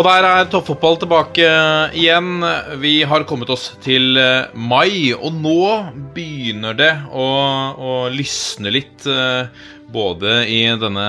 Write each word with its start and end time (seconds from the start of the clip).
Og 0.00 0.06
der 0.06 0.24
er 0.24 0.46
toppfotball 0.48 0.94
tilbake 0.96 1.44
igjen. 1.92 2.40
Vi 2.80 3.02
har 3.04 3.26
kommet 3.28 3.50
oss 3.52 3.66
til 3.84 4.16
eh, 4.16 4.48
mai, 4.56 5.10
og 5.12 5.34
nå 5.36 5.64
begynner 6.16 6.72
det 6.78 6.92
å, 7.12 7.26
å 7.76 7.90
lysne 8.08 8.72
litt. 8.72 9.04
eh, 9.04 9.50
Både 9.92 10.46
i 10.48 10.62
denne 10.80 11.04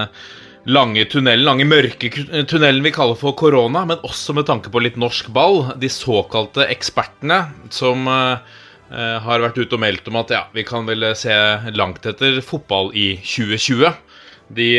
lange 0.67 1.05
tunnelen, 1.08 1.45
lange 1.48 1.67
mørke 1.70 2.09
tunnelen 2.50 2.84
vi 2.84 2.91
kaller 2.91 3.16
for 3.16 3.31
korona, 3.40 3.86
men 3.88 4.04
også 4.04 4.36
med 4.36 4.50
tanke 4.50 4.73
på 4.73 4.81
litt 4.84 5.00
norsk 5.00 5.30
ball. 5.31 5.70
De 5.80 5.88
såkalte 5.88 6.67
ekspertene 6.73 7.38
som 7.72 8.03
eh, 8.12 8.58
har 9.23 9.45
vært 9.45 9.62
ute 9.62 9.78
og 9.78 9.86
meldt 9.86 10.12
om 10.12 10.20
at 10.20 10.36
ja, 10.36 10.42
vi 10.52 10.67
kan 10.67 10.84
vel 10.89 11.14
se 11.16 11.38
langt 11.80 12.12
etter 12.12 12.44
fotball 12.44 12.92
i 12.92 13.14
2020. 13.23 13.88
De 14.59 14.69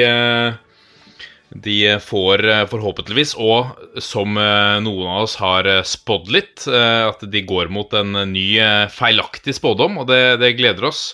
de 1.55 1.99
får 2.01 2.45
eh, 2.49 2.63
forhåpentligvis, 2.71 3.35
og 3.37 4.01
som 4.01 4.39
eh, 4.41 4.79
noen 4.81 5.11
av 5.11 5.27
oss 5.27 5.37
har 5.41 5.69
eh, 5.69 5.83
spådd 5.85 6.31
litt, 6.33 6.65
eh, 6.71 7.09
at 7.11 7.21
de 7.29 7.43
går 7.45 7.69
mot 7.69 7.93
en 7.99 8.15
ny 8.33 8.47
eh, 8.63 8.87
feilaktig 8.93 9.55
spådom, 9.59 10.01
og 10.01 10.09
det, 10.09 10.39
det 10.41 10.55
gleder 10.57 10.89
oss. 10.89 11.11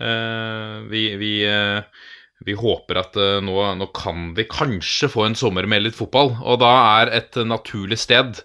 Eh, 0.00 0.78
Vi, 0.90 1.02
vi, 1.20 1.34
eh, 1.46 1.84
vi 2.44 2.56
håper 2.58 3.02
at 3.02 3.16
eh, 3.20 3.42
nå, 3.44 3.58
nå 3.78 3.90
kan 3.94 4.32
vi 4.36 4.48
kanskje 4.48 5.10
få 5.12 5.28
en 5.28 5.36
sommer 5.38 5.68
med 5.68 5.84
litt 5.84 5.98
fotball, 5.98 6.32
og 6.42 6.58
da 6.64 6.72
er 7.02 7.12
et 7.20 7.38
naturlig 7.44 8.00
sted 8.00 8.40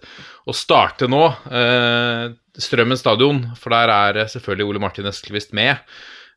å 0.50 0.56
starte 0.56 1.08
nå 1.08 1.24
eh, 1.52 2.30
Strømmen 2.60 2.98
stadion, 3.00 3.38
for 3.56 3.72
der 3.72 3.88
er 3.94 4.18
eh, 4.20 4.28
selvfølgelig 4.28 4.66
Ole 4.68 4.82
Martin 4.84 5.08
Eskelvist 5.08 5.54
med. 5.56 5.80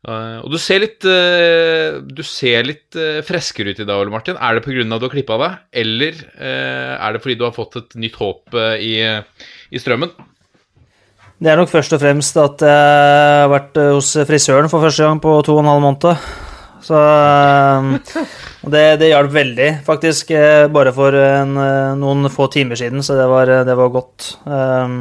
Eh, 0.03 0.39
og 0.43 0.51
du 0.51 0.59
ser 0.59 0.81
litt 0.83 1.05
eh, 1.07 2.01
Du 2.03 2.25
ser 2.27 2.67
litt 2.67 2.97
eh, 2.99 3.21
freskere 3.23 3.71
ut 3.71 3.83
i 3.83 3.87
dag, 3.87 4.01
Ole 4.01 4.11
Martin. 4.11 4.39
Er 4.39 4.59
det 4.59 4.65
pga. 4.65 4.83
du 4.83 5.07
har 5.07 5.13
klippa 5.13 5.39
deg, 5.39 5.59
eller 5.85 6.19
er 6.43 7.15
det 7.15 7.23
fordi 7.23 7.39
du 7.39 7.47
har 7.47 7.55
fått 7.55 7.79
et 7.79 7.99
nytt 8.03 8.19
håp 8.19 8.57
i, 8.83 8.95
i 9.71 9.81
strømmen? 9.81 10.11
Det 11.43 11.51
er 11.51 11.59
nok 11.59 11.71
først 11.71 11.95
og 11.95 12.03
fremst 12.03 12.37
at 12.39 12.63
jeg 12.63 13.39
har 13.43 13.51
vært 13.51 13.79
hos 13.91 14.13
frisøren 14.29 14.71
for 14.71 14.85
første 14.85 15.07
gang 15.07 15.19
på 15.23 15.35
to 15.43 15.57
og 15.57 15.65
en 15.65 15.71
halv 15.73 15.83
måned. 15.83 16.27
Så 16.83 16.99
det, 18.75 18.85
det 19.03 19.11
hjalp 19.11 19.35
veldig, 19.35 19.71
faktisk, 19.87 20.31
bare 20.75 20.95
for 20.95 21.15
en, 21.19 21.55
noen 21.99 22.31
få 22.31 22.49
timer 22.51 22.79
siden, 22.79 23.03
så 23.07 23.19
det 23.19 23.27
var, 23.31 23.51
det 23.67 23.79
var 23.79 23.95
godt. 23.95 24.33
Eh, 24.47 24.97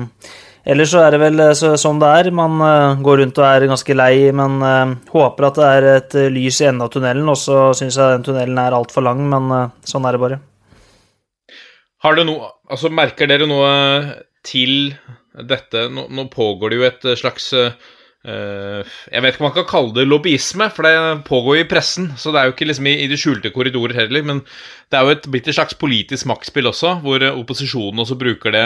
Ellers 0.61 0.91
så 0.93 1.01
er 1.01 1.15
det 1.15 1.21
vel 1.23 1.41
sånn 1.57 2.01
det 2.01 2.09
er. 2.19 2.29
Man 2.37 2.61
eh, 2.61 2.99
går 3.01 3.23
rundt 3.23 3.39
og 3.41 3.47
er 3.47 3.67
ganske 3.69 3.97
lei, 3.97 4.13
men 4.35 4.59
eh, 4.65 4.95
håper 5.09 5.47
at 5.47 5.57
det 5.57 5.69
er 5.69 5.87
et 5.95 6.17
lys 6.35 6.61
i 6.61 6.67
enden 6.69 6.85
av 6.85 6.91
tunnelen. 6.93 7.31
Og 7.33 7.39
så 7.39 7.71
syns 7.77 7.97
jeg 7.97 8.17
den 8.17 8.27
tunnelen 8.27 8.61
er 8.61 8.77
altfor 8.77 9.05
lang, 9.07 9.23
men 9.31 9.49
sånn 9.87 10.05
er 10.05 10.17
det 10.17 10.23
bare. 10.25 10.41
Har 12.01 12.17
det 12.17 12.27
noe 12.29 12.57
Altså, 12.71 12.87
merker 12.87 13.27
dere 13.27 13.43
noe 13.49 13.71
til 14.47 14.93
dette? 15.35 15.89
Nå, 15.91 16.05
nå 16.07 16.23
pågår 16.31 16.71
det 16.71 16.77
jo 16.77 16.85
et 16.87 17.07
slags 17.19 17.49
uh, 17.51 17.73
Jeg 18.23 19.23
vet 19.25 19.33
ikke 19.33 19.43
om 19.43 19.47
man 19.49 19.57
kan 19.57 19.67
kalle 19.67 19.91
det 19.97 20.05
lobbyisme, 20.07 20.69
for 20.71 20.87
det 20.87 20.93
pågår 21.27 21.57
jo 21.57 21.65
i 21.65 21.67
pressen. 21.67 22.07
Så 22.15 22.31
det 22.31 22.39
er 22.39 22.47
jo 22.47 22.53
ikke 22.55 22.69
liksom 22.69 22.87
i, 22.87 22.93
i 23.03 23.09
de 23.11 23.19
skjulte 23.19 23.51
korridorer 23.51 24.05
heller. 24.05 24.23
Men 24.23 24.39
det 24.87 25.01
er 25.01 25.03
jo 25.03 25.17
et, 25.17 25.27
blitt 25.33 25.51
et 25.51 25.57
slags 25.57 25.75
politisk 25.83 26.29
maktspill 26.31 26.71
også, 26.71 26.93
hvor 27.03 27.27
opposisjonen 27.33 28.05
også 28.05 28.15
bruker 28.23 28.55
det 28.55 28.65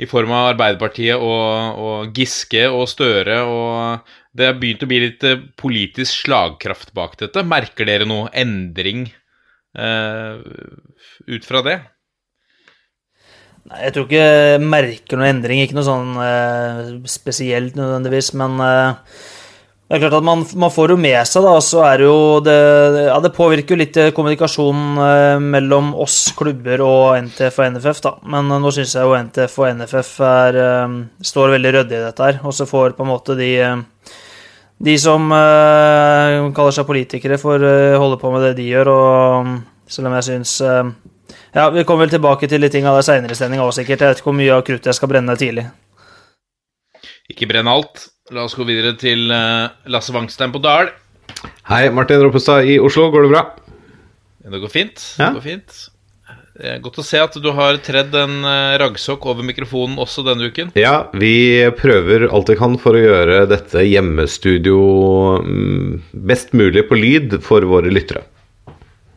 i 0.00 0.08
form 0.10 0.32
av 0.34 0.50
Arbeiderpartiet 0.52 1.20
og, 1.20 1.80
og 1.80 2.16
Giske 2.16 2.66
og 2.70 2.88
Støre. 2.90 3.40
og 3.46 4.14
Det 4.34 4.48
har 4.48 4.58
begynt 4.58 4.82
å 4.82 4.90
bli 4.90 5.00
litt 5.06 5.26
eh, 5.26 5.42
politisk 5.60 6.24
slagkraft 6.24 6.94
bak 6.96 7.18
dette. 7.20 7.46
Merker 7.46 7.88
dere 7.88 8.08
noe 8.08 8.30
endring 8.34 9.06
eh, 9.78 10.40
ut 11.30 11.46
fra 11.46 11.62
det? 11.66 11.78
Nei, 13.64 13.78
jeg 13.86 13.94
tror 13.94 14.04
ikke 14.08 14.24
jeg 14.24 14.60
merker 14.60 15.16
noen 15.16 15.30
endring, 15.38 15.62
ikke 15.64 15.78
noe 15.78 15.86
sånn 15.86 16.18
eh, 16.20 16.90
spesielt 17.08 17.78
nødvendigvis, 17.78 18.34
men 18.36 18.58
eh, 18.60 19.22
det 19.84 19.98
er 19.98 20.00
klart 20.00 20.14
at 20.16 20.24
man, 20.24 20.42
man 20.56 20.72
får 20.72 20.94
jo 20.94 20.96
med 20.96 21.18
seg, 21.28 21.44
da, 21.44 21.58
så 21.60 21.82
er 21.84 22.00
det 22.00 22.06
jo 22.06 22.20
det 22.40 22.54
Ja, 23.04 23.18
det 23.20 23.34
påvirker 23.36 23.74
jo 23.74 23.80
litt 23.82 23.96
eh, 24.00 24.12
kommunikasjonen 24.16 25.00
eh, 25.04 25.42
mellom 25.44 25.90
oss 26.00 26.30
klubber 26.38 26.80
og 26.80 27.18
NTF 27.26 27.58
og 27.60 27.74
NFF, 27.74 28.00
da, 28.06 28.14
men 28.32 28.48
eh, 28.48 28.62
nå 28.64 28.72
syns 28.72 28.94
jeg 28.96 29.04
jo 29.04 29.18
NTF 29.28 29.58
og 29.60 29.82
NFF 29.82 30.12
er, 30.24 30.58
står 31.32 31.52
veldig 31.58 31.74
ryddig 31.76 31.98
i 31.98 32.06
dette 32.06 32.30
her, 32.30 32.40
og 32.48 32.56
så 32.56 32.64
får 32.70 32.96
på 32.96 33.04
en 33.04 33.12
måte 33.12 33.36
de 33.36 33.50
de 34.84 34.94
som 34.98 35.28
kaller 35.30 36.74
seg 36.74 36.88
politikere, 36.88 37.38
får 37.40 37.62
holde 38.00 38.18
på 38.20 38.32
med 38.32 38.42
det 38.48 38.54
de 38.58 38.66
gjør, 38.72 38.90
og 38.90 39.46
mm, 39.46 39.54
selv 39.94 40.10
om 40.10 40.16
jeg 40.18 40.26
syns 40.30 40.56
ja, 41.54 41.68
Vi 41.70 41.84
kommer 41.86 42.04
vel 42.04 42.16
tilbake 42.16 42.48
til 42.50 42.66
ting 42.72 42.88
av 42.88 42.98
det 42.98 43.04
seinere 43.06 43.36
i 43.36 43.38
sendinga 43.38 43.68
òg, 43.68 43.76
sikkert. 43.76 44.00
Jeg 44.00 44.10
vet 44.10 44.20
ikke 44.20 44.32
hvor 44.32 44.40
mye 44.40 44.56
av 44.56 44.64
kruttet 44.66 44.90
jeg 44.90 44.98
skal 44.98 45.12
brenne 45.12 45.36
tidlig. 45.38 45.68
Ikke 47.30 47.46
brenn 47.52 47.70
alt. 47.70 48.08
La 48.32 48.46
oss 48.48 48.54
gå 48.56 48.64
videre 48.64 48.94
til 48.96 49.28
eh, 49.28 49.72
Lasse 49.92 50.12
Wangstein 50.14 50.52
på 50.54 50.60
Dal. 50.64 50.88
Hei, 51.68 51.90
Martin 51.92 52.22
Roppestad 52.24 52.64
i 52.64 52.78
Oslo. 52.80 53.10
Går 53.12 53.26
det 53.26 53.32
bra? 53.34 53.42
Det 54.48 54.60
går 54.62 54.70
fint. 54.72 55.02
Det 55.18 55.26
går 55.34 55.42
fint. 55.44 55.74
Det 56.56 56.70
er 56.70 56.78
godt 56.80 57.02
å 57.02 57.04
se 57.04 57.20
at 57.20 57.34
du 57.36 57.50
har 57.52 57.76
tredd 57.84 58.16
en 58.16 58.38
eh, 58.48 58.76
raggsokk 58.80 59.26
over 59.28 59.44
mikrofonen 59.44 60.00
også 60.00 60.24
denne 60.24 60.48
uken. 60.48 60.70
Ja, 60.80 61.10
vi 61.12 61.68
prøver 61.76 62.24
alt 62.30 62.48
vi 62.48 62.56
kan 62.56 62.78
for 62.80 62.96
å 62.96 63.02
gjøre 63.02 63.42
dette 63.50 63.84
hjemmestudio 63.84 64.78
mm, 65.44 65.90
best 66.30 66.56
mulig 66.56 66.86
på 66.88 66.96
lyd 66.96 67.36
for 67.44 67.68
våre 67.68 67.92
lyttere. 67.92 68.24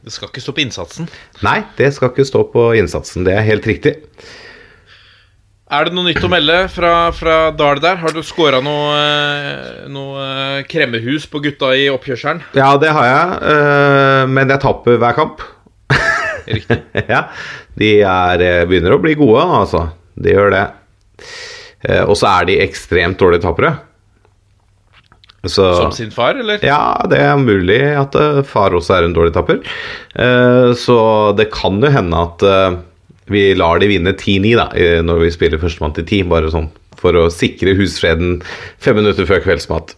Det 0.03 0.11
skal 0.17 0.33
ikke 0.33 0.43
stå 0.43 0.57
på 0.57 0.65
innsatsen. 0.65 1.07
Nei, 1.47 1.61
det 1.79 1.93
skal 1.95 2.11
ikke 2.11 2.27
stå 2.27 2.43
på 2.51 2.73
innsatsen. 2.81 3.23
Det 3.23 3.39
er 3.39 3.47
helt 3.53 3.71
riktig. 3.71 4.01
Er 5.67 5.83
det 5.83 5.97
noe 5.97 6.07
nytt 6.07 6.23
å 6.23 6.29
melde 6.31 6.61
fra, 6.71 6.91
fra 7.11 7.49
Dal 7.51 7.81
der? 7.83 7.97
Har 7.99 8.13
du 8.15 8.21
scora 8.23 8.61
noe, 8.63 8.93
eh, 8.95 9.81
noe 9.91 10.23
eh, 10.23 10.61
kremmerhus 10.69 11.25
på 11.27 11.41
gutta 11.43 11.73
i 11.75 11.89
oppkjørselen? 11.91 12.39
Ja, 12.55 12.69
det 12.79 12.93
har 12.95 13.07
jeg, 13.09 13.33
eh, 13.51 14.21
men 14.31 14.53
jeg 14.53 14.63
taper 14.63 15.01
hver 15.03 15.17
kamp. 15.17 15.43
Riktig. 16.47 16.79
ja, 17.13 17.25
de 17.75 17.91
er, 17.99 18.45
begynner 18.69 18.95
å 18.95 19.01
bli 19.03 19.17
gode, 19.19 19.43
altså. 19.59 19.83
De 20.15 20.31
gjør 20.31 20.55
det. 20.55 20.63
Og 22.07 22.15
så 22.17 22.31
er 22.31 22.47
de 22.47 22.59
ekstremt 22.63 23.19
dårlige 23.19 23.43
tapere. 23.43 23.75
Så 25.43 25.67
Som 25.83 25.91
sin 25.93 26.15
far, 26.15 26.39
eller? 26.39 26.63
Ja, 26.65 26.95
det 27.11 27.19
er 27.21 27.35
mulig 27.39 27.83
at 27.99 28.15
far 28.49 28.73
også 28.75 28.95
er 28.95 29.05
en 29.05 29.13
dårlig 29.15 29.35
tapper. 29.35 29.59
Så 30.79 30.97
det 31.37 31.51
kan 31.53 31.77
jo 31.83 31.91
hende 31.93 32.23
at 32.23 32.47
vi 33.31 33.43
lar 33.57 33.79
de 33.83 33.89
vinne 33.91 34.13
10-9 34.13 34.55
da, 34.59 34.67
når 35.05 35.23
vi 35.25 35.31
spiller 35.35 35.61
førstemann 35.61 35.95
til 35.97 36.05
10, 36.07 36.27
bare 36.31 36.51
sånn 36.53 36.69
for 36.97 37.13
å 37.13 37.27
sikre 37.29 37.75
husfreden 37.77 38.39
fem 38.81 38.97
minutter 38.97 39.27
før 39.29 39.43
kveldsmat. 39.43 39.93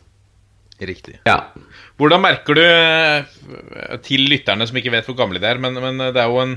Riktig. 0.84 1.18
Ja. 1.28 1.42
Hvordan 2.00 2.22
merker 2.24 2.56
du, 2.56 2.62
eh, 2.64 3.98
til 4.06 4.28
lytterne 4.32 4.68
som 4.68 4.78
ikke 4.80 4.92
vet 4.94 5.08
hvor 5.10 5.18
gamle 5.20 5.40
de 5.42 5.48
er, 5.50 5.60
men, 5.60 5.76
men 5.80 6.00
det 6.16 6.20
er 6.22 6.30
jo 6.32 6.40
en, 6.44 6.54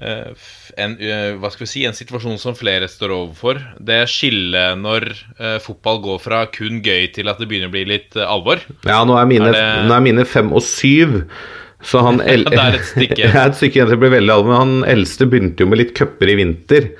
eh, 0.00 0.48
en 0.80 0.96
eh, 1.00 1.30
Hva 1.40 1.50
skal 1.52 1.64
vi 1.64 1.70
si 1.72 1.84
En 1.88 1.96
situasjon 1.96 2.36
som 2.40 2.56
flere 2.56 2.88
står 2.88 3.14
overfor. 3.16 3.60
Det 3.80 4.02
skillet 4.12 4.76
når 4.80 5.08
eh, 5.12 5.56
fotball 5.64 6.02
går 6.04 6.20
fra 6.24 6.42
kun 6.52 6.82
gøy 6.84 7.08
til 7.16 7.32
at 7.32 7.40
det 7.40 7.48
begynner 7.48 7.72
å 7.72 7.76
bli 7.76 7.86
litt 7.88 8.16
eh, 8.20 8.28
alvor. 8.28 8.60
Ja, 8.84 9.00
nå 9.08 9.16
er 9.20 9.28
mine, 9.32 9.48
Er 9.48 9.56
det- 9.56 9.88
nå 9.88 9.96
er 9.96 10.04
mine 10.04 10.24
fem 10.28 10.52
og 10.52 10.64
syv. 10.64 11.22
Så 11.86 12.02
han 12.04 12.20
el 12.32 12.44
Det 12.48 12.58
er 12.58 12.78
et 12.78 12.90
stykke. 12.90 13.22
Ja, 13.24 13.46
et 13.46 13.58
stykke 13.58 13.80
igjen 13.80 13.90
til 13.90 13.96
det 13.96 14.02
blir 14.04 14.16
veldig 14.18 14.36
alvorlig. 14.36 14.60
Han 14.60 14.76
eldste 14.88 15.28
begynte 15.30 15.64
jo 15.64 15.70
med 15.70 15.82
litt 15.82 15.96
cuper 15.96 16.32
i 16.32 16.36
vinter. 16.40 16.92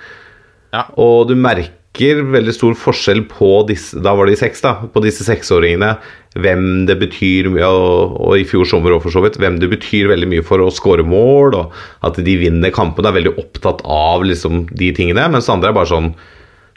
Ja. 0.75 0.87
Og 1.01 1.29
du 1.31 1.37
merker 1.39 2.23
veldig 2.31 2.53
stor 2.55 2.77
forskjell 2.79 3.25
på 3.27 3.49
disse 3.67 3.99
Da 3.99 4.13
var 4.15 4.31
de 4.31 4.37
seks, 4.39 4.63
da. 4.65 4.77
På 4.95 5.03
disse 5.05 5.27
seksåringene. 5.27 5.93
Hvem 6.41 6.67
det 6.87 6.97
betyr 7.01 7.51
mye 7.51 7.67
og, 7.67 8.17
og 8.23 8.37
i 8.39 8.47
fjor 8.47 8.69
sommer 8.71 8.95
òg, 8.95 9.03
for 9.05 9.15
så 9.15 9.25
vidt. 9.25 9.41
Hvem 9.43 9.59
det 9.63 9.73
betyr 9.73 10.13
veldig 10.13 10.31
mye 10.31 10.47
for 10.47 10.63
å 10.63 10.71
skåre 10.73 11.05
mål, 11.07 11.59
og 11.59 11.81
at 12.07 12.21
de 12.23 12.37
vinner 12.41 12.75
kampene. 12.75 13.11
Er 13.11 13.19
veldig 13.19 13.37
opptatt 13.43 13.83
av 13.85 14.25
liksom 14.27 14.69
de 14.71 14.93
tingene. 14.97 15.27
Mens 15.35 15.51
andre 15.53 15.73
er 15.73 15.81
bare 15.81 15.93
sånn 15.93 16.13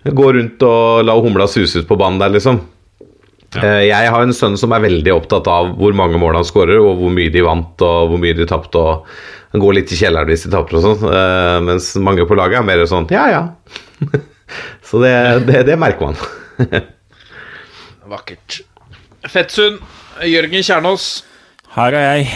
Gå 0.03 0.33
rundt 0.35 0.59
og 0.67 1.05
la 1.07 1.13
humla 1.15 1.45
suse 1.47 1.79
ut 1.79 1.88
på 1.88 1.95
banen 1.95 2.17
der, 2.19 2.33
liksom. 2.33 2.57
Eh, 3.61 3.83
Jeg 3.89 4.09
har 4.09 4.23
en 4.23 4.33
sønn 4.33 4.57
som 4.57 4.73
er 4.73 4.83
veldig 4.85 5.13
opptatt 5.13 5.47
av 5.51 5.73
hvor 5.77 5.94
mange 5.97 6.19
mål 6.21 6.39
han 6.39 6.47
skårer, 6.47 6.79
og 6.81 6.97
hvor 7.01 7.13
mye 7.13 7.31
de 7.33 7.44
vant 7.45 7.83
og 7.85 8.11
hvor 8.13 8.21
mye 8.21 8.38
de 8.38 8.47
tapte. 8.50 8.83
Han 9.53 9.61
går 9.61 9.77
litt 9.77 9.91
i 9.94 10.00
kjelleren 10.00 10.31
hvis 10.31 10.47
de 10.47 10.53
taper 10.55 10.79
og 10.79 10.85
sånn, 10.88 11.03
eh, 11.13 11.57
mens 11.67 11.91
mange 12.01 12.25
på 12.29 12.38
laget 12.39 12.61
er 12.61 12.65
mer 12.65 12.81
sånn 12.89 13.05
ja 13.13 13.27
ja. 13.29 13.44
Så 14.88 15.00
det, 15.01 15.13
det, 15.47 15.63
det 15.69 15.77
merker 15.81 16.11
man. 16.11 16.17
Vakkert. 18.13 18.59
Fettsund, 19.29 19.79
Jørgen 20.27 20.65
Kjernås. 20.65 21.23
Her 21.73 21.95
er 21.97 22.09
jeg. 22.17 22.33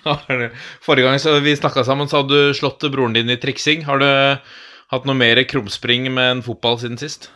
Forrige 0.86 1.06
gang 1.06 1.42
vi 1.44 1.54
snakka 1.58 1.84
sammen, 1.86 2.08
så 2.10 2.22
hadde 2.22 2.34
du 2.50 2.56
slått 2.56 2.82
broren 2.90 3.14
din 3.14 3.30
i 3.30 3.38
triksing. 3.40 3.84
Har 3.86 4.00
du 4.02 4.08
hatt 4.90 5.06
noe 5.06 5.14
mer 5.18 5.42
krumspring 5.46 6.08
med 6.14 6.36
en 6.38 6.42
fotball 6.46 6.80
siden 6.82 6.98
sist? 7.00 7.28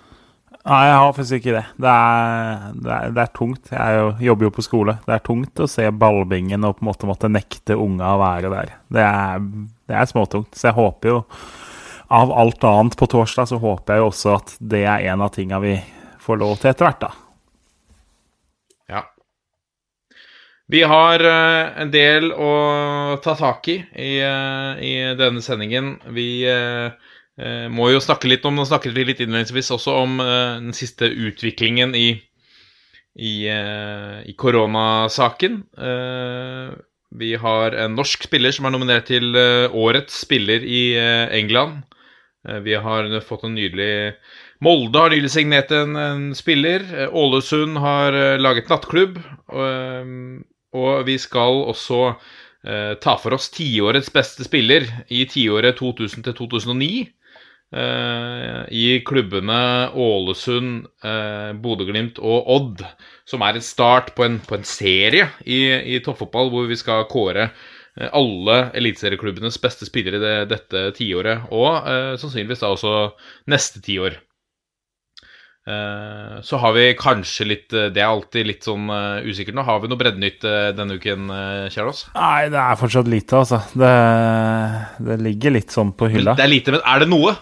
Nei, 0.64 0.84
jeg 0.88 0.96
har 0.96 1.11
faktisk 1.12 1.43
ikke 1.43 1.55
det. 1.58 1.64
Det 1.84 1.90
er, 1.93 2.62
det 2.81 2.93
er, 2.94 3.11
det 3.12 3.20
er 3.20 3.32
tungt. 3.37 3.66
Jeg 3.69 3.96
jo, 3.99 4.06
jobber 4.31 4.46
jo 4.46 4.52
på 4.56 4.64
skole. 4.64 4.94
Det 5.05 5.12
er 5.12 5.25
tungt 5.26 5.61
å 5.61 5.69
se 5.69 5.84
ballbingen 5.93 6.64
og 6.64 6.78
på 6.78 6.87
en 6.87 6.88
måte 6.88 7.08
måtte 7.11 7.28
nekte 7.28 7.76
unga 7.76 8.14
å 8.14 8.22
være 8.22 8.52
der. 8.52 8.72
Det 8.96 9.05
er, 9.05 9.44
det 9.90 9.99
er 10.00 10.08
småtungt. 10.08 10.56
Så 10.56 10.70
jeg 10.70 10.78
håper 10.78 11.12
jo 11.12 11.19
Av 12.14 12.31
alt 12.37 12.64
annet 12.69 12.96
på 13.00 13.08
torsdag 13.11 13.49
så 13.49 13.56
håper 13.58 13.94
jeg 13.96 14.02
jo 14.02 14.08
også 14.11 14.32
at 14.37 14.50
det 14.61 14.82
er 14.87 15.06
en 15.11 15.22
av 15.25 15.32
tinga 15.34 15.56
vi 15.62 15.72
får 16.22 16.37
lov 16.40 16.58
til 16.61 16.70
etter 16.70 16.87
hvert, 16.87 17.00
da. 17.00 17.08
Ja. 18.93 19.00
Vi 20.70 20.82
har 20.84 21.25
eh, 21.25 21.81
en 21.82 21.90
del 21.93 22.28
å 22.32 22.52
ta 23.25 23.34
tak 23.40 23.69
i 23.72 23.78
i, 23.81 24.12
eh, 24.20 24.84
i 24.84 24.94
denne 25.19 25.43
sendingen. 25.44 25.96
Vi 26.12 26.28
eh, 27.40 27.66
må 27.70 27.90
jo 27.92 28.02
snakke 28.02 28.31
litt 28.31 28.44
om 28.44 28.56
Nå 28.56 28.66
snakket 28.69 28.94
vi 28.96 29.08
litt 29.08 29.20
innledningsvis 29.25 29.72
også 29.75 29.98
om 30.04 30.20
eh, 30.22 30.60
den 30.60 30.76
siste 30.76 31.08
utviklingen 31.10 31.94
i 31.98 32.08
i, 33.14 33.48
eh, 33.48 34.31
i 34.31 34.34
koronasaken. 34.36 35.62
Eh, 35.78 36.76
vi 37.14 37.34
har 37.38 37.76
en 37.78 37.94
norsk 37.94 38.26
spiller 38.26 38.54
som 38.54 38.66
er 38.66 38.75
nominert 38.75 39.06
til 39.10 39.36
eh, 39.38 39.70
årets 39.70 40.25
spiller 40.26 40.64
i 40.66 40.94
eh, 40.98 41.28
England. 41.38 41.84
Vi 42.44 42.75
har 42.76 43.06
fått 43.25 43.46
en 43.46 43.54
nydelig 43.56 44.19
Molde 44.60 45.00
har 45.00 45.08
nylig 45.14 45.31
signert 45.32 45.70
en, 45.72 45.94
en 45.96 46.25
spiller. 46.36 46.82
Ålesund 47.08 47.78
har 47.81 48.12
laget 48.36 48.69
nattklubb. 48.69 49.16
Og, 49.48 50.10
og 50.76 51.06
vi 51.08 51.14
skal 51.16 51.62
også 51.72 52.02
ta 53.00 53.14
for 53.20 53.36
oss 53.36 53.48
tiårets 53.52 54.12
beste 54.12 54.44
spiller 54.44 54.84
i 55.08 55.25
tiåret 55.25 55.81
2000 55.81 56.26
til 56.28 56.36
2009. 56.36 56.90
eh, 57.72 58.64
I 58.70 58.87
klubbene 59.06 59.90
Ålesund, 59.94 60.88
eh, 61.05 61.52
Bodø-Glimt 61.61 62.20
og 62.22 62.50
Odd. 62.56 62.84
Som 63.28 63.44
er 63.46 63.56
en 63.56 63.64
start 63.64 64.12
på 64.16 64.26
en, 64.26 64.40
på 64.44 64.58
en 64.58 64.69
serie 64.69 65.31
i, 65.46 65.62
i 65.96 66.02
toppfotball 66.05 66.52
hvor 66.52 66.69
vi 66.69 66.76
skal 66.76 67.08
kåre 67.11 67.49
eh, 67.49 68.11
alle 68.11 68.58
eliteserieklubbenes 68.76 69.61
beste 69.62 69.88
spillere 69.88 70.20
det, 70.20 70.37
dette 70.52 70.90
tiåret, 70.99 71.49
og 71.55 71.88
eh, 71.88 72.12
sannsynligvis 72.20 72.64
da 72.64 72.75
også 72.75 72.94
neste 73.50 73.82
tiår. 73.84 74.20
Eh, 75.64 76.43
så 76.44 76.60
har 76.60 76.75
vi 76.76 76.90
kanskje 76.93 77.44
litt 77.49 77.70
Det 77.72 77.96
er 77.96 78.05
alltid 78.05 78.44
litt 78.44 78.67
sånn 78.67 78.84
eh, 78.93 79.25
usikkert 79.25 79.56
nå. 79.56 79.62
Har 79.64 79.78
vi 79.81 79.88
noe 79.88 79.96
breddenytt 79.96 80.44
denne 80.76 80.99
uken, 81.00 81.31
uh, 81.32 81.72
Kjærås? 81.72 82.02
Nei, 82.12 82.50
det 82.52 82.60
er 82.60 82.76
fortsatt 82.82 83.08
lite, 83.08 83.40
altså. 83.40 83.62
Det, 83.72 83.94
det 85.08 85.17
ligger 85.25 85.56
litt 85.56 85.72
sånn 85.72 85.94
på 85.96 86.12
hylla. 86.12 86.37
Det 86.37 86.44
er 86.44 86.52
lite, 86.52 86.76
men 86.76 86.84
er 86.84 87.06
det 87.06 87.08
noe? 87.08 87.32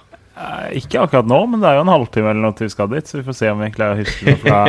Eh, 0.43 0.79
Ikke 0.81 1.03
akkurat 1.03 1.29
nå, 1.29 1.39
men 1.53 1.63
det 1.63 1.71
er 1.71 1.79
jo 1.79 1.85
en 1.87 1.93
halvtime 1.93 2.33
eller 2.33 2.43
noe 2.47 2.57
til 2.59 2.67
vi 2.69 2.75
skal 2.75 2.91
dit, 2.93 3.09
så 3.09 3.21
vi 3.21 3.27
får 3.27 3.37
se 3.39 3.51
om 3.53 3.63
vi 3.63 3.71
klarer 3.75 3.95
å 3.95 4.03
huske 4.03 4.27
noe 4.27 4.41
fra 4.43 4.63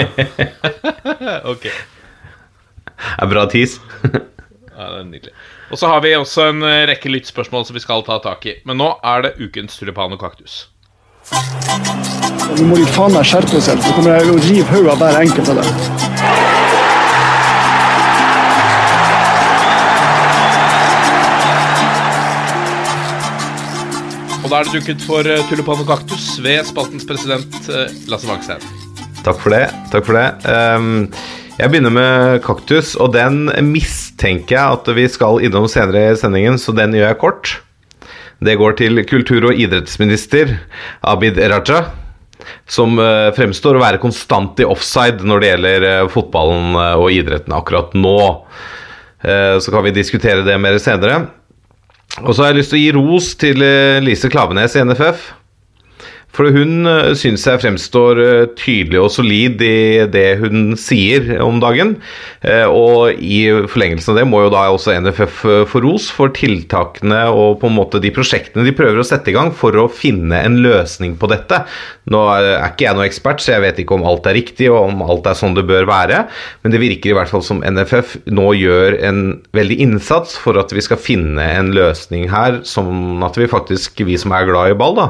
ok, 1.54 1.66
Det 1.66 3.24
er 3.26 3.32
bra 3.32 3.46
tis. 3.52 3.80
ja, 4.04 4.86
det 4.86 5.00
er 5.00 5.08
nydelig. 5.10 5.34
Og 5.74 5.80
så 5.82 5.90
har 5.90 6.04
vi 6.06 6.14
også 6.18 6.50
en 6.52 6.62
eh, 6.68 6.84
rekke 6.92 7.10
lyttspørsmål 7.14 7.66
som 7.68 7.78
vi 7.78 7.84
skal 7.84 8.06
ta 8.06 8.20
tak 8.24 8.46
i. 8.52 8.58
Men 8.70 8.78
nå 8.82 8.92
er 9.02 9.26
det 9.26 9.36
ukens 9.42 9.80
tulipan 9.80 10.14
og 10.14 10.22
kaktus. 10.22 10.68
Nå 12.54 12.68
må 12.70 12.78
de 12.78 12.86
faen 12.94 13.16
meg 13.16 13.26
skjerpe 13.26 13.62
seg. 13.64 13.82
Så 13.82 13.96
kommer 13.98 14.20
jeg 14.20 14.30
å 14.30 14.40
rive 14.44 14.70
hodet 14.76 14.94
av 14.94 15.02
hver 15.02 15.22
enkelt 15.24 15.54
av 15.56 15.64
dem. 15.64 16.43
Og 24.44 24.52
da 24.52 24.60
er 24.60 24.68
det 24.68 24.82
duket 24.82 25.04
for 25.08 25.24
eh, 25.24 25.44
tulipan 25.48 25.80
og 25.80 25.88
kaktus 25.88 26.26
ved 26.44 26.66
spaltens 26.68 27.06
president 27.08 27.54
eh, 27.72 27.92
Lasse 28.12 28.28
Wangstein. 28.28 28.64
Takk 29.24 29.38
for 29.40 29.56
det. 29.56 29.70
Takk 29.94 30.04
for 30.04 30.18
det. 30.20 30.26
Ehm, 30.52 31.06
jeg 31.56 31.72
begynner 31.72 31.94
med 31.96 32.42
kaktus, 32.44 32.92
og 33.00 33.14
den 33.16 33.46
mistenker 33.70 34.58
jeg 34.58 34.80
at 34.80 34.90
vi 34.98 35.06
skal 35.08 35.40
innom 35.48 35.70
senere 35.72 36.10
i 36.12 36.18
sendingen, 36.20 36.60
så 36.60 36.76
den 36.76 36.92
gjør 36.98 37.08
jeg 37.08 37.20
kort. 37.22 37.54
Det 38.44 38.58
går 38.60 38.76
til 38.82 39.00
kultur- 39.08 39.48
og 39.48 39.62
idrettsminister 39.64 40.58
Abid 41.08 41.40
Raja, 41.40 41.86
som 42.68 43.00
eh, 43.00 43.30
fremstår 43.38 43.80
å 43.80 43.86
være 43.86 44.02
konstant 44.04 44.60
i 44.60 44.68
offside 44.68 45.24
når 45.24 45.40
det 45.40 45.54
gjelder 45.54 45.88
fotballen 46.12 46.76
og 47.00 47.08
idretten 47.16 47.56
akkurat 47.56 47.96
nå. 47.96 48.20
Så 49.24 49.72
kan 49.72 49.86
vi 49.86 49.94
diskutere 49.96 50.44
det 50.44 50.58
mer 50.60 50.76
senere. 50.84 51.22
Og 52.22 52.36
så 52.36 52.44
har 52.44 52.52
jeg 52.52 52.62
lyst 52.62 52.74
til 52.74 52.80
å 52.80 52.84
gi 52.84 52.92
ros 52.98 53.32
til 53.42 53.64
eh, 53.66 54.02
Lise 54.04 54.30
Klavenes 54.30 54.76
i 54.78 54.84
NFF. 54.86 55.32
For 56.34 56.50
hun 56.54 56.88
uh, 56.90 57.14
syns 57.18 57.46
jeg 57.46 57.62
fremstår 57.62 58.20
eh, 58.24 58.46
tydelig 58.58 59.00
og 59.04 59.12
solid 59.14 59.62
i 59.62 60.06
det 60.10 60.40
hun 60.42 60.74
sier 60.80 61.28
om 61.44 61.60
dagen. 61.62 61.96
Eh, 62.42 62.66
og 62.66 63.22
i 63.22 63.46
forlengelsen 63.70 64.14
av 64.14 64.20
det 64.20 64.26
må 64.30 64.42
jo 64.44 64.54
da 64.54 64.66
også 64.74 64.96
NFF 65.04 65.44
eh, 65.46 65.62
få 65.70 65.84
ros 65.86 66.10
for 66.14 66.34
tiltakene 66.34 67.22
og 67.30 67.60
på 67.62 67.70
en 67.70 67.78
måte 67.78 68.02
de 68.04 68.12
prosjektene 68.16 68.66
de 68.66 68.74
prøver 68.76 69.00
å 69.00 69.06
sette 69.08 69.30
i 69.32 69.36
gang 69.36 69.54
for 69.56 69.78
å 69.78 69.86
finne 69.92 70.42
en 70.42 70.58
løsning 70.64 71.16
på 71.22 71.30
dette. 71.32 71.62
Nå 72.10 72.24
er 72.34 72.50
ikke 72.66 72.88
jeg 72.88 72.98
noen 72.98 73.08
ekspert, 73.08 73.44
så 73.44 73.56
jeg 73.56 73.66
vet 73.68 73.84
ikke 73.84 74.00
om 74.00 74.08
alt 74.10 74.28
er 74.30 74.38
riktig 74.40 74.72
og 74.74 74.90
om 74.90 75.06
alt 75.06 75.30
er 75.30 75.38
sånn 75.38 75.56
det 75.56 75.68
bør 75.70 75.88
være, 75.88 76.26
men 76.64 76.74
det 76.74 76.82
virker 76.82 77.14
i 77.14 77.18
hvert 77.18 77.32
fall 77.32 77.46
som 77.46 77.62
NFF 77.64 78.18
nå 78.34 78.50
gjør 78.58 78.98
en 79.06 79.24
veldig 79.56 79.80
innsats 79.86 80.36
for 80.42 80.58
at 80.60 80.74
vi 80.74 80.84
skal 80.84 81.00
finne 81.00 81.46
en 81.62 81.72
løsning 81.76 82.28
her, 82.34 82.64
sånn 82.68 83.24
at 83.24 83.38
vi 83.40 83.48
faktisk, 83.52 84.02
vi 84.08 84.18
som 84.20 84.34
er 84.36 84.50
glad 84.50 84.74
i 84.74 84.78
ball, 84.80 84.98
da, 84.98 85.10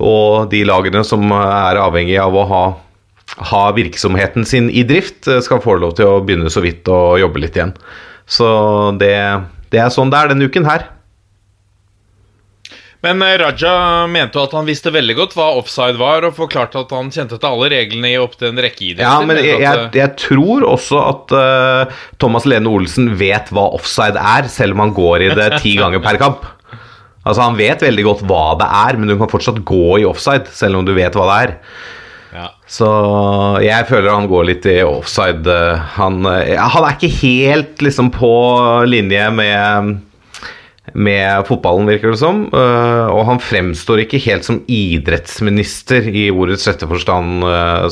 og 0.00 0.50
de 0.52 0.62
lagene 0.68 1.02
som 1.06 1.30
er 1.36 1.80
avhengig 1.80 2.16
av 2.20 2.36
å 2.36 2.46
ha, 2.50 2.62
ha 3.52 3.64
virksomheten 3.76 4.46
sin 4.48 4.70
i 4.72 4.84
drift, 4.88 5.26
eh, 5.28 5.42
skal 5.44 5.62
få 5.64 5.78
lov 5.80 5.96
til 5.98 6.08
å 6.08 6.22
begynne 6.24 6.52
så 6.52 6.64
vidt 6.64 6.88
å 6.90 7.18
jobbe 7.20 7.44
litt 7.44 7.58
igjen. 7.58 7.74
Så 8.30 8.48
det, 9.00 9.14
det 9.74 9.82
er 9.82 9.92
sånn 9.92 10.12
det 10.12 10.20
er 10.20 10.32
denne 10.32 10.48
uken 10.50 10.68
her. 10.68 10.88
Men 13.00 13.22
eh, 13.24 13.38
Raja 13.40 14.06
mente 14.06 14.36
jo 14.36 14.44
at 14.44 14.54
han 14.56 14.68
visste 14.68 14.92
veldig 14.92 15.16
godt 15.16 15.36
hva 15.38 15.48
offside 15.60 15.96
var, 16.00 16.26
og 16.28 16.36
forklarte 16.36 16.82
at 16.82 16.92
han 16.94 17.08
kjente 17.14 17.38
til 17.40 17.48
alle 17.48 17.70
reglene 17.72 18.12
i 18.12 18.20
opptil 18.20 18.50
en 18.50 18.60
rekke 18.60 18.90
idretter. 18.90 19.08
Ja, 19.08 19.24
men 19.24 19.40
jeg, 19.40 19.56
jeg, 19.62 19.86
eh, 19.86 19.98
jeg 20.02 20.16
tror 20.20 20.66
også 20.68 21.00
at 21.06 21.34
uh, 21.34 22.00
Thomas 22.20 22.48
Lene 22.48 22.70
Olsen 22.70 23.14
vet 23.20 23.52
hva 23.56 23.70
offside 23.78 24.20
er, 24.20 24.50
selv 24.52 24.76
om 24.76 24.84
han 24.84 24.96
går 24.96 25.28
i 25.28 25.30
det 25.38 25.50
ti 25.64 25.76
ganger 25.80 26.04
per 26.04 26.20
kamp. 26.20 26.48
Altså 27.26 27.42
Han 27.44 27.56
vet 27.58 27.82
veldig 27.84 28.04
godt 28.06 28.26
hva 28.30 28.44
det 28.60 28.68
er, 28.80 28.96
men 28.96 29.08
du 29.12 29.16
kan 29.20 29.28
fortsatt 29.30 29.62
gå 29.68 29.98
i 30.00 30.06
offside, 30.08 30.46
selv 30.56 30.80
om 30.80 30.86
du 30.88 30.94
vet 30.96 31.12
hva 31.18 31.26
det 31.28 31.38
er. 31.44 31.56
Ja. 32.30 32.46
Så 32.70 32.86
jeg 33.64 33.88
føler 33.88 34.12
han 34.14 34.28
går 34.30 34.44
litt 34.46 34.66
i 34.70 34.78
offside. 34.86 35.42
eh, 35.50 35.80
Han, 35.96 36.20
eh, 36.30 36.54
han 36.56 36.84
er 36.86 36.94
ikke 36.96 37.10
helt 37.20 37.82
liksom 37.82 38.12
på 38.14 38.30
linje 38.88 39.30
med 39.34 39.98
med 40.92 41.44
fotballen, 41.46 41.86
virker 41.86 42.10
det 42.10 42.18
som. 42.18 42.48
eh, 42.50 43.06
Og 43.14 43.24
han 43.28 43.38
fremstår 43.38 44.00
ikke 44.02 44.18
helt 44.24 44.42
som 44.44 44.56
idrettsminister 44.66 46.08
i 46.08 46.24
ordets 46.32 46.66
rette 46.66 46.88
forstand, 46.90 47.44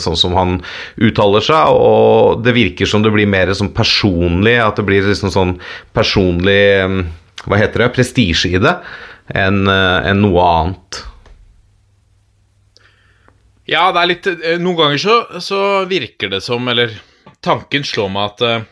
sånn 0.03 0.17
som 0.19 0.35
han 0.35 0.57
uttaler 0.99 1.45
seg. 1.45 1.69
Og 1.79 2.43
det 2.43 2.55
virker 2.57 2.87
som 2.91 3.05
det 3.05 3.13
blir 3.15 3.29
mer 3.31 3.53
sånn 3.55 3.71
personlig, 3.75 4.57
at 4.59 4.77
det 4.81 4.87
blir 4.89 5.03
liksom 5.07 5.31
sånn 5.31 5.59
personlig 5.95 6.59
eh, 6.81 6.99
Hva 7.47 7.57
heter 7.61 7.85
det? 7.85 7.93
Prestisje 7.95 8.51
i 8.57 8.59
det, 8.59 8.73
enn 9.37 9.69
en 9.69 10.23
noe 10.25 10.45
annet. 10.45 11.03
Ja, 13.69 13.91
det 13.93 14.01
er 14.01 14.09
litt 14.09 14.27
eh, 14.31 14.57
Noen 14.61 14.79
ganger 14.79 15.03
så, 15.03 15.17
så 15.45 15.61
virker 15.89 16.33
det 16.33 16.41
som, 16.45 16.65
eller 16.73 16.95
tanken 17.45 17.85
slår 17.85 18.11
meg 18.15 18.31
at 18.31 18.45
eh, 18.47 18.67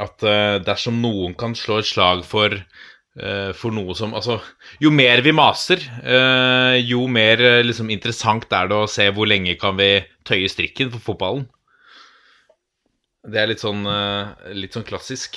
At 0.00 0.24
eh, 0.24 0.56
dersom 0.64 1.02
noen 1.02 1.36
kan 1.38 1.56
slå 1.58 1.82
et 1.82 1.88
slag 1.90 2.24
for 2.24 2.54
eh, 2.56 3.50
for 3.52 3.76
noe 3.76 3.96
som 3.98 4.16
Altså, 4.16 4.38
jo 4.80 4.92
mer 4.94 5.20
vi 5.24 5.34
maser, 5.36 5.84
eh, 6.00 6.78
jo 6.80 7.04
mer 7.12 7.44
eh, 7.44 7.64
liksom 7.66 7.92
interessant 7.92 8.48
er 8.56 8.72
det 8.72 8.78
å 8.78 8.88
se 8.88 9.10
hvor 9.12 9.28
lenge 9.28 9.58
kan 9.60 9.76
vi 9.76 9.98
tøye 10.24 10.48
strikken 10.48 10.94
for 10.94 11.12
fotballen. 11.12 11.44
Det 13.22 13.38
er 13.38 13.52
litt 13.52 13.60
sånn, 13.62 13.84
eh, 13.86 14.54
litt 14.56 14.72
sånn 14.74 14.88
klassisk. 14.88 15.36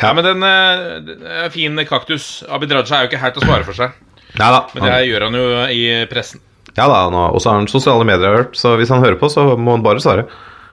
Ja, 0.00 0.12
men 0.12 0.24
den, 0.24 0.42
eh, 0.42 0.98
den 1.00 1.52
fin 1.52 1.78
kaktus. 1.88 2.44
Abid 2.48 2.72
Raja 2.72 2.98
er 2.98 3.06
jo 3.06 3.10
ikke 3.10 3.22
her 3.22 3.32
til 3.32 3.42
å 3.42 3.48
svare 3.48 3.64
for 3.64 3.76
seg. 3.76 3.94
Da. 4.36 4.66
Men 4.74 4.84
det 4.84 4.96
gjør 5.08 5.28
han 5.28 5.38
jo 5.38 5.46
i 5.72 5.84
pressen. 6.10 6.42
Ja 6.76 6.90
da, 6.90 7.06
han 7.06 7.14
og 7.16 7.38
så 7.40 7.52
har 7.52 7.62
han 7.62 7.70
sosiale 7.72 8.04
medier 8.04 8.36
hørt, 8.36 8.58
så 8.58 8.74
hvis 8.76 8.90
han 8.92 9.00
hører 9.00 9.16
på, 9.16 9.30
så 9.32 9.54
må 9.56 9.78
han 9.78 9.84
bare 9.84 10.02
svare. 10.04 10.26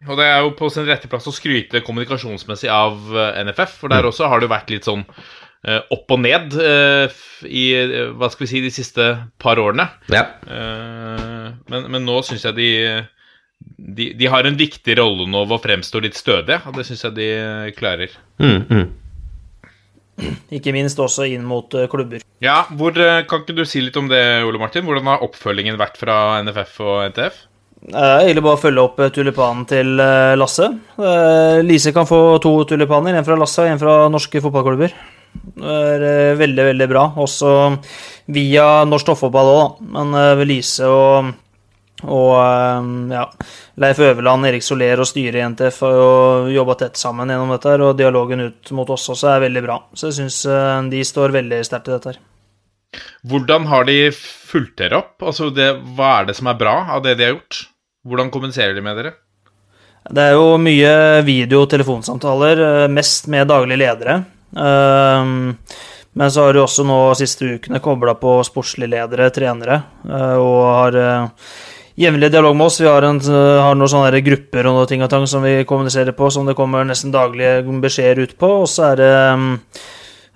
Og 0.04 0.18
det 0.20 0.26
er 0.28 0.42
jo 0.44 0.50
på 0.58 0.68
sin 0.74 0.84
rette 0.84 1.08
plass 1.08 1.30
å 1.32 1.32
skryte 1.32 1.80
kommunikasjonsmessig 1.86 2.68
av 2.68 3.16
eh, 3.16 3.40
NFF, 3.48 3.78
for 3.80 3.94
der 3.94 4.10
også 4.10 4.28
har 4.28 4.42
det 4.42 4.50
jo 4.50 4.52
vært 4.52 4.74
litt 4.74 4.90
sånn 4.90 5.06
eh, 5.08 5.80
opp 5.96 6.12
og 6.12 6.20
ned 6.20 6.58
i 7.48 7.64
hva 8.12 8.28
skal 8.34 8.44
vi 8.44 8.50
si, 8.52 8.62
de 8.66 8.74
siste 8.74 9.08
par 9.40 9.62
årene. 9.64 9.88
Ja. 10.12 10.26
Men, 10.44 11.88
men 11.88 12.04
nå 12.04 12.18
syns 12.28 12.44
jeg 12.50 12.58
de, 12.58 12.70
de 13.78 14.10
De 14.20 14.28
har 14.28 14.44
en 14.44 14.60
viktig 14.60 14.98
rolle 15.00 15.30
nå 15.32 15.46
ved 15.46 15.56
å 15.56 15.64
fremstå 15.64 16.04
litt 16.04 16.20
stødige, 16.20 16.60
og 16.68 16.76
det 16.76 16.88
syns 16.90 17.08
jeg 17.08 17.16
de 17.16 17.32
klarer. 17.80 18.12
Mm, 18.44 18.60
mm. 18.68 18.86
Ikke 20.54 20.74
minst 20.76 21.00
også 21.02 21.26
inn 21.34 21.46
mot 21.48 21.74
eh, 21.74 21.88
klubber. 21.90 22.22
Ja, 22.44 22.64
hvor, 22.78 22.94
eh, 23.00 23.24
Kan 23.30 23.42
ikke 23.44 23.56
du 23.58 23.64
si 23.66 23.82
litt 23.82 23.98
om 23.98 24.10
det, 24.12 24.22
Ole 24.46 24.60
Martin? 24.62 24.86
Hvordan 24.86 25.10
har 25.10 25.24
oppfølgingen 25.26 25.80
vært 25.80 25.98
fra 26.02 26.40
NFF 26.44 26.80
og 26.86 27.00
NTF? 27.10 27.42
Eh, 27.90 28.20
Egentlig 28.24 28.44
bare 28.46 28.62
følge 28.62 28.84
opp 28.86 29.02
eh, 29.04 29.10
tulipanen 29.16 29.66
til 29.68 29.98
eh, 30.00 30.36
Lasse. 30.40 30.70
Eh, 31.00 31.58
Lise 31.66 31.92
kan 31.96 32.08
få 32.08 32.38
to 32.44 32.54
tulipaner, 32.70 33.18
en 33.18 33.26
fra 33.28 33.36
Lasse 33.40 33.66
og 33.66 33.72
en 33.74 33.82
fra 33.82 33.98
norske 34.14 34.40
fotballklubber. 34.44 34.94
Det 35.34 35.74
er 35.82 36.06
eh, 36.08 36.36
veldig, 36.40 36.68
veldig 36.70 36.88
bra. 36.92 37.08
Også 37.26 37.50
via 38.32 38.68
norsk 38.88 39.10
toppfotball 39.10 39.50
òg. 39.56 39.82
Men 39.98 40.14
eh, 40.20 40.46
Lise 40.48 40.88
og, 40.88 41.34
og 42.04 42.34
eh, 42.40 42.90
ja, 43.16 43.24
Leif 43.84 44.04
Øverland, 44.04 44.50
Erik 44.50 44.66
Soler 44.66 45.00
og 45.00 45.10
styret 45.10 45.40
i 45.40 45.48
NTF 45.54 45.80
har 45.86 45.96
jo 45.98 46.12
jobba 46.54 46.78
tett 46.84 47.00
sammen 47.00 47.32
gjennom 47.32 47.56
dette, 47.56 47.72
her, 47.74 47.86
og 47.88 47.98
dialogen 47.98 48.48
ut 48.50 48.76
mot 48.76 48.94
oss 48.94 49.10
også 49.14 49.34
er 49.34 49.48
veldig 49.48 49.66
bra. 49.66 49.80
Så 49.94 50.12
jeg 50.12 50.20
syns 50.22 50.44
de 50.92 51.04
står 51.08 51.36
veldig 51.40 51.64
sterkt 51.66 51.90
i 51.90 51.96
dette 51.96 52.14
her. 52.14 52.22
Hvordan 53.26 53.66
har 53.72 53.88
de 53.88 53.98
fulgt 54.14 54.78
dere 54.82 55.00
opp? 55.02 55.16
Altså, 55.26 55.50
det, 55.54 55.72
Hva 55.98 56.20
er 56.20 56.30
det 56.30 56.38
som 56.38 56.50
er 56.52 56.60
bra 56.60 56.76
av 56.96 57.04
det 57.06 57.16
de 57.18 57.28
har 57.28 57.36
gjort? 57.38 57.64
Hvordan 58.04 58.32
kommuniserer 58.34 58.76
de 58.76 58.84
med 58.84 59.00
dere? 59.00 59.14
Det 60.04 60.20
er 60.20 60.34
jo 60.36 60.58
mye 60.60 61.24
video- 61.24 61.62
og 61.64 61.70
telefonsamtaler, 61.72 62.60
eh, 62.60 62.88
mest 62.92 63.28
med 63.28 63.48
daglige 63.48 63.80
ledere. 63.80 64.26
Ehm, 64.58 65.58
Men 66.16 66.30
så 66.30 66.46
har 66.46 66.54
de 66.54 66.60
også 66.60 66.84
nå 66.86 67.16
siste 67.18 67.42
ukene 67.56 67.80
kobla 67.82 68.14
på 68.14 68.36
sportslige 68.46 68.92
ledere, 68.92 69.32
trenere, 69.34 69.82
eh, 70.06 70.36
og 70.38 70.60
har 70.68 70.96
eh, 70.96 71.28
jevnlig 71.96 72.32
dialog 72.32 72.56
med 72.56 72.68
oss. 72.68 72.82
Vi 72.82 72.88
har, 72.88 73.02
en, 73.02 73.20
eh, 73.20 73.62
har 73.62 73.76
noen 73.76 73.90
sånne 73.90 74.22
grupper 74.26 74.68
og 74.68 74.78
noe 74.78 74.90
ting 74.90 75.04
og 75.04 75.10
tang 75.10 75.26
som 75.28 75.44
vi 75.44 75.64
kommuniserer 75.64 76.16
på, 76.16 76.32
som 76.32 76.46
det 76.46 76.56
kommer 76.56 76.86
nesten 76.86 77.14
daglige 77.14 77.64
beskjeder 77.82 78.24
ut 78.24 78.38
på. 78.38 78.50
Og 78.64 78.68
så 78.68 78.92
er 78.92 79.02
det 79.02 79.12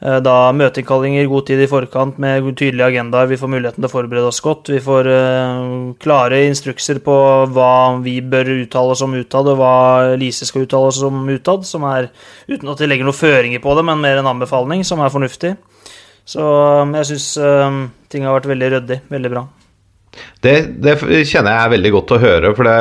eh, 0.02 0.20
da 0.22 0.52
møteinnkallinger 0.54 1.28
god 1.28 1.48
tid 1.48 1.64
i 1.64 1.70
forkant 1.70 2.20
med 2.22 2.46
tydelige 2.56 2.86
agendaer. 2.86 3.28
Vi 3.28 3.40
får 3.42 3.50
muligheten 3.50 3.82
til 3.82 3.90
å 3.90 3.94
forberede 3.96 4.30
oss 4.30 4.42
godt. 4.46 4.70
Vi 4.70 4.82
får 4.84 5.10
eh, 5.10 5.66
klare 6.04 6.46
instrukser 6.46 7.02
på 7.02 7.18
hva 7.50 7.98
vi 8.06 8.20
bør 8.22 8.54
uttale 8.60 8.94
oss 8.94 9.02
om 9.02 9.18
utad, 9.18 9.50
og 9.50 9.58
hva 9.58 10.16
Lise 10.20 10.46
skal 10.46 10.68
uttale 10.68 10.94
oss 10.94 11.02
om 11.02 11.26
utad, 11.26 11.66
som 11.66 11.88
er 11.90 12.12
uten 12.48 12.70
at 12.70 12.78
de 12.78 12.90
legger 12.90 13.08
noen 13.08 13.18
føringer 13.18 13.64
på 13.64 13.74
det, 13.78 13.88
men 13.90 14.04
mer 14.04 14.22
en 14.22 14.34
anbefaling, 14.36 14.86
som 14.86 15.02
er 15.02 15.14
fornuftig. 15.14 15.56
Så 16.28 16.44
eh, 16.46 16.98
jeg 17.02 17.14
syns 17.16 17.32
ting 18.14 18.28
har 18.28 18.38
vært 18.38 18.52
veldig 18.54 18.76
ryddig. 18.78 19.06
Veldig 19.10 19.34
bra. 19.34 19.48
Det, 20.44 20.56
det 20.84 20.98
kjenner 21.00 21.54
jeg 21.54 21.64
er 21.64 21.74
veldig 21.76 21.92
godt 21.98 22.16
å 22.16 22.22
høre, 22.22 22.54
for 22.58 22.70
det, 22.70 22.78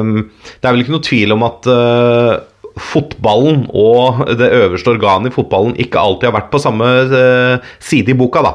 um, 0.00 0.18
det 0.56 0.68
er 0.68 0.76
vel 0.76 0.84
ikke 0.84 0.96
noe 0.96 1.08
tvil 1.08 1.36
om 1.36 1.46
at 1.46 1.70
uh, 1.70 2.36
fotballen 2.76 3.64
og 3.72 4.20
det 4.36 4.48
øverste 4.52 4.92
organet 4.92 5.30
i 5.30 5.34
fotballen 5.34 5.76
ikke 5.80 6.00
alltid 6.00 6.28
har 6.28 6.34
vært 6.36 6.50
på 6.52 6.60
samme 6.60 6.88
eh, 7.08 7.68
side 7.80 8.12
i 8.12 8.16
boka 8.18 8.42
da, 8.44 8.52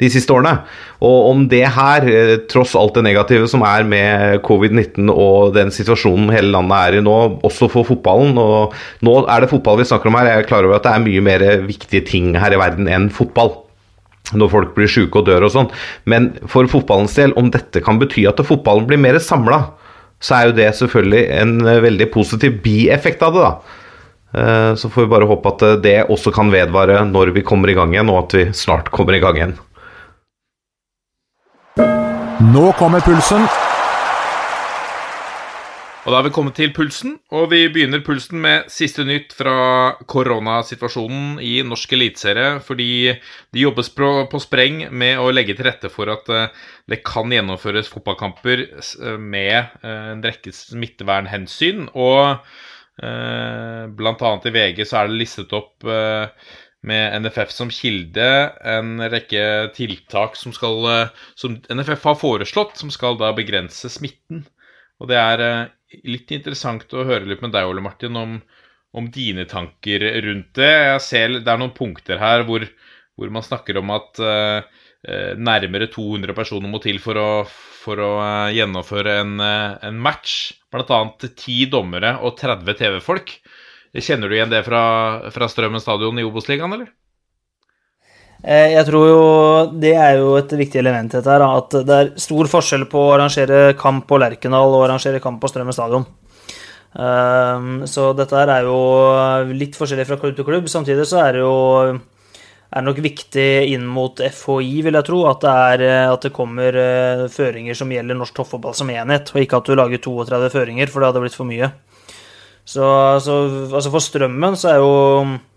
de 0.00 0.10
siste 0.12 0.34
årene. 0.34 0.58
Og 1.02 1.30
om 1.30 1.46
det 1.48 1.64
her, 1.72 2.04
eh, 2.04 2.34
tross 2.52 2.74
alt 2.76 2.98
det 2.98 3.06
negative 3.08 3.48
som 3.48 3.64
er 3.64 3.88
med 3.88 4.42
covid-19 4.44 5.08
og 5.08 5.56
den 5.56 5.72
situasjonen 5.72 6.28
hele 6.34 6.52
landet 6.52 6.78
er 6.78 6.98
i 7.00 7.04
nå, 7.04 7.16
også 7.48 7.70
for 7.72 7.88
fotballen 7.88 8.36
og 8.40 8.76
Nå 9.02 9.14
er 9.24 9.42
det 9.42 9.50
fotball 9.50 9.80
vi 9.80 9.88
snakker 9.88 10.10
om 10.10 10.20
her, 10.20 10.28
jeg 10.28 10.42
er 10.42 10.48
klar 10.48 10.68
over 10.68 10.76
at 10.76 10.84
det 10.86 10.92
er 10.92 11.04
mye 11.06 11.24
mer 11.24 11.44
viktige 11.64 12.04
ting 12.06 12.32
her 12.38 12.52
i 12.52 12.60
verden 12.60 12.90
enn 12.92 13.08
fotball 13.12 13.56
når 14.32 14.50
folk 14.52 14.74
blir 14.76 14.90
syke 14.90 15.20
og 15.20 15.28
dør 15.28 15.46
og 15.48 15.54
sånn. 15.54 15.70
Men 16.08 16.32
for 16.50 16.68
fotballens 16.70 17.14
del, 17.18 17.34
om 17.38 17.50
dette 17.52 17.82
kan 17.84 18.00
bety 18.00 18.26
at 18.30 18.42
fotballen 18.46 18.88
blir 18.88 19.00
mer 19.00 19.18
samla, 19.22 19.62
så 20.22 20.36
er 20.36 20.48
jo 20.48 20.58
det 20.60 20.68
selvfølgelig 20.78 21.22
en 21.40 21.56
eh, 21.66 21.80
veldig 21.82 22.08
positiv 22.14 22.60
bieffekt 22.64 23.24
av 23.26 23.34
det, 23.34 23.46
da. 23.48 23.78
Eh, 24.32 24.74
Så 24.78 24.88
får 24.88 25.06
vi 25.06 25.12
bare 25.12 25.28
håpe 25.28 25.54
at 25.54 25.66
eh, 25.66 25.80
det 25.82 25.96
også 26.08 26.32
kan 26.34 26.52
vedvare 26.54 27.02
når 27.08 27.34
vi 27.36 27.42
kommer 27.42 27.70
i 27.72 27.76
gang 27.78 27.92
igjen, 27.94 28.12
og 28.12 28.24
at 28.26 28.38
vi 28.38 28.46
snart 28.56 28.92
kommer 28.94 29.18
i 29.18 29.22
gang 29.22 29.40
igjen. 29.40 29.58
Nå 32.52 32.72
kommer 32.78 33.00
pulsen. 33.00 33.46
Og 36.02 36.10
da 36.10 36.18
har 36.18 36.24
vi 36.26 36.32
kommet 36.34 36.56
til 36.58 36.72
pulsen, 36.74 37.12
og 37.30 37.52
vi 37.52 37.60
begynner 37.70 38.00
pulsen 38.02 38.40
med 38.42 38.66
siste 38.74 39.04
nytt 39.06 39.36
fra 39.38 39.52
koronasituasjonen 40.10 41.36
i 41.38 41.60
norsk 41.62 41.92
eliteserie, 41.94 42.56
fordi 42.66 43.12
det 43.14 43.60
jobbes 43.62 43.92
på, 43.94 44.40
spreng 44.42 44.80
med 44.90 45.20
å 45.22 45.28
legge 45.30 45.54
til 45.54 45.68
rette 45.68 45.92
for 45.94 46.10
at 46.10 46.26
eh, 46.34 46.48
det 46.90 47.04
kan 47.06 47.30
gjennomføres 47.30 47.90
fotballkamper 47.92 48.64
eh, 48.66 49.14
med 49.14 49.54
eh, 49.60 50.08
en 50.16 50.24
rekke 50.26 50.50
smittevernhensyn, 50.58 51.88
og 51.94 52.50
blant 53.02 54.20
annet 54.22 54.44
i 54.46 54.50
VG 54.52 54.82
så 54.84 54.98
er 54.98 55.08
det 55.08 55.16
listet 55.16 55.54
opp 55.56 55.80
med 55.88 57.14
NFF 57.24 57.54
som 57.56 57.70
kilde 57.72 58.26
en 58.68 59.00
rekke 59.10 59.72
tiltak 59.74 60.36
som, 60.36 60.52
skal, 60.54 61.08
som 61.34 61.56
NFF 61.72 62.04
har 62.10 62.18
foreslått, 62.20 62.76
som 62.78 62.92
skal 62.92 63.16
da 63.18 63.32
begrense 63.34 63.88
smitten. 63.90 64.44
Og 65.00 65.08
det 65.10 65.18
er 65.18 65.72
litt 66.08 66.32
interessant 66.34 66.92
å 66.94 67.06
høre 67.08 67.28
litt 67.28 67.42
med 67.44 67.54
deg, 67.54 67.68
Ole 67.68 67.84
Martin, 67.84 68.16
om, 68.18 68.38
om 68.96 69.10
dine 69.12 69.46
tanker 69.50 70.04
rundt 70.26 70.54
det. 70.58 70.72
Jeg 70.92 71.04
ser 71.06 71.36
det 71.38 71.48
er 71.48 71.60
noen 71.60 71.74
punkter 71.76 72.20
her 72.22 72.46
hvor, 72.48 72.66
hvor 73.18 73.34
man 73.34 73.46
snakker 73.46 73.80
om 73.80 73.92
at 73.94 74.22
eh, 74.22 74.80
nærmere 75.38 75.90
200 75.92 76.36
personer 76.38 76.72
må 76.72 76.82
til 76.84 77.00
for 77.02 77.20
å, 77.20 77.28
for 77.82 78.02
å 78.02 78.12
eh, 78.22 78.56
gjennomføre 78.58 79.18
en, 79.24 79.36
en 79.42 80.02
match. 80.08 80.54
Annet 80.72 81.28
10 81.36 81.68
dommere 81.72 82.16
og 82.24 82.38
30 82.40 82.78
TV-folk. 82.78 83.36
Kjenner 83.92 84.30
du 84.30 84.38
igjen 84.38 84.52
det 84.52 84.62
fra, 84.64 84.82
fra 85.34 85.48
Strømmen 85.52 85.82
stadion 85.82 86.16
i 86.16 86.24
Obos-ligaen, 86.24 86.72
eller? 86.78 86.92
Eh, 88.42 88.74
Jeg 88.74 88.86
tror 88.88 89.06
jo 89.06 89.26
det 89.78 89.94
er 89.94 90.18
jo 90.18 90.34
et 90.36 90.50
viktig 90.50 90.80
element 90.80 91.12
dette 91.14 91.30
her, 91.30 91.44
at 91.46 91.76
det 91.86 91.98
er 91.98 92.10
stor 92.18 92.48
forskjell 92.50 92.88
på 92.90 92.98
å 92.98 93.12
arrangere 93.14 93.76
kamp 93.78 94.08
på 94.10 94.18
Lerkendal 94.18 94.74
og 94.74 94.86
arrangere 94.88 95.22
kamp 95.22 95.40
på 95.40 95.50
Strømmen 95.50 95.76
stadion. 95.76 96.06
Ehm, 96.98 97.86
Så 97.86 98.12
dette 98.16 98.34
her 98.34 98.48
er 98.50 98.62
jo 98.66 99.52
litt 99.54 99.78
forskjellig 99.78 100.06
fra 100.06 100.16
klubb 100.16 100.34
til 100.36 100.44
klubb. 100.44 100.66
Samtidig 100.66 101.06
så 101.06 101.22
er 101.22 101.32
det 101.32 101.44
jo 101.44 102.00
er 102.74 102.82
nok 102.82 102.96
viktig 102.96 103.68
inn 103.68 103.84
mot 103.86 104.16
FHI, 104.16 104.82
vil 104.82 104.94
jeg 104.94 105.04
tro, 105.04 105.26
at 105.28 105.40
det, 105.40 105.50
er, 105.50 106.10
at 106.10 106.22
det 106.22 106.32
kommer 106.32 106.72
eh, 106.72 107.28
føringer 107.28 107.76
som 107.76 107.90
gjelder 107.92 108.16
norsk 108.16 108.34
toppfotball 108.34 108.74
som 108.74 108.88
enhet, 108.88 109.28
og 109.28 109.42
ikke 109.42 109.58
at 109.60 109.66
du 109.68 109.74
lager 109.76 110.00
32 110.00 110.48
føringer, 110.50 110.88
for 110.88 111.00
det 111.00 111.10
hadde 111.10 111.20
blitt 111.20 111.36
for 111.36 111.44
mye. 111.44 111.68
Så, 112.64 113.20
så 113.20 113.36
altså 113.68 113.90
for 113.92 114.00
Strømmen 114.00 114.56
så 114.56 114.72
er 114.72 114.80
jo 114.80 114.92
Eh, 115.28 115.51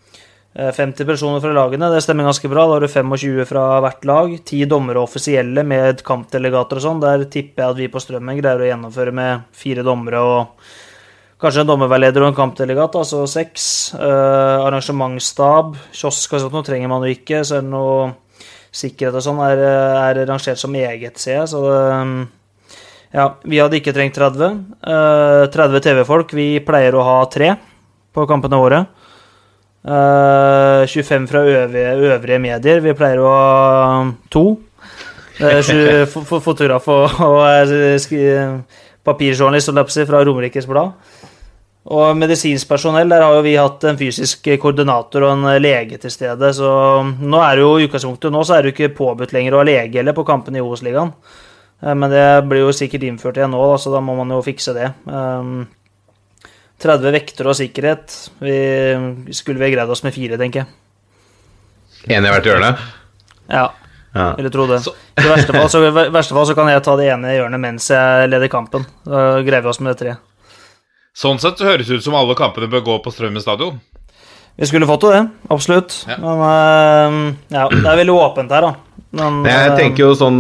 50 0.55 1.03
personer 1.03 1.41
fra 1.43 1.51
lagene, 1.51 1.89
det 1.91 1.99
stemmer 2.05 2.29
ganske 2.29 2.47
bra. 2.47 2.63
Da 2.63 2.77
har 2.77 2.85
du 2.85 2.87
25 2.87 3.43
fra 3.49 3.65
hvert 3.83 4.05
lag. 4.07 4.35
10 4.39 4.69
dommere 4.71 5.01
offisielle 5.03 5.65
med 5.67 5.99
kampdelegater 6.07 6.79
og 6.79 6.85
sånn. 6.85 7.01
Der 7.03 7.25
tipper 7.27 7.65
jeg 7.65 7.73
at 7.73 7.81
vi 7.81 7.89
på 7.91 7.99
Strømmen 7.99 8.39
greier 8.39 8.63
å 8.63 8.69
gjennomføre 8.69 9.11
med 9.15 9.49
fire 9.51 9.83
dommere 9.83 10.23
og 10.23 10.69
kanskje 11.43 11.65
en 11.65 11.73
dommerveileder 11.73 12.23
og 12.23 12.31
en 12.31 12.37
kampdelegat, 12.37 12.95
altså 12.95 13.25
seks. 13.27 13.65
Eh, 13.99 14.63
arrangementsstab, 14.63 15.75
kiosk 15.91 16.37
og 16.37 16.45
sånt, 16.45 16.55
noe 16.55 16.67
trenger 16.67 16.91
man 16.93 17.03
jo 17.03 17.11
ikke. 17.11 17.43
Så 17.43 17.59
er 17.59 17.65
det 17.65 17.73
noe 17.75 18.13
sikkerhet 18.75 19.19
og 19.19 19.27
sånn 19.27 19.43
er, 19.43 19.59
er 19.59 20.23
rangert 20.23 20.59
som 20.59 20.75
eget, 20.79 21.19
ser 21.19 21.41
jeg. 21.41 21.51
Så 21.51 21.65
det, 21.67 21.83
ja, 23.15 23.29
vi 23.43 23.59
hadde 23.59 23.79
ikke 23.79 23.93
trengt 23.95 24.15
30. 24.15 24.61
Eh, 24.87 25.45
30 25.51 25.83
TV-folk. 25.83 26.31
Vi 26.35 26.53
pleier 26.63 26.95
å 26.95 27.03
ha 27.07 27.19
tre 27.31 27.57
på 28.15 28.25
kampene 28.27 28.59
våre. 28.59 28.85
Eh, 29.85 30.85
25 30.89 31.27
fra 31.29 31.43
øvrige, 31.45 31.91
øvrige 32.15 32.39
medier. 32.41 32.79
Vi 32.81 32.93
pleier 32.97 33.19
å 33.21 33.29
ha 33.29 33.99
to. 34.33 34.45
Fo- 36.13 36.39
fotograf 36.41 36.87
og, 36.89 37.19
og 37.21 37.41
eh, 37.45 37.97
skri- 38.01 38.61
papirjournalist 39.05 39.69
fra 40.09 40.23
Romerikes 40.25 40.65
Blad. 40.65 40.93
Og 41.85 42.15
medisinsk 42.17 42.65
personell, 42.71 43.09
der 43.11 43.21
har 43.21 43.35
jo 43.35 43.43
vi 43.45 43.51
hatt 43.61 43.83
en 43.85 43.97
fysisk 43.99 44.47
koordinator 44.57 45.21
og 45.27 45.35
en 45.35 45.61
lege 45.61 45.99
til 46.01 46.09
stede. 46.09 46.49
Så 46.57 46.65
nå 47.21 47.41
er 47.45 47.59
det 47.59 47.61
jo 47.67 47.75
i 47.77 47.85
utgangspunktet 47.85 48.33
nå 48.33 48.41
så 48.41 48.55
er 48.57 48.63
det 48.65 48.71
jo 48.71 48.77
ikke 48.79 48.95
påbudt 48.97 49.35
lenger 49.35 49.53
å 49.53 49.59
ha 49.61 49.67
lege 49.69 49.99
eller 50.01 50.15
på 50.17 50.25
kampene 50.25 50.57
i 50.57 50.63
Obos-ligaen. 50.65 51.11
Eh, 51.83 51.93
Men 51.93 52.09
det 52.09 52.25
blir 52.49 52.63
jo 52.65 52.73
sikkert 52.73 53.05
innført 53.05 53.37
igjen 53.37 53.53
nå, 53.53 53.61
da, 53.69 53.77
så 53.77 53.93
da 53.93 54.01
må 54.01 54.15
man 54.17 54.33
jo 54.33 54.41
fikse 54.41 54.73
det. 54.73 54.89
Um, 55.05 55.67
30 56.81 57.15
vektere 57.15 57.51
og 57.51 57.57
sikkerhet. 57.57 58.15
Vi 58.43 58.57
skulle 59.35 59.61
vi 59.61 59.71
greid 59.73 59.89
oss 59.89 60.03
med 60.05 60.15
fire, 60.15 60.39
tenker 60.41 60.63
jeg. 60.63 60.73
Én 62.15 62.25
i 62.25 62.31
hvert 62.33 62.45
hjørne? 62.45 62.75
Ja. 63.49 63.69
Ja. 64.15 64.29
Ville 64.37 64.51
tro 64.53 64.67
det. 64.69 64.79
I 65.19 65.27
verste 65.27 65.55
fall, 65.55 65.67
så, 65.71 65.81
verste 65.91 66.35
fall 66.35 66.45
så 66.47 66.55
kan 66.55 66.69
jeg 66.71 66.83
ta 66.85 66.93
det 66.99 67.09
ene 67.11 67.33
hjørnet 67.35 67.59
mens 67.59 67.89
jeg 67.91 68.29
leder 68.31 68.51
kampen. 68.51 68.85
Da 69.03 69.41
greier 69.43 69.65
vi 69.65 69.71
oss 69.71 69.81
med 69.81 69.91
det 69.91 69.99
tre. 70.03 70.13
Sånn 71.15 71.39
sett 71.39 71.59
så 71.59 71.67
høres 71.67 71.89
det 71.89 71.99
ut 71.99 72.05
som 72.05 72.15
alle 72.19 72.35
kampene 72.35 72.69
bør 72.71 72.83
gå 72.85 72.95
på 73.03 73.11
Strømmen 73.11 73.43
stadion. 73.43 73.79
Vi 74.55 74.67
skulle 74.69 74.87
fått 74.87 75.03
jo 75.03 75.11
det, 75.11 75.25
absolutt. 75.51 75.97
Ja. 76.07 76.15
Men 76.21 76.43
eh, 76.47 77.17
ja, 77.57 77.65
det 77.71 77.83
er 77.83 77.99
veldig 77.99 78.15
åpent 78.15 78.55
her, 78.55 78.69
da. 78.69 79.01
Men, 79.15 79.41
jeg 79.47 79.71
eh, 79.71 79.75
tenker 79.79 80.05
jo 80.05 80.13
sånn 80.15 80.39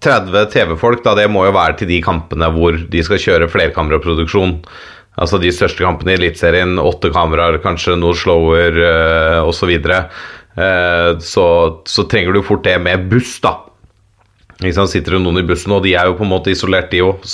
30 0.00 0.48
TV-folk, 0.54 1.02
da, 1.04 1.12
det 1.18 1.28
må 1.32 1.44
jo 1.44 1.52
være 1.56 1.76
til 1.80 1.90
de 1.92 2.00
kampene 2.04 2.48
hvor 2.54 2.76
de 2.92 3.04
skal 3.04 3.20
kjøre 3.20 3.50
flerkameraproduksjon. 3.52 4.56
Altså 5.20 5.40
de 5.40 5.52
største 5.52 5.84
kampene 5.84 6.14
i 6.14 6.18
Eliteserien, 6.18 6.78
åtte 6.80 7.12
kameraer, 7.12 7.60
kanskje 7.60 7.98
noe 8.00 8.16
slower 8.16 8.78
uh, 8.80 9.48
osv. 9.48 9.74
Uh, 10.56 11.18
så, 11.20 11.46
så 11.84 12.06
trenger 12.08 12.36
du 12.36 12.44
fort 12.46 12.64
det 12.64 12.78
med 12.80 13.08
buss, 13.12 13.36
da. 13.44 13.58
Liksom, 14.64 14.88
Sitter 14.90 15.16
det 15.16 15.22
noen 15.24 15.42
i 15.42 15.46
bussen, 15.46 15.72
og 15.76 15.84
de 15.84 15.94
er 15.96 16.08
jo 16.08 16.16
på 16.18 16.26
en 16.26 16.32
måte 16.32 16.52
isolert, 16.52 16.90
de 16.92 17.04
òg. 17.04 17.24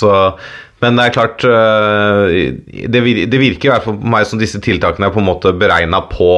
Men 0.83 0.99
det 0.99 1.07
er 1.07 1.15
klart 1.15 1.43
eh, 1.47 2.53
det, 2.85 3.01
virker 3.01 3.69
i 3.69 3.71
hvert 3.71 3.85
fall 3.87 3.97
på 3.97 4.11
meg 4.13 4.27
som 4.29 4.41
disse 4.41 4.61
tiltakene 4.61 5.09
er 5.09 5.15
på 5.15 5.23
en 5.23 5.29
måte 5.29 5.53
beregna 5.57 6.03
på 6.11 6.29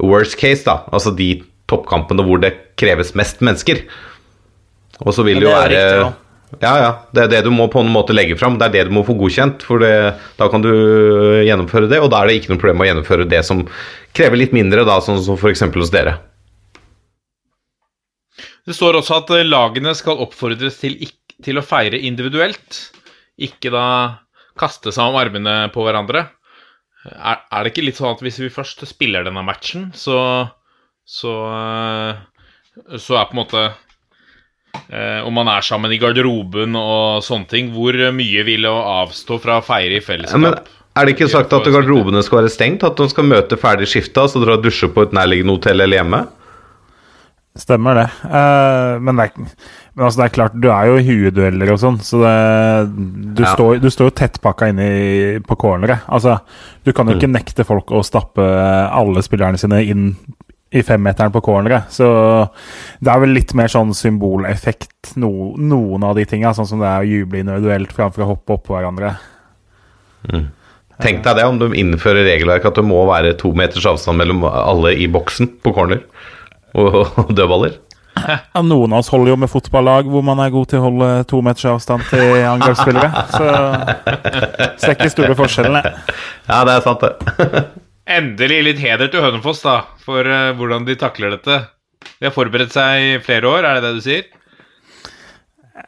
worst 0.00 0.38
case, 0.40 0.64
da. 0.64 0.80
Altså 0.96 1.12
de 1.16 1.42
toppkampene 1.68 2.24
hvor 2.24 2.40
det 2.40 2.54
kreves 2.80 3.12
mest 3.18 3.42
mennesker. 3.44 3.84
Og 5.04 5.12
så 5.12 5.26
vil 5.26 5.42
det 5.42 5.50
jo 5.50 5.52
være. 5.52 6.14
Ja, 6.60 6.72
ja. 6.78 6.90
Det 7.12 7.24
er 7.24 7.30
det 7.32 7.42
du 7.46 7.50
må 7.54 7.66
på 7.72 7.82
en 7.82 7.90
måte 7.92 8.14
legge 8.14 8.36
fram. 8.38 8.56
Det 8.58 8.68
er 8.68 8.74
det 8.76 8.84
du 8.88 8.94
må 8.94 9.02
få 9.06 9.16
godkjent. 9.18 9.64
For 9.66 9.82
det, 9.82 9.92
da 10.38 10.48
kan 10.52 10.62
du 10.64 10.70
gjennomføre 11.46 11.90
det, 11.90 12.00
og 12.02 12.10
da 12.12 12.22
er 12.22 12.30
det 12.30 12.38
ikke 12.40 12.54
noe 12.54 12.62
problem 12.62 12.84
å 12.84 12.88
gjennomføre 12.88 13.28
det 13.30 13.42
som 13.46 13.64
krever 14.16 14.40
litt 14.40 14.54
mindre, 14.56 14.86
da, 14.86 15.00
sånn 15.04 15.20
som 15.24 15.38
f.eks. 15.38 15.66
hos 15.74 15.92
dere. 15.94 16.16
Det 18.66 18.74
står 18.74 18.98
også 18.98 19.20
at 19.20 19.32
eh, 19.36 19.46
lagene 19.46 19.92
skal 19.94 20.22
oppfordres 20.24 20.78
til, 20.80 20.96
til 21.44 21.58
å 21.60 21.64
feire 21.66 21.98
individuelt. 21.98 22.80
Ikke 23.42 23.70
da 23.74 23.86
kaste 24.58 24.94
seg 24.94 25.10
om 25.10 25.18
armene 25.20 25.66
på 25.74 25.84
hverandre. 25.84 26.24
Er, 27.06 27.42
er 27.52 27.62
det 27.62 27.74
ikke 27.74 27.84
litt 27.86 27.98
sånn 28.00 28.16
at 28.16 28.22
hvis 28.24 28.40
vi 28.42 28.50
først 28.50 28.82
spiller 28.88 29.26
denne 29.26 29.44
matchen, 29.46 29.90
så 29.94 30.20
Så, 31.06 31.30
eh, 31.54 32.16
så 32.98 33.14
er 33.14 33.28
på 33.28 33.36
en 33.36 33.38
måte 33.38 33.60
eh, 33.62 33.74
Om 35.26 35.34
man 35.34 35.48
er 35.48 35.60
sammen 35.66 35.92
i 35.92 35.98
garderoben 35.98 36.76
og 36.76 37.22
sånne 37.26 37.48
ting, 37.50 37.72
hvor 37.74 37.92
mye 38.12 38.44
vil 38.46 38.64
å 38.70 38.76
avstå 39.04 39.40
fra 39.42 39.58
å 39.60 39.64
feire 39.66 39.96
i 39.98 40.00
Ja, 40.00 40.06
fellesskap? 40.06 40.40
men 40.40 40.54
er 40.96 41.04
det 41.06 41.16
ikke 41.16 41.28
sagt 41.28 41.52
at 41.52 41.64
garderobene 41.68 42.22
skal 42.24 42.42
være 42.42 42.52
stengt? 42.54 42.84
At 42.84 42.96
de 42.96 43.08
skal 43.12 43.24
møte 43.28 43.58
ferdig 43.60 43.86
skifta, 43.90 44.28
så 44.28 44.40
dra 44.44 44.54
og 44.56 44.62
dusje 44.64 44.88
på 44.88 45.02
et 45.02 45.12
nærliggende 45.12 45.52
hotell 45.58 45.80
eller 45.84 45.98
hjemme? 46.00 46.22
Stemmer 47.56 47.96
det. 47.96 48.06
Eh, 48.28 48.98
men, 49.00 49.16
det 49.16 49.30
er, 49.30 49.44
men 49.96 50.04
altså, 50.04 50.18
det 50.20 50.24
er 50.26 50.34
klart, 50.34 50.56
du 50.60 50.66
er 50.68 50.90
jo 50.90 50.96
i 51.00 51.04
huedueller 51.06 51.70
og 51.72 51.78
sånn, 51.80 51.96
så 52.04 52.18
det, 52.20 52.32
du, 53.38 53.42
Ja. 53.46 53.54
står, 53.54 53.78
du 53.80 53.88
står 53.88 54.10
jo 54.10 54.14
tettpakka 54.20 54.68
inne 54.68 54.88
i- 54.92 55.38
på 55.40 55.56
corneret. 55.56 56.02
Altså, 56.12 56.34
du 56.84 56.92
kan 56.92 57.08
jo 57.08 57.16
ikke 57.16 57.32
nekte 57.32 57.64
folk 57.64 57.86
å 57.96 58.04
stappe 58.04 58.44
alle 58.92 59.22
spillerne 59.24 59.56
sine 59.58 59.80
inn 59.88 60.16
i 60.78 60.84
femmeteren 60.86 61.32
på 61.34 61.42
corneret. 61.44 61.90
Så 61.92 62.06
det 63.00 63.12
er 63.12 63.22
vel 63.22 63.34
litt 63.36 63.54
mer 63.58 63.70
sånn 63.72 63.94
symboleffekt, 63.96 65.14
no, 65.20 65.54
noen 65.56 66.04
av 66.06 66.16
de 66.18 66.26
tinga. 66.28 66.54
Sånn 66.56 66.68
som 66.68 66.82
det 66.82 66.90
er 66.90 67.04
å 67.04 67.10
juble 67.10 67.42
individuelt 67.42 67.94
framfor 67.96 68.24
å 68.24 68.30
hoppe 68.34 68.56
oppå 68.58 68.76
hverandre. 68.76 69.16
Tenk 71.02 71.24
deg 71.26 71.36
det 71.38 71.44
om 71.44 71.58
de 71.60 71.72
innfører 71.76 72.24
regelverket 72.26 72.70
at 72.72 72.78
det 72.80 72.86
må 72.86 73.02
være 73.08 73.34
to 73.40 73.52
meters 73.56 73.86
avstand 73.88 74.20
mellom 74.22 74.46
alle 74.48 74.94
i 74.96 75.08
boksen 75.12 75.58
på 75.62 75.74
corner 75.76 76.00
og, 76.76 77.02
og 77.20 77.34
dødballer. 77.36 77.76
Ja, 78.16 78.62
noen 78.64 78.94
av 78.94 79.02
oss 79.02 79.10
holder 79.12 79.34
jo 79.34 79.38
med 79.42 79.50
fotballag 79.52 80.08
hvor 80.08 80.22
man 80.24 80.40
er 80.40 80.52
god 80.54 80.70
til 80.70 80.80
å 80.80 80.86
holde 80.86 81.08
to 81.28 81.42
meters 81.44 81.66
avstand 81.74 82.06
til 82.08 82.38
angrepsspillere. 82.48 83.24
Så 83.34 83.44
ser 84.80 84.96
ikke 84.96 85.10
store 85.12 85.36
forskjellene. 85.36 85.82
Ja, 86.48 86.62
det 86.64 86.78
er 86.78 86.86
sant, 86.86 87.04
det. 87.04 87.66
Endelig 88.06 88.60
litt 88.62 88.78
heder 88.78 89.08
til 89.10 89.18
Hønefoss, 89.24 89.64
da, 89.66 89.80
for 89.98 90.22
uh, 90.22 90.54
hvordan 90.54 90.84
de 90.86 90.94
takler 90.98 91.30
dette. 91.34 91.66
De 92.20 92.26
har 92.28 92.34
forberedt 92.34 92.70
seg 92.70 93.02
i 93.02 93.18
flere 93.18 93.48
år, 93.50 93.64
er 93.66 93.74
det 93.76 93.82
det 93.82 93.94
du 93.96 94.00
sier? 94.04 94.24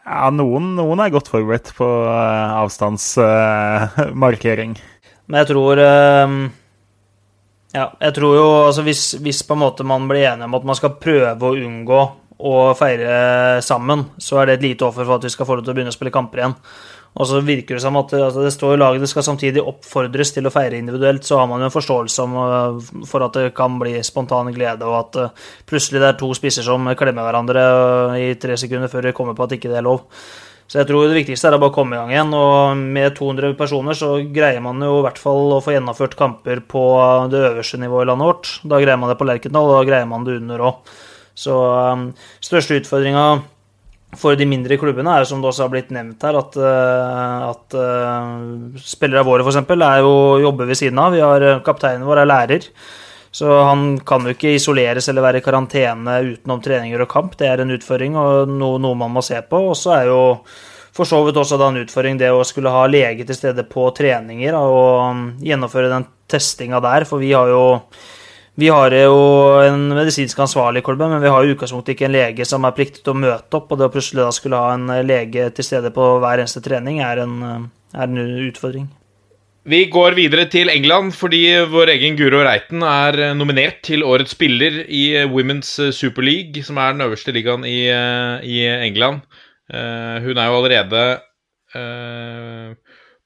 Ja, 0.02 0.30
noen, 0.34 0.74
noen 0.76 1.00
er 1.04 1.10
godt 1.14 1.28
forberedt 1.30 1.70
på 1.78 1.86
uh, 1.86 2.58
avstandsmarkering. 2.64 4.74
Men 5.28 5.36
jeg 5.42 5.48
tror 5.50 5.76
eh, 5.82 6.28
Ja, 7.76 7.84
jeg 8.00 8.12
tror 8.16 8.32
jo 8.32 8.46
altså 8.64 8.80
hvis, 8.86 9.02
hvis 9.20 9.42
på 9.44 9.52
en 9.54 9.60
måte 9.60 9.84
man 9.84 10.08
blir 10.08 10.24
enig 10.30 10.46
om 10.48 10.56
at 10.56 10.64
man 10.70 10.78
skal 10.78 10.96
prøve 10.98 11.44
å 11.44 11.52
unngå 11.52 11.98
å 12.38 12.72
feire 12.78 13.60
sammen, 13.66 14.06
så 14.16 14.38
er 14.40 14.46
det 14.48 14.54
et 14.56 14.66
lite 14.70 14.86
offer 14.86 15.04
for 15.04 15.18
at 15.18 15.24
vi 15.26 15.32
skal 15.34 15.46
få 15.46 15.54
lov 15.58 15.64
til 15.66 15.72
å 15.74 15.76
begynne 15.76 15.92
å 15.92 15.96
spille 15.96 16.14
kamper 16.14 16.38
igjen. 16.40 16.56
Og 17.18 17.26
så 17.26 17.40
virker 17.42 17.78
det 17.78 17.82
som 17.82 17.96
at 17.98 18.12
altså 18.14 18.44
det 18.44 18.52
står 18.54 18.76
i 18.76 18.80
laget 18.82 19.02
det 19.02 19.10
skal 19.10 19.24
samtidig 19.26 19.64
oppfordres 19.64 20.34
til 20.34 20.46
å 20.46 20.52
feire 20.54 20.78
individuelt, 20.78 21.24
så 21.26 21.40
har 21.40 21.48
man 21.50 21.62
jo 21.62 21.70
en 21.70 21.74
forståelse 21.74 22.26
om, 22.26 22.36
uh, 22.38 23.06
for 23.08 23.24
at 23.26 23.38
det 23.38 23.54
kan 23.56 23.78
bli 23.80 23.96
spontan 24.06 24.52
glede, 24.54 24.86
og 24.86 24.98
at 25.00 25.22
uh, 25.22 25.48
plutselig 25.68 26.02
det 26.02 26.12
er 26.12 26.20
to 26.20 26.28
spisser 26.36 26.66
som 26.66 26.86
klemmer 26.98 27.26
hverandre 27.26 27.64
uh, 27.64 28.18
i 28.20 28.36
tre 28.40 28.58
sekunder 28.60 28.92
før 28.92 29.08
de 29.08 29.16
kommer 29.16 29.38
på 29.38 29.48
at 29.48 29.56
ikke 29.56 29.72
det 29.72 29.80
er 29.80 29.88
lov. 29.88 30.04
Så 30.68 30.82
jeg 30.82 30.90
tror 30.90 31.06
det 31.08 31.16
viktigste 31.16 31.48
er 31.48 31.56
å 31.56 31.60
bare 31.62 31.72
komme 31.72 31.96
i 31.96 31.98
gang 31.98 32.10
igjen. 32.12 32.32
Og 32.36 32.76
med 32.76 33.14
200 33.16 33.54
personer 33.56 33.96
så 33.96 34.10
greier 34.20 34.60
man 34.60 34.82
jo 34.84 34.98
i 34.98 35.04
hvert 35.06 35.20
fall 35.20 35.54
å 35.56 35.62
få 35.64 35.72
gjennomført 35.72 36.16
kamper 36.18 36.60
på 36.68 36.82
det 37.32 37.40
øverste 37.54 37.80
nivået 37.80 38.04
i 38.04 38.10
landet 38.10 38.28
vårt. 38.28 38.50
Da 38.68 38.80
greier 38.82 39.00
man 39.00 39.08
det 39.08 39.16
på 39.16 39.24
Lerkendal, 39.30 39.70
og 39.70 39.78
da 39.78 39.86
greier 39.88 40.10
man 40.10 40.26
det 40.28 40.36
under 40.42 40.66
òg. 40.68 40.92
Så 41.38 41.56
um, 41.56 42.10
største 42.44 42.82
utfordringa 42.82 43.24
for 44.16 44.38
de 44.40 44.46
mindre 44.48 44.78
klubbene 44.80 45.18
er 45.18 45.26
som 45.28 45.42
det 45.42 45.50
også 45.50 45.66
har 45.66 45.72
blitt 45.72 45.90
nevnt 45.92 46.22
her, 46.24 46.38
at, 46.40 46.56
uh, 46.56 47.50
at 47.50 47.76
uh, 47.76 48.78
spillere 48.80 49.26
våre 49.26 49.44
f.eks. 49.44 49.60
er 49.60 50.00
jo 50.00 50.14
jobber 50.40 50.70
ved 50.70 50.80
siden 50.80 51.00
av. 51.02 51.12
Vi 51.12 51.20
har 51.20 51.44
uh, 51.44 51.60
Kapteinen 51.66 52.06
vår 52.08 52.22
er 52.22 52.30
lærer. 52.30 52.70
Så 53.38 53.52
han 53.68 53.98
kan 54.08 54.24
jo 54.24 54.32
ikke 54.32 54.54
isoleres 54.56 55.10
eller 55.10 55.26
være 55.26 55.42
i 55.42 55.44
karantene 55.44 56.14
utenom 56.30 56.62
treninger 56.64 57.04
og 57.04 57.10
kamp. 57.12 57.36
Det 57.36 57.50
er 57.50 57.60
en 57.60 57.74
utfordring 57.76 58.16
og 58.16 58.48
noe, 58.48 58.80
noe 58.80 58.96
man 58.96 59.12
må 59.12 59.22
se 59.22 59.36
på. 59.44 59.60
Og 59.68 59.76
så 59.76 59.98
er 59.98 60.08
jo 60.08 60.22
for 60.96 61.06
så 61.06 61.20
vidt 61.26 61.36
også 61.38 61.58
da 61.60 61.68
en 61.70 61.82
utfordring 61.82 62.16
det 62.18 62.32
å 62.32 62.40
skulle 62.48 62.72
ha 62.72 62.86
lege 62.88 63.26
til 63.28 63.36
stede 63.36 63.62
på 63.68 63.84
treninger 63.94 64.56
og 64.56 65.44
gjennomføre 65.44 65.92
den 65.92 66.08
testinga 66.32 66.80
der. 66.82 67.04
For 67.06 67.20
vi 67.22 67.34
har 67.36 67.52
jo 67.52 67.62
vi 68.58 68.68
har 68.74 68.90
jo 68.90 69.18
en 69.62 69.84
medisinsk 69.94 70.40
ansvarlig 70.42 70.82
klubben, 70.86 71.12
men 71.14 71.22
vi 71.22 71.30
har 71.30 71.46
i 71.46 71.52
utgangspunktet 71.54 71.94
ikke 71.94 72.08
en 72.08 72.16
lege 72.16 72.46
som 72.48 72.64
er 72.66 72.74
pliktig 72.74 73.04
til 73.04 73.14
å 73.14 73.20
møte 73.22 73.54
opp. 73.54 73.70
Og 73.70 73.78
det 73.78 73.86
å 73.86 73.92
plutselig 73.94 74.24
da 74.24 74.32
skulle 74.34 74.58
ha 74.58 74.72
en 74.74 74.90
lege 75.06 75.44
til 75.54 75.66
stede 75.66 75.92
på 75.94 76.06
hver 76.18 76.42
eneste 76.42 76.62
trening 76.64 76.98
er 77.06 77.22
en, 77.22 77.36
er 77.94 78.08
en 78.08 78.18
utfordring. 78.48 78.88
Vi 79.68 79.82
går 79.92 80.16
videre 80.16 80.48
til 80.50 80.72
England 80.72 81.12
fordi 81.14 81.42
vår 81.70 81.92
egen 81.94 82.16
Guro 82.18 82.40
Reiten 82.46 82.82
er 82.82 83.34
nominert 83.36 83.82
til 83.86 84.02
årets 84.02 84.34
spiller 84.34 84.80
i 84.88 85.04
Women's 85.28 85.74
Super 85.94 86.26
League, 86.26 86.64
som 86.64 86.80
er 86.82 86.96
den 86.96 87.04
øverste 87.04 87.34
ligaen 87.36 87.66
i, 87.68 87.84
i 88.42 88.62
England. 88.88 89.22
Uh, 89.68 90.18
hun 90.24 90.38
er 90.40 90.48
jo 90.48 90.58
allerede 90.62 91.02
eh, 91.76 92.72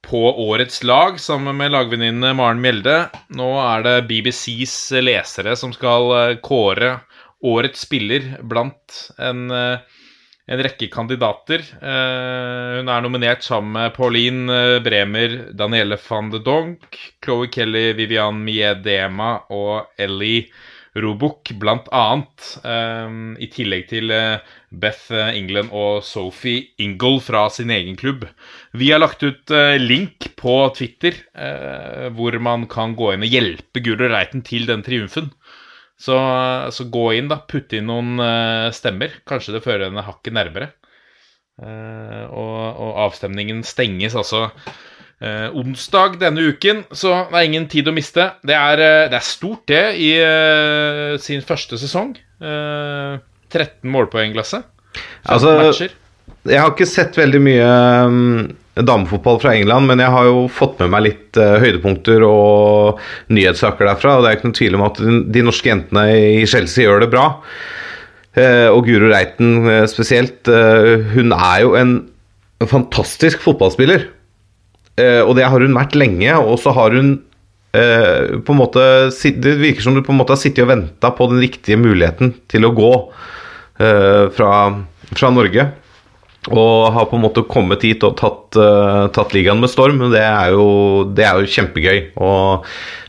på 0.02 0.22
årets 0.48 0.82
lag 0.84 1.20
sammen 1.20 1.56
med 1.56 1.72
lagvenninne 1.72 2.34
Maren 2.36 2.60
Mjelde. 2.62 2.96
Nå 3.38 3.48
er 3.62 3.84
det 3.86 3.96
BBCs 4.10 4.76
lesere 5.00 5.54
som 5.58 5.72
skal 5.74 6.10
eh, 6.18 6.38
kåre 6.42 6.96
årets 7.42 7.86
spiller 7.86 8.26
blant 8.46 8.98
en, 9.18 9.46
eh, 9.50 10.02
en 10.50 10.62
rekke 10.66 10.90
kandidater. 10.92 11.64
Eh, 11.78 12.80
hun 12.80 12.90
er 12.92 13.06
nominert 13.06 13.46
sammen 13.46 13.76
med 13.78 13.94
Pauline 13.96 14.60
Bremer, 14.84 15.38
Danielle 15.54 15.98
van 16.08 16.30
de 16.34 16.42
Donk, 16.42 16.98
Chloé 17.24 17.48
Kelly, 17.54 17.92
Vivian 17.98 18.42
Miedema 18.44 19.36
og 19.54 19.94
Ellie 20.02 20.50
Robuk, 20.94 21.55
blant 21.57 21.87
annet. 21.94 22.50
eh, 22.68 23.14
I 23.40 23.48
tillegg 23.52 23.87
til 23.88 24.12
uh, 24.12 24.42
Beth 24.68 25.09
England 25.33 25.72
og 25.72 26.02
Sophie 26.05 26.74
Ingle 26.85 27.20
fra 27.24 27.46
sin 27.55 27.72
egen 27.72 27.96
klubb. 27.96 28.26
Vi 28.76 28.90
har 28.92 29.00
lagt 29.00 29.24
ut 29.24 29.55
uh, 29.57 29.78
link 29.81 30.33
på 30.37 30.59
Twitter 30.76 31.16
eh, 31.33 32.09
hvor 32.12 32.37
man 32.42 32.66
kan 32.68 32.96
gå 32.98 33.12
inn 33.14 33.24
og 33.24 33.31
hjelpe 33.31 33.81
Guro 33.85 34.09
Reiten 34.11 34.42
til 34.44 34.66
den 34.68 34.83
triumfen. 34.85 35.31
Så, 36.02 36.16
så 36.74 36.87
gå 36.90 37.12
inn, 37.14 37.28
da. 37.31 37.38
Putte 37.46 37.78
inn 37.78 37.87
noen 37.87 38.18
eh, 38.18 38.68
stemmer. 38.74 39.20
Kanskje 39.28 39.55
det 39.55 39.62
fører 39.62 39.87
henne 39.87 40.02
hakket 40.02 40.35
nærmere. 40.35 40.72
Eh, 41.62 42.24
og, 42.26 42.57
og 42.83 42.98
avstemningen 43.05 43.62
stenges 43.62 44.16
altså 44.18 44.48
eh, 45.22 45.48
onsdag 45.58 46.18
denne 46.20 46.44
uken, 46.52 46.85
så 46.90 47.22
det 47.30 47.38
er 47.38 47.48
ingen 47.48 47.68
tid 47.70 47.88
å 47.88 47.94
miste. 47.94 48.28
Det 48.46 48.56
er, 48.58 48.82
eh, 48.82 49.08
det 49.12 49.18
er 49.18 49.26
stort, 49.26 49.64
det, 49.70 49.85
i 50.02 50.12
eh, 50.18 51.18
sin 51.22 51.44
første 51.46 51.78
sesong. 51.80 52.14
Eh, 52.42 53.20
13 53.52 53.92
målpoengglasset. 53.92 54.66
15 55.24 55.35
Altså, 55.35 55.54
matcher. 55.61 55.98
Jeg 56.48 56.58
har 56.58 56.72
ikke 56.72 56.88
sett 56.88 57.16
veldig 57.16 57.40
mye 57.42 57.66
um, 58.08 58.48
damefotball 58.74 59.38
fra 59.42 59.52
England, 59.54 59.87
men 59.90 60.00
jeg 60.02 60.11
har 60.14 60.26
jo 60.26 60.46
fått 60.50 60.80
med 60.82 60.90
meg 60.94 61.04
litt 61.06 61.38
uh, 61.38 61.61
høydepunkter 61.62 62.24
og 62.26 63.02
nyhetssaker 63.30 63.87
derfra. 63.87 64.16
Og 64.16 64.24
det 64.24 64.30
er 64.30 64.38
ikke 64.38 64.48
noen 64.48 64.58
tvil 64.58 64.78
om 64.78 64.87
at 64.88 64.98
de, 65.02 65.44
norske 65.44 65.70
jentene 65.70 66.06
i 66.40 66.48
Chelsea 66.50 66.88
gjør 66.88 67.04
det 67.04 67.12
bra. 67.12 67.28
Uh, 68.32 68.72
og 68.72 68.88
Guro 68.88 69.12
Reiten 69.12 69.68
uh, 69.68 69.85
spesielt, 69.90 70.48
eh, 70.48 71.04
hun 71.12 71.35
er 71.37 71.62
jo 71.62 71.76
en 71.78 71.94
fantastisk 72.70 73.42
fotballspiller. 73.44 74.08
Eh, 75.00 75.20
og 75.24 75.37
det 75.38 75.46
har 75.48 75.62
hun 75.64 75.76
vært 75.76 75.96
lenge, 75.96 76.33
og 76.37 76.59
så 76.61 76.74
har 76.76 76.96
hun 76.96 77.14
eh, 77.76 78.40
på 78.44 78.52
en 78.52 78.61
måte 78.61 78.83
Det 79.09 79.55
virker 79.61 79.85
som 79.85 79.96
du 79.96 80.02
på 80.05 80.12
en 80.12 80.20
måte 80.20 80.35
har 80.35 80.42
sittet 80.42 80.66
og 80.66 80.72
venta 80.74 81.12
på 81.16 81.31
den 81.33 81.40
riktige 81.40 81.81
muligheten 81.81 82.35
til 82.52 82.68
å 82.68 82.74
gå 82.76 82.92
eh, 83.81 84.28
fra, 84.37 84.52
fra 85.16 85.33
Norge. 85.33 85.70
Og 86.50 86.90
har 86.90 87.07
på 87.07 87.14
en 87.14 87.22
måte 87.22 87.44
kommet 87.46 87.85
hit 87.87 88.02
og 88.02 88.16
tatt, 88.18 88.57
uh, 88.59 89.07
tatt 89.14 89.31
ligaen 89.31 89.61
med 89.62 89.70
storm. 89.70 90.00
Det 90.11 90.22
er, 90.26 90.57
jo, 90.57 91.05
det 91.14 91.22
er 91.22 91.38
jo 91.38 91.50
kjempegøy. 91.52 92.00
Og 92.18 92.64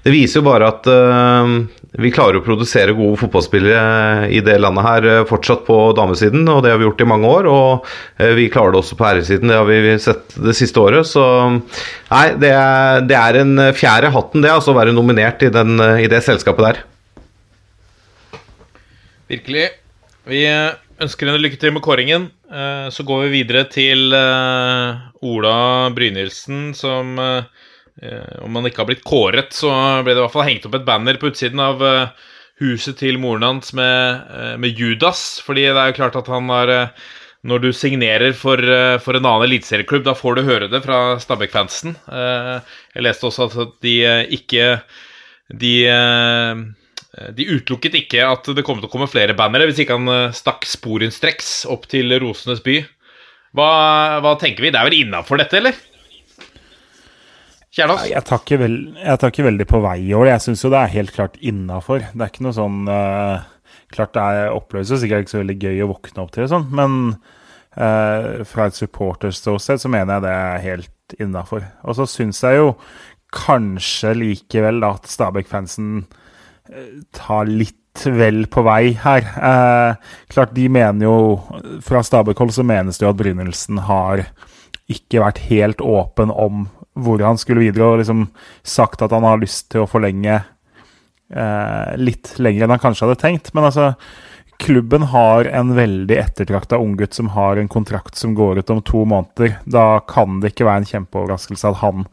det 0.05 0.13
viser 0.13 0.37
jo 0.37 0.45
bare 0.45 0.67
at 0.69 0.85
uh, 0.85 1.55
vi 1.97 2.11
klarer 2.13 2.37
å 2.37 2.43
produsere 2.45 2.93
gode 2.93 3.17
fotballspillere 3.23 4.29
i 4.33 4.43
det 4.45 4.59
landet 4.61 4.85
her 4.85 5.07
eh, 5.09 5.25
fortsatt 5.29 5.61
på 5.67 5.75
damesiden, 5.97 6.41
og 6.49 6.63
det 6.65 6.71
har 6.73 6.79
vi 6.81 6.87
gjort 6.87 7.01
i 7.05 7.09
mange 7.09 7.33
år. 7.39 7.49
Og 7.49 7.89
uh, 8.21 8.31
vi 8.37 8.47
klarer 8.53 8.75
det 8.75 8.81
også 8.83 8.99
på 9.01 9.09
herresiden, 9.09 9.49
det 9.49 9.57
har 9.57 9.69
vi 9.69 9.97
sett 10.05 10.37
det 10.37 10.55
siste 10.59 10.85
året. 10.85 11.09
Så 11.09 11.25
nei, 11.49 12.27
det 12.37 12.53
er, 12.53 13.01
det 13.09 13.17
er 13.17 13.41
en 13.41 13.65
fjerde 13.73 14.13
hatten, 14.13 14.45
det, 14.45 14.53
altså 14.53 14.75
å 14.75 14.77
være 14.77 14.93
nominert 14.93 15.41
i, 15.41 15.49
den, 15.53 15.73
i 16.05 16.09
det 16.11 16.21
selskapet 16.25 16.69
der. 16.69 16.83
Virkelig. 19.33 19.71
Vi 20.29 20.45
ønsker 21.03 21.29
henne 21.29 21.41
lykke 21.41 21.59
til 21.61 21.73
med 21.75 21.83
kåringen. 21.85 22.29
Eh, 22.51 22.87
Så 22.93 23.05
går 23.07 23.25
vi 23.25 23.41
videre 23.41 23.65
til 23.71 24.13
eh, 24.15 25.01
Ola 25.25 25.89
Brynildsen, 25.95 26.73
som 26.77 27.17
eh, 27.19 27.43
Om 28.43 28.55
han 28.57 28.69
ikke 28.69 28.81
har 28.83 28.89
blitt 28.89 29.03
kåret, 29.05 29.53
så 29.53 29.69
ble 30.03 30.13
det 30.13 30.21
i 30.21 30.23
hvert 30.23 30.33
fall 30.33 30.47
hengt 30.47 30.63
opp 30.65 30.77
et 30.79 30.87
banner 30.87 31.19
på 31.21 31.29
utsiden 31.29 31.61
av 31.61 31.83
huset 32.61 32.97
til 32.97 33.19
moren 33.21 33.45
hans 33.45 33.69
med, 33.77 34.23
med 34.57 34.79
Judas. 34.79 35.37
Fordi 35.45 35.67
det 35.67 35.77
er 35.77 35.91
jo 35.91 35.99
klart 35.99 36.17
at 36.17 36.31
han 36.31 36.49
har 36.49 36.71
Når 37.45 37.59
du 37.59 37.69
signerer 37.75 38.33
for, 38.33 38.57
for 39.03 39.13
en 39.13 39.25
annen 39.27 39.45
eliteserieklubb, 39.45 40.07
da 40.07 40.15
får 40.17 40.35
du 40.35 40.41
høre 40.47 40.71
det 40.71 40.81
fra 40.81 41.19
Stabæk-fansen. 41.21 41.93
Jeg 42.09 43.03
leste 43.05 43.29
også 43.29 43.49
at 43.51 43.77
de 43.85 43.95
ikke 44.39 44.79
De 45.53 45.75
de 47.37 47.45
utelukket 47.45 47.95
ikke 47.99 48.25
at 48.25 48.47
det 48.57 48.63
kom 48.65 48.79
til 48.81 48.89
å 48.89 48.91
komme 48.91 49.09
flere 49.09 49.35
bannere 49.37 49.67
hvis 49.69 49.83
ikke 49.83 49.99
han 49.99 50.09
eh, 50.09 50.35
stakk 50.35 50.65
sporenstreks 50.65 51.63
opp 51.69 51.85
til 51.91 52.13
Rosenes 52.23 52.63
by. 52.65 52.79
Hva, 53.53 53.69
hva 54.25 54.33
tenker 54.41 54.65
vi? 54.65 54.71
Det 54.73 54.79
er 54.81 54.87
vel 54.89 55.01
innafor 55.03 55.37
dette, 55.37 55.59
eller? 55.59 55.77
Kjernas? 57.73 58.07
Jeg 58.09 58.25
tar 58.25 58.41
jeg 58.49 59.19
tar 59.21 59.31
ikke 59.33 59.45
veldig 59.45 59.67
på 59.69 59.81
vei 59.81 59.99
i 60.07 60.13
år. 60.17 60.31
Jeg 60.31 60.45
syns 60.45 60.65
jo 60.65 60.71
det 60.73 60.81
er 60.81 60.95
helt 60.95 61.13
klart 61.13 61.37
innafor. 61.41 62.01
Det 62.01 62.21
er 62.21 62.33
ikke 62.33 62.45
noe 62.45 62.57
sånn 62.57 62.83
uh, 62.89 63.45
Klart 63.93 64.15
det 64.15 64.23
er 64.25 64.55
oppløses, 64.55 65.03
sikkert 65.03 65.25
ikke 65.25 65.33
så 65.35 65.41
veldig 65.43 65.55
gøy 65.61 65.83
å 65.85 65.87
våkne 65.91 66.23
opp 66.23 66.31
til, 66.33 66.47
og 66.47 66.49
sånn, 66.49 66.63
men 66.73 66.93
uh, 67.77 68.41
fra 68.49 68.65
et 68.65 68.77
supporterståsted 68.77 69.83
så 69.83 69.91
mener 69.93 70.15
jeg 70.15 70.23
det 70.25 70.31
er 70.33 70.63
helt 70.63 71.15
innafor. 71.21 71.67
Og 71.85 71.99
så 71.99 72.07
syns 72.09 72.41
jeg 72.41 72.57
jo 72.57 72.71
kanskje 73.37 74.15
likevel 74.17 74.81
da 74.81 74.95
at 74.97 75.05
Stabæk-fansen 75.13 76.07
tar 77.11 77.49
litt 77.49 78.05
vel 78.05 78.45
på 78.49 78.63
vei 78.65 78.93
her. 79.03 79.25
Eh, 79.37 79.95
klart 80.31 80.53
de 80.55 80.67
mener 80.71 81.05
jo 81.05 81.17
Fra 81.85 82.01
Stabæk-hold 82.03 82.53
så 82.55 82.65
menes 82.65 82.97
det 82.97 83.05
jo 83.05 83.11
at 83.11 83.19
Brynildsen 83.19 83.83
har 83.87 84.25
ikke 84.91 85.21
vært 85.23 85.43
helt 85.49 85.81
åpen 85.81 86.31
om 86.31 86.67
hvor 86.93 87.21
han 87.25 87.39
skulle 87.41 87.63
videre, 87.63 87.87
og 87.87 88.01
liksom 88.01 88.27
sagt 88.61 89.01
at 89.01 89.13
han 89.15 89.25
har 89.25 89.39
lyst 89.41 89.71
til 89.73 89.83
å 89.83 89.89
forlenge 89.89 90.35
eh, 91.33 91.93
litt 91.97 92.35
lenger 92.37 92.65
enn 92.65 92.75
han 92.75 92.83
kanskje 92.83 93.07
hadde 93.07 93.21
tenkt. 93.23 93.49
Men 93.55 93.69
altså, 93.69 93.93
klubben 94.61 95.07
har 95.13 95.49
en 95.49 95.73
veldig 95.77 96.19
ettertrakta 96.21 96.77
unggutt 96.81 97.17
som 97.17 97.31
har 97.33 97.57
en 97.57 97.71
kontrakt 97.71 98.19
som 98.19 98.35
går 98.37 98.61
ut 98.61 98.73
om 98.75 98.83
to 98.85 99.05
måneder. 99.09 99.57
Da 99.65 100.03
kan 100.09 100.41
det 100.43 100.53
ikke 100.53 100.67
være 100.69 100.83
en 100.83 100.91
kjempeoverraskelse 100.91 101.71
at 101.71 101.81
han 101.81 102.05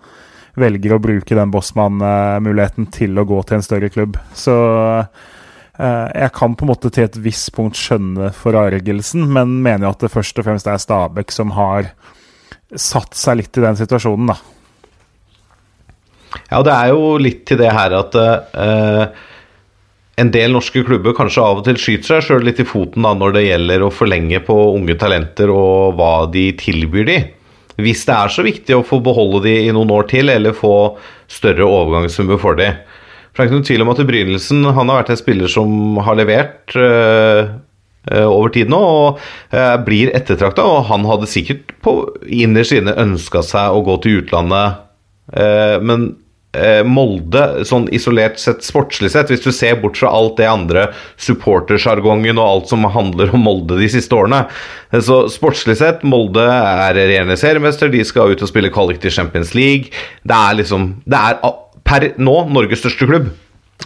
velger 0.58 0.96
å 0.96 1.02
bruke 1.02 1.36
den 1.36 1.52
Bossmann-muligheten 1.54 2.88
til 2.94 3.18
å 3.18 3.26
gå 3.28 3.42
til 3.46 3.58
en 3.58 3.66
større 3.66 3.90
klubb. 3.92 4.18
Så 4.36 4.54
eh, 5.00 6.08
jeg 6.14 6.32
kan 6.36 6.56
på 6.56 6.66
en 6.66 6.72
måte 6.72 6.92
til 6.94 7.06
et 7.06 7.18
visst 7.22 7.52
punkt 7.56 7.78
skjønne 7.78 8.32
forargelsen, 8.36 9.26
men 9.30 9.60
mener 9.64 9.88
jo 9.88 9.94
at 9.94 10.06
det 10.06 10.14
først 10.14 10.40
og 10.40 10.48
fremst 10.48 10.70
er 10.70 10.80
Stabæk 10.82 11.34
som 11.34 11.54
har 11.58 11.92
satt 12.70 13.16
seg 13.18 13.40
litt 13.40 13.58
i 13.58 13.64
den 13.64 13.78
situasjonen, 13.78 14.30
da. 14.30 14.38
Ja, 16.50 16.60
det 16.62 16.74
er 16.74 16.92
jo 16.92 17.16
litt 17.18 17.42
til 17.48 17.58
det 17.58 17.72
her 17.74 17.94
at 17.96 18.14
uh, 18.14 19.26
en 20.20 20.30
del 20.34 20.54
norske 20.54 20.82
klubber 20.86 21.14
kanskje 21.16 21.42
av 21.42 21.60
og 21.60 21.66
til 21.66 21.78
skyter 21.80 22.06
seg 22.06 22.26
sjøl 22.26 22.46
litt 22.46 22.60
i 22.62 22.68
foten 22.68 23.06
da, 23.06 23.14
når 23.16 23.34
det 23.36 23.44
gjelder 23.46 23.84
å 23.84 23.92
forlenge 23.94 24.42
på 24.46 24.56
unge 24.76 24.96
talenter 25.00 25.50
og 25.54 25.98
hva 25.98 26.14
de 26.30 26.50
tilbyr 26.60 27.08
de. 27.08 27.18
Hvis 27.84 28.04
det 28.08 28.16
er 28.16 28.32
så 28.32 28.44
viktig 28.46 28.76
å 28.76 28.84
få 28.86 29.00
beholde 29.04 29.44
de 29.48 29.56
i 29.66 29.72
noen 29.74 29.90
år 29.94 30.08
til, 30.10 30.32
eller 30.32 30.56
få 30.56 30.74
større 31.30 31.66
overgangssummer 31.66 32.40
for 32.40 32.58
de. 32.58 32.72
For 33.30 33.40
det 33.40 33.44
er 33.44 33.48
ikke 33.48 33.58
noen 33.58 33.68
tvil 33.68 33.84
om 33.84 33.92
at 33.92 34.04
Brynildsen 34.08 34.64
har 34.66 34.88
vært 34.88 35.12
en 35.14 35.20
spiller 35.20 35.50
som 35.50 36.00
har 36.02 36.18
levert 36.18 36.74
øh, 36.74 37.52
øh, 38.10 38.26
over 38.26 38.50
tid 38.54 38.72
nå, 38.72 38.80
og 38.80 39.20
øh, 39.54 39.76
blir 39.86 40.10
ettertrakta. 40.16 40.64
Og 40.66 40.88
han 40.90 41.06
hadde 41.08 41.30
sikkert 41.30 41.76
på 41.84 41.94
innerst 42.26 42.74
inne 42.74 42.96
ønska 42.98 43.44
seg 43.46 43.76
å 43.76 43.84
gå 43.86 44.00
til 44.02 44.22
utlandet, 44.24 44.86
men 45.86 46.08
Molde, 46.86 47.64
sånn 47.68 47.86
isolert 47.94 48.40
sett 48.42 48.64
sportslig 48.66 49.12
sett, 49.12 49.30
hvis 49.30 49.44
du 49.44 49.52
ser 49.54 49.76
bort 49.82 50.00
fra 50.00 50.10
alt 50.10 50.36
det 50.40 50.48
andre, 50.50 50.88
supportersjargongen 51.22 52.40
og 52.40 52.46
alt 52.46 52.72
som 52.72 52.86
handler 52.90 53.30
om 53.36 53.44
Molde 53.46 53.78
de 53.78 53.86
siste 53.92 54.16
årene 54.16 54.42
eh, 54.90 54.98
Så 55.04 55.22
sportslig 55.30 55.78
sett, 55.78 56.02
Molde 56.02 56.42
er 56.42 56.96
regjerende 56.98 57.38
seriemester, 57.38 57.92
de 57.92 58.02
skal 58.06 58.34
ut 58.34 58.42
og 58.42 58.50
spille 58.50 58.72
kvalik 58.74 58.98
til 59.02 59.14
Champions 59.14 59.54
League. 59.54 59.94
Det 60.26 60.36
er 60.36 60.58
liksom 60.58 60.90
Det 61.06 61.20
er 61.20 61.38
per 61.86 62.10
nå 62.18 62.36
Norges 62.50 62.82
største 62.82 63.06
klubb. 63.08 63.30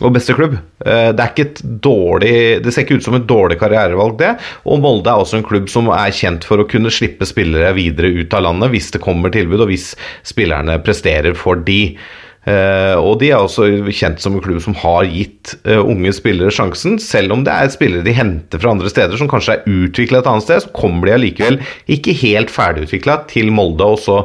Og 0.03 0.11
beste 0.17 0.35
klubb. 0.35 0.57
Eh, 0.85 1.13
Det 1.15 1.23
er 1.23 1.31
ikke 1.31 1.45
et 1.47 1.61
dårlig 1.85 2.63
Det 2.65 2.73
ser 2.75 2.83
ikke 2.83 2.97
ut 2.99 3.05
som 3.07 3.15
et 3.15 3.29
dårlig 3.29 3.61
karrierevalg, 3.61 4.17
det. 4.19 4.33
Og 4.67 4.81
Molde 4.83 5.13
er 5.13 5.23
også 5.23 5.39
en 5.39 5.47
klubb 5.47 5.69
som 5.71 5.87
er 5.95 6.11
kjent 6.11 6.45
for 6.49 6.59
å 6.59 6.67
kunne 6.69 6.91
slippe 6.91 7.29
spillere 7.29 7.71
videre 7.77 8.11
ut 8.11 8.35
av 8.35 8.43
landet 8.49 8.73
hvis 8.75 8.91
det 8.91 9.05
kommer 9.05 9.31
tilbud, 9.31 9.61
og 9.63 9.71
hvis 9.71 9.93
spillerne 10.27 10.81
presterer 10.83 11.37
for 11.39 11.55
de. 11.55 11.97
Eh, 12.45 12.97
og 13.01 13.19
de 13.23 13.31
er 13.33 13.41
også 13.41 13.69
kjent 13.89 14.21
som 14.21 14.37
en 14.37 14.45
klubb 14.45 14.61
som 14.65 14.77
har 14.83 15.09
gitt 15.09 15.55
eh, 15.65 15.81
unge 15.81 16.13
spillere 16.17 16.53
sjansen. 16.55 16.99
Selv 17.03 17.37
om 17.37 17.45
det 17.47 17.55
er 17.55 17.73
spillere 17.73 18.05
de 18.05 18.17
henter 18.17 18.61
fra 18.61 18.75
andre 18.75 18.93
steder 18.93 19.21
som 19.21 19.31
kanskje 19.31 19.59
er 19.59 19.81
utvikla 19.87 20.21
et 20.21 20.29
annet 20.31 20.47
sted, 20.47 20.65
så 20.65 20.75
kommer 20.77 21.09
de 21.09 21.17
allikevel 21.17 21.61
ikke 21.91 22.17
helt 22.25 22.53
ferdigutvikla 22.53 23.23
til 23.33 23.53
Molde, 23.55 23.89
og 23.97 24.01
så 24.05 24.21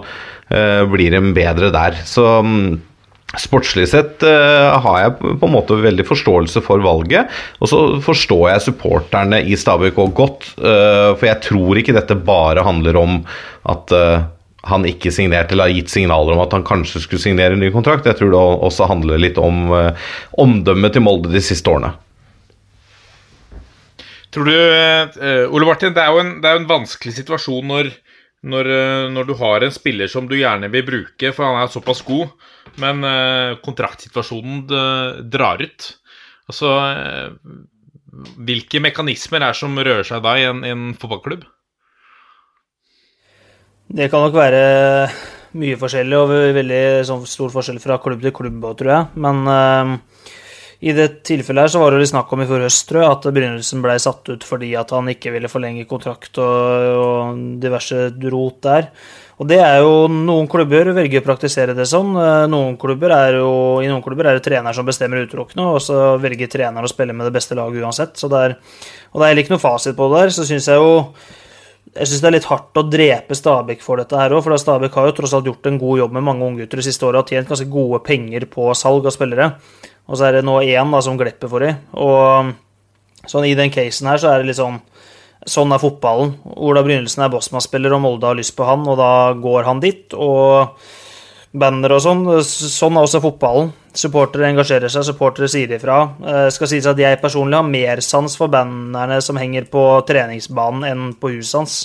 eh, 0.51 0.83
blir 0.91 1.15
de 1.15 1.23
bedre 1.35 1.71
der. 1.75 1.99
Så 2.07 2.27
mm, 2.43 2.79
Sportslig 3.37 3.83
sett 3.91 4.23
uh, 4.25 4.73
har 4.81 4.95
jeg 5.03 5.35
på 5.37 5.45
en 5.45 5.53
måte 5.53 5.75
veldig 5.77 6.01
forståelse 6.07 6.63
for 6.65 6.81
valget. 6.81 7.29
Og 7.61 7.69
så 7.69 7.81
forstår 8.01 8.47
jeg 8.49 8.63
supporterne 8.65 9.43
i 9.45 9.57
Stabæk 9.59 9.99
òg 10.01 10.15
godt, 10.17 10.47
uh, 10.57 11.13
for 11.13 11.27
jeg 11.29 11.43
tror 11.45 11.77
ikke 11.77 11.93
dette 11.93 12.17
bare 12.25 12.65
handler 12.65 12.97
om 12.97 13.19
at 13.69 13.93
eh, 13.93 14.21
han 14.67 14.85
ikke 14.87 15.11
signerte 15.13 15.55
eller 15.55 15.69
har 15.69 15.77
gitt 15.77 15.91
signaler 15.91 16.35
om 16.35 16.43
at 16.43 16.53
han 16.55 16.65
kanskje 16.67 17.03
skulle 17.03 17.23
signere 17.23 17.55
en 17.55 17.63
ny 17.63 17.71
kontrakt. 17.71 18.07
Jeg 18.09 18.19
tror 18.19 18.33
det 18.33 18.41
også 18.67 18.89
handler 18.89 19.21
litt 19.21 19.39
om 19.39 19.69
eh, 19.75 20.09
omdømmet 20.41 20.95
til 20.95 21.05
Molde 21.05 21.31
de 21.31 21.41
siste 21.43 21.71
årene. 21.71 21.93
Tror 24.35 24.45
du 24.45 24.53
eh, 24.53 25.45
Ole 25.47 25.67
Martin, 25.69 25.95
det 25.95 26.03
er 26.03 26.13
jo 26.13 26.21
en, 26.21 26.35
er 26.43 26.57
jo 26.57 26.63
en 26.63 26.69
vanskelig 26.69 27.15
situasjon 27.15 27.69
når, 27.71 27.93
når, 28.51 28.71
eh, 28.75 29.05
når 29.15 29.29
du 29.29 29.35
har 29.39 29.65
en 29.65 29.75
spiller 29.75 30.11
som 30.11 30.27
du 30.29 30.35
gjerne 30.37 30.71
vil 30.73 30.85
bruke, 30.87 31.31
for 31.31 31.47
han 31.47 31.61
er 31.63 31.71
såpass 31.71 32.03
god, 32.07 32.35
men 32.79 33.01
kontraktsituasjonen 33.65 34.59
drar 35.33 35.59
ut. 35.63 35.87
Altså 36.47 36.69
Hvilke 38.45 38.79
mekanismer 38.83 39.41
er 39.41 39.51
det 39.51 39.59
som 39.59 39.73
rører 39.75 40.05
seg 40.05 40.21
da 40.23 40.35
i 40.37 40.45
en, 40.47 40.61
i 40.63 40.71
en 40.71 40.91
fotballklubb? 40.99 41.47
Det 43.89 44.05
kan 44.11 44.21
nok 44.21 44.35
være 44.37 44.63
mye 45.57 45.77
forskjellig 45.81 46.17
og 46.19 46.33
veldig 46.53 46.81
sånn, 47.07 47.23
stor 47.25 47.49
forskjell 47.53 47.79
fra 47.81 47.97
klubb 48.01 48.21
til 48.21 48.33
klubb, 48.37 48.67
tror 48.77 48.91
jeg. 48.93 49.07
Men 49.25 49.39
uh, 49.49 49.95
i 50.79 50.93
det 50.95 51.07
tilfellet 51.27 51.65
her 51.65 51.71
så 51.73 51.81
var 51.81 51.91
det 51.91 52.03
litt 52.03 52.11
snakk 52.11 52.29
om 52.31 52.43
i 52.43 52.45
forrige 52.47 52.69
høst, 52.69 52.93
at 53.03 53.25
Brynildsen 53.33 53.81
ble 53.83 53.95
satt 53.99 54.29
ut 54.29 54.45
fordi 54.45 54.69
at 54.77 54.93
han 54.95 55.09
ikke 55.11 55.33
ville 55.33 55.49
forlenge 55.51 55.87
kontrakt 55.89 56.37
og, 56.39 56.85
og 57.01 57.41
diverse 57.59 58.05
rot 58.29 58.61
der. 58.63 58.87
Og 59.39 59.47
det 59.47 59.57
er 59.63 59.81
jo 59.81 60.05
Noen 60.11 60.47
klubber 60.51 60.91
velger 60.95 61.23
å 61.23 61.25
praktisere 61.25 61.75
det 61.75 61.87
sånn. 61.89 62.13
Eh, 62.19 62.45
Noen 62.51 62.77
er 63.09 63.39
jo, 63.39 63.51
I 63.83 63.89
noen 63.91 64.03
klubber 64.03 64.29
er 64.29 64.39
det 64.39 64.45
trener 64.45 64.75
som 64.75 64.87
bestemmer 64.87 65.25
utelukkende, 65.25 65.65
og 65.65 65.81
så 65.83 66.15
velger 66.19 66.51
treneren 66.51 66.85
å 66.85 66.91
spille 66.91 67.15
med 67.15 67.27
det 67.27 67.35
beste 67.35 67.57
laget 67.59 67.83
uansett. 67.83 68.15
Så 68.19 68.31
det 68.31 68.45
er, 68.45 68.57
og 69.11 69.21
det 69.21 69.29
er 69.29 69.43
ikke 69.43 69.55
noe 69.57 69.63
fasit 69.63 69.97
på 69.97 70.11
det 70.11 70.21
der. 70.21 70.35
Så 70.35 70.47
syns 70.47 70.67
jeg 70.69 70.79
jo 70.79 71.03
jeg 71.95 72.07
syns 72.07 72.21
det 72.21 72.29
er 72.29 72.35
litt 72.37 72.47
hardt 72.49 72.77
å 72.77 72.85
drepe 72.85 73.35
Stabæk 73.37 73.81
for 73.81 74.01
dette 74.01 74.17
her 74.17 74.33
òg, 74.35 74.43
for 74.45 74.55
Stabæk 74.61 74.95
har 74.97 75.09
jo 75.09 75.17
tross 75.17 75.33
alt 75.37 75.49
gjort 75.49 75.69
en 75.69 75.79
god 75.81 76.03
jobb 76.03 76.15
med 76.17 76.25
mange 76.27 76.45
unggutter 76.45 76.81
de 76.81 76.85
siste 76.85 77.07
åra 77.07 77.23
og 77.23 77.31
tjent 77.31 77.49
ganske 77.49 77.69
gode 77.71 78.01
penger 78.05 78.45
på 78.51 78.69
salg 78.77 79.07
av 79.09 79.15
spillere. 79.15 79.51
Og 80.09 80.17
så 80.17 80.27
er 80.27 80.39
det 80.39 80.47
nå 80.47 80.59
én 80.65 80.93
som 81.05 81.17
glipper 81.17 81.51
for 81.51 81.65
dem. 81.65 81.81
Og 81.97 82.55
Sånn 83.27 83.45
I 83.49 83.55
den 83.57 83.71
casen 83.73 84.07
her 84.09 84.21
så 84.21 84.31
er 84.31 84.41
det 84.41 84.51
litt 84.51 84.61
sånn 84.61 84.79
Sånn 85.49 85.71
er 85.71 85.79
fotballen. 85.79 86.33
Ola 86.59 86.81
Brynildsen 86.83 87.23
er 87.23 87.29
Bosman-spiller, 87.31 87.93
og 87.95 88.01
Molde 88.03 88.27
har 88.27 88.35
lyst 88.35 88.57
på 88.57 88.65
han, 88.67 88.81
og 88.91 88.97
da 88.99 89.31
går 89.39 89.63
han 89.69 89.79
dit. 89.79 90.11
Og 90.11 90.75
banner 91.55 91.93
og 91.95 92.01
sånn. 92.03 92.25
Sånn 92.43 92.97
er 92.99 93.07
også 93.07 93.21
fotballen. 93.23 93.71
Supportere 93.99 94.47
engasjerer 94.47 94.91
seg, 94.91 95.03
supportere 95.03 95.49
sier 95.51 95.71
ifra. 95.75 95.97
Det 96.23 96.53
skal 96.55 96.69
sies 96.71 96.87
at 96.87 96.99
jeg 97.01 97.19
personlig 97.19 97.57
har 97.59 97.67
mer 97.67 97.99
sans 98.05 98.35
for 98.39 98.51
bannerne 98.53 99.17
som 99.25 99.39
henger 99.41 99.67
på 99.71 99.83
treningsbanen, 100.07 100.85
enn 100.87 101.15
på 101.19 101.33
huset 101.33 101.57
hans. 101.59 101.79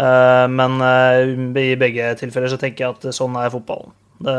Eh, 0.00 0.46
men 0.52 0.80
eh, 0.84 1.34
i 1.62 1.76
begge 1.80 2.14
tilfeller 2.20 2.52
så 2.52 2.58
tenker 2.60 2.86
jeg 2.86 2.96
at 2.96 3.16
sånn 3.16 3.36
er 3.40 3.52
fotballen. 3.52 3.92
Det, 4.24 4.36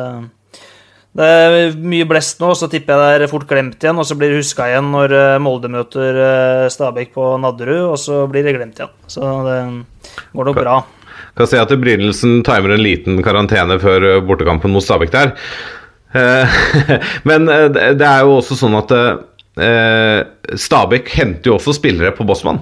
det 1.17 1.27
er 1.27 1.77
mye 1.81 2.05
blest 2.09 2.41
nå, 2.43 2.51
så 2.57 2.69
tipper 2.69 2.93
jeg 2.93 3.21
det 3.21 3.25
er 3.25 3.31
fort 3.31 3.47
glemt 3.49 3.81
igjen. 3.81 3.97
Og 3.97 4.05
så 4.05 4.17
blir 4.17 4.33
det 4.33 4.43
huska 4.43 4.67
igjen 4.69 4.91
når 4.93 5.15
eh, 5.17 5.39
Molde 5.43 5.71
møter 5.73 6.21
eh, 6.25 6.67
Stabæk 6.73 7.15
på 7.15 7.31
Nadderud, 7.41 7.87
og 7.93 7.97
så 8.01 8.25
blir 8.29 8.45
det 8.45 8.53
glemt 8.57 8.77
igjen. 8.77 8.93
Så 9.09 9.31
det 9.47 9.57
går 10.33 10.51
nok 10.51 10.61
bra. 10.61 10.77
Kan 11.37 11.49
si 11.49 11.57
at 11.61 11.73
Brynelsen 11.77 12.39
timer 12.45 12.73
en 12.73 12.81
liten 12.85 13.19
karantene 13.25 13.79
før 13.81 14.05
eh, 14.11 14.21
bortekampen 14.25 14.73
mot 14.73 14.85
Stabæk 14.85 15.13
der. 15.15 15.33
Eh, 16.13 16.57
Men 17.29 17.49
eh, 17.51 17.67
det 17.71 18.07
er 18.07 18.23
jo 18.25 18.37
også 18.39 18.57
sånn 18.59 18.77
at 18.79 18.93
eh, 18.95 20.19
Stabæk 20.55 21.11
henter 21.17 21.51
jo 21.51 21.57
også 21.57 21.75
spillere 21.77 22.13
på 22.15 22.27
Bossmann. 22.27 22.61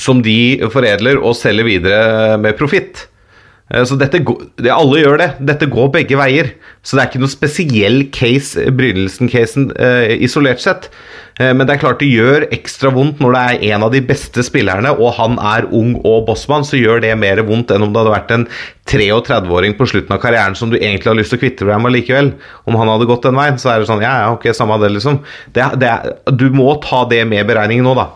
Som 0.00 0.22
de 0.24 0.62
foredler 0.72 1.20
og 1.20 1.36
selger 1.36 1.68
videre 1.68 2.38
med 2.40 2.56
profitt. 2.56 3.06
Eh, 3.72 3.84
Så 3.88 3.96
dette, 3.98 4.18
går- 4.20 4.44
alle 4.70 5.00
gjør 5.02 5.18
det. 5.18 5.30
Dette 5.48 5.66
går 5.72 5.90
begge 5.94 6.16
veier. 6.20 6.52
Så 6.84 6.96
det 6.96 7.02
er 7.04 7.10
ikke 7.10 7.22
noe 7.24 7.32
spesiell 7.32 8.02
case, 8.12 8.56
eh, 8.60 8.70
Brynildsen-casen, 8.70 9.70
eh, 9.80 10.16
isolert 10.20 10.60
sett. 10.60 10.90
Men 11.40 11.64
det 11.66 11.70
er 11.70 11.78
klart 11.80 11.98
det 11.98 12.10
gjør 12.12 12.44
ekstra 12.52 12.90
vondt 12.92 13.18
når 13.18 13.32
det 13.32 13.40
er 13.70 13.72
en 13.74 13.82
av 13.86 13.90
de 13.90 14.02
beste 14.02 14.42
spillerne, 14.44 14.90
og 15.00 15.14
han 15.16 15.38
er 15.40 15.64
ung 15.72 15.94
og 16.04 16.26
bossmann, 16.26 16.60
så 16.62 16.76
gjør 16.78 17.00
det 17.00 17.16
mer 17.18 17.36
vondt 17.42 17.72
enn 17.72 17.82
om 17.82 17.90
det 17.90 18.02
hadde 18.02 18.12
vært 18.12 18.30
en 18.36 18.44
33-åring 18.86 19.74
på 19.78 19.86
slutten 19.88 20.12
av 20.12 20.20
karrieren 20.22 20.54
som 20.54 20.70
du 20.70 20.76
egentlig 20.76 21.08
har 21.08 21.16
lyst 21.18 21.32
til 21.32 21.38
å 21.40 21.42
kvitte 21.42 21.66
deg 21.66 21.80
med 21.82 21.94
likevel. 21.96 22.32
Om 22.68 22.76
han 22.76 22.90
hadde 22.92 23.08
gått 23.08 23.22
den 23.26 23.34
veien, 23.38 23.58
så 23.58 23.72
er 23.72 23.80
det 23.80 23.88
sånn 23.88 24.02
Ja, 24.04 24.12
ja, 24.26 24.32
ok, 24.36 24.44
samme 24.54 24.78
det, 24.82 24.92
liksom. 24.92 25.20
Det, 25.56 25.66
det 25.80 25.92
du 26.36 26.50
må 26.54 26.74
ta 26.84 27.04
det 27.08 27.24
med 27.26 27.46
beregningen 27.48 27.88
nå, 27.88 27.94
da. 27.96 28.08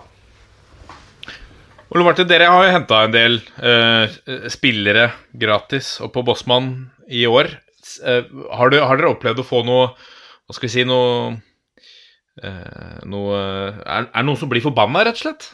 Ole 1.96 2.04
Martin, 2.04 2.26
dere 2.28 2.50
har 2.52 2.60
jo 2.66 2.72
henta 2.74 2.96
en 3.06 3.12
del 3.14 3.38
uh, 3.64 4.04
spillere 4.52 5.06
gratis 5.32 5.94
og 6.04 6.10
på 6.12 6.20
Bossmann 6.26 6.90
i 7.08 7.22
år. 7.24 7.48
Eh, 8.04 8.26
har, 8.52 8.68
du, 8.68 8.76
har 8.82 8.98
dere 8.98 9.12
opplevd 9.14 9.38
å 9.40 9.46
få 9.46 9.60
noe 9.62 9.84
Hva 9.94 10.56
skal 10.56 10.66
vi 10.66 10.72
si 10.72 10.82
Noe, 10.84 11.30
uh, 12.42 12.96
noe 13.06 13.38
er, 13.38 14.08
det 14.10 14.24
noen 14.26 14.40
som 14.40 14.50
blir 14.50 14.64
forbanna, 14.64 15.06
rett 15.06 15.16
og 15.16 15.22
slett? 15.22 15.46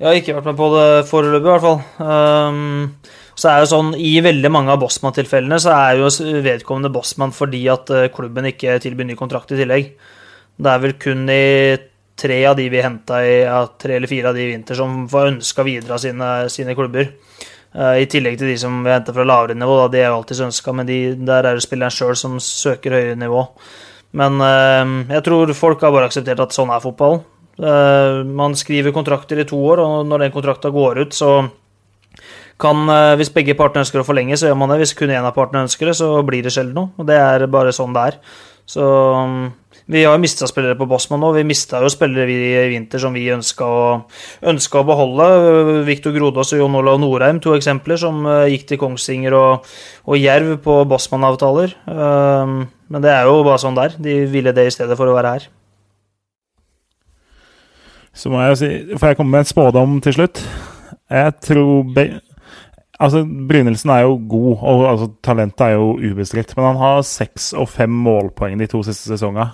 Jeg 0.00 0.08
har 0.08 0.18
ikke 0.18 0.34
vært 0.40 0.48
med 0.48 0.58
på 0.58 0.70
det 0.72 0.88
foreløpig, 1.12 1.44
i 1.44 1.52
hvert 1.52 1.66
fall. 1.68 2.08
Um, 2.08 3.20
så 3.38 3.52
er 3.52 3.62
jo 3.62 3.70
sånn, 3.70 3.92
I 4.00 4.16
veldig 4.24 4.50
mange 4.50 4.74
av 4.74 4.80
Bossmann-tilfellene 4.82 5.60
så 5.62 5.76
er 5.76 6.00
jo 6.00 6.10
vedkommende 6.42 6.90
Bossmann 6.96 7.36
fordi 7.36 7.62
at 7.70 7.92
klubben 8.16 8.50
ikke 8.50 8.80
tilbyr 8.82 9.12
ny 9.12 9.18
kontrakt 9.20 9.54
i 9.54 9.60
tillegg. 9.60 9.94
Det 10.58 10.74
er 10.74 10.82
vel 10.82 10.96
kun 10.98 11.28
i 11.30 11.44
tre 12.20 12.40
av 12.46 12.56
de 12.58 12.68
vi 12.72 12.82
henta 12.84 13.22
i 13.24 13.40
ja, 13.42 13.62
tre 13.80 13.96
eller 13.96 14.10
fire 14.10 14.30
av 14.30 14.36
de 14.36 14.44
i 14.44 14.50
vinter 14.52 14.76
som 14.78 15.06
var 15.10 15.30
ønska 15.32 15.64
videre 15.66 15.96
av 15.96 16.02
sine, 16.02 16.30
sine 16.52 16.76
klubber. 16.76 17.08
Eh, 17.74 18.02
I 18.02 18.08
tillegg 18.10 18.38
til 18.40 18.50
de 18.50 18.56
som 18.60 18.80
vi 18.84 18.92
henter 18.92 19.14
fra 19.16 19.26
lavere 19.26 19.56
nivå, 19.58 19.76
da, 19.82 19.88
de 19.92 20.02
er 20.02 20.08
jo 20.10 20.18
alltid 20.18 20.42
ønska, 20.48 20.74
men 20.76 20.88
de, 20.88 20.98
der 21.26 21.46
er 21.46 21.58
det 21.58 21.64
spilleren 21.64 21.94
sjøl 21.94 22.16
som 22.18 22.36
søker 22.42 22.98
høyere 22.98 23.18
nivå. 23.20 23.44
Men 24.20 24.42
eh, 24.42 24.96
jeg 25.16 25.26
tror 25.26 25.54
folk 25.56 25.86
har 25.86 25.94
bare 25.94 26.10
akseptert 26.10 26.42
at 26.42 26.56
sånn 26.56 26.72
er 26.74 26.82
fotballen. 26.84 27.24
Eh, 27.60 28.20
man 28.26 28.58
skriver 28.58 28.94
kontrakter 28.96 29.40
i 29.40 29.48
to 29.48 29.60
år, 29.72 29.84
og 29.84 30.10
når 30.10 30.26
den 30.26 30.36
kontrakta 30.36 30.72
går 30.74 31.04
ut, 31.06 31.16
så 31.16 31.32
kan 32.60 32.82
Hvis 33.16 33.30
begge 33.32 33.54
partene 33.56 33.86
ønsker 33.86 34.02
å 34.02 34.04
forlenge, 34.04 34.36
så 34.36 34.50
gjør 34.50 34.56
man 34.60 34.68
det. 34.68 34.82
Hvis 34.82 34.90
kun 34.92 35.08
én 35.08 35.24
av 35.24 35.32
partene 35.32 35.62
ønsker 35.64 35.88
det, 35.88 35.94
så 35.96 36.10
blir 36.28 36.42
det 36.44 36.50
sjelden 36.52 36.74
noe. 36.76 36.90
Og 37.00 37.06
det 37.08 37.16
er 37.16 37.46
bare 37.48 37.72
sånn 37.72 37.94
det 37.96 38.02
er. 38.10 38.18
Så 38.70 38.84
um, 38.84 39.50
vi 39.90 40.04
har 40.04 40.14
jo 40.14 40.22
mista 40.22 40.46
spillere 40.46 40.78
på 40.78 40.86
Bossmann 40.86 41.22
nå. 41.24 41.32
Vi 41.34 41.42
mista 41.46 41.80
jo 41.82 41.90
spillere 41.90 42.28
vi 42.28 42.36
i 42.54 42.68
vinter 42.70 43.02
som 43.02 43.14
vi 43.16 43.24
ønska 43.34 43.66
å, 43.66 44.84
beholde. 44.86 45.26
Viktor 45.88 46.14
Grodås 46.14 46.54
og 46.54 46.62
Jon 46.62 46.78
Olav 46.78 47.00
Norheim, 47.02 47.40
to 47.42 47.56
eksempler, 47.56 47.98
som 47.98 48.22
eh, 48.30 48.52
gikk 48.54 48.68
til 48.68 48.80
Kongsvinger 48.82 49.34
og, 49.34 49.66
og 50.06 50.20
Jerv 50.20 50.60
på 50.62 50.76
Bossmann-avtaler. 50.90 51.74
Um, 51.90 52.60
men 52.90 53.02
det 53.02 53.10
er 53.14 53.26
jo 53.26 53.40
bare 53.46 53.62
sånn 53.62 53.78
det 53.78 53.88
er. 53.88 53.98
De 54.06 54.18
ville 54.30 54.54
det 54.54 54.68
i 54.68 54.76
stedet 54.76 54.98
for 54.98 55.10
å 55.10 55.16
være 55.18 55.34
her. 55.34 55.50
Så 58.14 58.30
må 58.30 58.40
jeg 58.42 58.50
jo 58.50 58.58
si 58.58 58.70
Får 58.98 59.12
jeg 59.12 59.18
komme 59.20 59.34
med 59.34 59.44
en 59.44 59.50
spådom 59.50 60.00
til 60.02 60.16
slutt? 60.18 60.42
Jeg 61.10 61.34
tror 61.42 61.90
Altså, 63.00 63.22
Brynildsen 63.24 63.92
er 63.94 64.02
jo 64.04 64.18
god, 64.28 64.50
og 64.60 64.82
altså, 64.90 65.06
talentet 65.24 65.62
er 65.64 65.78
jo 65.78 65.94
ubestridt. 65.96 66.52
Men 66.56 66.72
han 66.72 66.82
har 66.82 67.06
seks 67.08 67.52
og 67.56 67.70
fem 67.72 67.92
målpoeng 68.04 68.60
de 68.60 68.68
to 68.68 68.82
siste 68.84 69.08
sesongene. 69.08 69.48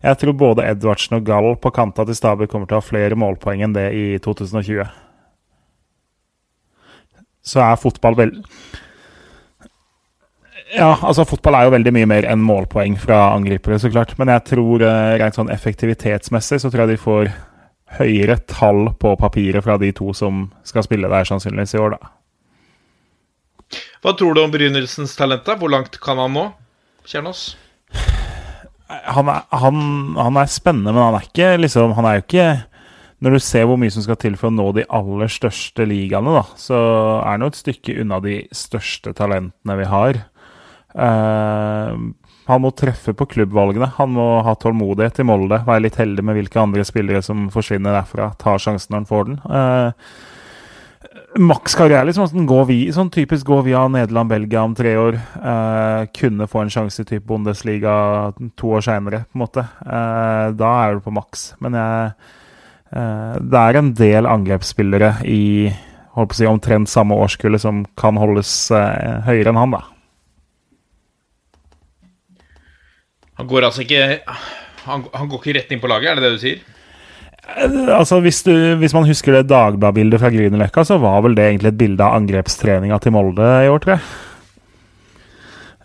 Jeg 0.00 0.16
tror 0.16 0.32
både 0.40 0.64
Edvardsen 0.64 1.18
og 1.18 1.26
Gall 1.28 1.52
på 1.60 1.70
kanta 1.76 2.06
til 2.08 2.16
Stabæk 2.16 2.50
kommer 2.50 2.66
til 2.66 2.78
å 2.78 2.80
ha 2.80 2.86
flere 2.86 3.18
målpoeng 3.20 3.62
enn 3.66 3.74
det 3.76 3.90
i 3.92 4.04
2020. 4.24 4.86
Så 7.44 7.60
er 7.64 7.80
fotball 7.80 8.16
vel... 8.18 8.32
Ja, 10.70 10.94
altså 10.94 11.26
fotball 11.26 11.56
er 11.58 11.66
jo 11.66 11.74
veldig 11.74 11.92
mye 11.96 12.08
mer 12.08 12.26
enn 12.30 12.42
målpoeng 12.46 12.94
fra 13.02 13.32
angripere, 13.34 13.78
så 13.82 13.90
klart. 13.90 14.14
Men 14.18 14.30
jeg 14.32 14.46
tror 14.52 14.84
eh, 14.86 15.16
rent 15.20 15.36
sånn 15.36 15.50
effektivitetsmessig 15.52 16.60
så 16.62 16.70
tror 16.70 16.84
jeg 16.84 16.94
de 16.94 17.02
får 17.02 17.30
høyere 17.98 18.38
tall 18.50 18.92
på 19.02 19.16
papiret 19.18 19.66
fra 19.66 19.76
de 19.82 19.90
to 19.98 20.14
som 20.14 20.46
skal 20.66 20.86
spille 20.86 21.10
der 21.10 21.26
sannsynligvis 21.26 21.74
i 21.74 21.82
år, 21.82 21.98
da. 21.98 22.12
Hva 24.00 24.14
tror 24.16 24.34
du 24.34 24.42
om 24.42 24.52
Brynildsens 24.52 25.16
talent? 25.18 25.48
Hvor 25.60 25.72
langt 25.72 25.98
kan 26.02 26.20
han 26.20 26.34
nå? 26.34 26.46
Kjernås? 27.08 27.54
Han 28.88 29.30
er, 29.30 29.44
han, 29.54 29.76
han 30.18 30.38
er 30.40 30.50
spennende, 30.50 30.92
men 30.92 31.04
han 31.04 31.16
er 31.20 31.26
ikke 31.28 31.50
liksom 31.60 31.92
Han 31.94 32.08
er 32.08 32.16
jo 32.16 32.24
ikke 32.24 32.46
Når 33.22 33.36
du 33.36 33.42
ser 33.44 33.68
hvor 33.70 33.78
mye 33.78 33.92
som 33.94 34.02
skal 34.02 34.18
til 34.18 34.34
for 34.40 34.50
å 34.50 34.54
nå 34.56 34.64
de 34.74 34.86
aller 34.90 35.30
største 35.30 35.86
ligaene, 35.86 36.32
da, 36.34 36.42
så 36.58 36.78
er 37.20 37.28
han 37.36 37.44
jo 37.44 37.50
et 37.52 37.60
stykke 37.60 37.98
unna 38.02 38.18
de 38.24 38.38
største 38.56 39.12
talentene 39.14 39.76
vi 39.76 39.88
har. 39.90 40.22
Uh, 40.96 41.92
han 42.48 42.64
må 42.64 42.70
treffe 42.72 43.12
på 43.14 43.26
klubbvalgene. 43.34 43.90
Han 43.98 44.14
må 44.16 44.24
ha 44.46 44.54
tålmodighet 44.56 45.20
i 45.20 45.26
Molde. 45.28 45.60
Være 45.68 45.84
litt 45.84 46.00
heldig 46.00 46.24
med 46.24 46.38
hvilke 46.38 46.62
andre 46.64 46.86
spillere 46.88 47.20
som 47.22 47.50
forsvinner 47.52 47.94
derfra. 47.94 48.32
Ta 48.40 48.56
sjansen 48.56 48.94
når 48.94 49.02
han 49.02 49.10
får 49.12 49.28
den. 49.28 49.38
Uh, 49.44 50.29
Maks 51.38 51.76
karriere, 51.78 52.08
liksom. 52.08 52.26
Sånn, 52.26 52.46
gå 52.48 52.58
vi, 52.66 52.78
sånn 52.94 53.10
typisk 53.14 53.46
gå 53.46 53.60
via 53.62 53.84
Nederland-Belgia 53.92 54.64
om 54.66 54.74
tre 54.74 54.96
år. 54.98 55.18
Eh, 55.38 56.08
kunne 56.16 56.48
få 56.50 56.64
en 56.64 56.72
sjanse 56.74 57.04
i 57.04 57.06
type 57.06 57.28
Bundesliga 57.28 57.92
to 58.58 58.72
år 58.74 58.82
seinere, 58.82 59.22
på 59.30 59.38
en 59.38 59.44
måte. 59.44 59.64
Eh, 59.86 60.46
da 60.58 60.72
er 60.82 60.98
du 60.98 61.04
på 61.04 61.14
maks. 61.14 61.52
Men 61.62 61.78
jeg, 61.78 62.10
eh, 62.90 63.38
det 63.46 63.62
er 63.62 63.78
en 63.78 63.92
del 63.94 64.26
angrepsspillere 64.26 65.12
i 65.28 65.70
holdt 66.16 66.32
på 66.32 66.34
å 66.34 66.40
si, 66.40 66.50
omtrent 66.50 66.90
samme 66.90 67.14
årskullet 67.14 67.62
som 67.62 67.84
kan 68.00 68.18
holdes 68.18 68.52
eh, 68.74 69.22
høyere 69.28 69.52
enn 69.52 69.60
han, 69.60 69.76
da. 69.76 69.84
Han 73.40 73.48
går 73.48 73.70
altså 73.70 73.86
ikke 73.86 74.18
han, 74.84 75.06
han 75.14 75.30
går 75.30 75.40
ikke 75.40 75.56
rett 75.56 75.72
inn 75.72 75.80
på 75.80 75.88
laget, 75.90 76.10
er 76.10 76.18
det 76.18 76.26
det 76.26 76.34
du 76.34 76.42
sier? 76.42 76.79
Altså, 77.58 78.20
hvis, 78.24 78.42
du, 78.46 78.54
hvis 78.80 78.94
man 78.94 79.06
husker 79.08 79.34
det 79.34 79.48
Dagbladet-bildet 79.50 80.22
fra 80.22 80.30
Grünerløkka, 80.32 80.84
så 80.86 81.00
var 81.02 81.22
vel 81.24 81.36
det 81.38 81.48
egentlig 81.48 81.72
et 81.72 81.78
bilde 81.80 82.06
av 82.06 82.20
angrepstreninga 82.20 83.00
til 83.02 83.14
Molde 83.16 83.46
i 83.64 83.70
år, 83.70 83.82
tror 83.82 83.96
jeg. 83.96 84.04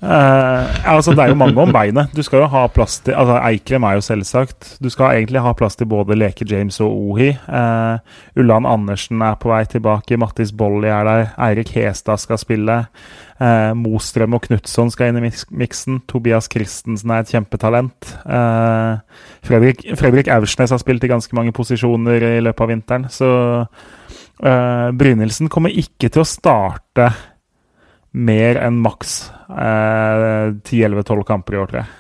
Uh, 0.06 0.68
altså, 0.86 1.16
det 1.16 1.24
er 1.24 1.32
jo 1.32 1.40
mange 1.40 1.58
om 1.62 1.72
beinet. 1.74 2.12
Du 2.14 2.22
skal 2.24 2.44
jo 2.44 2.50
ha 2.52 2.66
plass 2.70 3.00
til 3.02 3.16
altså 3.18 3.40
Eikrem 3.48 3.86
er 3.88 3.96
jo 3.98 4.04
selvsagt. 4.06 4.76
Du 4.84 4.90
skal 4.94 5.16
egentlig 5.16 5.42
ha 5.42 5.54
plass 5.58 5.80
til 5.80 5.90
både 5.90 6.18
Leke 6.20 6.46
James 6.50 6.78
og 6.84 6.92
Ohi. 6.94 7.32
Uh, 7.48 7.98
Ulland 8.38 8.70
Andersen 8.70 9.24
er 9.26 9.40
på 9.42 9.50
vei 9.50 9.64
tilbake. 9.72 10.20
Mattis 10.22 10.54
Bolli 10.54 10.92
er 10.94 11.08
der. 11.08 11.32
Eirik 11.48 11.74
Hestad 11.74 12.22
skal 12.22 12.42
spille. 12.42 12.84
Eh, 13.36 13.74
Mostrøm 13.76 14.38
og 14.38 14.46
Knutson 14.46 14.92
skal 14.94 15.12
inn 15.12 15.20
i 15.20 15.30
miksen. 15.60 16.00
Tobias 16.08 16.48
Christensen 16.52 17.12
er 17.12 17.24
et 17.24 17.34
kjempetalent. 17.34 18.14
Eh, 18.24 19.20
Fredrik, 19.44 19.84
Fredrik 20.00 20.32
Aursnes 20.32 20.72
har 20.72 20.80
spilt 20.80 21.04
i 21.04 21.12
ganske 21.12 21.36
mange 21.36 21.52
posisjoner 21.56 22.24
i 22.38 22.44
løpet 22.46 22.64
av 22.64 22.72
vinteren. 22.72 23.08
Så 23.12 23.30
eh, 23.60 24.88
Brynildsen 24.96 25.52
kommer 25.52 25.76
ikke 25.76 26.08
til 26.08 26.24
å 26.24 26.30
starte 26.30 27.10
mer 28.16 28.62
enn 28.64 28.80
maks 28.80 29.18
eh, 29.52 30.56
10-11-12 30.64 31.28
kamper 31.28 31.58
i 31.58 31.60
år, 31.60 31.72
tror 31.72 31.82
jeg. 31.84 31.92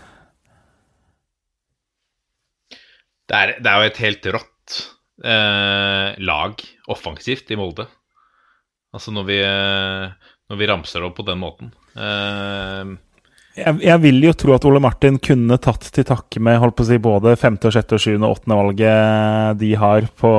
Det 3.25 3.41
er, 3.41 3.55
det 3.59 3.71
er 3.71 3.81
jo 3.81 3.89
et 3.89 4.01
helt 4.05 4.27
rått 4.37 4.79
eh, 5.25 6.09
lag 6.23 6.63
offensivt 6.93 7.51
i 7.51 7.59
Molde. 7.59 7.87
Altså 8.95 9.11
når 9.11 9.27
vi, 9.27 9.39
eh, 9.43 10.31
når 10.51 10.59
vi 10.61 10.69
ramser 10.69 11.01
det 11.01 11.09
opp 11.09 11.17
på 11.17 11.25
den 11.27 11.41
måten. 11.41 11.73
Uh, 11.97 12.95
Jeg, 13.55 13.77
jeg 13.87 13.99
vil 14.03 14.17
jo 14.19 14.33
tro 14.35 14.51
at 14.51 14.65
Ole 14.67 14.81
Martin 14.83 15.15
kunne 15.23 15.55
tatt 15.63 15.85
til 15.95 16.03
takke 16.03 16.41
med 16.43 16.57
holdt 16.59 16.75
på 16.75 16.83
å 16.83 16.87
si, 16.89 16.97
både 16.99 17.37
femte, 17.39 17.69
og 17.69 17.73
sjette, 17.75 17.95
og 17.95 18.01
sjuende 18.03 18.27
og 18.27 18.35
åttende 18.35 18.57
valget 18.59 19.61
de 19.61 19.69
har 19.79 20.09
på, 20.19 20.31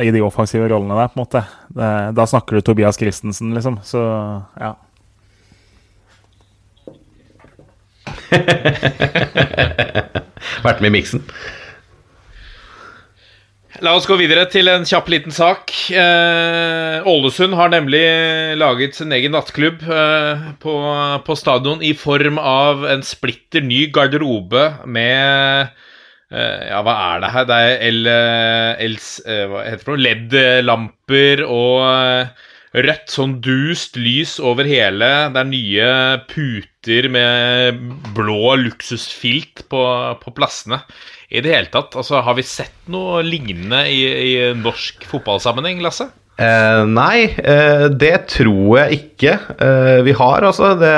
i 0.00 0.08
de 0.14 0.22
offensive 0.24 0.70
rollene 0.72 0.96
der. 0.96 1.10
på 1.12 1.18
en 1.18 1.22
måte. 1.26 1.42
Det, 1.68 1.90
da 2.16 2.24
snakker 2.30 2.56
du 2.56 2.64
Tobias 2.64 2.96
Christensen, 2.96 3.52
liksom. 3.52 3.76
Så 3.84 4.00
ja. 4.56 4.72
Vært 10.64 10.80
med 10.80 10.88
i 10.88 10.96
miksen. 10.96 11.20
La 13.80 13.94
oss 13.96 14.04
gå 14.04 14.18
videre 14.20 14.44
til 14.52 14.68
en 14.68 14.84
kjapp 14.84 15.06
liten 15.08 15.32
sak. 15.32 15.72
Eh, 15.96 17.06
Ålesund 17.08 17.56
har 17.56 17.70
nemlig 17.72 18.02
laget 18.60 18.98
sin 18.98 19.14
egen 19.16 19.32
nattklubb 19.32 19.80
eh, 19.88 20.42
på, 20.60 20.74
på 21.24 21.36
stadion 21.40 21.80
i 21.80 21.94
form 21.96 22.36
av 22.36 22.84
en 22.92 23.04
splitter 23.06 23.64
ny 23.64 23.86
garderobe 23.94 24.66
med 24.84 25.72
eh, 26.28 26.68
Ja, 26.68 26.82
hva 26.84 26.98
er 27.14 27.24
det 27.24 27.32
her? 27.32 27.48
Det 27.48 27.60
er 27.64 28.12
eh, 28.12 29.72
det? 29.80 29.96
LED-lamper 30.04 31.44
og 31.48 31.78
eh, 31.88 32.50
rødt 32.76 33.08
sånn 33.12 33.38
dust 33.44 33.96
lys 33.96 34.36
over 34.36 34.68
hele. 34.68 35.08
Det 35.32 35.40
er 35.40 35.48
nye 35.48 35.88
puter 36.28 37.08
med 37.12 37.80
blå 38.12 38.52
luksusfilt 38.66 39.64
på, 39.72 39.82
på 40.20 40.36
plassene. 40.36 40.82
I 41.32 41.40
det 41.40 41.54
hele 41.54 41.70
tatt, 41.72 41.94
altså 41.96 42.20
Har 42.26 42.36
vi 42.36 42.44
sett 42.44 42.74
noe 42.92 43.22
lignende 43.24 43.86
i, 43.88 44.02
i 44.04 44.34
norsk 44.58 45.06
fotballsammenheng, 45.08 45.80
Lasse? 45.84 46.10
Eh, 46.40 46.82
nei, 46.88 47.28
eh, 47.44 47.84
det 47.92 48.14
tror 48.32 48.78
jeg 48.78 48.96
ikke 48.96 49.34
eh, 49.62 49.98
vi 50.06 50.14
har. 50.16 50.46
Altså, 50.48 50.70
det, 50.80 50.92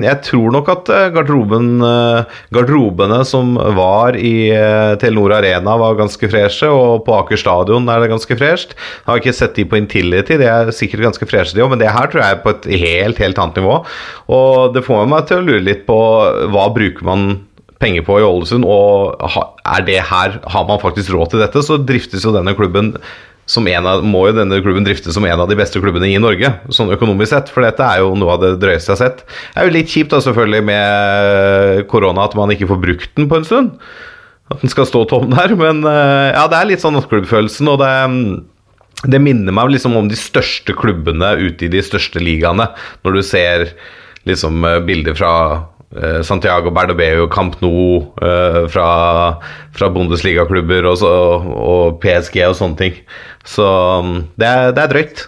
jeg 0.00 0.20
tror 0.24 0.54
nok 0.54 0.70
at 0.72 0.88
eh, 0.94 1.10
garderoben, 1.12 1.68
eh, 1.84 2.38
garderobene 2.56 3.18
som 3.28 3.52
var 3.76 4.16
i 4.16 4.48
eh, 4.48 4.94
Telenor 4.98 5.36
Arena, 5.36 5.76
var 5.78 5.98
ganske 6.00 6.30
freshe, 6.32 6.70
og 6.72 7.04
på 7.06 7.18
Aker 7.18 7.40
stadion 7.40 7.88
er 7.92 8.00
det 8.00 8.10
ganske 8.14 8.38
fresht. 8.40 8.72
Jeg 8.74 9.10
har 9.10 9.20
ikke 9.20 9.36
sett 9.36 9.60
de 9.60 9.66
på 9.68 9.78
Intility, 9.78 10.40
de 10.40 10.48
er 10.48 10.72
sikkert 10.74 11.04
ganske 11.10 11.28
freshe, 11.30 11.54
de 11.54 11.66
òg, 11.66 11.74
men 11.74 11.84
det 11.84 11.92
her 11.92 12.08
tror 12.08 12.24
jeg 12.24 12.38
er 12.38 12.42
på 12.46 12.56
et 12.56 12.70
helt, 12.86 13.20
helt 13.22 13.44
annet 13.44 13.60
nivå. 13.60 13.82
Og 14.40 14.72
det 14.72 14.86
får 14.88 15.04
meg 15.12 15.28
til 15.28 15.42
å 15.42 15.48
lure 15.50 15.66
litt 15.68 15.84
på 15.88 16.00
hva 16.48 16.70
bruker 16.74 17.06
man 17.06 17.28
penger 17.82 18.04
på 18.06 18.18
i 18.18 18.26
Ålesund, 18.26 18.66
og 18.66 19.18
er 19.22 19.86
det 19.86 20.00
her, 20.10 20.38
har 20.42 20.68
man 20.68 20.82
faktisk 20.82 21.14
råd 21.14 21.32
til 21.32 21.42
dette, 21.44 21.62
så 21.64 21.78
driftes 21.78 22.26
jo 22.26 22.34
denne 22.34 22.56
klubben 22.58 22.96
som 23.48 23.64
en 23.70 23.86
av, 23.88 24.02
må 24.04 24.26
jo 24.28 24.34
denne 24.36 24.58
klubben 24.60 24.84
driftes 24.84 25.16
som 25.16 25.24
en 25.24 25.40
av 25.40 25.48
de 25.48 25.56
beste 25.56 25.80
klubbene 25.80 26.10
i 26.10 26.18
Norge, 26.20 26.50
sånn 26.74 26.92
økonomisk 26.92 27.32
sett. 27.32 27.52
For 27.54 27.64
dette 27.64 27.80
er 27.80 28.02
jo 28.02 28.12
noe 28.18 28.34
av 28.34 28.42
det 28.42 28.50
drøyeste 28.60 28.92
jeg 28.92 28.98
har 28.98 29.00
sett. 29.06 29.22
Det 29.24 29.62
er 29.62 29.70
jo 29.70 29.74
litt 29.78 29.94
kjipt 29.94 30.12
da 30.12 30.20
selvfølgelig 30.24 30.66
med 30.68 31.86
korona 31.88 32.26
at 32.28 32.36
man 32.36 32.52
ikke 32.52 32.68
får 32.68 32.82
brukt 32.82 33.14
den 33.16 33.30
på 33.30 33.40
en 33.40 33.48
stund. 33.48 33.72
At 34.52 34.60
den 34.60 34.72
skal 34.72 34.88
stå 34.88 35.06
tom 35.08 35.32
der. 35.32 35.54
Men 35.56 35.80
eh, 35.80 36.28
ja, 36.34 36.44
det 36.50 36.58
er 36.60 36.68
litt 36.68 36.84
sånn 36.84 36.96
nattklubbfølelsen, 36.98 37.72
og 37.72 37.80
det 37.80 37.92
det 39.06 39.20
minner 39.22 39.54
meg 39.54 39.70
liksom 39.70 39.94
om 39.94 40.08
de 40.10 40.16
største 40.18 40.74
klubbene 40.74 41.36
ute 41.38 41.68
i 41.68 41.70
de 41.70 41.82
største 41.86 42.18
ligaene. 42.18 42.66
Når 43.06 43.14
du 43.14 43.20
ser 43.22 43.68
liksom 44.26 44.64
eh, 44.66 44.80
bilder 44.84 45.14
fra 45.14 45.32
Santiago 46.22 46.70
Bernabeu, 46.74 47.26
Camp 47.32 47.54
Nou, 47.62 48.00
eh, 48.20 48.64
fra, 48.68 48.88
fra 49.72 49.88
Bundesligaklubber 49.92 50.90
og, 50.90 51.04
og 51.48 52.00
PSG 52.02 52.42
og 52.44 52.58
sånne 52.58 52.80
ting. 52.82 52.98
Så 53.48 53.64
mm, 54.04 54.18
det 54.36 54.50
er, 54.50 54.74
det 54.76 54.84
er 54.84 54.92
drøyt. 54.92 55.24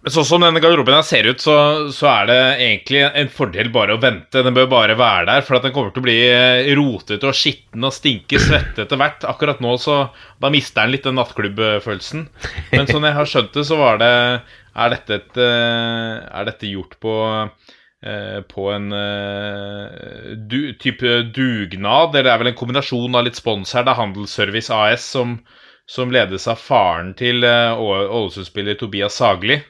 Men 0.00 0.12
Sånn 0.14 0.24
som 0.24 0.40
denne 0.40 0.62
garderoben 0.64 0.94
her 0.96 1.04
ser 1.04 1.26
ut, 1.28 1.42
så, 1.44 1.54
så 1.92 2.06
er 2.08 2.28
det 2.30 2.38
egentlig 2.64 3.02
en 3.04 3.28
fordel 3.28 3.68
bare 3.74 3.98
å 3.98 4.00
vente. 4.00 4.40
Den 4.46 4.56
bør 4.56 4.70
bare 4.72 4.96
være 4.96 5.26
der, 5.28 5.44
for 5.44 5.60
den 5.60 5.74
kommer 5.74 5.92
til 5.92 6.00
å 6.00 6.06
bli 6.06 6.14
eh, 6.24 6.70
rotete 6.78 7.28
og 7.28 7.36
skitten 7.36 7.84
og 7.84 7.92
stinke 7.92 8.40
svette 8.40 8.86
etter 8.86 9.00
hvert. 9.00 9.26
Akkurat 9.28 9.60
nå 9.60 9.74
så 9.82 9.98
Da 10.40 10.48
mister 10.52 10.86
den 10.86 10.94
litt 10.94 11.04
den 11.04 11.20
nattklubbfølelsen. 11.20 12.24
Men 12.72 12.88
sånn 12.88 13.04
jeg 13.10 13.18
har 13.18 13.28
skjønt 13.28 13.52
det, 13.58 13.66
så 13.68 13.76
var 13.76 14.00
det 14.00 14.10
Er 14.70 14.94
dette, 14.94 15.20
et, 15.20 15.36
eh, 15.36 16.16
er 16.32 16.48
dette 16.48 16.72
gjort 16.72 16.96
på 17.04 17.18
eh, 17.28 17.76
på 18.48 18.68
en 18.72 18.92
eh, 18.96 20.36
du, 20.36 20.72
type 20.80 21.18
dugnad, 21.36 22.14
eller 22.14 22.28
det 22.28 22.32
er 22.32 22.40
vel 22.40 22.52
en 22.52 22.56
kombinasjon 22.56 23.18
av 23.18 23.26
litt 23.26 23.36
spons 23.36 23.74
her. 23.76 23.84
Det 23.84 23.92
er 23.92 24.00
Handelsservice 24.00 24.72
AS 24.72 25.04
som, 25.16 25.36
som 25.90 26.12
ledes 26.14 26.48
av 26.48 26.60
faren 26.62 27.12
til 27.18 27.44
eh, 27.44 27.76
Ålesund-spiller 27.76 28.80
Tobias 28.80 29.20
Sagli, 29.20 29.60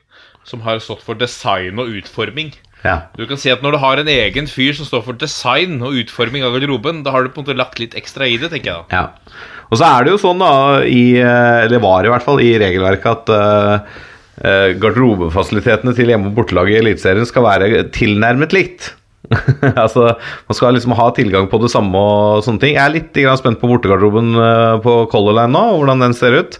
som 0.47 0.62
har 0.66 0.79
stått 0.83 1.03
for 1.07 1.19
design 1.19 1.83
og 1.83 1.90
utforming. 2.01 2.55
Ja. 2.85 2.97
Du 3.12 3.27
kan 3.29 3.37
si 3.37 3.51
at 3.53 3.61
Når 3.61 3.75
du 3.75 3.79
har 3.83 4.01
en 4.01 4.09
egen 4.09 4.47
fyr 4.49 4.73
som 4.77 4.87
står 4.88 5.03
for 5.05 5.19
design 5.21 5.83
og 5.85 5.99
utforming 6.01 6.47
av 6.47 6.55
garderoben, 6.55 7.03
da 7.05 7.12
har 7.12 7.25
du 7.25 7.33
på 7.33 7.43
en 7.43 7.49
måte 7.49 7.59
lagt 7.59 7.83
litt 7.83 7.97
ekstra 7.99 8.29
i 8.29 8.38
det, 8.40 8.53
tenker 8.55 8.71
jeg 8.71 8.79
da. 8.79 9.03
Ja. 9.03 9.51
Og 9.71 9.79
så 9.79 9.87
er 9.87 10.07
det 10.07 10.14
jo 10.14 10.23
sånn, 10.23 10.40
da, 10.43 10.81
i, 10.83 11.19
eh, 11.21 11.64
eller 11.66 11.83
var 11.83 12.07
i 12.07 12.11
hvert 12.11 12.25
fall 12.27 12.40
i 12.43 12.55
regelverket, 12.59 13.11
at 13.11 13.35
eh, 13.35 13.75
eh, 13.75 14.09
garderobefasilitetene 14.40 15.92
til 15.96 16.09
hjemme- 16.12 16.31
og 16.31 16.38
bortelaget 16.38 16.79
i 16.79 16.81
Eliteserien 16.81 17.29
skal 17.29 17.44
være 17.44 17.85
tilnærmet 17.92 18.55
likt. 18.57 18.94
altså, 19.85 20.14
Man 20.48 20.57
skal 20.59 20.74
liksom 20.74 20.94
ha 20.98 21.09
tilgang 21.14 21.48
på 21.50 21.61
det 21.62 21.70
samme 21.72 21.98
og 21.98 22.44
sånne 22.46 22.62
ting. 22.62 22.74
Jeg 22.74 22.83
er 22.83 22.94
litt 22.96 23.12
grann 23.14 23.38
spent 23.38 23.61
på 23.61 23.70
bortegarderoben 23.70 24.33
eh, 24.35 24.79
på 24.85 24.96
Color 25.12 25.38
Line 25.38 25.55
nå, 25.55 25.64
hvordan 25.79 26.07
den 26.07 26.16
ser 26.16 26.37
ut. 26.40 26.59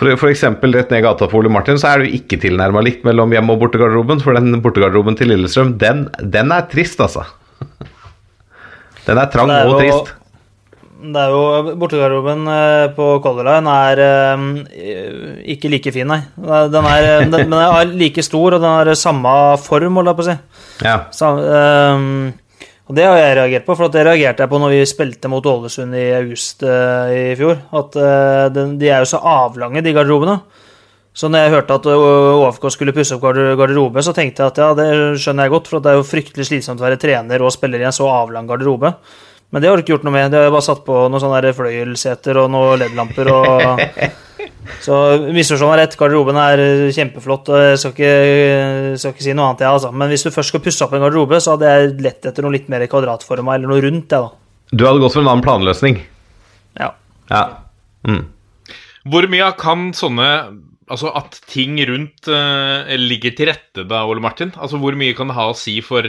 For, 0.00 0.12
for 0.20 0.32
eksempel 0.32 0.74
rett 0.76 0.92
ned 0.92 1.04
gata 1.04 1.28
for 1.28 1.42
Ole 1.42 1.52
Martin, 1.52 1.80
så 1.80 1.90
er 1.90 2.00
det 2.00 2.10
jo 2.10 2.20
ikke 2.20 2.40
tilnærma 2.42 2.82
likt 2.84 3.04
mellom 3.08 3.32
hjemme- 3.36 3.56
og 3.56 3.64
bortegarderoben. 3.64 4.22
For 4.24 4.36
den 4.36 4.60
bortegarderoben 4.64 5.18
til 5.18 5.32
Lillestrøm, 5.32 5.74
den, 5.80 6.06
den 6.20 6.56
er 6.56 6.68
trist, 6.72 7.00
altså. 7.04 7.26
Den 9.06 9.16
er 9.18 9.30
trang 9.32 9.48
er 9.48 9.66
og 9.66 9.80
trist. 9.80 10.10
Det 11.00 11.20
er 11.22 11.32
jo 11.32 11.74
Bortegarderoben 11.80 12.44
eh, 12.52 12.86
på 12.96 13.06
Color 13.24 13.46
Line 13.48 13.76
er 13.88 14.02
eh, 14.04 14.44
ikke 15.54 15.70
like 15.72 15.94
fin, 15.94 16.08
nei. 16.10 16.20
Den 16.36 16.84
er, 16.84 17.08
den, 17.24 17.32
men 17.48 17.56
den 17.56 17.58
er 17.62 17.96
like 17.96 18.24
stor, 18.26 18.56
og 18.56 18.60
den 18.60 18.68
har 18.68 18.92
samme 18.98 19.32
form, 19.64 19.96
holdt 20.00 20.12
jeg 20.12 20.18
på 20.20 20.26
å 20.26 20.28
si. 20.28 20.38
Ja. 20.84 20.96
Sam, 21.16 21.40
ehm, 21.40 22.60
og 22.90 22.96
det 22.98 23.04
har 23.06 23.20
jeg 23.20 23.36
reagert 23.38 23.66
på, 23.68 23.76
for 23.78 23.86
at 23.86 23.94
det 23.94 24.02
reagerte 24.02 24.42
jeg 24.42 24.50
på 24.50 24.58
når 24.58 24.72
vi 24.74 24.80
spilte 24.90 25.30
mot 25.30 25.44
Ålesund 25.46 25.94
i 25.94 26.08
august 26.16 26.64
eh, 26.66 27.12
i 27.14 27.36
fjor. 27.38 27.60
At 27.78 27.94
eh, 27.94 28.46
den, 28.50 28.74
de 28.80 28.90
er 28.90 29.04
jo 29.04 29.12
så 29.12 29.20
avlange, 29.22 29.84
de 29.86 29.94
garderobene. 29.94 30.40
Så 31.14 31.30
når 31.30 31.44
jeg 31.44 31.52
hørte 31.54 31.76
at 31.78 31.86
OFK 31.90 32.40
ÅFK 32.40 32.66
skulle 32.74 32.94
pusse 32.94 33.14
opp 33.14 33.22
garderobe, 33.24 34.02
så 34.02 34.14
tenkte 34.14 34.42
jeg 34.42 34.52
at 34.52 34.60
ja, 34.62 34.68
det 34.78 34.88
skjønner 35.22 35.46
jeg 35.46 35.54
godt, 35.54 35.70
for 35.70 35.82
det 35.82 35.90
er 35.90 35.98
jo 35.98 36.06
fryktelig 36.06 36.46
slitsomt 36.48 36.82
å 36.82 36.86
være 36.86 36.98
trener 37.02 37.42
og 37.42 37.54
spiller 37.54 37.82
i 37.82 37.86
en 37.86 37.94
så 37.94 38.06
avlang 38.10 38.46
garderobe. 38.50 38.92
Men 39.50 39.62
det 39.62 39.70
har 39.70 39.76
du 39.78 39.82
ikke 39.82 39.96
gjort 39.96 40.04
noe 40.06 40.14
med. 40.14 40.30
Det 40.30 40.38
har 40.38 40.46
jeg 40.46 40.54
bare 40.54 40.66
satt 40.66 40.82
på 40.86 40.96
noen 41.10 41.22
sånne 41.22 41.40
fløyelseter 41.42 41.58
fløyelsseter 41.58 42.38
og 42.42 42.50
noen 42.54 42.82
LED-lamper 42.84 43.32
og 43.34 43.70
Så 44.80 44.94
misforstå 45.34 45.66
meg 45.68 45.80
rett, 45.80 45.96
garderoben 45.98 46.38
er 46.40 46.60
kjempeflott, 46.94 47.48
og 47.52 47.62
jeg 47.62 47.80
skal 47.80 47.92
ikke, 47.94 48.12
skal 49.00 49.14
ikke 49.14 49.24
si 49.24 49.34
noe 49.36 49.48
annet, 49.50 49.64
jeg, 49.64 49.72
altså. 49.76 49.90
Men 49.92 50.12
hvis 50.12 50.24
du 50.24 50.30
først 50.32 50.52
skal 50.52 50.62
pusse 50.64 50.84
opp 50.86 50.94
en 50.96 51.02
garderobe, 51.04 51.40
så 51.42 51.56
hadde 51.56 51.72
jeg 51.72 51.90
lett 52.04 52.28
etter 52.30 52.46
noe 52.46 52.54
litt 52.54 52.70
mer 52.72 52.84
kvadratforma 52.88 53.56
eller 53.56 53.72
noe 53.72 53.82
rundt, 53.84 54.14
jeg, 54.14 54.28
da. 54.28 54.70
Du 54.70 54.86
hadde 54.86 55.02
gått 55.02 55.16
for 55.16 55.24
en 55.24 55.32
annen 55.32 55.44
planløsning. 55.44 55.98
Ja. 56.78 56.92
Ja. 57.32 57.42
Mm. 58.06 58.24
Hvor 59.10 59.26
mye 59.32 59.52
kan 59.60 59.90
sånne 59.96 60.30
Altså 60.90 61.12
at 61.14 61.36
ting 61.46 61.76
rundt 61.86 62.26
uh, 62.26 62.82
ligger 62.98 63.34
til 63.38 63.46
rette 63.46 63.84
da, 63.86 64.00
Ole 64.10 64.18
Martin? 64.24 64.50
Altså 64.58 64.80
Hvor 64.82 64.96
mye 64.98 65.14
kan 65.14 65.30
det 65.30 65.36
ha 65.36 65.44
å 65.52 65.54
si 65.54 65.76
for, 65.86 66.08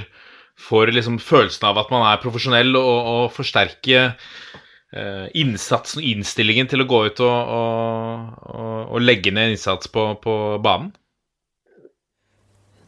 for 0.59 0.89
liksom 0.91 1.19
følelsen 1.21 1.67
av 1.71 1.81
at 1.81 1.91
man 1.93 2.05
er 2.09 2.21
profesjonell, 2.21 2.75
og, 2.79 3.11
og 3.13 3.35
forsterke 3.35 4.07
eh, 4.07 5.27
innsatsen 5.41 6.01
og 6.01 6.09
innstillingen 6.13 6.71
til 6.71 6.83
å 6.83 6.89
gå 6.89 7.05
ut 7.09 7.21
og, 7.25 7.53
og, 7.59 8.41
og, 8.87 8.97
legge 9.03 9.33
ned 9.35 9.55
innsats 9.55 9.91
på, 9.91 10.11
på 10.23 10.39
banen? 10.63 10.91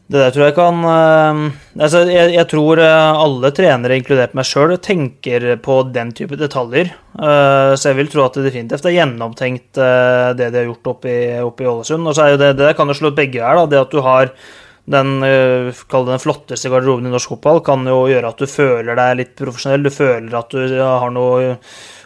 Det 0.04 0.20
der 0.20 0.34
tror 0.34 0.44
jeg 0.44 0.54
kan 0.58 0.82
eh, 0.84 1.38
Altså, 1.80 2.02
jeg, 2.12 2.34
jeg 2.36 2.48
tror 2.50 2.82
eh, 2.84 3.22
alle 3.24 3.50
trenere, 3.56 3.96
inkludert 3.98 4.34
meg 4.36 4.46
sjøl, 4.46 4.76
tenker 4.84 5.54
på 5.64 5.80
den 5.94 6.12
type 6.16 6.38
detaljer. 6.38 6.92
Så 7.14 7.92
jeg 7.92 7.94
vil 7.94 8.08
tro 8.10 8.24
at 8.24 8.34
det 8.34 8.48
definitivt 8.48 8.88
er 8.90 8.96
gjennomtenkt, 8.96 9.78
det 9.78 10.48
de 10.50 10.58
har 10.58 10.64
gjort 10.66 10.88
oppe 10.96 11.12
i, 11.12 11.38
Ålesund. 11.38 12.08
Og 12.10 12.16
så 12.16 12.24
er 12.24 12.32
jo 12.32 12.40
det, 12.40 12.48
det 12.58 12.72
kan 12.74 12.90
jo 12.90 12.96
slå 12.98 13.12
begge 13.14 13.38
her, 13.38 13.60
da. 13.60 13.68
Det 13.70 13.78
at 13.84 13.94
du 13.94 14.00
har 14.02 14.32
den, 14.90 15.22
eh, 15.24 15.72
den 15.72 16.22
flotteste 16.22 16.68
garderoben 16.68 17.08
i 17.08 17.12
norsk 17.12 17.36
fotball, 17.36 17.60
kan 17.64 17.86
jo 17.88 18.04
gjøre 18.10 18.30
at 18.30 18.40
du 18.40 18.46
føler 18.50 18.98
deg 18.98 19.18
litt 19.20 19.34
profesjonell. 19.38 19.86
Du 19.86 19.90
føler 19.94 20.38
at 20.38 20.50
du 20.52 20.78
har 20.80 21.10
noe 21.14 21.56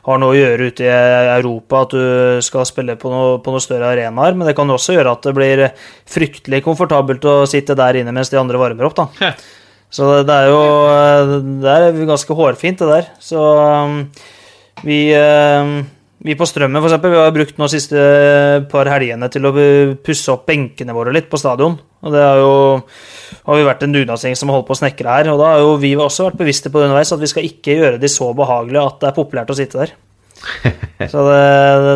har 0.09 0.21
noe 0.23 0.33
å 0.33 0.39
gjøre 0.39 0.69
ute 0.71 0.87
i 0.87 0.93
Europa, 1.35 1.83
at 1.85 1.93
du 1.93 2.45
skal 2.45 2.65
spille 2.69 2.95
på 2.97 3.11
noe, 3.13 3.39
på 3.45 3.53
noe 3.53 3.61
større 3.61 3.91
arenaer. 3.93 4.37
Men 4.39 4.49
det 4.49 4.55
kan 4.57 4.71
også 4.73 4.97
gjøre 4.97 5.13
at 5.13 5.27
det 5.27 5.35
blir 5.37 5.65
fryktelig 6.09 6.63
komfortabelt 6.65 7.27
å 7.29 7.43
sitte 7.51 7.77
der 7.79 8.01
inne 8.01 8.15
mens 8.17 8.33
de 8.33 8.41
andre 8.41 8.61
varmer 8.61 8.89
opp, 8.89 8.97
da. 8.97 9.33
Så 9.93 10.09
det, 10.11 10.25
det 10.29 10.35
er 10.37 10.51
jo 10.53 10.65
Det 11.63 11.75
er 11.75 12.01
ganske 12.09 12.35
hårfint, 12.37 12.83
det 12.83 12.89
der. 12.91 13.07
Så 13.25 13.41
um, 13.41 14.03
vi 14.85 14.99
Vi 16.27 16.35
på 16.35 16.47
Strømmen 16.51 16.83
for 16.83 16.91
eksempel, 16.91 17.13
vi 17.15 17.21
har 17.21 17.35
brukt 17.35 17.61
nå 17.61 17.69
siste 17.71 17.99
par 18.73 18.89
helgene 18.91 19.29
til 19.31 19.47
å 19.47 19.53
pusse 20.03 20.33
opp 20.33 20.49
benkene 20.51 20.97
våre 20.97 21.13
litt 21.15 21.29
på 21.31 21.39
stadion. 21.39 21.77
Og 21.79 22.15
det 22.15 22.25
har 22.25 22.41
jo 22.43 22.51
har 23.47 23.59
vi 23.59 23.67
vært 23.69 23.85
en 23.87 23.95
dugnadsgjeng 23.95 24.35
som 24.39 24.51
har 24.51 24.59
holdt 24.59 24.69
på 24.71 24.75
å 24.75 24.81
snekre 24.81 25.15
her. 25.15 25.31
Og 25.31 25.39
da 25.39 25.53
har 25.55 25.63
jo 25.63 25.77
vi 25.79 25.93
også 25.95 26.27
vært 26.27 26.41
bevisste 26.43 26.73
på 26.75 26.83
det 26.83 26.89
underveis 26.89 27.15
at 27.15 27.23
vi 27.23 27.31
skal 27.31 27.47
ikke 27.47 27.79
gjøre 27.79 28.03
de 28.03 28.11
så 28.11 28.33
behagelige 28.37 28.85
at 28.91 28.99
det 29.03 29.11
er 29.11 29.17
populært 29.21 29.55
å 29.55 29.59
sitte 29.59 29.85
der. 29.85 29.95
Så 31.13 31.23
det, 31.27 31.39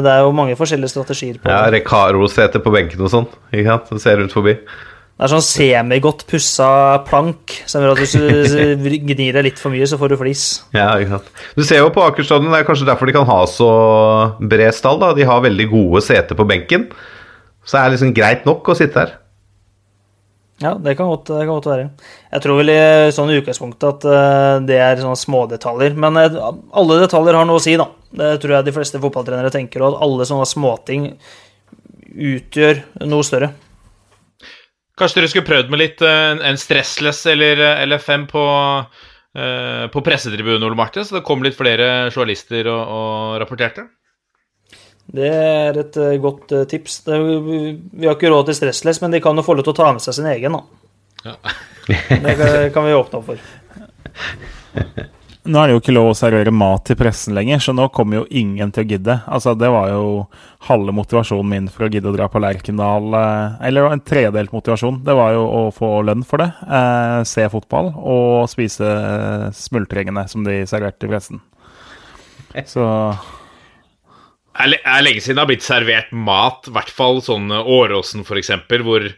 det 0.02 0.10
er 0.10 0.24
jo 0.24 0.32
mange 0.34 0.56
forskjellige 0.58 0.90
strategier 0.90 1.36
på 1.38 1.50
Ja, 1.50 1.60
Rekaro-sete 1.70 2.58
på 2.62 2.72
benken 2.74 3.04
og 3.06 3.10
sånn. 3.12 3.28
Ikke 3.52 3.68
sant? 3.68 3.92
Det 3.94 4.02
ser 4.02 4.22
ut 4.22 4.34
forbi. 4.34 4.56
Det 5.22 5.28
er 5.28 5.36
sånn 5.36 5.44
semigodt 5.46 6.24
pussa 6.26 6.68
plank 7.06 7.52
som 7.70 7.78
gjør 7.78 7.92
at 7.92 8.00
hvis 8.02 8.16
du 8.18 8.88
gnir 9.12 9.36
deg 9.36 9.44
litt 9.46 9.60
for 9.62 9.70
mye, 9.70 9.86
så 9.86 9.94
får 10.00 10.10
du 10.10 10.16
flis. 10.18 10.46
Ja, 10.74 10.88
ikke 10.98 11.12
sant. 11.20 11.28
Du 11.54 11.62
ser 11.62 11.78
jo 11.78 11.92
på 11.94 12.02
Aker 12.02 12.26
stadion, 12.26 12.50
det 12.50 12.58
er 12.58 12.66
kanskje 12.66 12.88
derfor 12.88 13.06
de 13.06 13.14
kan 13.14 13.28
ha 13.28 13.36
så 13.46 13.68
bred 14.42 14.74
stall. 14.74 14.98
da. 14.98 15.12
De 15.14 15.28
har 15.28 15.44
veldig 15.46 15.68
gode 15.70 16.02
seter 16.02 16.34
på 16.34 16.48
benken. 16.50 16.88
Så 17.62 17.76
det 17.76 17.84
er 17.84 17.94
liksom 17.94 18.12
greit 18.18 18.50
nok 18.50 18.66
å 18.66 18.78
sitte 18.82 18.98
her. 18.98 19.14
Ja, 20.66 20.74
det 20.74 20.96
kan 20.98 21.06
godt, 21.14 21.30
det 21.30 21.46
kan 21.46 21.54
godt 21.54 21.70
være. 21.70 21.88
Jeg 22.34 22.42
tror 22.42 22.58
vel 22.58 22.74
i 22.74 22.82
sånn 23.14 23.30
utgangspunktet 23.38 23.88
at 23.92 24.10
eh, 24.10 24.58
det 24.66 24.82
er 24.82 25.06
sånne 25.06 25.22
smådetaljer. 25.22 25.94
Men 26.02 26.18
eh, 26.18 26.38
alle 26.82 27.00
detaljer 27.06 27.38
har 27.38 27.46
noe 27.46 27.62
å 27.62 27.62
si, 27.62 27.78
da. 27.78 27.92
Det 28.10 28.34
tror 28.42 28.58
jeg 28.58 28.72
de 28.72 28.74
fleste 28.74 29.06
fotballtrenere 29.06 29.54
tenker, 29.54 29.86
og 29.86 29.94
at 29.94 30.04
alle 30.08 30.26
sånne 30.26 30.50
småting 30.50 31.12
utgjør 32.10 32.82
noe 33.06 33.30
større. 33.30 33.54
Kanskje 34.98 35.20
dere 35.22 35.30
skulle 35.32 35.46
prøvd 35.48 35.70
med 35.72 35.80
litt 35.80 36.02
eh, 36.04 36.34
en 36.50 36.58
stressless 36.60 37.22
eller, 37.32 37.60
eller 37.80 37.98
fem 38.02 38.26
på, 38.28 38.42
eh, 39.38 39.86
på 39.94 40.02
pressetribunen, 40.04 40.62
Ole 40.68 40.76
Martin, 40.78 41.04
så 41.08 41.16
det 41.18 41.24
kom 41.26 41.42
litt 41.44 41.56
flere 41.56 42.10
journalister 42.12 42.68
og, 42.68 42.82
og 42.98 43.38
rapporterte? 43.40 43.86
Det 45.12 45.30
er 45.32 45.80
et 45.80 45.96
eh, 45.98 46.18
godt 46.22 46.52
eh, 46.56 46.66
tips. 46.70 47.00
Det, 47.08 47.16
vi 47.18 48.06
har 48.06 48.14
ikke 48.18 48.30
råd 48.32 48.50
til 48.52 48.60
stressless, 48.60 49.00
men 49.02 49.16
de 49.16 49.20
kan 49.24 49.36
jo 49.40 49.44
få 49.46 49.56
lov 49.58 49.64
til 49.66 49.74
å 49.74 49.80
ta 49.80 49.88
med 49.96 50.04
seg 50.04 50.18
sin 50.20 50.28
egen, 50.34 50.58
da. 50.60 50.62
Ja. 51.32 51.34
Det 51.88 52.36
kan- 52.38 52.70
kan 52.76 52.86
vi 52.86 52.94
åpne 52.94 53.18
opp 53.18 53.32
for. 53.32 53.42
Nå 55.42 55.58
er 55.58 55.66
det 55.66 55.72
jo 55.74 55.80
ikke 55.80 55.94
lov 55.96 56.08
å 56.12 56.14
servere 56.14 56.52
mat 56.54 56.84
til 56.86 56.94
pressen 57.00 57.34
lenger, 57.34 57.58
så 57.58 57.72
nå 57.74 57.88
kommer 57.90 58.20
jo 58.20 58.26
ingen 58.30 58.70
til 58.70 58.84
å 58.84 58.88
gidde. 58.92 59.16
Altså, 59.26 59.56
Det 59.58 59.66
var 59.74 59.88
jo 59.90 60.28
halve 60.68 60.92
motivasjonen 60.94 61.48
min 61.50 61.66
for 61.68 61.88
å 61.88 61.90
gidde 61.90 62.12
å 62.12 62.14
dra 62.14 62.28
på 62.30 62.38
Lerkendal. 62.38 63.08
eh, 63.18 63.66
Eller 63.66 63.88
en 63.90 64.00
tredelt 64.00 64.52
motivasjon. 64.52 65.02
Det 65.02 65.12
var 65.18 65.32
jo 65.32 65.42
å 65.42 65.74
få 65.74 66.04
lønn 66.06 66.22
for 66.24 66.38
det, 66.38 66.52
eh, 66.70 67.24
se 67.24 67.48
fotball 67.48 67.90
og 67.96 68.48
spise 68.48 68.86
eh, 68.86 69.50
smultringene 69.50 70.28
som 70.30 70.44
de 70.44 70.62
serverte 70.64 71.00
til 71.00 71.10
pressen. 71.10 71.40
Så 72.64 73.18
Det 74.54 74.60
er 74.62 74.68
le- 74.68 75.02
lenge 75.02 75.20
siden 75.22 75.34
det 75.34 75.42
har 75.42 75.46
blitt 75.46 75.62
servert 75.66 76.12
mat, 76.12 76.68
i 76.68 76.70
hvert 76.70 76.90
fall 76.90 77.20
sånn 77.20 77.48
Åråsen 77.50 78.20
f.eks., 78.22 78.50
hvor 78.84 79.12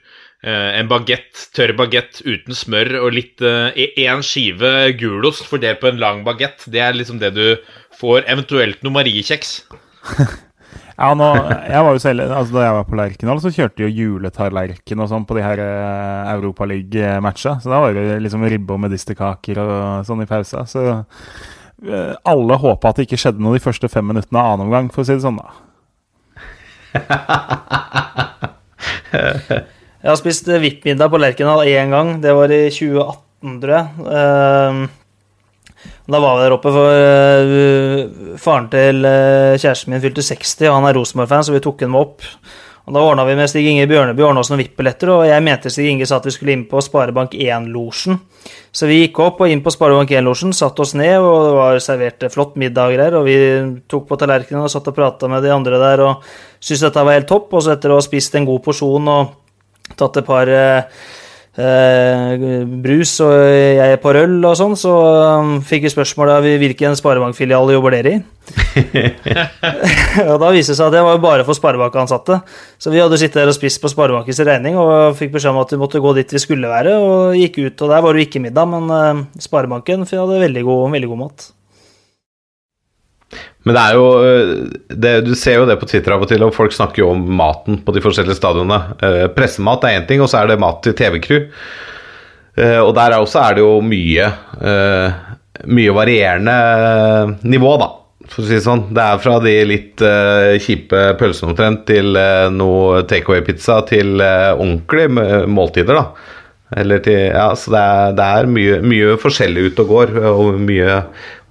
en 0.45 0.89
bagett, 0.91 1.47
tørr 1.57 1.73
bagett 1.79 2.19
uten 2.27 2.53
smør 2.53 2.99
og 3.01 3.15
litt 3.17 3.41
én 3.41 4.21
skive 4.27 4.93
gulost 5.01 5.47
fordelt 5.49 5.81
på 5.81 5.89
en 5.89 6.03
lang 6.03 6.21
bagett, 6.27 6.67
det 6.69 6.83
er 6.85 6.99
liksom 6.99 7.17
det 7.23 7.33
du 7.33 7.47
får. 7.97 8.27
Eventuelt 8.29 8.85
noe 8.85 8.99
Mariekjeks. 8.99 9.55
Ja, 10.95 11.09
nå, 11.19 11.27
jeg 11.67 11.83
var 11.83 11.97
jo 11.97 11.99
selv, 12.03 12.23
altså 12.31 12.55
Da 12.55 12.65
jeg 12.69 12.75
var 12.77 12.85
på 12.87 12.99
Lerkendal, 12.99 13.41
så 13.43 13.51
kjørte 13.55 13.83
jo 13.83 13.91
juletallerken 13.91 15.03
og 15.03 15.09
sånn 15.11 15.25
på 15.27 15.35
de 15.39 15.43
her 15.43 15.59
uh, 15.59 16.31
Europaliga-matcha. 16.37 17.57
Så 17.63 17.73
da 17.73 17.81
var 17.83 17.97
det 17.97 18.21
liksom 18.23 18.47
ribbe 18.47 18.77
og 18.77 18.83
medisterkaker 18.85 19.59
og 19.63 19.75
sånn 20.07 20.23
i 20.23 20.29
pausa. 20.31 20.63
Så 20.71 20.81
eh, 20.87 22.13
alle 22.31 22.61
håpa 22.63 22.91
at 22.91 22.97
det 23.01 23.09
ikke 23.09 23.19
skjedde 23.25 23.43
noe 23.43 23.59
de 23.59 23.65
første 23.65 23.91
fem 23.91 24.07
minuttene 24.07 24.39
av 24.39 24.47
annen 24.55 24.67
omgang, 24.69 24.87
for 24.95 25.03
å 25.03 25.07
si 25.09 25.15
det 25.17 25.27
sånn, 25.27 25.43
da. 25.43 25.49
Jeg 30.05 30.13
har 30.13 30.19
spist 30.21 30.49
VIP-middag 30.61 31.09
på 31.09 31.17
Lerkendal 31.17 31.63
én 31.65 31.89
gang. 31.89 32.19
Det 32.21 32.35
var 32.37 32.53
i 32.53 32.67
2018, 32.69 33.55
tror 33.63 33.71
jeg. 33.73 34.11
Ehm, 34.19 34.83
Da 36.07 36.19
var 36.21 36.37
vi 36.37 36.43
der 36.45 36.53
oppe, 36.53 36.69
for 36.69 36.91
eh, 36.93 38.37
faren 38.37 38.69
til 38.69 39.01
eh, 39.09 39.57
kjæresten 39.57 39.95
min 39.95 40.03
fylte 40.03 40.21
60, 40.21 40.69
og 40.69 40.75
han 40.77 40.89
er 40.91 40.99
Rosenborg-fan, 40.99 41.45
så 41.45 41.55
vi 41.55 41.63
tok 41.65 41.81
ham 41.81 41.97
opp. 41.97 42.21
Og 42.85 42.93
Da 42.93 43.01
ordna 43.01 43.25
vi 43.25 43.35
med 43.35 43.49
Stig 43.49 43.65
Inge 43.65 43.87
Bjørneby 43.89 44.27
oss 44.29 44.51
noen 44.51 44.61
VIP-billetter, 44.61 45.09
og 45.09 45.25
jeg 45.25 45.43
mente 45.43 45.73
Stig 45.73 45.89
Inge 45.89 46.05
sa 46.05 46.19
at 46.21 46.27
vi 46.29 46.35
skulle 46.37 46.53
inn 46.53 46.67
på 46.69 46.83
Sparebank1-losjen. 46.85 48.19
Så 48.77 48.87
vi 48.87 49.07
gikk 49.07 49.23
opp 49.25 49.41
og 49.41 49.49
inn 49.49 49.63
på 49.65 49.73
Sparebank1-losjen, 49.73 50.53
satte 50.53 50.85
oss 50.85 50.93
ned, 50.93 51.17
og 51.17 51.47
det 51.47 51.55
var 51.57 51.81
servert 51.81 52.27
flott 52.35 52.61
middag 52.61 52.93
greier, 52.93 53.17
og 53.17 53.25
vi 53.25 53.39
tok 53.89 54.05
på 54.11 54.21
tallerkenen 54.21 54.67
og 54.67 54.69
satt 54.69 54.93
og 54.93 54.99
prata 55.01 55.33
med 55.33 55.41
de 55.43 55.55
andre 55.57 55.81
der 55.81 56.05
og 56.05 56.29
syntes 56.61 56.85
dette 56.91 57.07
var 57.09 57.17
helt 57.17 57.33
topp. 57.33 57.49
Og 57.57 57.65
så 57.65 57.73
etter 57.73 57.89
å 57.89 57.97
ha 58.03 58.05
spist 58.05 58.37
en 58.37 58.45
god 58.45 58.61
porsjon 58.69 59.09
og 59.15 59.33
tatt 59.99 60.21
et 60.21 60.27
par 60.27 60.51
eh, 60.51 60.83
eh, 61.61 62.45
brus 62.85 63.17
og 63.25 63.33
jeg 63.35 63.97
et 63.97 64.03
par 64.03 64.19
øl 64.19 64.39
og 64.43 64.57
sånn, 64.59 64.77
så 64.79 64.93
um, 65.39 65.57
fikk 65.65 65.87
vi 65.87 65.93
spørsmål 65.95 66.37
om 66.39 66.49
hvilken 66.63 66.97
sparebankfilial 66.99 67.73
jobber 67.77 67.97
dere 67.99 68.15
i. 68.17 68.23
og 70.31 70.37
da 70.43 70.51
viste 70.53 70.75
det 70.75 70.79
seg 70.79 70.87
at 70.89 70.95
det 70.97 71.05
var 71.07 71.21
bare 71.23 71.47
for 71.47 71.57
sparebankansatte. 71.57 72.41
Så 72.77 72.93
vi 72.93 73.01
hadde 73.01 73.19
sittet 73.21 73.41
der 73.41 73.53
og 73.53 73.57
spist 73.57 73.81
på 73.81 73.91
Sparebankens 73.93 74.43
regning 74.45 74.77
og 74.81 75.17
fikk 75.19 75.37
beskjed 75.37 75.55
om 75.55 75.63
at 75.63 75.73
vi 75.73 75.81
måtte 75.81 76.03
gå 76.05 76.15
dit 76.19 76.37
vi 76.37 76.43
skulle 76.43 76.73
være, 76.73 76.97
og 77.01 77.39
gikk 77.39 77.61
ut. 77.63 77.77
Og 77.87 77.93
der 77.95 78.05
var 78.05 78.13
det 78.13 78.25
jo 78.25 78.29
ikke 78.29 78.45
middag, 78.45 78.71
men 78.75 78.97
eh, 78.99 79.27
Sparebanken 79.47 80.09
hadde 80.11 80.43
veldig 80.49 80.65
god, 80.67 80.89
veldig 80.99 81.13
god 81.13 81.23
mat. 81.27 81.54
Men 83.65 83.77
det 83.77 83.83
er 83.83 83.97
jo 83.97 84.07
øh, 84.21 84.53
det, 84.93 85.15
Du 85.27 85.33
ser 85.39 85.59
jo 85.61 85.67
det 85.69 85.79
på 85.81 85.89
Twitter 85.89 86.15
av 86.15 86.25
og 86.25 86.31
til, 86.31 86.45
og 86.45 86.55
folk 86.57 86.75
snakker 86.77 87.05
jo 87.05 87.11
om 87.15 87.25
maten 87.39 87.81
på 87.85 87.95
de 87.97 88.03
forskjellige 88.05 88.37
stadionene. 88.39 88.97
Eh, 89.01 89.27
pressemat 89.35 89.87
er 89.89 89.99
én 89.99 90.07
ting, 90.09 90.23
og 90.25 90.31
så 90.31 90.43
er 90.43 90.53
det 90.53 90.61
mat 90.63 90.83
til 90.85 90.97
TV-crew. 90.99 91.47
Eh, 92.55 92.81
og 92.81 92.93
der 92.95 93.15
er 93.15 93.23
også 93.23 93.41
er 93.43 93.57
det 93.57 93.65
jo 93.65 93.79
mye 93.83 94.31
eh, 94.63 95.23
Mye 95.71 95.93
varierende 95.95 96.55
nivå, 97.47 97.77
da, 97.79 97.87
for 98.27 98.43
å 98.43 98.47
si 98.49 98.57
det 98.57 98.65
sånn. 98.65 98.89
Det 98.93 99.01
er 99.01 99.21
fra 99.23 99.37
de 99.41 99.53
litt 99.71 100.03
eh, 100.03 100.57
kjipe 100.61 101.05
pølsene 101.21 101.53
omtrent 101.53 101.85
til 101.89 102.19
eh, 102.19 102.49
noe 102.53 103.05
takeaway-pizza 103.09 103.79
til 103.87 104.19
eh, 104.21 104.51
ordentlige 104.51 105.45
måltider, 105.47 105.95
da. 105.95 106.35
Eller 106.83 106.99
til, 107.07 107.21
ja, 107.31 107.47
så 107.55 107.71
det 107.71 107.85
er, 107.85 108.17
det 108.19 108.27
er 108.27 108.51
mye, 108.51 108.81
mye 108.83 109.15
forskjellig 109.23 109.69
ute 109.71 109.87
og 109.87 109.95
går, 109.95 110.15
og 110.33 110.61
mye, 110.67 110.99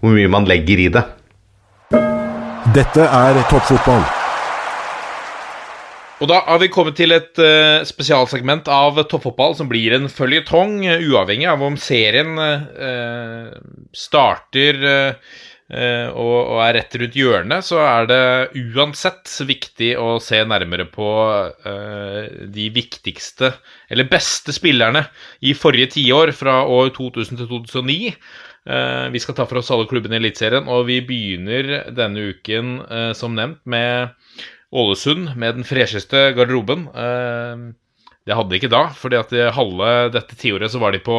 hvor 0.03 0.17
mye 0.19 0.33
man 0.35 0.51
legger 0.51 0.83
i 0.83 0.89
det. 0.97 1.05
Dette 2.73 3.03
er 3.05 3.37
toppfotball. 3.51 4.01
Og 6.23 6.29
da 6.31 6.39
har 6.47 6.57
vi 6.57 6.71
kommet 6.73 6.95
til 6.97 7.13
et 7.13 7.37
uh, 7.37 7.83
spesialsegment 7.85 8.65
av 8.71 8.97
toppfotball 9.11 9.53
som 9.59 9.67
blir 9.69 9.93
en 9.93 10.07
føljetong, 10.09 10.79
uh, 10.87 11.03
uavhengig 11.05 11.45
av 11.51 11.61
om 11.67 11.77
serien 11.77 12.33
uh, 12.39 13.51
starter 13.93 14.81
og, 15.73 16.33
og 16.53 16.57
er 16.61 16.73
rett 16.75 16.95
rundt 16.99 17.15
hjørnet, 17.17 17.65
så 17.65 17.79
er 17.81 18.07
det 18.09 18.65
uansett 18.75 19.31
viktig 19.47 19.93
å 19.97 20.19
se 20.21 20.43
nærmere 20.45 20.85
på 20.91 21.07
de 22.53 22.67
viktigste, 22.75 23.49
eller 23.89 24.11
beste 24.11 24.53
spillerne 24.53 25.05
i 25.41 25.55
forrige 25.57 25.95
tiår, 25.95 26.33
fra 26.37 26.59
år 26.69 26.91
2000 26.93 27.41
til 27.41 27.49
2009. 27.49 28.11
Eh, 28.63 29.09
vi 29.11 29.19
skal 29.19 29.35
ta 29.35 29.45
for 29.45 29.59
oss 29.59 29.71
alle 29.75 29.87
klubbene 29.89 30.15
i 30.15 30.21
Eliteserien, 30.21 30.69
og 30.71 30.87
vi 30.87 31.01
begynner 31.03 31.91
denne 31.95 32.29
uken, 32.31 32.75
eh, 32.87 33.11
som 33.17 33.35
nevnt, 33.35 33.59
med 33.67 34.13
Ålesund 34.73 35.35
med 35.37 35.59
den 35.59 35.67
fresheste 35.67 36.31
garderoben. 36.37 36.87
Eh, 36.89 37.65
det 38.23 38.37
hadde 38.37 38.53
de 38.53 38.61
ikke 38.61 38.71
da, 38.71 38.85
fordi 38.95 39.19
at 39.19 39.33
halve 39.57 39.89
dette 40.15 40.37
tiåret 40.39 40.71
så 40.71 40.79
var 40.79 40.95
de 40.95 41.03
på, 41.03 41.17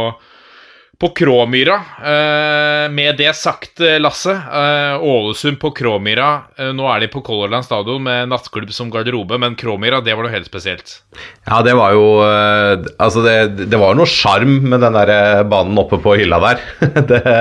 på 0.98 1.08
Kråmyra. 1.08 1.74
Eh, 1.98 2.90
med 2.90 3.16
det 3.18 3.36
sagt, 3.36 3.80
eh, 3.80 4.00
Lasse. 4.00 4.30
Eh, 4.30 5.02
Ålesund 5.02 5.58
på 5.60 5.70
Kråmyra. 5.70 6.28
Nå 6.74 6.86
er 6.88 7.00
de 7.00 7.08
på 7.10 7.22
Color 7.24 7.50
Line 7.50 7.66
stadion 7.66 8.02
med 8.02 8.28
nattklubb 8.30 8.72
som 8.72 8.90
garderobe, 8.92 9.38
men 9.38 9.56
Kråmyra, 9.58 10.00
det 10.04 10.14
var 10.14 10.26
noe 10.26 10.34
helt 10.34 10.48
spesielt. 10.48 11.00
Ja, 11.48 11.62
det 11.62 11.74
var 11.74 11.92
jo 11.96 12.04
Altså, 12.24 13.22
det, 13.24 13.66
det 13.70 13.78
var 13.80 13.96
noe 13.96 14.06
sjarm 14.08 14.60
med 14.70 14.80
den 14.84 14.94
der 14.94 15.42
banen 15.50 15.78
oppe 15.80 15.98
på 16.02 16.16
hylla 16.20 16.38
der. 16.42 16.62
det, 17.10 17.34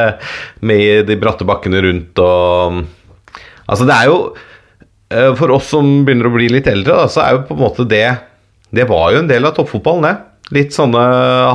med 0.61 1.07
de 1.07 1.19
bratte 1.21 1.45
bakkene 1.47 1.83
rundt 1.85 2.19
og 2.23 2.83
Altså, 3.63 3.85
det 3.87 3.95
er 3.95 4.09
jo 4.09 5.35
For 5.37 5.53
oss 5.55 5.69
som 5.71 6.03
begynner 6.03 6.27
å 6.27 6.33
bli 6.33 6.49
litt 6.51 6.67
eldre, 6.67 7.05
så 7.07 7.23
er 7.23 7.37
jo 7.37 7.45
på 7.47 7.55
en 7.55 7.63
måte 7.63 7.85
det 7.87 8.07
Det 8.73 8.87
var 8.89 9.13
jo 9.13 9.21
en 9.21 9.29
del 9.29 9.45
av 9.45 9.55
toppfotballen, 9.55 10.09
det. 10.09 10.32
Litt 10.51 10.75
sånne 10.75 11.03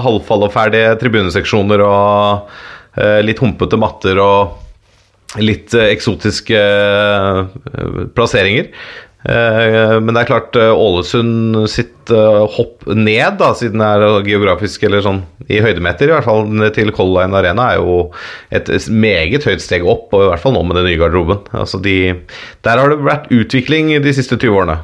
halvfalleferdige 0.05 0.95
tribuneseksjoner 1.03 1.82
og 1.84 2.49
eh, 2.97 3.18
litt 3.24 3.43
humpete 3.43 3.76
matter 3.80 4.20
og 4.22 5.43
litt 5.45 5.74
eh, 5.76 5.91
eksotiske 5.93 6.62
eh, 6.62 7.43
plasseringer. 8.16 8.72
Men 9.28 10.14
det 10.14 10.20
er 10.20 10.28
klart 10.28 10.55
Ålesund 10.57 11.57
sitt 11.68 12.09
hopp 12.09 12.84
ned, 12.86 13.34
da, 13.41 13.49
siden 13.59 13.82
det 13.82 13.89
er 13.91 14.22
geografisk 14.24 14.84
eller 14.86 15.03
sånn 15.05 15.18
i 15.51 15.59
høydemeter, 15.61 16.07
i 16.07 16.14
hvert 16.14 16.24
fall 16.24 16.47
til 16.72 16.93
Color 16.95 17.26
Line 17.26 17.36
Arena, 17.36 17.66
er 17.74 17.82
jo 17.82 17.97
et 18.55 18.70
meget 18.89 19.45
høyt 19.45 19.64
steg 19.64 19.84
opp, 19.84 20.14
og 20.14 20.22
i 20.22 20.30
hvert 20.30 20.45
fall 20.45 20.55
nå 20.55 20.62
med 20.70 20.78
den 20.78 20.86
nye 20.86 21.01
garderoben. 21.03 21.43
Altså 21.51 21.82
de, 21.82 21.97
der 22.64 22.80
har 22.80 22.95
det 22.95 23.03
vært 23.03 23.26
utvikling 23.34 23.91
de 24.07 24.14
siste 24.16 24.39
20 24.39 24.62
årene. 24.62 24.78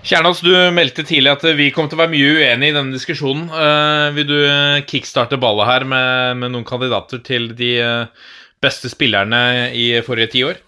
Kjernås, 0.00 0.40
du 0.40 0.54
meldte 0.72 1.04
tidlig 1.04 1.28
at 1.34 1.42
vi 1.58 1.68
kom 1.74 1.88
til 1.90 1.98
å 1.98 2.02
være 2.02 2.14
mye 2.14 2.36
uenige 2.38 2.72
i 2.72 2.76
denne 2.76 2.96
diskusjonen. 2.96 3.50
Uh, 3.52 4.08
vil 4.16 4.28
du 4.30 4.38
eh, 4.38 4.80
kickstarte 4.88 5.36
ballet 5.40 5.68
her 5.68 5.84
med, 5.88 6.40
med 6.40 6.54
noen 6.54 6.64
kandidater 6.68 7.20
til 7.24 7.50
de 7.56 7.74
eh, 7.84 8.30
beste 8.64 8.88
spillerne 8.92 9.68
i 9.76 9.92
forrige 10.06 10.32
tiår? 10.36 10.62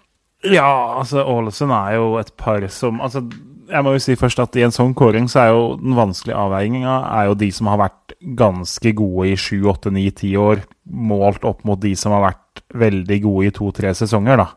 Ja, 0.53 0.99
altså 0.99 1.23
Ålesund 1.25 1.73
er 1.73 1.97
jo 1.97 2.17
et 2.19 2.33
par 2.37 2.65
som 2.67 2.97
altså, 3.01 3.21
Jeg 3.69 3.85
må 3.85 3.93
jo 3.95 4.01
si 4.03 4.17
først 4.19 4.41
at 4.43 4.57
i 4.59 4.65
en 4.65 4.75
sånn 4.75 4.91
kåring 4.97 5.29
så 5.31 5.39
er 5.45 5.53
jo 5.53 5.61
den 5.79 5.95
vanskelige 5.97 6.37
avveininga 6.37 6.97
er 7.15 7.29
jo 7.29 7.37
de 7.39 7.49
som 7.55 7.69
har 7.71 7.79
vært 7.79 8.15
ganske 8.37 8.91
gode 8.99 9.31
i 9.31 9.37
sju, 9.39 9.63
åtte, 9.71 9.93
ni, 9.93 10.09
ti 10.11 10.33
år, 10.37 10.61
målt 10.83 11.47
opp 11.47 11.63
mot 11.65 11.79
de 11.79 11.95
som 11.97 12.13
har 12.13 12.27
vært 12.27 12.63
veldig 12.75 13.19
gode 13.23 13.47
i 13.47 13.55
to-tre 13.55 13.95
sesonger, 13.97 14.43
da. 14.43 14.51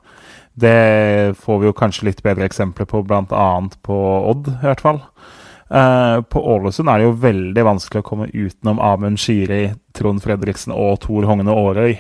Det 0.57 1.35
får 1.37 1.59
vi 1.61 1.69
jo 1.69 1.77
kanskje 1.77 2.07
litt 2.09 2.23
bedre 2.25 2.47
eksempler 2.49 2.89
på, 2.89 3.03
bl.a. 3.05 3.49
på 3.85 3.97
Odd, 4.31 4.49
i 4.55 4.65
hvert 4.65 4.81
fall. 4.81 5.03
Uh, 5.67 6.23
på 6.31 6.41
Ålesund 6.41 6.89
er 6.89 7.01
det 7.01 7.09
jo 7.09 7.17
veldig 7.21 7.65
vanskelig 7.67 8.01
å 8.01 8.07
komme 8.07 8.29
utenom 8.31 8.79
Amund 8.81 9.19
Shiri, 9.19 9.75
Trond 9.97 10.23
Fredriksen 10.23 10.73
og 10.73 11.01
Tor 11.03 11.27
Hogne 11.29 11.53
Aarøy. 11.53 11.97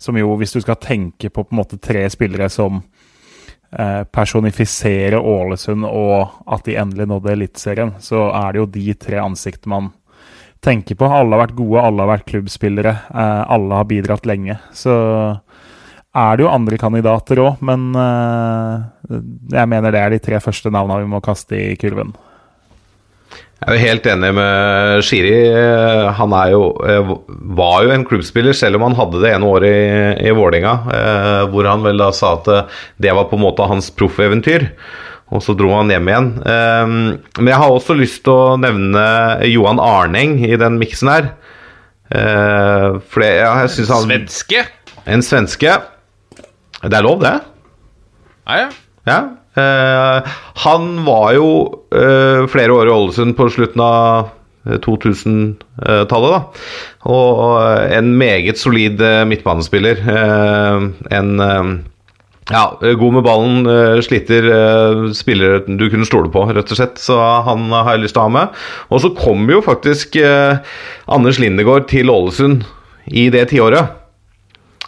Som 0.00 0.18
jo, 0.18 0.32
hvis 0.40 0.56
du 0.56 0.62
skal 0.64 0.80
tenke 0.82 1.30
på 1.30 1.44
på 1.44 1.54
en 1.54 1.60
måte 1.60 1.78
tre 1.78 2.02
spillere 2.10 2.48
som 2.50 2.80
uh, 2.80 4.02
personifiserer 4.10 5.20
Ålesund 5.20 5.86
og 5.86 6.40
at 6.50 6.66
de 6.66 6.78
endelig 6.80 7.06
nådde 7.12 7.36
Eliteserien, 7.36 7.94
så 8.02 8.30
er 8.32 8.50
det 8.50 8.64
jo 8.64 8.72
de 8.74 8.98
tre 9.06 9.22
ansiktene 9.22 9.76
man 9.76 9.92
tenker 10.64 10.98
på. 10.98 11.06
Alle 11.06 11.36
har 11.36 11.44
vært 11.44 11.58
gode, 11.60 11.84
alle 11.84 12.02
har 12.02 12.16
vært 12.16 12.30
klubbspillere. 12.32 12.96
Uh, 13.12 13.44
alle 13.54 13.82
har 13.84 13.90
bidratt 13.92 14.26
lenge. 14.26 14.58
Så 14.74 14.96
er 16.14 16.36
det 16.36 16.44
jo 16.44 16.52
andre 16.52 16.78
kandidater 16.80 17.40
òg, 17.42 17.62
men 17.66 17.90
eh, 17.98 19.18
jeg 19.56 19.70
mener 19.70 19.94
det 19.94 20.00
er 20.00 20.14
de 20.14 20.22
tre 20.22 20.40
første 20.42 20.72
navnene 20.72 21.02
vi 21.02 21.12
må 21.14 21.20
kaste 21.24 21.58
i 21.58 21.74
kurven. 21.80 22.14
Jeg 23.64 23.70
er 23.70 23.78
jo 23.78 23.84
helt 23.86 24.06
enig 24.12 24.30
med 24.36 25.04
Shiri. 25.06 25.36
Han 26.18 26.34
er 26.36 26.50
jo, 26.52 26.66
eh, 26.84 27.14
var 27.56 27.86
jo 27.86 27.94
en 27.94 28.04
klubbspiller, 28.06 28.56
selv 28.56 28.78
om 28.78 28.88
han 28.88 28.98
hadde 28.98 29.22
det 29.22 29.32
ene 29.32 29.48
året 29.48 29.70
i, 29.70 30.28
i 30.28 30.34
Vålinga, 30.36 30.74
eh, 30.98 31.40
hvor 31.52 31.70
han 31.70 31.86
vel 31.86 32.02
da 32.02 32.10
sa 32.14 32.34
at 32.38 32.52
det 33.00 33.14
var 33.16 33.30
på 33.30 33.38
en 33.38 33.46
måte 33.46 33.70
hans 33.70 33.88
proffeventyr. 33.94 34.68
Og 35.34 35.40
så 35.42 35.54
dro 35.56 35.70
han 35.72 35.88
hjem 35.90 36.08
igjen. 36.10 36.26
Men 36.44 37.48
jeg 37.48 37.56
har 37.58 37.72
også 37.72 37.96
lyst 37.96 38.20
til 38.26 38.34
å 38.36 38.58
nevne 38.60 39.02
Johan 39.48 39.80
Arneng 39.82 40.36
i 40.46 40.52
den 40.60 40.76
miksen 40.78 41.10
her. 41.10 41.30
Eh, 42.12 43.00
for 43.08 43.24
det, 43.24 43.30
ja, 43.40 43.50
jeg 43.64 43.72
syns 43.74 43.92
han 43.94 44.06
Svenske? 44.06 44.64
En 45.10 45.24
svenske. 45.24 45.72
Det 46.84 46.98
er 46.98 47.06
lov, 47.06 47.20
det? 47.24 47.38
Ja, 48.48 48.64
ja. 48.64 48.68
Ja. 49.08 49.18
Uh, 49.54 50.34
han 50.64 50.88
var 51.06 51.34
jo 51.36 51.48
uh, 51.94 52.44
flere 52.50 52.74
år 52.74 52.88
i 52.88 52.94
Ålesund 52.94 53.36
på 53.38 53.46
slutten 53.54 53.82
av 53.84 54.32
eh, 54.66 54.80
2000-tallet, 54.82 56.34
da. 56.34 56.40
Og 57.14 57.42
en 57.94 58.14
meget 58.18 58.58
solid 58.58 59.02
eh, 59.04 59.22
midtbanespiller. 59.28 60.00
Eh, 60.00 60.86
en 61.14 61.34
eh, 61.44 61.74
ja, 62.50 62.64
god 62.80 63.12
med 63.16 63.24
ballen, 63.24 63.66
eh, 63.70 64.00
sliter 64.04 64.48
eh, 64.52 65.02
spiller 65.16 65.62
du 65.64 65.86
kunne 65.88 66.08
stole 66.08 66.32
på, 66.32 66.44
rett 66.50 66.72
og 66.72 66.80
slett. 66.80 66.98
Så 67.00 67.16
han 67.46 67.70
har 67.72 67.94
jeg 67.94 68.04
lyst 68.04 68.16
til 68.18 68.24
å 68.24 68.28
ha 68.28 68.34
med. 68.40 68.64
Og 68.90 69.04
så 69.04 69.12
kom 69.16 69.48
jo 69.48 69.62
faktisk 69.64 70.16
eh, 70.20 70.60
Anders 71.06 71.40
Lindegård 71.40 71.88
til 71.92 72.12
Ålesund 72.12 72.66
i 73.08 73.28
det 73.32 73.48
tiåret. 73.52 74.03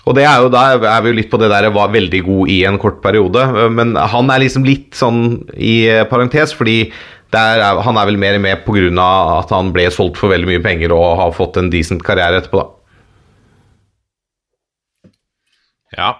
Og 0.06 0.14
det 0.14 0.22
er 0.22 0.38
jo, 0.38 0.50
da 0.54 0.76
er 0.76 1.02
vi 1.02 1.10
jo 1.10 1.16
litt 1.18 1.30
på 1.32 1.38
det 1.42 1.50
der 1.50 1.66
var 1.74 1.90
veldig 1.90 2.22
god 2.28 2.50
i 2.54 2.60
en 2.68 2.78
kort 2.78 3.00
periode. 3.02 3.42
Men 3.74 3.96
han 3.98 4.30
er 4.30 4.44
liksom 4.44 4.66
litt 4.66 4.94
sånn 4.94 5.48
i 5.58 5.80
parentes, 6.10 6.54
fordi 6.54 6.92
er, 7.34 7.62
han 7.82 7.98
er 7.98 8.06
vel 8.06 8.18
mer 8.20 8.38
med 8.38 8.62
pga. 8.64 9.08
at 9.40 9.50
han 9.50 9.72
ble 9.74 9.88
solgt 9.90 10.20
for 10.20 10.30
veldig 10.30 10.46
mye 10.46 10.62
penger 10.62 10.94
og 10.94 11.18
har 11.18 11.34
fått 11.34 11.58
en 11.58 11.70
decent 11.72 12.04
karriere 12.06 12.38
etterpå, 12.38 12.62
da. 12.62 12.72
Ja. 15.96 16.12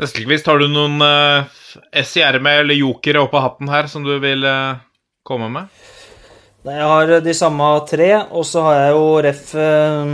Neste 0.00 0.50
har 0.50 0.60
du 0.60 0.68
noen 0.68 1.00
uh, 1.00 1.46
S 1.94 2.16
i 2.18 2.24
ermet 2.24 2.64
eller 2.64 2.76
jokere 2.76 3.22
oppå 3.22 3.40
hatten 3.40 3.70
her 3.70 3.88
som 3.88 4.04
du 4.04 4.16
vil 4.20 4.44
uh, 4.44 4.76
komme 5.24 5.48
med? 5.52 5.70
Jeg 6.66 6.82
har 6.82 7.10
de 7.22 7.32
samme 7.36 7.66
tre, 7.86 8.08
og 8.34 8.42
så 8.46 8.62
har 8.64 8.78
jeg 8.80 8.94
jo 8.96 9.02
ref 9.22 9.50
eh, 9.54 10.08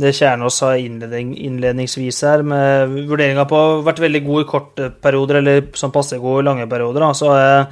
det 0.00 0.12
Kjernås 0.16 0.56
sa 0.62 0.70
innledning, 0.80 1.34
innledningsvis 1.36 2.20
her, 2.24 2.44
med 2.48 2.94
vurderinga 3.10 3.44
på 3.48 3.58
vært 3.84 4.00
veldig 4.00 4.22
god 4.24 4.40
i 4.40 4.46
korte 4.48 4.86
perioder, 5.04 5.42
eller 5.42 5.66
sånn 5.76 5.92
passe 5.92 6.16
god 6.22 6.40
i 6.40 6.46
lange 6.46 6.68
perioder. 6.70 7.04
Da. 7.04 7.10
Så 7.18 7.28
har 7.28 7.42
jeg 7.42 7.66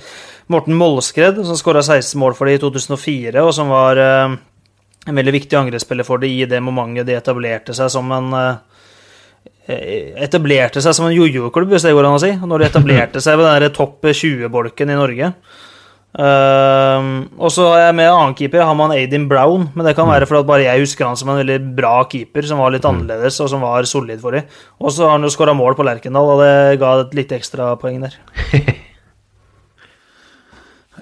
Morten 0.52 0.76
Mollskred, 0.76 1.40
som 1.48 1.56
skåra 1.56 1.80
16 1.80 2.20
mål 2.20 2.36
for 2.36 2.50
det 2.50 2.58
i 2.58 2.62
2004, 2.66 3.40
og 3.40 3.54
som 3.56 3.72
var 3.72 4.00
eh, 4.04 4.36
en 5.06 5.20
veldig 5.20 5.34
viktig 5.38 5.56
angrepsspiller 5.56 6.04
for 6.04 6.20
det 6.20 6.28
i 6.28 6.44
det 6.50 6.60
momentet 6.60 7.08
de 7.08 7.16
etablerte 7.16 7.76
seg 7.78 7.92
som 7.94 8.10
en 8.16 8.32
eh, 8.36 8.56
Etablerte 9.66 10.78
seg 10.78 10.92
som 10.94 11.08
en 11.08 11.14
jojo-klubb, 11.14 11.72
hvis 11.72 11.82
det 11.82 11.90
går 11.96 12.06
an 12.06 12.14
å 12.14 12.20
si. 12.22 12.28
Når 12.38 12.62
de 12.62 12.66
etablerte 12.68 13.22
seg 13.24 13.40
ved 13.40 13.64
den 13.64 13.72
topp 13.74 14.06
20-bolken 14.06 14.92
i 14.92 14.98
Norge. 15.00 15.32
Ehm, 16.16 17.10
og 17.36 17.50
så 17.52 17.66
er 17.74 17.82
jeg 17.86 17.96
med 17.98 18.08
annen 18.08 18.36
keeper, 18.38 18.64
har 18.64 18.76
man 18.78 18.94
Aidin 18.94 19.28
Brown. 19.28 19.68
Men 19.74 19.88
det 19.88 19.96
kan 19.98 20.08
være 20.08 20.28
fordi 20.28 20.42
at 20.44 20.48
bare 20.48 20.64
jeg 20.64 20.84
husker 20.86 21.08
han 21.08 21.18
som 21.20 21.32
en 21.32 21.40
veldig 21.42 21.58
bra 21.76 21.98
keeper, 22.08 22.46
som 22.48 22.62
var 22.62 22.72
litt 22.74 22.88
annerledes 22.88 23.40
og 23.44 23.52
som 23.52 23.64
var 23.64 23.88
solid 23.88 24.22
for 24.22 24.36
dem. 24.36 24.48
Og 24.80 24.94
så 24.94 25.06
har 25.06 25.16
han 25.18 25.26
jo 25.26 25.32
skåra 25.32 25.56
mål 25.56 25.76
på 25.76 25.86
Lerkendal, 25.86 26.34
og 26.36 26.42
det 26.44 26.80
ga 26.80 26.96
et 27.04 27.36
ekstra 27.36 27.74
poeng 27.80 28.00
der. 28.06 28.16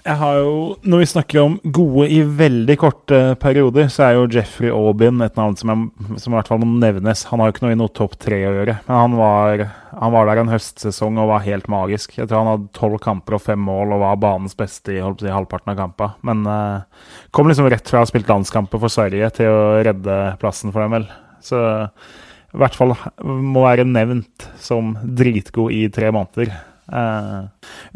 Jeg 0.04 0.18
har 0.20 0.34
jo, 0.36 0.56
Når 0.84 1.00
vi 1.00 1.06
snakker 1.08 1.40
om 1.40 1.54
gode 1.64 2.10
i 2.12 2.18
veldig 2.20 2.74
korte 2.76 3.20
perioder, 3.40 3.86
så 3.92 4.02
er 4.04 4.18
jo 4.18 4.26
Jeffrey 4.34 4.68
Aubin 4.68 5.22
et 5.24 5.38
navn 5.38 5.56
som, 5.56 5.70
jeg, 5.72 6.18
som 6.20 6.34
i 6.34 6.36
hvert 6.36 6.50
fall 6.50 6.60
må 6.60 6.68
nevnes. 6.76 7.22
Han 7.30 7.40
har 7.40 7.48
jo 7.48 7.54
ikke 7.54 7.64
noe 7.64 7.72
i 7.72 7.78
noe 7.80 7.92
topp 7.96 8.18
tre 8.20 8.42
å 8.44 8.52
gjøre, 8.52 8.74
men 8.84 8.98
han 9.00 9.16
var, 9.16 9.62
han 9.96 10.12
var 10.12 10.28
der 10.28 10.42
en 10.42 10.52
høstsesong 10.52 11.16
og 11.22 11.30
var 11.32 11.46
helt 11.46 11.70
magisk. 11.72 12.18
Jeg 12.18 12.28
tror 12.28 12.42
han 12.42 12.50
hadde 12.52 12.68
tolv 12.76 13.00
kamper 13.06 13.38
og 13.38 13.44
fem 13.46 13.64
mål 13.64 13.96
og 13.96 14.04
var 14.04 14.20
banens 14.26 14.58
beste 14.58 14.92
i 14.92 15.00
si, 15.00 15.32
halvparten 15.32 15.72
av 15.72 15.80
kampene. 15.80 16.20
Men 16.28 16.44
uh, 16.52 17.08
kom 17.32 17.48
liksom 17.48 17.70
rett 17.72 17.88
fra 17.88 18.02
å 18.02 18.04
ha 18.04 18.12
spilt 18.12 18.28
landskamper 18.28 18.84
for 18.84 18.92
Sverige 18.92 19.32
til 19.40 19.48
å 19.48 19.64
redde 19.88 20.20
plassen 20.42 20.74
for 20.74 20.84
dem, 20.84 20.98
vel. 20.98 21.08
Så 21.44 21.64
i 21.64 22.60
hvert 22.60 22.76
fall 22.76 22.92
må 23.24 23.64
være 23.64 23.88
nevnt 23.88 24.50
som 24.60 24.92
dritgod 25.00 25.72
i 25.72 25.86
tre 25.88 26.12
måneder. 26.12 26.52
Eh, 26.92 27.40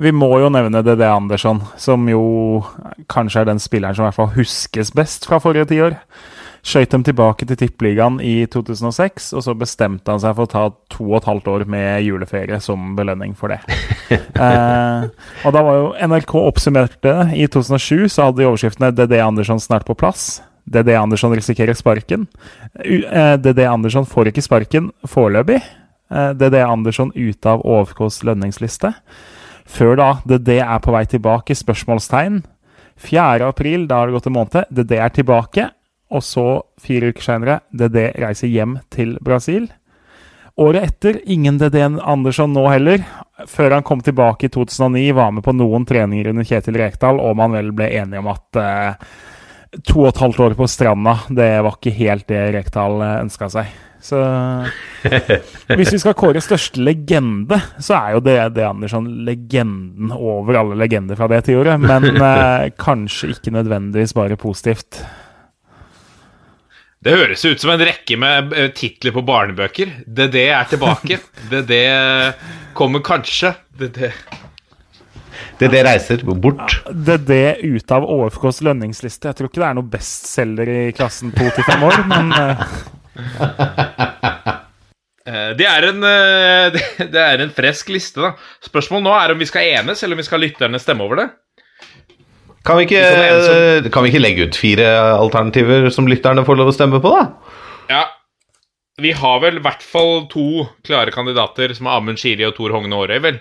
vi 0.01 0.13
må 0.17 0.31
jo 0.41 0.49
nevne 0.53 0.83
DD 0.85 1.05
Andersson, 1.09 1.61
som 1.77 2.09
jo 2.09 2.23
kanskje 3.11 3.43
er 3.43 3.53
den 3.53 3.63
spilleren 3.63 3.97
som 3.97 4.07
i 4.07 4.09
hvert 4.09 4.19
fall 4.19 4.35
huskes 4.39 4.93
best 4.97 5.29
fra 5.29 5.41
forrige 5.43 5.69
tiår. 5.73 5.99
Skøyt 6.69 6.91
dem 6.93 7.05
tilbake 7.07 7.47
til 7.47 7.57
Tippeligaen 7.57 8.19
i 8.25 8.43
2006, 8.51 9.31
og 9.39 9.45
så 9.47 9.55
bestemte 9.57 10.11
han 10.11 10.21
seg 10.21 10.35
for 10.37 10.49
å 10.49 10.51
ta 10.51 10.65
to 10.91 11.07
og 11.07 11.21
et 11.21 11.29
halvt 11.31 11.51
år 11.53 11.65
med 11.71 12.03
juleferie 12.05 12.59
som 12.65 12.97
belønning 12.99 13.37
for 13.39 13.55
det. 13.55 13.61
eh, 14.19 15.07
og 15.47 15.55
da 15.55 15.65
var 15.65 15.79
jo 15.79 15.89
NRK 16.11 16.35
oppsummerte 16.43 17.15
i 17.37 17.47
2007, 17.47 18.09
så 18.11 18.29
hadde 18.29 18.43
de 18.43 18.51
overskriftene 18.51 18.93
'DD 18.93 19.21
Andersson 19.23 19.63
snart 19.63 19.87
på 19.89 19.97
plass'. 19.99 20.41
DD 20.69 20.93
Andersson 20.99 21.33
risikerer 21.33 21.73
sparken. 21.73 22.27
Eh, 22.85 23.35
DD 23.41 23.65
Andersson 23.65 24.07
får 24.07 24.29
ikke 24.29 24.45
sparken 24.45 24.91
foreløpig. 25.09 25.63
Eh, 26.11 26.31
DD 26.31 26.63
Andersson 26.65 27.13
ute 27.15 27.51
av 27.51 27.65
OFKs 27.67 28.23
lønningsliste. 28.25 28.93
Før 29.69 29.99
da 30.01 30.13
DD 30.25 30.61
er 30.63 30.79
på 30.85 30.95
vei 30.95 31.05
tilbake? 31.09 31.57
Spørsmålstegn. 31.57 32.43
4. 32.99 33.45
april, 33.47 33.87
da 33.87 34.01
har 34.01 34.09
det 34.09 34.17
gått 34.17 34.31
en 34.31 34.39
måned. 34.39 34.71
DD 34.73 34.97
er 34.97 35.13
tilbake. 35.15 35.69
Og 36.09 36.25
så, 36.25 36.47
fire 36.81 37.13
uker 37.13 37.25
senere, 37.25 37.59
DD 37.77 38.09
reiser 38.17 38.49
hjem 38.49 38.79
til 38.95 39.19
Brasil. 39.21 39.69
Året 40.59 40.89
etter, 40.89 41.21
ingen 41.31 41.59
DD 41.61 41.77
Andersson 41.85 42.55
nå 42.57 42.65
heller. 42.73 43.05
Før 43.47 43.77
han 43.77 43.85
kom 43.87 44.01
tilbake 44.03 44.49
i 44.49 44.51
2009, 44.51 45.13
var 45.15 45.35
med 45.37 45.45
på 45.47 45.55
noen 45.55 45.85
treninger 45.87 46.33
under 46.33 46.49
Kjetil 46.49 46.81
Rekdal, 46.81 47.21
og 47.21 47.37
man 47.39 47.55
vel 47.55 47.69
ble 47.77 47.93
enige 48.01 48.25
om 48.25 48.33
at 48.33 48.59
eh, 48.59 49.13
to 49.85 50.01
og 50.01 50.09
et 50.11 50.23
halvt 50.25 50.41
år 50.49 50.57
på 50.59 50.67
stranda, 50.73 51.19
det 51.29 51.51
var 51.63 51.77
ikke 51.77 51.95
helt 52.01 52.27
det 52.33 52.41
Rekdal 52.57 53.05
ønska 53.05 53.53
seg. 53.53 53.77
Så 54.01 54.19
hvis 55.75 55.93
vi 55.93 55.99
skal 56.01 56.17
kåre 56.19 56.41
største 56.43 56.83
legende, 56.83 57.59
så 57.83 57.97
er 57.99 58.17
jo 58.17 58.25
det, 58.25 58.37
det 58.57 58.67
Andersson 58.67 59.09
legenden 59.27 60.13
over 60.15 60.61
alle 60.61 60.79
legender 60.79 61.19
fra 61.19 61.29
det 61.31 61.45
tiåret. 61.49 61.81
Men 61.83 62.11
eh, 62.31 62.69
kanskje 62.79 63.35
ikke 63.35 63.55
nødvendigvis 63.59 64.15
bare 64.17 64.39
positivt. 64.39 65.03
Det 66.99 67.15
høres 67.15 67.45
ut 67.47 67.63
som 67.63 67.75
en 67.75 67.87
rekke 67.87 68.19
med 68.19 68.55
eh, 68.55 68.73
titler 68.75 69.15
på 69.15 69.23
barnebøker. 69.27 70.01
DD 70.07 70.43
er 70.49 70.69
tilbake. 70.71 71.21
DD 71.53 71.75
kommer 72.79 73.03
kanskje 73.07 73.55
det, 73.79 73.93
det. 73.99 74.13
Det, 75.59 75.73
det 75.73 75.81
reiser 75.83 76.23
bort. 76.23 76.77
Det 76.87 77.17
er 77.17 77.25
det 77.27 77.47
ut 77.67 77.91
av 77.95 78.07
ÅFKs 78.07 78.61
lønningsliste. 78.63 79.27
Jeg 79.27 79.39
tror 79.39 79.51
ikke 79.51 79.63
det 79.63 79.67
er 79.67 79.77
noe 79.79 79.91
bestselger 79.91 80.71
i 80.71 80.93
klassen 80.95 81.35
to 81.35 81.49
til 81.55 81.67
fem 81.67 81.83
år, 81.89 81.99
men 82.07 82.31
Eh, 82.39 82.63
Det 85.59 85.67
er, 85.69 85.85
en, 85.91 85.99
eh, 86.09 86.77
det- 87.13 87.21
er 87.21 87.43
en 87.45 87.51
fresk 87.53 87.91
liste, 87.93 88.23
da. 88.23 88.31
Spørsmålet 88.65 89.05
nå 89.05 89.13
er 89.13 89.35
om 89.35 89.43
vi 89.43 89.49
skal 89.49 89.67
enes, 89.77 90.01
eller 90.03 90.17
om 90.17 90.23
vi 90.23 90.27
skal 90.29 90.41
lytterne 90.41 90.81
stemme 90.81 91.05
over 91.05 91.21
det. 91.21 91.27
Kan 92.65 92.79
vi, 92.81 92.87
ikke, 92.89 93.01
Vi 93.01 93.83
kan 93.85 93.91
kan 93.93 94.05
vi 94.05 94.11
ikke 94.13 94.23
legge 94.23 94.47
ut 94.49 94.57
fire 94.59 94.87
alternativer 95.17 95.91
som 95.95 96.09
lytterne 96.11 96.45
får 96.49 96.59
lov 96.59 96.71
å 96.73 96.75
stemme 96.77 97.01
på, 97.05 97.13
da? 97.13 97.27
Ja. 97.93 98.03
Vi 98.99 99.13
har 99.15 99.39
vel 99.45 99.61
i 99.61 99.63
hvert 99.63 99.85
fall 99.85 100.25
to 100.33 100.65
klare 100.85 101.13
kandidater, 101.15 101.71
som 101.77 101.87
er 101.87 102.01
Amund 102.01 102.19
Shiri 102.21 102.45
og 102.49 102.57
Tor 102.57 102.73
Hogne 102.75 102.97
Aarøy, 102.99 103.21
vel? 103.29 103.39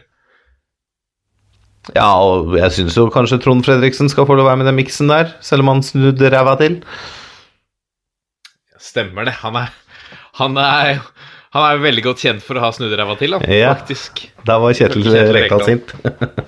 Ja, 1.96 2.10
og 2.20 2.54
jeg 2.60 2.72
syns 2.76 2.98
jo 3.00 3.08
kanskje 3.12 3.40
Trond 3.42 3.64
Fredriksen 3.66 4.12
skal 4.12 4.28
få 4.28 4.36
lov 4.38 4.46
å 4.46 4.50
være 4.52 4.60
med 4.62 4.68
i 4.68 4.72
den 4.74 4.80
miksen 4.82 5.10
der, 5.12 5.32
selv 5.44 5.64
om 5.64 5.72
han 5.72 5.84
snudde 5.88 6.30
ræva 6.34 6.58
til. 6.60 6.82
Stemmer 8.88 9.28
det. 9.28 9.36
Han 9.44 9.58
er, 9.60 9.74
han 10.40 10.58
er, 10.62 11.02
han 11.56 11.66
er 11.68 11.82
veldig 11.84 12.04
godt 12.06 12.24
kjent 12.24 12.46
for 12.46 12.60
å 12.60 12.64
ha 12.64 12.72
snudderæva 12.76 13.18
til, 13.20 13.36
han, 13.36 13.44
Ja. 13.52 13.74
faktisk. 13.76 14.24
Da 14.48 14.56
var 14.64 14.76
Kjetil 14.78 15.04
Kjetil 15.04 15.36
Rekdal 15.42 15.66
sint. 15.68 15.94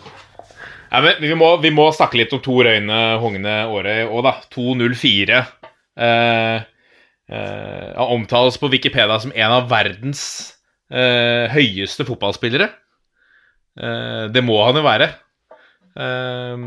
Ja, 0.90 1.04
men 1.06 1.20
vi 1.22 1.36
må, 1.38 1.52
vi 1.62 1.70
må 1.70 1.84
snakke 1.94 2.18
litt 2.18 2.32
om 2.34 2.40
Tor 2.42 2.66
Øyne 2.66 2.96
Hogne 3.22 3.52
Aarøy 3.68 4.08
òg, 4.08 4.24
da. 4.26 4.32
2.04. 4.56 5.42
Eh, 6.02 6.64
eh, 7.30 7.90
han 7.94 8.14
omtales 8.16 8.58
på 8.58 8.72
Wikipedia 8.74 9.20
som 9.22 9.30
en 9.36 9.54
av 9.60 9.68
verdens 9.70 10.24
eh, 10.90 11.46
høyeste 11.54 12.08
fotballspillere. 12.10 12.72
Eh, 13.78 14.24
det 14.34 14.42
må 14.48 14.58
han 14.66 14.82
jo 14.82 14.86
være. 14.88 15.12
Eh, 15.94 16.58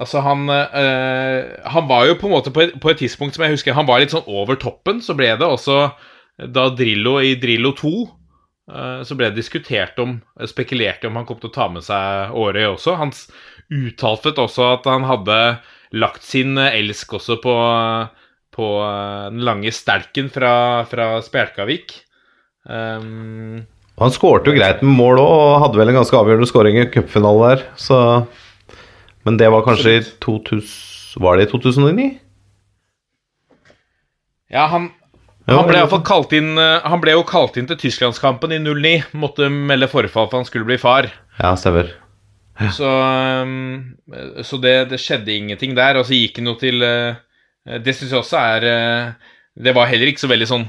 altså, 0.00 0.22
han 0.24 0.48
øh, 0.48 1.66
Han 1.74 1.88
var 1.90 2.06
jo 2.08 2.16
på 2.20 2.28
en 2.28 2.34
måte 2.34 2.52
på 2.54 2.64
et, 2.64 2.72
på 2.80 2.90
et 2.92 3.02
tidspunkt 3.02 3.36
som 3.36 3.44
jeg 3.44 3.54
husker 3.54 3.76
Han 3.76 3.88
var 3.88 4.00
litt 4.02 4.14
sånn 4.14 4.26
over 4.26 4.58
toppen. 4.60 5.02
Så 5.04 5.16
ble 5.18 5.34
det 5.36 5.46
også 5.46 5.90
da 6.40 6.70
Drillo 6.72 7.18
i 7.20 7.34
Drillo 7.36 7.74
2 7.76 7.90
øh, 8.00 9.00
så 9.04 9.16
ble 9.18 9.28
det 9.28 9.42
diskutert 9.42 9.98
om 10.00 10.18
Spekulert 10.48 11.04
om 11.04 11.18
han 11.20 11.26
kom 11.28 11.40
til 11.42 11.50
å 11.50 11.56
ta 11.56 11.68
med 11.72 11.84
seg 11.84 12.32
Årøy 12.32 12.64
også. 12.70 12.96
Han 12.96 13.12
uttalte 13.70 14.34
også 14.40 14.72
at 14.78 14.88
han 14.90 15.04
hadde 15.08 15.36
lagt 15.96 16.24
sin 16.26 16.58
eh, 16.58 16.78
elsk 16.80 17.16
også 17.18 17.38
på, 17.42 17.56
på 18.54 18.68
eh, 18.84 19.26
den 19.30 19.42
lange 19.46 19.72
stelken 19.74 20.30
fra, 20.32 20.52
fra 20.90 21.12
Spjelkavik. 21.24 21.94
Um, 22.68 23.64
Han 24.00 24.12
skårte 24.14 24.52
jo 24.52 24.58
greit 24.58 24.84
med 24.84 24.94
mål 24.96 25.20
òg, 25.22 25.32
og 25.32 25.62
hadde 25.64 25.80
vel 25.80 25.92
en 25.92 26.00
ganske 26.00 26.16
avgjørende 26.16 26.48
skåring 26.50 26.78
i 26.80 26.88
cupfinalen 26.92 27.46
der, 27.48 27.66
så 27.80 27.98
Men 29.26 29.36
det 29.40 29.50
var 29.52 29.66
kanskje 29.66 29.98
i 29.98 30.02
2000 30.24 31.20
Var 31.20 31.36
det 31.36 31.48
i 31.48 31.50
2009? 31.50 32.10
ja, 34.50 34.66
han, 34.66 34.88
han 35.46 35.66
ble 35.68 35.82
kalt 36.06 36.32
inn 36.34 36.58
eh, 36.58 36.86
Han 36.90 37.02
ble 37.02 37.14
jo 37.14 37.24
kalt 37.26 37.58
inn 37.58 37.68
til 37.70 37.78
Tysklandskampen 37.78 38.54
i 38.54 38.60
09. 38.62 39.10
Måtte 39.18 39.50
melde 39.50 39.90
forfall 39.90 40.30
for 40.30 40.40
han 40.40 40.48
skulle 40.48 40.68
bli 40.68 40.78
far. 40.80 41.10
Ja, 41.38 41.54
stemmer. 41.58 41.92
Så, 42.76 42.84
um, 42.84 43.94
så 44.44 44.58
det, 44.60 44.74
det 44.90 44.98
skjedde 45.00 45.32
ingenting 45.32 45.76
der. 45.78 46.00
Og 46.00 46.08
så 46.08 46.18
gikk 46.18 46.40
han 46.42 46.50
jo 46.50 46.56
til 46.60 46.82
uh, 46.84 47.20
Det 47.80 47.94
syns 47.96 48.10
jeg 48.10 48.20
også 48.20 48.40
er 48.40 48.66
Det 49.56 49.76
var 49.76 49.88
heller 49.88 50.10
ikke 50.10 50.24
så 50.26 50.28
veldig 50.28 50.48
sånn 50.50 50.66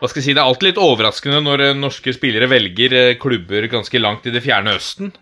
Hva 0.00 0.08
skal 0.08 0.22
jeg 0.22 0.28
si, 0.30 0.36
Det 0.36 0.40
er 0.40 0.46
alltid 0.46 0.70
litt 0.70 0.80
overraskende 0.80 1.42
når 1.44 1.64
norske 1.76 2.14
spillere 2.16 2.48
velger 2.48 3.18
klubber 3.20 3.68
ganske 3.72 4.00
langt 4.00 4.28
i 4.28 4.32
det 4.32 4.44
fjerne 4.44 4.76
Østen. 4.76 5.12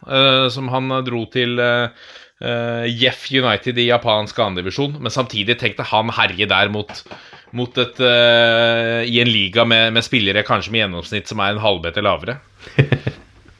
som 0.55 0.70
han 0.70 0.93
dro 1.07 1.25
til 1.31 1.59
uh, 2.45 2.84
Jeff 2.86 3.26
United 3.32 3.78
i 3.80 3.88
japansk 3.88 4.38
andredivisjon. 4.45 4.99
Men 5.01 5.12
samtidig 5.12 5.59
tenkte 5.61 5.86
han 5.88 6.12
herje 6.14 6.49
der 6.51 6.72
mot, 6.72 6.92
mot 7.57 7.80
et 7.80 8.03
uh, 8.03 9.01
I 9.05 9.20
en 9.22 9.32
liga 9.32 9.64
med, 9.68 9.95
med 9.97 10.07
spillere 10.07 10.45
kanskje 10.47 10.74
med 10.74 10.84
gjennomsnitt 10.84 11.30
som 11.30 11.42
er 11.45 11.55
en 11.55 11.64
halvmeter 11.64 12.05
lavere. 12.05 12.38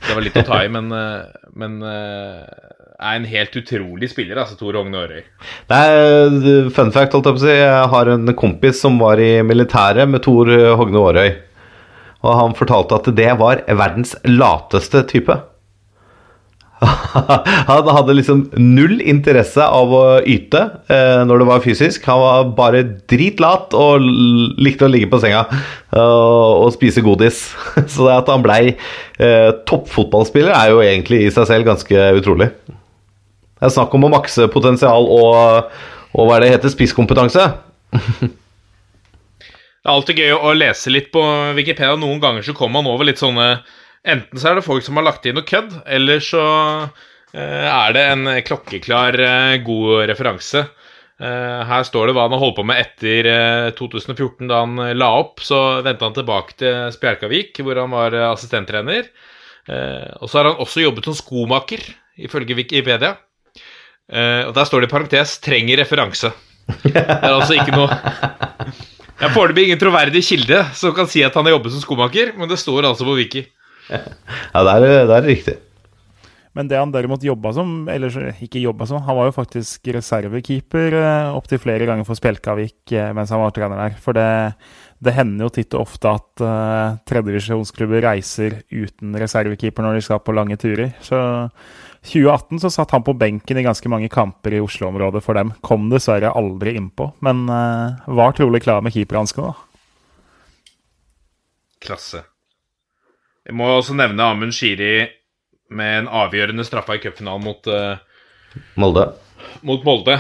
Det 0.05 0.13
var 0.13 0.21
litt 0.21 0.37
å 0.37 0.45
ta 0.45 0.59
i, 0.61 0.69
men, 0.69 0.91
uh, 0.93 1.49
men 1.57 1.79
er 1.81 3.15
en 3.17 3.25
helt 3.25 3.55
utrolig 3.57 4.11
spiller, 4.13 4.37
altså 4.37 4.59
Tor 4.61 4.77
Hogne 4.77 5.01
Aarøy. 5.01 5.23
Det 5.71 5.79
er 5.81 6.69
fun 6.77 6.93
fact, 6.93 7.17
holdt 7.17 7.31
jeg 7.31 7.39
på 7.39 7.41
å 7.41 7.45
si. 7.47 7.55
Jeg 7.57 7.89
har 7.95 8.11
en 8.13 8.35
kompis 8.37 8.83
som 8.85 9.01
var 9.01 9.21
i 9.21 9.39
militæret 9.41 10.11
med 10.13 10.21
Tor 10.27 10.53
Hogne 10.77 11.01
Aarøy. 11.01 11.33
Og 12.21 12.37
han 12.37 12.57
fortalte 12.57 13.01
at 13.01 13.09
det 13.17 13.33
var 13.41 13.65
verdens 13.65 14.13
lateste 14.29 15.03
type. 15.09 15.41
Han 17.71 17.89
hadde 17.97 18.17
liksom 18.19 18.45
null 18.61 18.99
interesse 19.01 19.65
av 19.65 19.93
å 19.95 20.03
yte 20.21 20.61
eh, 20.93 21.23
når 21.27 21.41
det 21.41 21.49
var 21.49 21.65
fysisk. 21.65 22.07
Han 22.11 22.21
var 22.23 22.53
bare 22.59 22.83
dritlat 23.11 23.75
og 23.79 24.05
likte 24.61 24.89
å 24.89 24.93
ligge 24.93 25.11
på 25.13 25.21
senga 25.23 25.45
eh, 25.51 25.99
og 25.99 26.73
spise 26.77 27.05
godis. 27.05 27.47
Så 27.93 28.09
det 28.09 28.19
at 28.19 28.31
han 28.33 28.45
blei 28.45 28.63
eh, 28.75 29.51
toppfotballspiller, 29.69 30.55
er 30.55 30.73
jo 30.75 30.85
egentlig 30.85 31.25
i 31.25 31.35
seg 31.35 31.49
selv 31.51 31.69
ganske 31.71 32.09
utrolig. 32.21 32.51
Det 32.69 33.69
er 33.71 33.77
snakk 33.77 33.95
om 33.97 34.09
å 34.09 34.15
makse 34.17 34.49
potensial 34.53 35.07
og, 35.09 35.77
og 36.13 36.27
hva 36.29 36.39
er 36.39 36.45
det 36.45 36.55
heter, 36.57 36.75
spisskompetanse. 36.75 37.53
Det 39.85 39.91
er 39.93 39.99
alltid 39.99 40.21
gøy 40.23 40.31
å 40.33 40.51
lese 40.57 40.89
litt 40.89 41.11
på 41.13 41.21
Wikipedia. 41.59 41.93
Noen 42.01 42.17
ganger 42.17 42.41
så 42.47 42.55
kommer 42.57 42.81
man 42.81 42.87
over 42.89 43.05
litt 43.05 43.21
sånne 43.21 43.59
Enten 44.05 44.41
så 44.41 44.51
er 44.51 44.59
det 44.59 44.67
folk 44.67 44.85
som 44.85 44.99
har 45.01 45.07
lagt 45.07 45.25
inn 45.25 45.39
noe 45.39 45.47
kødd, 45.49 45.79
eller 45.89 46.21
så 46.21 46.45
eh, 47.33 47.69
er 47.71 47.95
det 47.97 48.03
en 48.13 48.31
klokkeklar, 48.45 49.17
eh, 49.17 49.55
god 49.65 50.05
referanse. 50.11 50.67
Eh, 51.15 51.61
her 51.71 51.87
står 51.89 52.11
det 52.11 52.17
hva 52.17 52.27
han 52.27 52.35
har 52.37 52.43
holdt 52.43 52.59
på 52.59 52.67
med 52.69 52.83
etter 52.83 53.31
eh, 53.31 53.71
2014, 53.79 54.45
da 54.51 54.61
han 54.67 54.77
la 54.99 55.11
opp. 55.23 55.41
Så 55.45 55.61
vendte 55.87 56.05
han 56.05 56.17
tilbake 56.19 56.59
til 56.61 56.93
Spjelkavik, 56.93 57.63
hvor 57.65 57.81
han 57.81 57.97
var 57.97 58.19
assistenttrener. 58.35 59.09
Og 59.65 60.29
så 60.29 60.37
har 60.37 60.51
han 60.51 60.59
også 60.61 60.83
jobbet 60.83 61.07
som 61.09 61.15
skomaker, 61.17 61.81
ifølge 62.21 62.53
Wikipedia. 62.59 63.15
Og 64.13 64.51
der 64.53 64.67
står 64.69 64.85
det 64.85 64.91
i 64.91 64.93
parentes 64.93 65.39
'trenger 65.41 65.81
referanse'. 65.81 66.35
Det 66.83 67.01
er 67.01 67.33
altså 67.33 67.57
ikke 67.57 67.73
noe 67.73 67.89
Jeg 67.89 69.29
er 69.29 69.33
foreløpig 69.33 69.65
ingen 69.69 69.81
troverdig 69.81 70.21
kilde 70.27 70.61
som 70.77 70.93
kan 70.93 71.09
si 71.09 71.23
at 71.25 71.33
han 71.39 71.47
har 71.47 71.55
jobbet 71.57 71.73
som 71.73 71.81
skomaker, 71.81 72.35
men 72.37 72.51
det 72.51 72.59
står 72.61 72.85
altså 72.85 73.07
på 73.09 73.17
Wiki. 73.17 73.45
Ja, 74.55 74.63
det 74.65 74.75
er, 74.75 75.07
det 75.09 75.17
er 75.17 75.27
riktig. 75.29 75.57
Men 76.55 76.69
det 76.71 76.79
han 76.79 76.93
derimot 76.95 77.25
jobba 77.27 77.51
som, 77.57 77.71
eller 77.91 78.15
ikke 78.43 78.63
jobba 78.63 78.87
som, 78.87 79.03
han 79.03 79.17
var 79.19 79.27
jo 79.27 79.35
faktisk 79.35 79.89
reservekeeper 79.97 80.95
eh, 81.01 81.31
opptil 81.35 81.59
flere 81.59 81.89
ganger 81.89 82.07
for 82.07 82.15
Spjelkavik 82.19 82.93
eh, 82.95 83.11
mens 83.17 83.33
han 83.35 83.43
var 83.43 83.55
trener 83.57 83.81
der. 83.81 83.97
For 83.99 84.15
det, 84.15 84.55
det 85.03 85.17
hender 85.17 85.49
jo 85.49 85.55
titt 85.57 85.75
og 85.75 85.83
ofte 85.89 86.13
at 86.15 86.45
uh, 86.47 86.95
tredjevisjonsklubber 87.11 88.07
reiser 88.07 88.61
uten 88.71 89.17
reservekeeper 89.19 89.83
når 89.83 89.99
de 89.99 90.05
skal 90.07 90.23
på 90.23 90.35
lange 90.37 90.55
turer. 90.63 90.93
Så 91.03 91.19
2018 92.07 92.63
så 92.63 92.71
satt 92.71 92.95
han 92.95 93.03
på 93.03 93.17
benken 93.19 93.59
i 93.59 93.65
ganske 93.67 93.91
mange 93.91 94.11
kamper 94.13 94.55
i 94.55 94.63
Oslo-området 94.63 95.25
for 95.27 95.35
dem. 95.35 95.51
Kom 95.65 95.89
dessverre 95.91 96.31
aldri 96.39 96.77
innpå, 96.79 97.11
men 97.27 97.49
uh, 97.51 97.99
var 98.15 98.39
trolig 98.39 98.63
klar 98.63 98.85
med 98.85 98.95
keeperhanskene, 98.95 99.51
da. 99.51 100.71
Klasse. 101.85 102.23
Jeg 103.45 103.57
må 103.59 103.69
også 103.69 103.97
nevne 103.97 104.25
Amund 104.25 104.55
Shiri 104.57 105.05
med 105.75 105.99
en 105.99 106.09
avgjørende 106.09 106.65
straffa 106.65 106.97
i 106.97 107.03
cupfinalen 107.03 107.45
mot, 107.45 107.69
uh, 107.69 108.01
Molde. 108.81 109.11
mot 109.67 109.85
Molde. 109.85 110.17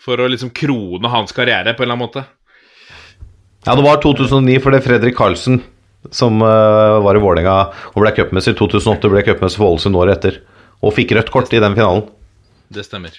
For 0.00 0.20
å 0.20 0.28
liksom 0.32 0.52
krone 0.56 1.12
hans 1.12 1.32
karriere 1.36 1.74
på 1.76 1.84
en 1.84 1.88
eller 1.88 1.96
annen 1.96 2.04
måte. 2.04 2.24
Ja, 3.66 3.76
det 3.76 3.84
var 3.84 4.00
2009 4.00 4.60
for 4.64 4.72
det 4.72 4.82
Fredrik 4.84 5.16
Karlsen, 5.16 5.60
som 6.12 6.40
uh, 6.44 7.00
var 7.04 7.16
i 7.16 7.24
Vålerenga 7.24 7.56
og 7.92 7.98
ble 8.04 8.12
cupmester 8.16 8.56
2008, 8.56 9.12
ble 9.12 9.24
cupmester 9.24 9.60
for 9.60 9.72
Ålesund 9.74 10.00
året 10.00 10.18
etter. 10.20 10.40
Og 10.80 10.96
fikk 10.96 11.12
rødt 11.16 11.32
kort 11.32 11.52
i 11.52 11.60
den 11.60 11.76
finalen. 11.76 12.06
Det 12.72 12.84
stemmer. 12.86 13.16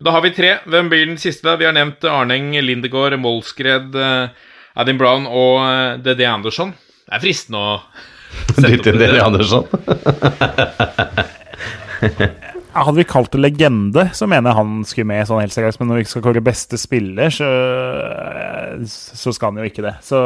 Da 0.00 0.12
har 0.14 0.22
vi 0.22 0.32
tre. 0.32 0.58
Hvem 0.68 0.88
blir 0.92 1.08
den 1.08 1.20
siste? 1.20 1.44
da? 1.48 1.56
Vi 1.58 1.66
har 1.66 1.74
nevnt 1.74 2.04
Arneng, 2.06 2.52
Lindegård, 2.62 3.16
Molskred, 3.18 3.96
eh, 3.96 4.44
Adam 4.78 5.00
Brown 5.00 5.24
og 5.26 5.56
uh, 5.64 5.96
DD 6.04 6.22
Andersson. 6.28 6.76
Det 7.08 7.16
er 7.16 7.24
fristende 7.24 7.58
å 7.64 7.78
opp 8.58 8.88
inn. 8.92 9.00
Deli 9.00 9.20
Andersson. 9.24 9.64
Hadde 12.78 12.98
vi 13.00 13.06
kalt 13.08 13.32
det 13.32 13.40
legende, 13.40 14.04
så 14.14 14.28
mener 14.30 14.52
jeg 14.52 14.58
han 14.60 14.84
skulle 14.86 15.08
med 15.10 15.26
sånn 15.26 15.40
helt 15.42 15.54
seriøst. 15.54 15.80
Men 15.80 15.90
når 15.92 16.02
vi 16.02 16.10
skal 16.12 16.24
kåre 16.28 16.42
beste 16.44 16.78
spiller, 16.78 17.32
så, 17.34 17.48
så 18.86 19.34
skal 19.34 19.50
han 19.50 19.62
jo 19.64 19.70
ikke 19.70 19.86
det. 19.88 19.96
Så 20.04 20.20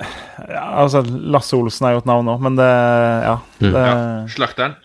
ja, 0.00 0.64
altså, 0.80 1.02
Lasse 1.04 1.56
Olsen 1.58 1.86
er 1.86 1.94
jo 1.94 2.02
et 2.02 2.08
navn 2.08 2.30
òg, 2.32 2.40
men 2.48 2.56
det 2.58 2.70
Ja. 2.70 3.36
Det, 3.60 3.72
Ja, 3.74 3.92
slakteren. 4.32 4.78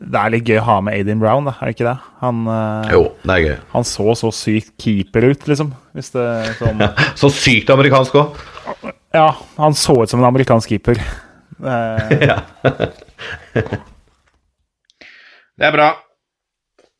Det 0.00 0.20
er 0.20 0.32
litt 0.34 0.48
gøy 0.48 0.58
å 0.60 0.64
ha 0.66 0.74
med 0.84 0.94
Aiden 0.98 1.20
Brown, 1.22 1.46
da, 1.48 1.54
er 1.56 1.70
det 1.70 1.76
ikke 1.76 1.86
det? 1.88 1.96
Han, 2.20 2.42
eh, 2.52 2.90
Jo, 2.92 3.02
det 3.22 3.32
er 3.36 3.44
gøy. 3.46 3.54
han 3.72 3.86
så 3.88 4.14
så 4.20 4.30
sykt 4.34 4.74
keeper 4.82 5.30
ut, 5.30 5.46
liksom. 5.48 5.70
Hvis 5.96 6.10
det 6.12 6.26
sånn 6.58 6.82
Så 7.20 7.30
sykt 7.32 7.72
amerikansk 7.72 8.18
òg. 8.20 8.36
Ja, 9.16 9.30
han 9.56 9.76
så 9.78 9.96
ut 10.02 10.12
som 10.12 10.20
en 10.20 10.28
amerikansk 10.28 10.74
keeper. 10.74 11.00
Eh, 11.64 12.12
Ja. 12.28 12.42
Det 15.56 15.64
er 15.64 15.72
bra. 15.72 15.88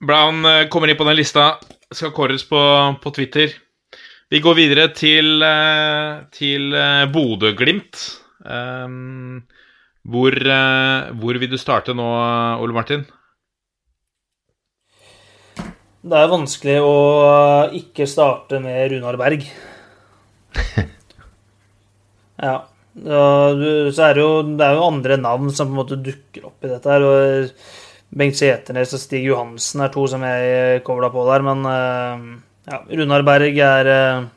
Brown 0.01 0.45
eh, 0.49 0.65
kommer 0.73 0.89
inn 0.89 0.97
på 0.99 1.05
den 1.09 1.19
lista. 1.19 1.57
Skal 1.93 2.15
kåres 2.17 2.47
på, 2.49 2.61
på 3.03 3.13
Twitter. 3.15 3.53
Vi 4.33 4.41
går 4.43 4.57
videre 4.59 4.89
til, 4.97 5.39
til 6.35 6.73
Bodø-Glimt. 7.15 8.01
Um, 8.43 9.45
hvor, 10.07 10.35
eh, 10.35 11.13
hvor 11.19 11.39
vil 11.41 11.51
du 11.51 11.59
starte 11.59 11.95
nå, 11.97 12.07
Ole 12.63 12.77
Martin? 12.77 13.07
Det 16.07 16.19
er 16.21 16.31
vanskelig 16.31 16.77
å 16.87 16.97
ikke 17.75 18.07
starte 18.07 18.61
med 18.63 18.93
Runar 18.95 19.19
Berg. 19.21 19.49
Ja. 22.37 22.67
du, 22.93 23.89
så 23.97 24.11
er 24.11 24.19
det, 24.19 24.21
jo, 24.21 24.43
det 24.61 24.65
er 24.67 24.75
jo 24.77 24.83
andre 24.85 25.17
navn 25.17 25.49
som 25.57 25.71
på 25.71 25.73
en 25.73 25.79
måte 25.79 25.97
dukker 26.05 26.45
opp 26.51 26.67
i 26.67 26.69
dette 26.69 26.91
her. 26.93 27.05
og 27.07 27.49
Bengt 28.17 28.37
Seternes 28.39 28.93
og 28.93 29.01
Stig 29.01 29.25
Johansen 29.25 29.83
er 29.83 29.93
to 29.95 30.05
som 30.11 30.25
jeg 30.25 30.83
kobla 30.87 31.09
på 31.15 31.25
der. 31.31 31.45
Men 31.49 31.65
eh, 31.71 32.27
ja, 32.69 32.83
Runar 33.01 33.25
Berg 33.27 33.57
er 33.57 33.91
eh, 33.95 34.29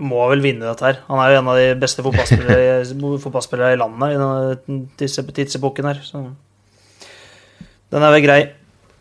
må 0.00 0.26
vel 0.32 0.42
vinne 0.44 0.66
dette 0.68 0.86
her. 0.86 1.00
Han 1.10 1.20
er 1.22 1.32
jo 1.34 1.40
en 1.42 1.50
av 1.52 1.58
de 1.60 1.66
beste 1.80 2.04
fotballspillere, 2.04 3.74
i 3.74 3.80
landet 3.82 4.14
i 4.14 4.20
denne 4.20 4.80
tidse- 5.00 5.26
tidsepoken 5.36 5.90
her. 5.90 6.00
Så 6.04 6.24
den 7.90 8.06
er 8.06 8.14
vel 8.14 8.24
grei. 8.24 8.40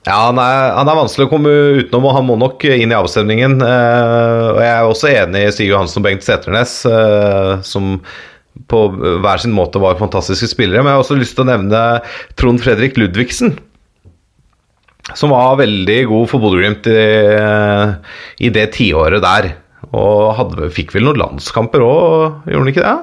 Ja, 0.08 0.16
han 0.30 0.40
er, 0.42 0.72
han 0.78 0.88
er 0.90 0.98
vanskelig 0.98 1.28
å 1.28 1.32
komme 1.34 1.52
utenom, 1.82 2.06
og 2.08 2.16
han 2.16 2.26
må 2.26 2.38
nok 2.40 2.64
inn 2.72 2.90
i 2.94 2.98
avstemningen. 2.98 3.58
Eh, 3.62 4.46
og 4.56 4.60
Jeg 4.64 4.72
er 4.72 4.88
også 4.88 5.10
enig 5.12 5.44
i 5.46 5.52
Sigurd 5.54 5.82
Hansen 5.84 6.00
og 6.02 6.06
Bengt 6.08 6.26
Seternes, 6.26 6.78
eh, 6.90 7.52
som 7.68 7.98
på 8.72 8.80
hver 9.24 9.40
sin 9.44 9.54
måte 9.56 9.80
var 9.82 10.00
fantastiske 10.00 10.50
spillere. 10.52 10.82
Men 10.82 10.94
jeg 10.94 10.98
har 10.98 11.04
også 11.04 11.20
lyst 11.20 11.36
til 11.38 11.46
å 11.46 11.50
nevne 11.52 11.82
Trond 12.40 12.64
Fredrik 12.64 12.98
Ludvigsen. 13.00 13.58
Som 15.18 15.32
var 15.34 15.56
veldig 15.62 16.00
god 16.10 16.28
for 16.30 16.42
Bodø-Glimt 16.44 16.86
i, 16.92 16.98
i 18.46 18.50
det 18.54 18.68
tiåret 18.76 19.24
der. 19.26 19.52
Og 19.96 20.36
hadde, 20.38 20.70
fikk 20.76 20.94
vel 20.94 21.08
noen 21.08 21.18
landskamper 21.22 21.82
òg, 21.82 22.44
gjorde 22.46 22.62
han 22.62 22.74
ikke 22.74 22.86
det? 22.86 22.98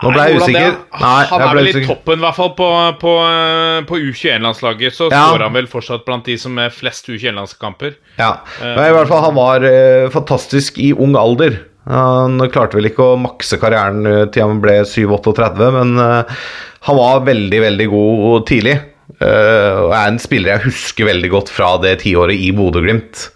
Nå 0.00 0.10
ble 0.14 0.22
jeg 0.30 0.38
usikker. 0.40 0.76
Nei, 0.96 1.16
han 1.28 1.42
er 1.44 1.56
vel 1.58 1.66
i 1.68 1.82
toppen, 1.84 2.22
i 2.22 2.24
hvert 2.24 2.36
fall 2.38 2.52
på, 2.56 2.68
på, 3.02 3.10
eh, 3.28 3.80
på 3.88 3.98
U21-landslaget. 4.00 4.94
Så 4.96 5.10
Ja. 5.12 5.26
står 5.28 5.44
han 5.44 5.52
vel 5.58 5.68
fortsatt 5.68 6.06
blant 6.06 6.24
de 6.24 6.38
som 6.40 6.56
er 6.58 6.72
flest 6.72 7.10
U21-landskamper. 7.12 7.98
Ja, 8.16 8.30
men 8.62 8.80
i 8.86 8.94
hvert 8.96 9.10
fall 9.12 9.26
han 9.26 9.36
var 9.36 9.66
eh, 9.68 10.08
fantastisk 10.14 10.78
i 10.80 10.94
ung 10.96 11.18
alder. 11.20 11.58
Han 11.90 12.40
klarte 12.52 12.78
vel 12.78 12.88
ikke 12.88 13.10
å 13.12 13.18
makse 13.20 13.58
karrieren 13.60 14.06
eh, 14.08 14.24
til 14.32 14.46
han 14.48 14.62
ble 14.64 14.78
7-38, 14.88 15.68
men 15.76 15.92
eh, 16.00 16.40
han 16.88 16.96
var 16.96 17.20
veldig, 17.28 17.60
veldig 17.66 17.88
god 17.92 18.46
tidlig. 18.48 18.78
Eh, 19.20 19.76
og 19.84 19.92
er 19.92 20.06
en 20.14 20.20
spiller 20.22 20.54
jeg 20.56 20.70
husker 20.70 21.10
veldig 21.12 21.28
godt 21.36 21.52
fra 21.52 21.74
det 21.82 21.98
tiåret 22.06 22.40
i 22.40 22.54
Bodø-Glimt. 22.56 23.26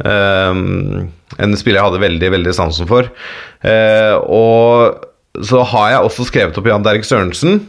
Eh, 0.00 0.52
en 1.42 1.58
spiller 1.60 1.80
jeg 1.80 1.88
hadde 1.90 2.04
veldig, 2.06 2.32
veldig 2.38 2.56
sansen 2.56 2.88
for. 2.88 3.10
Eh, 3.66 4.14
og 4.24 5.44
så 5.44 5.62
har 5.72 5.92
jeg 5.94 6.08
også 6.08 6.28
skrevet 6.28 6.58
opp 6.60 6.68
Jan 6.68 6.84
Derek 6.84 7.06
Sørensen 7.08 7.62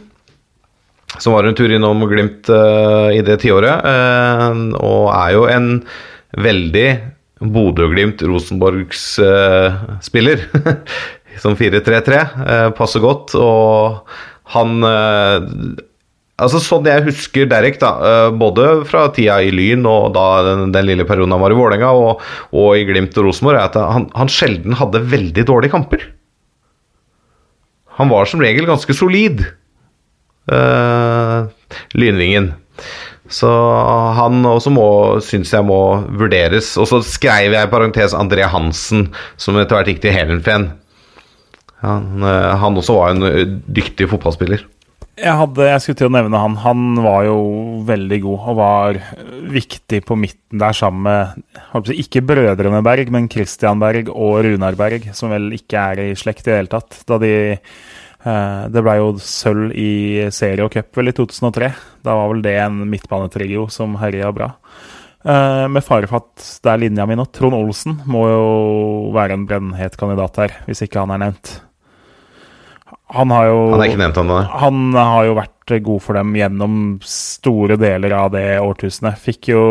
som 1.18 1.34
var 1.34 1.46
en 1.46 1.54
tur 1.56 1.70
innom 1.72 2.02
Glimt 2.10 2.48
eh, 2.50 3.18
i 3.18 3.22
det 3.24 3.38
tiåret, 3.44 3.84
og 4.80 5.10
er 5.14 5.34
jo 5.36 5.44
en 5.50 5.68
veldig 6.34 6.88
Bodø-Glimt-Rosenborgs 7.54 9.04
eh, 9.22 9.82
spiller. 10.02 10.46
som 11.42 11.56
4-3-3. 11.58 12.20
eh, 12.46 12.68
passer 12.78 13.02
godt, 13.02 13.34
og 13.38 14.08
han 14.54 14.86
Altså 16.42 16.58
Sånn 16.58 16.88
jeg 16.88 17.04
husker 17.06 17.46
Derek, 17.46 17.76
da, 17.78 17.92
eh, 18.02 18.30
både 18.34 18.66
fra 18.88 19.04
tida 19.14 19.36
i 19.44 19.52
Lyn 19.54 19.84
og 19.86 20.16
da 20.16 20.26
den, 20.48 20.72
den 20.74 20.88
lille 20.88 21.06
perioden 21.06 21.34
han 21.36 21.42
var 21.44 21.54
i 21.54 21.58
Vålerenga, 21.58 21.92
og, 21.94 22.24
og 22.50 22.74
i 22.74 22.82
Glimt 22.88 23.14
og 23.20 23.28
Rosenborg, 23.28 23.60
er 23.60 23.68
at 23.68 23.78
han, 23.78 24.08
han 24.18 24.32
sjelden 24.32 24.74
hadde 24.80 25.04
veldig 25.12 25.46
dårlige 25.46 25.76
kamper. 25.76 26.02
Han 28.00 28.10
var 28.10 28.26
som 28.26 28.42
regel 28.42 28.66
ganske 28.66 28.96
solid. 28.98 29.44
Uh, 30.50 31.46
Lynvingen. 31.94 32.50
Så 33.30 33.48
han 34.18 34.44
også 34.44 34.70
må, 34.74 34.86
syns 35.24 35.52
jeg 35.54 35.64
må 35.66 35.80
vurderes. 36.18 36.74
Og 36.80 36.88
så 36.90 37.00
skrev 37.06 37.54
jeg 37.54 37.68
i 37.68 37.72
parentes 37.72 38.16
André 38.16 38.46
Hansen, 38.50 39.08
som 39.40 39.56
etter 39.58 39.78
hvert 39.78 39.90
gikk 39.92 40.02
til 40.04 40.14
Helenfen. 40.14 40.68
Han, 41.84 42.24
eh, 42.24 42.52
han 42.60 42.76
også 42.80 42.96
var 42.96 43.12
en 43.12 43.26
eh, 43.28 43.56
dyktig 43.76 44.08
fotballspiller. 44.12 44.62
Jeg, 45.14 45.34
hadde, 45.38 45.66
jeg 45.68 45.82
skulle 45.82 45.98
til 46.00 46.08
å 46.08 46.14
nevne 46.16 46.38
han. 46.42 46.56
Han 46.64 46.96
var 47.04 47.26
jo 47.28 47.36
veldig 47.86 48.18
god 48.24 48.46
og 48.50 48.56
var 48.58 48.96
viktig 49.54 50.00
på 50.08 50.16
midten 50.18 50.62
der 50.62 50.74
sammen 50.74 51.06
med 51.06 51.84
si, 51.86 51.98
ikke 52.02 52.24
brødrene 52.26 52.80
Berg, 52.82 53.12
men 53.14 53.28
Christian 53.30 53.82
Berg 53.82 54.10
og 54.10 54.40
Runar 54.46 54.74
Berg, 54.78 55.06
som 55.14 55.30
vel 55.30 55.52
ikke 55.54 55.84
er 55.92 56.02
i 56.02 56.08
slekt 56.18 56.48
i 56.48 56.50
det 56.50 56.58
hele 56.58 56.72
tatt. 56.72 56.98
Da 57.06 57.20
de 57.22 57.30
eh, 57.54 58.64
Det 58.74 58.82
ble 58.82 58.96
jo 58.98 59.12
sølv 59.22 59.70
i 59.78 60.26
serie 60.34 60.66
og 60.66 60.74
cup 60.74 60.98
vel 60.98 61.12
i 61.12 61.16
2003. 61.16 61.70
Da 62.02 62.18
var 62.18 62.32
vel 62.32 62.42
det 62.42 62.56
en 62.64 62.82
midtbanetrio 62.90 63.68
som 63.70 63.94
herja 64.02 64.32
bra. 64.34 64.50
Eh, 65.24 65.66
med 65.70 65.86
fare 65.86 66.10
for 66.10 66.24
at 66.24 66.48
det 66.64 66.72
er 66.72 66.82
linja 66.82 67.06
mi 67.06 67.14
nå. 67.16 67.28
Trond 67.30 67.54
Olsen 67.56 68.00
må 68.10 68.26
jo 68.28 68.48
være 69.14 69.38
en 69.38 69.46
brennhet 69.46 69.94
kandidat 70.00 70.42
her, 70.42 70.58
hvis 70.66 70.82
ikke 70.88 71.06
han 71.06 71.14
er 71.14 71.22
nevnt. 71.28 71.54
Han 73.12 73.30
har 73.30 73.46
jo 73.50 73.58
Han 73.70 73.82
er 73.84 73.90
ikke 73.90 74.00
nevnt, 74.00 74.16
ennå? 74.22 74.36
han 74.48 74.94
har 74.96 75.26
jo 75.28 75.34
vært 75.36 75.50
god 75.84 76.02
for 76.02 76.16
dem 76.16 76.32
gjennom 76.36 76.76
store 77.08 77.76
deler 77.80 78.12
av 78.16 78.30
det 78.32 78.58
årtusenet. 78.60 79.18
Fikk 79.20 79.48
jo 79.52 79.62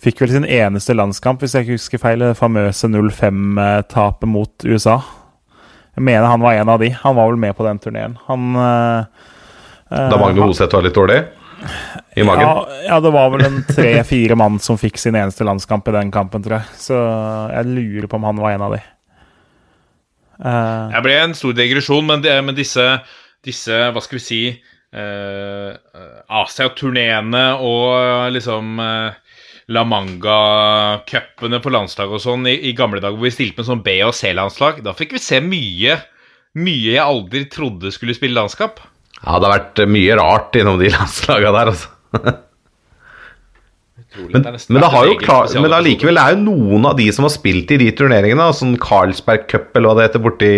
fikk 0.00 0.20
vel 0.24 0.32
sin 0.32 0.44
eneste 0.48 0.96
landskamp, 0.96 1.40
hvis 1.40 1.54
jeg 1.54 1.66
ikke 1.66 1.76
husker 1.78 2.02
feil, 2.02 2.24
det 2.24 2.38
famøse 2.38 2.88
0-5-tapet 2.88 4.28
mot 4.28 4.64
USA. 4.64 4.98
Jeg 5.96 6.06
mener 6.06 6.28
han 6.30 6.40
var 6.40 6.56
en 6.56 6.72
av 6.72 6.80
de. 6.80 6.90
Han 7.02 7.16
var 7.16 7.28
vel 7.28 7.40
med 7.40 7.56
på 7.56 7.66
den 7.66 7.80
turneen. 7.82 8.16
Han 8.28 8.56
eh, 8.56 9.04
Da 9.90 10.20
Magne 10.20 10.44
Hoseth 10.44 10.76
var 10.76 10.86
litt 10.86 10.96
dårlig 10.96 11.20
i 12.16 12.24
magen. 12.24 12.40
Ja, 12.40 12.66
ja, 12.86 13.00
det 13.04 13.10
var 13.12 13.30
vel 13.34 13.44
en 13.44 13.58
tre-fire 13.68 14.36
mann 14.38 14.56
som 14.62 14.78
fikk 14.80 14.96
sin 14.98 15.18
eneste 15.18 15.44
landskamp 15.44 15.88
i 15.88 15.96
den 15.98 16.12
kampen, 16.14 16.42
tror 16.44 16.60
jeg. 16.60 16.78
Så 16.80 16.96
jeg 17.52 17.68
lurer 17.74 18.08
på 18.08 18.16
om 18.16 18.24
han 18.30 18.40
var 18.40 18.54
en 18.56 18.64
av 18.64 18.76
de. 18.76 18.80
Eh, 20.40 20.84
Jeg 20.96 21.04
ble 21.04 21.16
en 21.20 21.34
stor 21.36 21.56
digresjon, 21.56 22.06
men, 22.08 22.22
det, 22.24 22.36
men 22.44 22.56
disse, 22.56 22.84
disse, 23.46 23.80
hva 23.92 24.02
skal 24.04 24.18
vi 24.18 24.24
si 24.24 24.42
uh, 24.50 25.72
Asia-turneene 26.40 27.44
og 27.62 28.30
liksom 28.34 28.80
uh, 28.80 29.18
La 29.70 29.84
Manga-cupene 29.86 31.60
på 31.62 31.72
landslaget 31.74 32.16
og 32.18 32.24
sånn 32.24 32.48
i, 32.50 32.56
i 32.70 32.74
gamle 32.76 33.02
dager 33.02 33.18
hvor 33.18 33.28
vi 33.28 33.34
stilte 33.34 33.60
med 33.60 33.68
sånn 33.68 33.84
B- 33.86 34.00
og 34.06 34.16
C-landslag, 34.16 34.80
da 34.86 34.96
fikk 34.96 35.14
vi 35.16 35.22
se 35.22 35.42
mye 35.44 35.98
mye 36.58 36.96
jeg 36.96 37.02
aldri 37.04 37.44
trodde 37.46 37.92
skulle 37.94 38.16
spille 38.16 38.34
landskap. 38.34 38.80
Ja, 39.20 39.36
det 39.38 39.46
har 39.46 39.52
vært 39.54 39.82
mye 39.86 40.16
rart 40.18 40.56
innom 40.58 40.80
de 40.80 40.90
landslaga 40.96 41.52
der, 41.54 41.70
altså. 41.74 41.92
Men, 44.10 44.42
men, 44.42 44.80
det 44.82 44.88
har 44.90 45.06
jo 45.06 45.14
klar, 45.20 45.46
men 45.62 45.74
allikevel 45.76 46.18
er 46.18 46.32
jo 46.34 46.40
noen 46.42 46.86
av 46.88 46.96
de 46.98 47.06
som 47.14 47.22
har 47.28 47.30
spilt 47.30 47.70
i 47.70 47.78
de 47.78 47.92
turneringene, 47.94 48.48
sånn 48.58 48.74
Carlsberg 48.82 49.44
Cup 49.50 49.76
eller 49.78 49.86
hva 49.86 50.00
det 50.00 50.08
heter 50.08 50.24
borti 50.24 50.50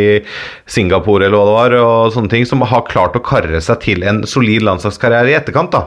Singapore 0.64 1.28
eller 1.28 1.36
hva 1.36 1.44
det 1.50 1.57
var, 1.59 1.76
og 1.84 2.14
sånne 2.14 2.32
ting, 2.32 2.46
som 2.48 2.64
har 2.64 2.86
klart 2.88 3.18
å 3.18 3.24
karre 3.24 3.61
seg 3.61 3.82
til 3.84 4.07
en 4.09 4.22
solid 4.28 4.64
landslagskarriere 4.64 5.34
i 5.34 5.36
etterkant. 5.36 5.76
da. 5.76 5.82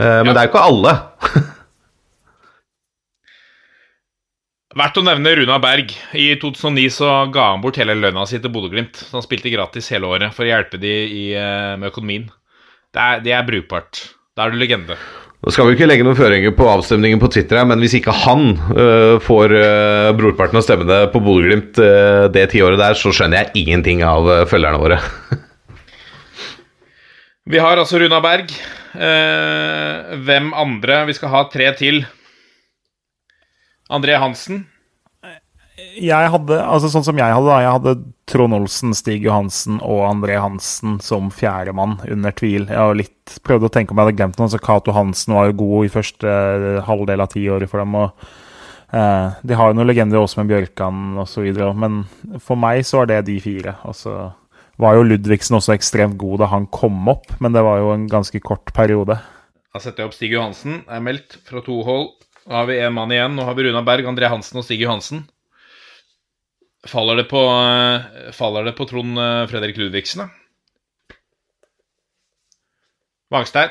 Eh, 0.00 0.22
Men 0.24 0.32
det 0.32 0.40
er 0.40 0.48
jo 0.48 0.54
ikke 0.54 0.68
alle. 0.70 0.96
Verdt 4.72 4.96
å 4.96 5.04
nevne 5.04 5.34
Runa 5.36 5.58
Berg. 5.60 5.92
I 6.16 6.30
2009 6.40 6.88
så 6.94 7.10
ga 7.32 7.50
han 7.50 7.60
bort 7.60 7.76
hele 7.76 7.98
lønna 7.98 8.24
si 8.28 8.40
til 8.40 8.52
Bodø-Glimt. 8.54 9.02
Han 9.12 9.24
spilte 9.24 9.52
gratis 9.52 9.90
hele 9.92 10.08
året 10.08 10.32
for 10.32 10.46
å 10.46 10.48
hjelpe 10.48 10.80
de 10.80 10.94
i, 11.04 11.24
eh, 11.36 11.76
med 11.76 11.90
økonomien. 11.92 12.30
Det 12.92 13.00
er, 13.02 13.20
det 13.20 13.36
er 13.36 13.44
brukbart. 13.44 14.00
Da 14.32 14.46
er 14.46 14.54
du 14.54 14.56
legende. 14.56 14.96
Nå 15.42 15.50
skal 15.50 15.66
vi 15.66 15.74
ikke 15.74 15.88
legge 15.90 16.04
noen 16.06 16.18
føringer 16.18 16.52
på 16.54 16.68
avstemningen 16.70 17.18
på 17.18 17.30
Twitter, 17.34 17.58
men 17.66 17.80
hvis 17.82 17.96
ikke 17.98 18.14
han 18.14 18.52
uh, 18.76 19.18
får 19.22 19.54
uh, 19.58 20.10
brorparten 20.14 20.60
av 20.60 20.62
stemmene 20.62 21.00
på 21.10 21.22
Bodø-Glimt 21.24 21.80
uh, 21.82 22.28
det 22.30 22.46
tiåret 22.52 22.78
der, 22.78 22.94
så 22.94 23.10
skjønner 23.10 23.40
jeg 23.40 23.64
ingenting 23.64 24.04
av 24.06 24.30
følgerne 24.50 24.78
våre. 24.78 25.00
Vi 27.50 27.58
har 27.58 27.74
altså 27.74 27.98
Runa 27.98 28.20
Berg. 28.22 28.54
Eh, 28.92 30.16
hvem 30.20 30.52
andre? 30.54 31.04
Vi 31.08 31.16
skal 31.16 31.32
ha 31.32 31.46
tre 31.50 31.70
til. 31.78 32.04
André 33.92 34.18
Hansen. 34.20 34.66
Jeg 35.76 36.30
hadde, 36.34 36.58
altså 36.60 36.90
sånn 36.92 37.06
som 37.06 37.18
jeg 37.18 37.32
hadde, 37.32 37.48
da, 37.48 37.58
jeg 37.64 37.74
hadde 37.76 37.94
Trond 38.28 38.56
Olsen, 38.56 38.92
Stig 38.96 39.24
Johansen 39.24 39.80
og 39.80 40.04
André 40.08 40.36
Hansen 40.40 40.98
som 41.04 41.30
fjerdemann, 41.32 41.98
under 42.12 42.34
tvil. 42.36 42.68
Jeg 42.68 42.78
har 42.78 42.96
litt 42.98 43.36
prøvd 43.46 43.68
å 43.68 43.72
tenke 43.72 43.94
om 43.94 44.00
jeg 44.00 44.10
hadde 44.10 44.20
glemt 44.20 44.40
noen, 44.40 44.52
så 44.52 44.60
Cato 44.62 44.94
Hansen 44.96 45.36
var 45.36 45.50
jo 45.50 45.58
god 45.64 45.88
i 45.88 45.92
første 45.92 46.38
eh, 46.38 46.80
halvdel 46.86 47.24
av 47.24 47.32
tiåret 47.32 47.72
for 47.72 47.82
dem. 47.82 47.98
og 47.98 48.32
Eh, 48.92 49.28
de 49.42 49.56
har 49.56 49.70
jo 49.70 49.76
noen 49.78 49.88
legender 49.88 50.20
også 50.20 50.42
med 50.42 50.50
Bjørkan 50.52 51.16
osv., 51.22 51.48
men 51.80 52.02
for 52.44 52.60
meg 52.60 52.84
så 52.84 53.00
var 53.00 53.08
det 53.08 53.22
de 53.30 53.38
fire. 53.40 53.78
Og 53.88 53.96
så 53.96 54.16
var 54.80 54.98
jo 54.98 55.06
Ludvigsen 55.06 55.56
også 55.56 55.76
ekstremt 55.76 56.18
god 56.20 56.42
da 56.44 56.50
han 56.52 56.68
kom 56.72 57.08
opp, 57.12 57.32
men 57.40 57.56
det 57.56 57.64
var 57.64 57.80
jo 57.80 57.92
en 57.94 58.08
ganske 58.10 58.40
kort 58.44 58.74
periode. 58.76 59.16
Da 59.72 59.80
setter 59.80 60.04
jeg 60.04 60.10
opp 60.10 60.16
Stig 60.16 60.34
Johansen. 60.36 60.82
Er 60.92 61.04
meldt 61.04 61.38
fra 61.48 61.64
to 61.64 61.78
hold. 61.86 62.10
Nå 62.44 62.58
har 62.58 62.68
vi 62.68 62.80
én 62.82 62.92
mann 62.92 63.12
igjen. 63.14 63.38
Nå 63.38 63.46
har 63.48 63.56
vi 63.56 63.64
Runa 63.64 63.84
Berg, 63.86 64.04
André 64.10 64.28
Hansen 64.28 64.60
og 64.60 64.66
Stig 64.66 64.82
Johansen. 64.84 65.24
Faller 66.88 67.20
det 67.20 67.28
på, 67.30 67.38
eh, 67.38 68.32
faller 68.34 68.64
det 68.66 68.72
på 68.78 68.86
Trond 68.90 69.18
eh, 69.18 69.44
Fredrik 69.50 69.76
Ludvigsen, 69.78 70.24
da? 70.24 71.16
Vangstein? 73.32 73.70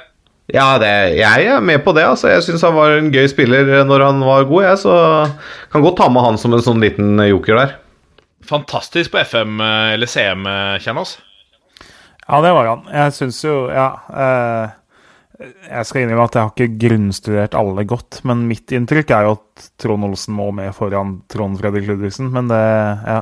Ja, 0.51 0.77
det, 0.81 0.91
jeg 1.19 1.45
er 1.47 1.61
med 1.63 1.83
på 1.85 1.93
det. 1.95 2.05
altså. 2.07 2.31
Jeg 2.31 2.43
syns 2.43 2.63
han 2.65 2.75
var 2.75 2.95
en 2.97 3.11
gøy 3.13 3.27
spiller 3.31 3.83
når 3.87 4.03
han 4.07 4.23
var 4.25 4.47
god, 4.49 4.63
jeg. 4.65 4.79
Så 4.83 4.95
kan 5.71 5.83
godt 5.85 5.99
ta 6.01 6.07
med 6.11 6.25
han 6.25 6.39
som 6.41 6.55
en 6.55 6.63
sånn 6.63 6.81
liten 6.83 7.19
joker 7.27 7.59
der. 7.59 7.75
Fantastisk 8.47 9.13
på 9.13 9.21
FM 9.21 9.59
eh, 9.61 9.93
eller 9.97 10.09
CM, 10.09 10.47
Kjernås. 10.81 11.17
Ja, 12.25 12.39
det 12.43 12.51
var 12.55 12.71
han. 12.71 12.85
Jeg 12.95 13.17
syns 13.19 13.43
jo 13.43 13.65
Ja. 13.71 13.89
Eh, 14.11 14.77
jeg 15.41 15.87
skal 15.87 16.03
innrømme 16.03 16.25
at 16.27 16.37
jeg 16.37 16.45
har 16.45 16.53
ikke 16.53 16.79
grunnstudert 16.85 17.57
alle 17.57 17.85
godt, 17.89 18.21
men 18.27 18.47
mitt 18.49 18.71
inntrykk 18.75 19.13
er 19.15 19.27
jo 19.27 19.35
at 19.39 19.67
Trond 19.81 20.07
Olsen 20.07 20.35
må 20.37 20.49
med 20.55 20.73
foran 20.77 21.19
Trond 21.31 21.59
Fredrik 21.61 21.87
Ludvigsen, 21.89 22.31
men 22.33 22.51
det 22.51 22.63
Ja. 23.07 23.21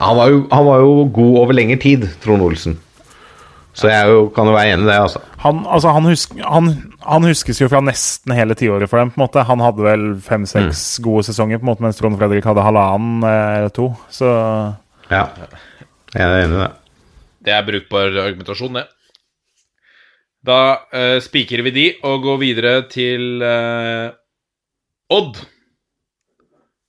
Han 0.00 0.16
var, 0.18 0.28
jo, 0.28 0.40
han 0.50 0.64
var 0.66 0.80
jo 0.82 1.04
god 1.14 1.36
over 1.40 1.54
lengre 1.54 1.78
tid, 1.80 2.08
Trond 2.20 2.42
Olsen. 2.42 2.74
Så 3.76 3.90
jeg 3.90 4.08
jo, 4.08 4.24
kan 4.34 4.48
jo 4.48 4.54
være 4.56 4.72
enig 4.72 4.86
i 4.86 4.88
det, 4.88 4.96
altså. 4.96 5.20
Han, 5.44 5.60
altså, 5.68 5.92
han, 5.92 6.08
husk, 6.08 6.32
han, 6.40 6.70
han, 7.04 7.26
huskes 7.28 7.60
jo 7.60 7.68
fra 7.68 7.82
nesten 7.84 8.32
hele 8.34 8.56
tiåret 8.56 8.90
for 8.90 8.98
dem. 8.98 9.12
på 9.12 9.20
en 9.20 9.24
måte. 9.26 9.44
Han 9.44 9.62
hadde 9.62 9.84
vel 9.84 10.06
fem-seks 10.24 10.80
mm. 10.96 11.04
gode 11.04 11.26
sesonger, 11.28 11.60
på 11.60 11.66
en 11.66 11.70
måte, 11.70 11.84
mens 11.84 12.00
Trond 12.00 12.16
Fredrik 12.18 12.48
hadde 12.48 12.64
halvannen 12.64 13.26
eller 13.28 13.72
to. 13.76 13.90
Så 14.10 14.32
Ja, 15.12 15.28
jeg 16.16 16.24
er 16.24 16.44
enig 16.46 16.56
i 16.56 16.62
det. 16.64 16.70
Det 17.46 17.54
er 17.54 17.68
brukbar 17.68 18.16
argumentasjon, 18.24 18.80
det. 18.80 18.86
Da 20.46 20.86
uh, 20.94 21.18
spikrer 21.22 21.62
vi 21.66 21.72
de 21.74 21.86
og 22.06 22.22
går 22.26 22.38
videre 22.42 22.74
til 22.90 23.42
uh, 23.42 24.10
Odd. 25.12 25.36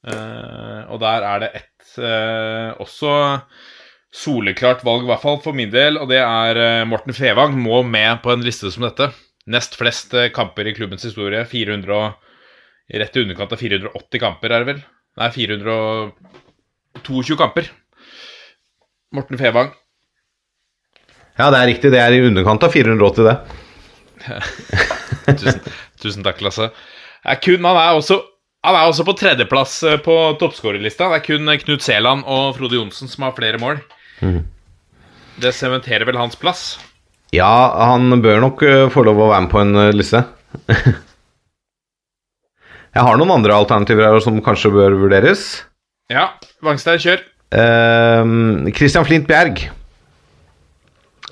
Uh, 0.08 0.82
og 0.93 1.01
der 1.01 1.26
er 1.26 1.38
det 1.43 1.49
ett 1.62 1.74
også 1.97 3.12
soleklart 4.14 4.84
valg, 4.86 5.01
i 5.01 5.10
hvert 5.10 5.24
fall 5.24 5.39
for 5.41 5.58
min 5.58 5.72
del, 5.74 5.97
og 5.97 6.05
det 6.12 6.20
er 6.22 6.86
Morten 6.86 7.16
Fevang 7.16 7.55
må 7.58 7.80
med 7.82 8.20
på 8.22 8.30
en 8.36 8.43
liste 8.45 8.70
som 8.70 8.86
dette. 8.86 9.08
Nest 9.49 9.74
flest 9.80 10.14
kamper 10.36 10.70
i 10.70 10.76
klubbens 10.78 11.08
historie. 11.08 11.41
400 11.49 11.95
og, 11.95 12.14
Rett 13.01 13.18
i 13.18 13.24
underkant 13.24 13.55
av 13.55 13.64
480 13.64 14.22
kamper, 14.22 14.53
er 14.53 14.60
det 14.62 14.70
vel? 14.70 14.84
Nei, 15.18 15.30
422 15.34 17.39
kamper. 17.39 17.66
Morten 19.18 19.41
Fevang. 19.41 19.74
Ja, 21.38 21.52
det 21.54 21.60
er 21.60 21.70
riktig. 21.70 21.92
Det 21.94 22.02
er 22.02 22.16
i 22.16 22.24
underkant 22.26 22.66
av 22.66 22.74
480, 22.74 23.28
det. 23.28 23.38
tusen, 25.38 25.62
tusen, 26.02 26.26
takk, 26.26 26.42
Lasse. 26.46 26.72
Kun, 27.44 27.66
han, 27.66 27.78
er 27.78 27.98
også, 28.00 28.20
han 28.66 28.78
er 28.78 28.90
også 28.90 29.06
på 29.08 29.16
tredjeplass 29.20 29.80
eh, 29.86 30.00
på 30.04 30.16
toppskårerlista. 30.42 31.12
Det 31.12 31.20
er 31.20 31.26
kun 31.28 31.54
Knut 31.64 31.86
Sæland 31.86 32.26
og 32.26 32.56
Frode 32.58 32.80
Johnsen 32.80 33.12
som 33.12 33.28
har 33.28 33.36
flere 33.38 33.62
mål. 33.62 33.82
Mm. 34.26 34.42
Det 35.38 35.54
sementerer 35.54 36.08
vel 36.10 36.18
hans 36.18 36.38
plass? 36.40 36.80
Ja, 37.36 37.52
han 37.92 38.22
bør 38.24 38.42
nok 38.42 38.64
eh, 38.66 38.88
få 38.94 39.04
lov 39.06 39.22
å 39.22 39.32
være 39.34 39.46
med 39.46 39.54
på 39.54 39.62
en 39.62 39.76
eh, 39.84 39.94
liste. 39.96 40.24
Jeg 42.98 43.06
har 43.06 43.20
noen 43.20 43.36
andre 43.36 43.54
alternativer 43.54 44.08
her 44.08 44.22
som 44.24 44.40
kanskje 44.42 44.74
bør 44.74 44.96
vurderes. 44.98 45.42
Ja, 46.10 46.32
Vangstein, 46.66 46.98
kjør. 47.04 47.20
Uh, 47.54 48.72
Christian 48.74 49.06
Flint 49.06 49.28
Bjerg. 49.30 49.68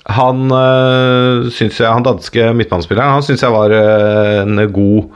Han 0.06 0.46
øh, 0.54 1.50
syns 1.50 1.80
jeg, 1.80 1.90
han 1.90 2.06
danske 2.06 2.52
midtbanespilleren, 2.54 3.16
han 3.18 3.26
syns 3.26 3.42
jeg 3.42 3.54
var 3.54 3.74
øh, 3.74 4.46
en 4.46 4.72
god 4.72 5.10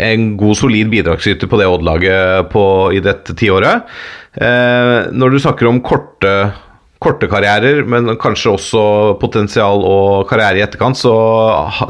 en 0.00 0.36
god, 0.40 0.54
solid 0.58 0.88
bidragsyter 0.92 1.48
på 1.50 1.58
det 1.60 1.68
Odd-laget 1.68 2.54
i 2.96 3.02
dette 3.04 3.34
tiåret. 3.36 3.84
Eh, 4.34 5.10
når 5.12 5.34
du 5.34 5.38
snakker 5.42 5.68
om 5.68 5.82
korte, 5.84 6.32
korte 7.02 7.28
karrierer, 7.30 7.84
men 7.86 8.16
kanskje 8.20 8.54
også 8.54 8.84
potensial 9.20 9.84
og 9.84 10.26
karriere 10.30 10.62
i 10.62 10.64
etterkant, 10.64 10.98
så 10.98 11.14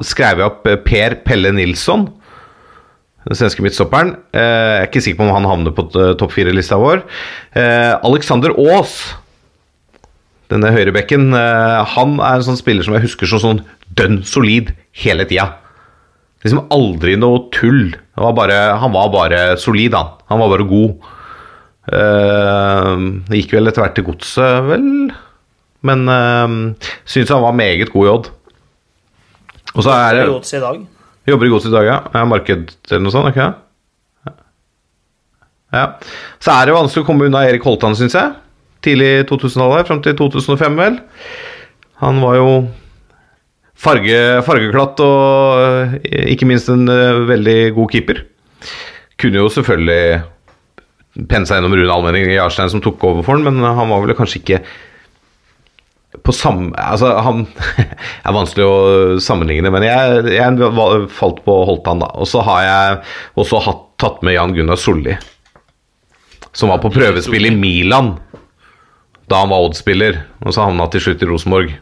skrev 0.05 0.43
jeg 0.43 0.51
opp 0.51 0.69
Per 0.85 1.19
Pelle 1.25 1.55
Nilsson, 1.55 2.09
den 3.25 3.39
svenske 3.39 3.65
midtstopperen. 3.65 4.17
Eh, 4.35 4.43
jeg 4.43 4.81
er 4.83 4.89
ikke 4.91 5.05
sikker 5.07 5.23
på 5.23 5.29
om 5.29 5.37
han 5.39 5.49
havner 5.49 5.77
på 5.77 5.87
topp 5.95 6.35
fire-lista 6.35 6.81
vår. 6.81 7.05
Eh, 7.57 7.93
Alexander 8.05 8.53
Aas 8.59 8.99
denne 10.53 10.71
høyrebekken, 10.75 11.33
eh, 11.37 11.81
han 11.95 12.17
er 12.21 12.39
en 12.39 12.47
sånn 12.49 12.61
spiller 12.61 12.87
som 12.87 12.97
jeg 12.97 13.07
husker 13.07 13.31
som 13.31 13.43
sånn 13.43 13.63
dønn 13.97 14.23
solid 14.29 14.75
hele 15.05 15.27
tida. 15.29 15.49
Liksom 16.45 16.67
aldri 16.75 17.17
noe 17.17 17.47
tull. 17.55 17.95
Var 18.21 18.35
bare, 18.37 18.59
han 18.81 18.93
var 18.95 19.13
bare 19.15 19.43
solid, 19.61 19.97
han. 19.97 20.13
Han 20.29 20.43
var 20.43 20.53
bare 20.53 20.67
god. 20.69 21.11
Uh, 21.85 22.97
gikk 23.33 23.51
vel 23.53 23.69
etter 23.69 23.85
hvert 23.85 23.97
til 23.97 24.07
godset, 24.07 24.67
vel. 24.69 24.85
Men 25.85 26.05
uh, 26.09 26.85
syns 27.09 27.33
han 27.33 27.45
var 27.45 27.57
meget 27.57 27.93
god 27.93 28.05
i 28.05 28.13
Odd. 28.13 28.31
Og 29.75 29.87
så 29.87 29.97
er 29.97 30.19
det 30.19 30.27
Jobber 30.29 30.53
i 30.53 30.63
dag. 30.67 30.85
Jobber 31.33 31.49
i 31.49 31.53
godset 31.55 31.73
i 31.73 31.77
dag, 31.79 31.89
ja. 31.89 31.99
Er 32.13 32.29
marked 32.29 32.77
eller 32.91 33.05
noe 33.07 33.15
sånt, 33.17 33.33
ikke 33.33 33.49
det? 33.49 34.35
Ja. 35.75 35.87
Så 36.45 36.53
er 36.55 36.69
det 36.69 36.77
vanskelig 36.77 37.03
å 37.03 37.09
komme 37.09 37.27
unna 37.27 37.43
Erik 37.49 37.65
Holtan, 37.67 37.97
syns 37.99 38.15
jeg 38.15 38.37
tidlig 38.85 39.13
2000-tallet, 39.31 39.89
fram 39.89 40.03
til 40.05 40.17
2005, 40.19 40.79
vel. 40.79 40.99
Han 42.03 42.21
var 42.23 42.39
jo 42.39 42.49
farge, 43.85 44.21
fargeklatt 44.47 45.03
og 45.05 45.99
eh, 46.05 46.31
ikke 46.35 46.49
minst 46.49 46.71
en 46.73 46.89
uh, 46.91 47.25
veldig 47.29 47.59
god 47.77 47.93
keeper. 47.93 48.25
Kunne 49.21 49.43
jo 49.43 49.53
selvfølgelig 49.53 50.25
penne 51.31 51.47
seg 51.47 51.61
gjennom 51.61 51.77
Rune 51.77 51.95
Almenning 51.95 52.33
Jarstein 52.33 52.73
som 52.73 52.83
tok 52.83 53.03
over 53.07 53.23
for 53.23 53.37
han, 53.37 53.47
men 53.47 53.63
han 53.63 53.91
var 53.91 54.03
vel 54.03 54.17
kanskje 54.19 54.41
ikke 54.41 54.61
på 56.25 56.33
samme 56.35 56.73
Altså, 56.79 57.11
han 57.23 57.45
er 58.27 58.35
vanskelig 58.35 58.67
å 58.67 58.77
sammenligne, 59.23 59.71
men 59.75 59.87
jeg, 59.87 60.35
jeg 60.35 61.09
falt 61.15 61.43
på 61.47 61.57
Holtan, 61.69 62.03
da. 62.03 62.11
Og 62.19 62.29
så 62.31 62.43
har 62.47 62.67
jeg 62.67 62.99
også 63.43 63.63
hatt, 63.67 63.87
tatt 64.03 64.23
med 64.27 64.37
Jan 64.37 64.55
Gunnar 64.57 64.81
Solli, 64.81 65.17
som 66.55 66.71
var 66.71 66.83
på 66.83 66.93
prøvespill 66.95 67.51
i 67.51 67.55
Milan 67.55 68.15
da 69.31 69.41
han 69.41 69.51
var 69.53 69.65
Odd-spiller, 69.67 70.21
og 70.45 70.55
så 70.55 70.67
havna 70.67 70.87
til 70.93 71.05
slutt 71.07 71.23
i 71.25 71.29
Rosenborg. 71.29 71.75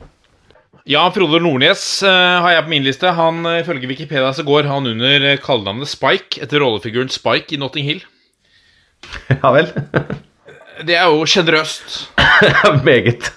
Ja, 0.88 1.04
Frode 1.14 1.38
Nordnes 1.38 1.82
uh, 2.02 2.42
har 2.42 2.56
jeg 2.56 2.64
på 2.66 2.72
min 2.72 2.86
liste. 2.86 3.10
Han, 3.14 3.44
uh, 3.46 3.60
Ifølge 3.60 3.86
Wikipedia 3.90 4.32
så 4.34 4.42
går 4.46 4.66
han 4.66 4.88
under 4.90 5.26
uh, 5.28 5.38
kallenavnet 5.42 5.90
Spike 5.90 6.42
etter 6.42 6.62
rollefiguren 6.62 7.12
Spike 7.12 7.54
i 7.54 7.60
Notting 7.60 7.86
Hill. 7.86 8.02
Ja 9.42 9.50
vel? 9.54 9.70
det 10.86 10.96
er 10.98 11.10
jo 11.10 11.26
sjenerøst. 11.26 12.10
Meget. 12.86 13.30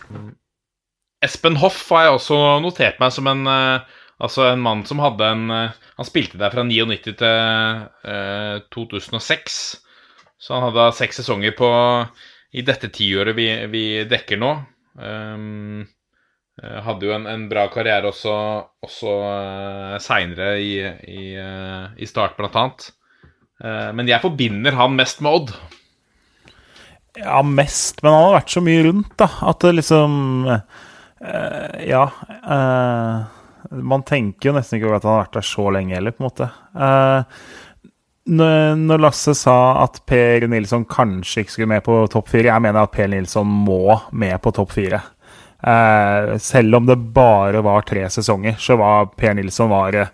Espen 1.26 1.58
Hoff 1.62 1.84
har 1.94 2.08
jeg 2.08 2.18
også 2.18 2.40
notert 2.62 3.00
meg 3.02 3.14
som 3.14 3.30
en 3.30 3.48
Altså 4.16 4.46
en 4.48 4.62
mann 4.64 4.84
som 4.88 5.02
hadde 5.02 5.28
en 5.28 5.50
Han 5.50 6.08
spilte 6.08 6.38
der 6.40 6.54
fra 6.54 6.64
99 6.64 7.00
til 7.04 7.18
2006. 8.72 9.58
Så 10.40 10.54
han 10.54 10.68
hadde 10.70 10.86
seks 10.96 11.20
sesonger 11.20 11.56
på 11.58 11.70
i 12.56 12.64
dette 12.64 12.90
tiåret 12.94 13.36
vi, 13.36 13.50
vi 13.72 13.86
dekker 14.08 14.40
nå. 14.40 14.52
Um, 14.96 15.84
hadde 16.56 17.08
jo 17.08 17.12
en, 17.12 17.26
en, 17.28 17.48
bra 17.52 17.66
karriere 17.72 18.08
også, 18.08 18.34
også 18.86 19.16
uh, 19.20 19.96
seinere 20.00 20.54
i, 20.64 20.76
i, 21.12 21.24
uh, 21.36 21.92
i, 22.00 22.08
start, 22.08 22.38
blant 22.38 22.56
annet. 22.62 22.88
Uh, 23.60 23.92
men 23.98 24.08
jeg 24.08 24.24
forbinder 24.24 24.78
han 24.80 24.96
mest 24.96 25.20
med 25.26 25.40
Odd. 25.42 25.52
Ja, 27.20 27.42
mest, 27.48 28.00
men 28.04 28.16
han 28.16 28.30
har 28.30 28.38
vært 28.38 28.56
så 28.56 28.64
mye 28.64 28.88
rundt, 28.88 29.12
da. 29.20 29.30
At 29.48 29.64
det 29.64 29.78
liksom 29.78 30.48
Ja. 31.88 32.02
man 33.72 34.04
tenker 34.04 34.50
jo 34.50 34.56
nesten 34.56 34.78
ikke 34.78 34.90
over 34.90 34.98
at 34.98 35.06
han 35.08 35.16
har 35.16 35.24
vært 35.24 35.38
der 35.38 35.48
så 35.48 35.70
lenge 35.72 35.96
heller, 35.96 36.16
på 36.16 36.24
en 36.24 36.28
måte. 36.28 36.50
Uh, 36.76 37.24
når 38.26 39.02
Lasse 39.04 39.36
sa 39.38 39.84
at 39.84 40.00
Per 40.10 40.48
Nilsson 40.50 40.86
kanskje 40.90 41.44
ikke 41.44 41.54
skulle 41.54 41.74
med 41.76 41.84
på 41.86 42.00
topp 42.10 42.32
fire 42.32 42.50
Jeg 42.50 42.64
mener 42.64 42.82
at 42.82 42.94
Per 42.96 43.12
Nilsson 43.12 43.46
må 43.46 44.00
med 44.18 44.40
på 44.42 44.54
topp 44.56 44.74
fire. 44.74 45.02
Eh, 45.66 46.38
selv 46.42 46.76
om 46.76 46.86
det 46.86 46.98
bare 47.14 47.62
var 47.66 47.86
tre 47.86 48.08
sesonger, 48.10 48.58
så 48.60 48.78
var 48.82 49.12
Per 49.18 49.34
Nilsson 49.38 49.70
var 49.70 49.96
eh, 49.98 50.12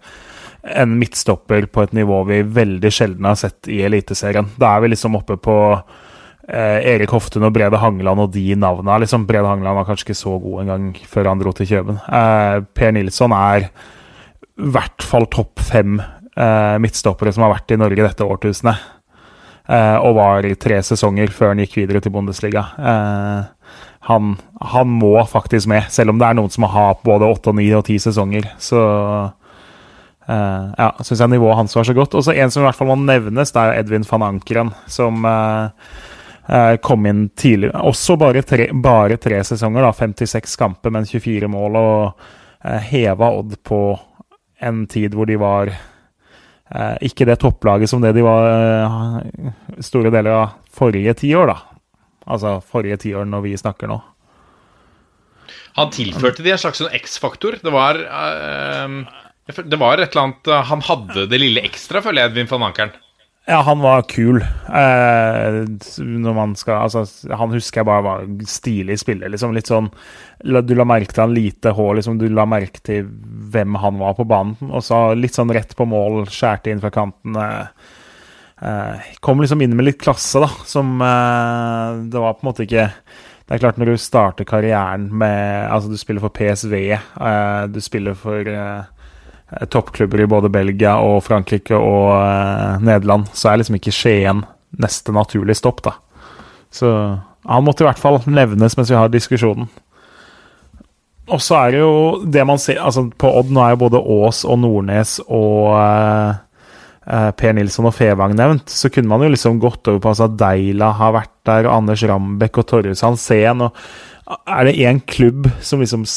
en 0.76 0.98
midtstopper 1.00 1.66
på 1.72 1.84
et 1.84 1.96
nivå 1.98 2.22
vi 2.30 2.42
veldig 2.44 2.92
sjelden 2.94 3.28
har 3.28 3.40
sett 3.40 3.68
i 3.72 3.82
Eliteserien. 3.88 4.52
Da 4.60 4.76
er 4.76 4.84
vi 4.84 4.94
liksom 4.94 5.18
oppe 5.20 5.40
på 5.42 5.58
eh, 5.72 6.80
Erik 6.94 7.16
Hoftun 7.16 7.48
og 7.48 7.56
Brede 7.56 7.80
Hangeland 7.82 8.28
og 8.28 8.32
de 8.36 8.46
navna. 8.56 9.00
Liksom, 9.02 9.28
Brede 9.28 9.50
Hangeland 9.50 9.82
var 9.82 9.90
kanskje 9.90 10.12
ikke 10.12 10.22
så 10.22 10.38
god 10.40 10.64
engang 10.66 10.88
før 11.08 11.32
han 11.34 11.44
dro 11.44 11.56
til 11.56 11.72
Kjøben. 11.74 12.00
Per 12.76 12.96
Nilsson 12.96 13.36
er 13.36 13.72
i 14.62 14.72
hvert 14.72 15.04
fall 15.04 15.32
topp 15.32 15.64
fem 15.64 16.00
midtstoppere 16.82 17.32
som 17.36 17.44
har 17.46 17.52
vært 17.54 17.74
i 17.76 17.78
Norge 17.78 18.06
dette 18.06 18.26
årtusenet. 18.26 18.80
Eh, 19.72 19.98
og 20.02 20.18
var 20.18 20.46
i 20.48 20.56
tre 20.60 20.80
sesonger 20.84 21.32
før 21.32 21.54
han 21.54 21.62
gikk 21.64 21.78
videre 21.84 22.02
til 22.04 22.14
Bundesliga. 22.14 22.64
Eh, 22.76 23.76
han, 24.10 24.34
han 24.74 24.96
må 24.98 25.14
faktisk 25.30 25.70
med, 25.70 25.86
selv 25.94 26.12
om 26.12 26.20
det 26.20 26.28
er 26.28 26.40
noen 26.40 26.52
som 26.52 26.66
har 26.68 26.98
både 27.06 27.30
åtte 27.30 27.54
ni 27.56 27.68
og 27.78 27.86
ti 27.88 28.00
sesonger. 28.02 28.50
Så 28.60 28.82
eh, 30.26 30.66
ja, 30.76 30.90
syns 31.06 31.22
jeg 31.22 31.34
nivået 31.36 31.60
hans 31.62 31.78
var 31.78 31.88
så 31.88 31.96
godt. 31.96 32.18
Og 32.18 32.26
så 32.26 32.36
en 32.36 32.54
som 32.54 32.66
i 32.66 32.68
hvert 32.68 32.80
fall 32.80 32.90
må 32.90 32.98
nevnes, 33.04 33.54
det 33.54 33.62
er 33.62 33.84
Edvin 33.84 34.08
van 34.10 34.28
Ankeren, 34.32 34.74
som 34.92 35.24
eh, 35.30 35.94
eh, 36.50 36.76
kom 36.84 37.06
inn 37.08 37.28
tidlig. 37.38 37.72
Også 37.78 38.18
bare 38.20 38.44
tre, 38.48 38.72
bare 38.74 39.22
tre 39.22 39.44
sesonger, 39.46 39.86
da. 39.86 39.94
56 39.94 40.58
kamper, 40.60 40.98
men 40.98 41.08
24 41.08 41.52
mål. 41.54 41.80
Og 41.80 42.28
eh, 42.66 42.92
heva 42.92 43.32
Odd 43.38 43.56
på 43.64 43.84
en 44.62 44.84
tid 44.90 45.16
hvor 45.18 45.30
de 45.30 45.40
var 45.42 45.70
eh, 45.70 45.88
ikke 47.04 47.28
det 47.28 47.40
topplaget 47.42 47.92
som 47.92 48.04
det 48.04 48.14
de 48.16 48.24
var 48.24 48.48
eh, 48.48 49.52
store 49.84 50.12
deler 50.14 50.38
av 50.38 50.54
forrige 50.72 51.14
tiår, 51.24 51.52
da. 51.52 51.58
Altså 52.32 52.60
forrige 52.64 53.00
tiår 53.02 53.28
når 53.28 53.44
vi 53.48 53.58
snakker 53.60 53.92
nå. 53.92 53.98
Han 55.80 55.92
tilførte 55.92 56.44
de 56.46 56.54
en 56.54 56.62
slags 56.62 56.82
sånn 56.82 56.94
X-faktor. 56.96 57.58
Det 57.64 57.74
var 57.74 58.00
eh, 58.00 58.98
Det 59.64 59.80
var 59.80 60.00
et 60.00 60.12
eller 60.12 60.24
annet 60.24 60.48
eh, 60.52 60.66
Han 60.72 60.84
hadde 60.88 61.28
det 61.32 61.40
lille 61.42 61.64
ekstra, 61.68 62.04
føler 62.04 62.24
jeg, 62.26 62.34
Edvin 62.34 62.52
van 62.52 62.68
Ankeren. 62.70 62.96
Ja, 63.52 63.58
han 63.68 63.82
var 63.84 64.06
kul. 64.08 64.38
Eh, 64.42 65.56
når 66.00 66.36
man 66.36 66.54
skal 66.56 66.86
Altså, 66.86 67.04
han 67.36 67.52
husker 67.52 67.82
jeg 67.82 67.88
bare 67.90 68.06
var 68.06 68.28
stilig 68.48 68.96
spiller. 69.02 69.28
Liksom 69.34 69.52
litt 69.52 69.68
sånn 69.68 69.90
Du 70.40 70.72
la 70.78 70.86
merke 70.88 71.12
til 71.12 71.26
han 71.26 71.34
lite 71.36 71.74
hår, 71.76 71.98
liksom. 72.00 72.16
Du 72.22 72.30
la 72.32 72.46
merke 72.48 72.80
til 72.80 73.10
hvem 73.52 73.76
han 73.82 74.00
var 74.00 74.16
på 74.16 74.24
banen. 74.30 74.56
Og 74.72 74.86
så 74.88 75.02
litt 75.20 75.36
sånn 75.36 75.52
rett 75.52 75.76
på 75.76 75.84
mål, 75.84 76.24
skjærte 76.32 76.72
inn 76.72 76.80
fra 76.80 76.94
kanten. 76.96 77.36
Eh, 77.36 77.92
eh, 78.70 79.12
kom 79.20 79.44
liksom 79.44 79.66
inn 79.66 79.76
med 79.76 79.90
litt 79.90 80.00
klasse, 80.00 80.40
da, 80.46 80.48
som 80.66 80.96
eh, 81.04 82.00
Det 82.08 82.24
var 82.24 82.40
på 82.40 82.46
en 82.46 82.52
måte 82.54 82.64
ikke 82.70 82.88
Det 82.88 83.58
er 83.58 83.66
klart, 83.66 83.84
når 83.84 83.92
du 83.92 83.98
starter 84.00 84.48
karrieren 84.48 85.10
med 85.12 85.68
Altså, 85.68 85.92
du 85.92 86.00
spiller 86.00 86.24
for 86.24 86.32
PSV, 86.40 86.78
eh, 86.96 87.68
du 87.68 87.82
spiller 87.84 88.16
for 88.16 88.48
eh, 88.48 89.01
toppklubber 89.72 90.24
i 90.24 90.30
både 90.32 90.52
Belgia 90.52 90.96
og 91.04 91.24
Frankrike 91.26 91.76
og 91.76 92.14
eh, 92.16 92.82
Nederland, 92.84 93.28
så 93.36 93.52
er 93.52 93.62
liksom 93.62 93.78
ikke 93.80 93.94
Skien 93.96 94.46
neste 94.82 95.14
naturlig 95.16 95.58
stopp, 95.60 95.84
da. 95.84 95.98
Så 96.72 96.90
han 97.44 97.66
måtte 97.66 97.84
i 97.84 97.90
hvert 97.90 98.00
fall 98.00 98.22
nevnes 98.30 98.78
mens 98.78 98.92
vi 98.92 99.00
har 99.00 99.12
diskusjonen. 99.12 99.68
Og 101.32 101.42
så 101.44 101.58
er 101.58 101.74
det 101.74 101.82
jo 101.82 101.96
det 102.28 102.44
man 102.48 102.60
ser 102.60 102.82
altså 102.82 103.06
På 103.20 103.30
Odd 103.40 103.52
nå 103.54 103.62
er 103.64 103.76
jo 103.76 103.84
både 103.86 104.02
Ås 104.02 104.42
og 104.44 104.58
Nordnes 104.64 105.14
og 105.28 105.76
eh, 105.78 106.40
eh, 107.06 107.30
Per 107.38 107.54
Nilsson 107.56 107.88
og 107.88 107.96
Fevang 107.96 108.36
nevnt. 108.38 108.72
Så 108.72 108.92
kunne 108.92 109.12
man 109.12 109.24
jo 109.26 109.32
liksom 109.34 109.60
gått 109.62 109.88
over 109.92 110.02
på 110.02 110.14
altså 110.14 110.32
Deila 110.32 110.94
har 111.00 111.16
vært 111.20 111.36
der, 111.48 111.68
og 111.68 111.82
Anders 111.82 112.04
Rambekk 112.08 112.64
og 112.64 112.68
Torjus 112.72 113.04
Hansen. 113.06 113.68
Og 113.68 114.42
er 114.48 114.68
det 114.68 114.80
én 114.80 115.04
klubb 115.08 115.50
som 115.64 115.84
liksom 115.84 116.08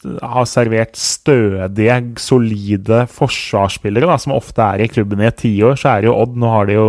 har 0.00 0.46
servert 0.48 0.96
stødige, 0.96 1.96
solide 2.20 3.02
forsvarsspillere, 3.12 4.08
da, 4.08 4.16
som 4.20 4.34
ofte 4.36 4.64
er 4.64 4.84
i 4.84 4.88
klubben 4.90 5.20
i 5.20 5.28
et 5.28 5.38
tiår, 5.42 5.76
så 5.80 5.92
er 5.92 6.02
det 6.02 6.10
jo 6.10 6.16
Odd. 6.16 6.36
Nå 6.40 6.52
har 6.52 6.68
de 6.68 6.76
jo 6.78 6.86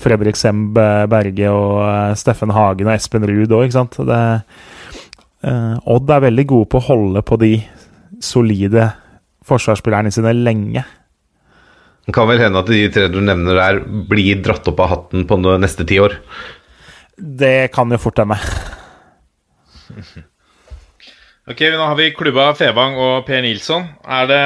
Fredrik 0.00 0.38
Semb 0.40 0.76
Berge 0.76 1.52
og 1.52 1.80
eh, 1.84 2.14
Steffen 2.18 2.54
Hagen 2.56 2.88
og 2.88 2.94
Espen 2.96 3.26
Ruud 3.28 3.52
òg, 3.52 3.66
ikke 3.66 3.76
sant. 3.76 3.98
Det, 4.08 4.20
eh, 5.44 5.74
Odd 5.96 6.12
er 6.16 6.28
veldig 6.28 6.46
gode 6.52 6.70
på 6.72 6.80
å 6.80 6.86
holde 6.88 7.24
på 7.26 7.40
de 7.42 7.52
solide 8.24 8.90
forsvarsspillerne 9.46 10.12
sine 10.14 10.32
lenge. 10.36 10.84
Det 12.06 12.14
kan 12.14 12.28
vel 12.30 12.40
hende 12.40 12.62
at 12.62 12.70
de 12.70 12.84
tre 12.94 13.08
du 13.10 13.18
nevner 13.20 13.58
der, 13.58 13.82
blir 14.08 14.38
dratt 14.44 14.68
opp 14.70 14.80
av 14.84 14.92
hatten 14.92 15.26
på 15.26 15.38
neste 15.58 15.84
ti 15.88 15.98
år. 16.02 16.14
Det 17.16 17.72
kan 17.74 17.90
jo 17.90 18.00
fort 18.00 18.22
hende. 18.22 18.38
Ok, 21.48 21.60
Nå 21.72 21.78
har 21.86 21.94
vi 21.98 22.10
klubba 22.16 22.48
Fevang 22.58 22.96
og 22.98 23.24
Per 23.28 23.42
Nilsson. 23.44 23.84
Er 24.02 24.26
det, 24.30 24.42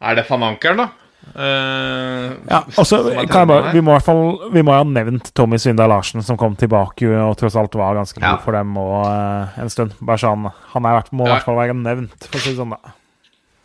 er 0.00 0.14
det 0.16 0.24
van 0.30 0.42
Ankeren, 0.48 0.80
da? 0.80 0.88
Uh, 1.36 2.32
Ja, 2.50 2.58
og 2.76 2.84
så 2.84 2.98
som 2.98 3.28
kan 3.30 3.44
jeg 3.44 3.48
bare, 3.52 3.70
vi 3.72 3.80
må 3.80 3.92
i 3.92 3.94
hvert 3.94 4.04
fall 4.08 4.50
Vi 4.52 4.64
må 4.66 4.72
ha 4.74 4.82
nevnt 4.84 5.28
Tommy 5.38 5.56
Svindal 5.62 5.88
Larsen, 5.92 6.20
som 6.26 6.36
kom 6.36 6.56
tilbake 6.58 7.06
og 7.14 7.36
tross 7.38 7.54
alt 7.56 7.76
var 7.78 7.94
ganske 8.00 8.18
god 8.18 8.26
Ja. 8.26 8.40
for 8.42 8.52
dem 8.58 8.74
og, 8.76 9.06
uh, 9.06 9.54
en 9.62 9.70
stund. 9.70 9.94
Bare 10.02 10.18
sånn, 10.18 10.50
Han 10.74 10.84
er, 10.90 11.04
må 11.12 11.24
i 11.24 11.28
Ja. 11.30 11.36
hvert 11.36 11.44
fall 11.46 11.56
være 11.60 11.74
nevnt, 11.78 12.26
for 12.26 12.38
å 12.38 12.42
si 12.42 12.50
det 12.50 12.58
sånn. 12.58 12.70
da. 12.74 12.92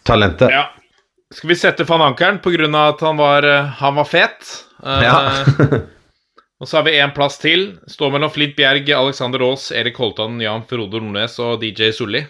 Talentet. 0.06 0.52
Ja. 0.54 0.68
Skal 1.34 1.50
vi 1.50 1.56
sette 1.56 1.84
van 1.90 2.02
Ankeren 2.02 2.40
pga. 2.40 2.90
at 2.90 3.00
han 3.02 3.18
var, 3.18 3.44
eh, 3.44 3.66
han 3.82 3.96
var 3.96 4.06
fet? 4.06 4.66
Uh, 4.84 5.02
Ja. 5.02 5.16
og 6.60 6.68
så 6.68 6.78
har 6.80 6.86
vi 6.88 6.96
én 6.98 7.14
plass 7.14 7.38
til. 7.42 7.68
Står 7.90 8.12
mellom 8.16 8.32
Flint 8.34 8.56
Bjerg, 8.58 8.88
Alexander 8.98 9.44
Aas, 9.46 9.70
Erik 9.72 9.98
Holtan, 10.02 10.40
Jan 10.42 10.64
Frode 10.70 11.02
Nordnes 11.04 11.38
og 11.44 11.60
DJ 11.62 11.92
Sulli. 11.94 12.24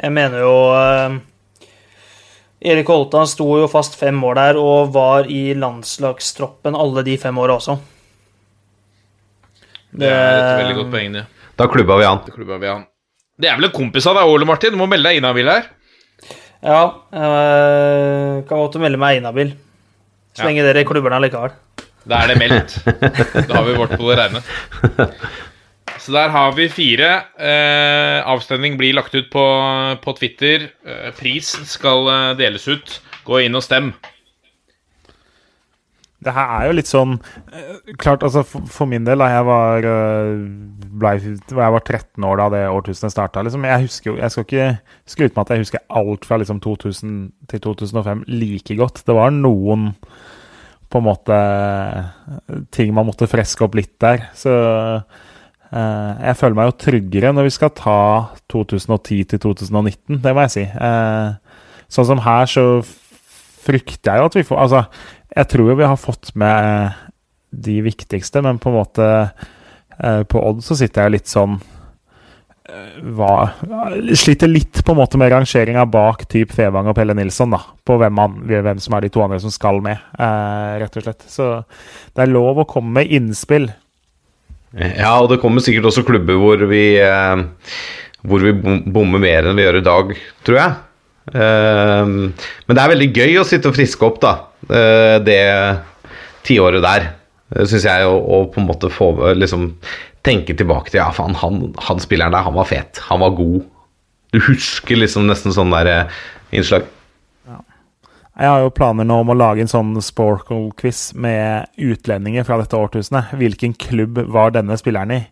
Jeg 0.00 0.12
mener 0.16 0.40
jo 0.40 0.54
eh, 0.72 1.18
Erik 2.72 2.88
Holtan 2.88 3.28
sto 3.28 3.46
jo 3.60 3.66
fast 3.68 3.98
fem 4.00 4.16
år 4.24 4.38
der 4.38 4.60
og 4.60 4.94
var 4.96 5.28
i 5.28 5.50
landslagstroppen 5.56 6.76
alle 6.76 7.04
de 7.04 7.18
fem 7.20 7.36
åra 7.40 7.58
også. 7.60 7.76
Det 9.90 10.06
er 10.06 10.38
et 10.38 10.60
veldig 10.62 10.76
godt 10.78 10.92
poeng, 10.92 11.14
det. 11.18 11.24
Da 11.58 11.66
klubba 11.68 11.96
vi 12.00 12.06
han. 12.06 12.20
Klubba 12.32 12.56
vi 12.62 12.68
han. 12.70 12.84
Det 13.40 13.48
er 13.50 13.56
vel 13.58 13.68
en 13.70 13.74
kompis 13.74 14.06
av 14.08 14.16
deg, 14.20 14.28
Ole 14.30 14.46
Martin? 14.48 14.72
Du 14.72 14.78
må 14.80 14.86
melde 14.88 15.08
deg 15.10 15.18
inhabil 15.20 15.48
her. 15.50 15.66
Ja, 16.60 16.80
øh, 17.16 18.40
kan 18.46 18.60
godt 18.60 18.76
melde 18.80 19.00
meg 19.00 19.18
inhabil. 19.20 19.54
Så 20.36 20.44
Ja. 20.44 20.48
lenge 20.48 20.62
dere 20.62 20.84
klubber 20.86 21.10
den 21.10 21.18
allikevel. 21.18 21.52
Da 22.08 22.22
er 22.22 22.32
det 22.32 22.38
meldt. 22.40 22.76
Da 23.48 23.58
har 23.58 23.66
vi 23.66 23.76
vårt 23.76 23.96
på 23.98 24.08
det 24.10 24.18
reine. 24.20 24.42
Så 26.00 26.14
der 26.14 26.32
har 26.32 26.54
vi 26.56 26.68
fire. 26.72 27.10
Eh, 27.36 28.20
avstemning 28.24 28.78
blir 28.80 28.96
lagt 28.96 29.14
ut 29.14 29.28
på, 29.32 29.44
på 30.00 30.14
Twitter. 30.16 30.70
Eh, 30.86 31.10
pris 31.18 31.52
skal 31.68 32.08
eh, 32.08 32.30
deles 32.40 32.64
ut. 32.70 32.96
Gå 33.26 33.42
inn 33.44 33.58
og 33.58 33.64
stem. 33.66 33.92
Det 36.20 36.34
her 36.36 36.50
er 36.52 36.66
jo 36.68 36.74
litt 36.76 36.88
sånn 36.88 37.14
eh, 37.48 37.92
Klart, 38.00 38.24
altså 38.26 38.42
for, 38.44 38.66
for 38.68 38.88
min 38.90 39.06
del, 39.06 39.22
da 39.22 39.30
jeg 39.32 39.44
var 39.48 39.86
eh, 39.88 40.42
ble, 41.00 41.14
Jeg 41.16 41.56
var 41.56 41.80
13 41.80 42.26
år 42.28 42.42
da 42.42 42.48
det 42.52 42.62
årtusenet 42.68 43.14
starta. 43.14 43.44
Liksom, 43.46 43.64
jeg 43.68 43.86
husker 43.86 44.20
Jeg 44.20 44.34
skal 44.34 44.46
ikke 44.48 44.66
skryte 45.14 45.36
med 45.36 45.44
at 45.44 45.54
jeg 45.54 45.64
husker 45.64 45.84
alt 46.00 46.28
fra 46.28 46.40
liksom 46.40 46.60
2000 46.64 47.14
til 47.52 47.64
2005 47.64 48.24
like 48.28 48.76
godt. 48.76 49.04
Det 49.06 49.16
var 49.16 49.32
noen 49.36 49.92
på 50.90 50.98
en 50.98 51.06
måte 51.06 51.36
ting 52.74 52.92
man 52.94 53.06
måtte 53.08 53.28
freske 53.30 53.64
opp 53.66 53.76
litt 53.78 53.94
der. 54.02 54.26
Så 54.36 54.50
eh, 54.50 56.10
jeg 56.26 56.38
føler 56.40 56.58
meg 56.58 56.70
jo 56.70 56.78
tryggere 56.86 57.32
når 57.34 57.46
vi 57.46 57.54
skal 57.54 57.72
ta 57.78 58.00
2010 58.50 59.28
til 59.30 59.42
2019, 59.46 60.18
det 60.24 60.34
må 60.34 60.46
jeg 60.46 60.54
si. 60.56 60.66
Eh, 60.66 61.60
sånn 61.90 62.10
som 62.10 62.24
her, 62.26 62.50
så 62.50 62.66
frykter 63.60 64.14
jeg 64.14 64.22
jo 64.22 64.30
at 64.30 64.38
vi 64.38 64.46
får 64.48 64.62
Altså, 64.64 64.84
jeg 65.36 65.50
tror 65.52 65.70
jo 65.70 65.78
vi 65.78 65.90
har 65.92 66.00
fått 66.00 66.32
med 66.38 66.98
de 67.50 67.80
viktigste, 67.86 68.42
men 68.46 68.58
på 68.62 68.70
en 68.70 68.78
måte 68.78 69.06
eh, 69.18 70.22
På 70.30 70.42
Odd 70.48 70.62
så 70.64 70.76
sitter 70.78 71.06
jeg 71.06 71.18
litt 71.18 71.30
sånn 71.30 71.58
eh, 72.70 72.96
hva, 73.16 73.34
Sliter 74.18 74.50
litt 74.50 74.82
på 74.86 74.94
en 74.94 75.00
måte 75.00 75.18
med 75.20 75.32
rangeringa 75.32 75.84
bak 75.90 76.24
typ 76.30 76.54
Fevang 76.56 76.90
og 76.90 76.96
Pelle 76.98 77.16
Nilsson, 77.18 77.52
da. 77.54 77.60
På 77.86 77.98
hvem, 78.00 78.20
han, 78.22 78.36
hvem 78.48 78.82
som 78.82 78.96
er 78.96 79.06
de 79.06 79.12
to 79.12 79.24
andre 79.24 79.40
som 79.42 79.54
skal 79.54 79.82
med, 79.84 80.00
eh, 80.18 80.74
rett 80.82 80.98
og 81.00 81.06
slett. 81.06 81.26
Så 81.30 81.50
det 82.14 82.24
er 82.24 82.32
lov 82.32 82.62
å 82.62 82.68
komme 82.70 83.00
med 83.00 83.12
innspill. 83.16 83.70
Ja, 84.78 85.16
og 85.18 85.32
det 85.32 85.40
kommer 85.42 85.62
sikkert 85.64 85.90
også 85.90 86.06
klubber 86.06 86.38
hvor 86.38 86.60
vi 86.70 86.94
eh, 87.02 87.40
Hvor 88.22 88.44
vi 88.44 88.52
bommer 88.54 89.18
mer 89.18 89.48
enn 89.48 89.58
vi 89.58 89.64
gjør 89.64 89.80
i 89.80 89.86
dag, 89.86 90.16
tror 90.46 90.60
jeg. 90.60 90.80
Eh, 91.34 92.10
men 92.10 92.76
det 92.76 92.82
er 92.82 92.92
veldig 92.94 93.12
gøy 93.16 93.38
å 93.40 93.46
sitte 93.48 93.70
og 93.70 93.78
friske 93.78 94.06
opp, 94.06 94.20
da. 94.22 94.34
eh, 94.68 95.16
det 95.24 95.40
tiåret 96.46 96.84
der. 96.84 97.10
Uh, 97.50 97.64
Syns 97.68 97.86
jeg 97.88 98.06
å, 98.06 98.44
på 98.52 98.62
en 98.62 98.68
måte 98.68 98.92
få 98.92 99.10
liksom 99.38 99.72
tenke 100.26 100.56
tilbake 100.56 100.92
til 100.92 101.00
Ja, 101.02 101.10
faen, 101.14 101.36
han, 101.40 101.60
han 101.88 102.02
spilleren 102.02 102.34
der, 102.34 102.46
han 102.46 102.56
var 102.56 102.68
fet. 102.70 103.02
Han 103.08 103.22
var 103.22 103.36
god. 103.38 103.62
Du 104.34 104.40
husker 104.46 104.98
liksom 105.00 105.26
nesten 105.30 105.54
sånn 105.54 105.72
der 105.74 105.90
eh, 105.90 106.18
innslag. 106.54 106.88
Jeg 108.40 108.48
har 108.48 108.62
jo 108.62 108.72
planer 108.72 109.04
nå 109.04 109.18
om 109.20 109.32
å 109.32 109.36
lage 109.36 109.60
en 109.60 109.68
sånn 109.68 109.90
Sporkle-quiz 110.00 111.10
med 111.18 111.66
utlendinger 111.76 112.46
fra 112.48 112.56
dette 112.60 112.78
årtusenet. 112.78 113.34
Hvilken 113.36 113.74
klubb 113.76 114.22
var 114.32 114.54
denne 114.54 114.78
spilleren 114.80 115.12
i? 115.18 115.24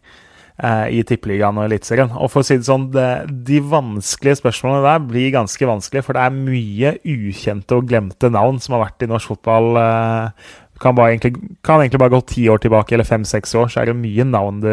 eh, 0.62 0.98
I 0.98 1.02
Tippeligaen 1.06 1.58
og 1.58 1.68
Eliteserien. 1.68 2.12
Og 2.18 2.30
for 2.32 2.42
å 2.42 2.46
si 2.46 2.58
det 2.58 2.68
sånn, 2.68 2.88
det, 2.94 3.08
de 3.48 3.60
vanskelige 3.64 4.40
spørsmålene 4.42 4.86
der 4.86 5.04
blir 5.10 5.34
ganske 5.34 5.70
vanskelige, 5.70 6.06
for 6.06 6.18
det 6.18 6.24
er 6.24 6.38
mye 6.38 6.94
ukjente 7.04 7.78
og 7.78 7.88
glemte 7.90 8.32
navn 8.34 8.60
som 8.62 8.76
har 8.76 8.86
vært 8.88 9.06
i 9.06 9.10
norsk 9.10 9.34
fotball. 9.34 9.70
eh, 9.82 10.54
kan, 10.82 10.96
bare 10.98 11.14
egentlig, 11.14 11.34
kan 11.66 11.82
egentlig 11.82 12.00
bare 12.02 12.14
gå 12.16 12.22
ti 12.32 12.48
år 12.48 12.62
tilbake, 12.64 12.94
eller 12.94 13.08
fem-seks 13.08 13.54
år, 13.58 13.70
så 13.72 13.82
er 13.82 13.90
det 13.90 13.98
mye 13.98 14.26
navn 14.28 14.62
du 14.64 14.72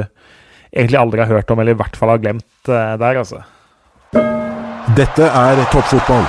egentlig 0.76 1.00
aldri 1.00 1.24
har 1.24 1.32
hørt 1.32 1.52
om, 1.52 1.60
eller 1.60 1.76
i 1.76 1.82
hvert 1.82 2.00
fall 2.00 2.14
har 2.14 2.24
glemt 2.24 2.72
eh, 2.72 2.96
der, 3.02 3.22
altså. 3.22 3.44
Dette 4.96 5.28
er 5.28 5.64
toppfotball. 5.74 6.26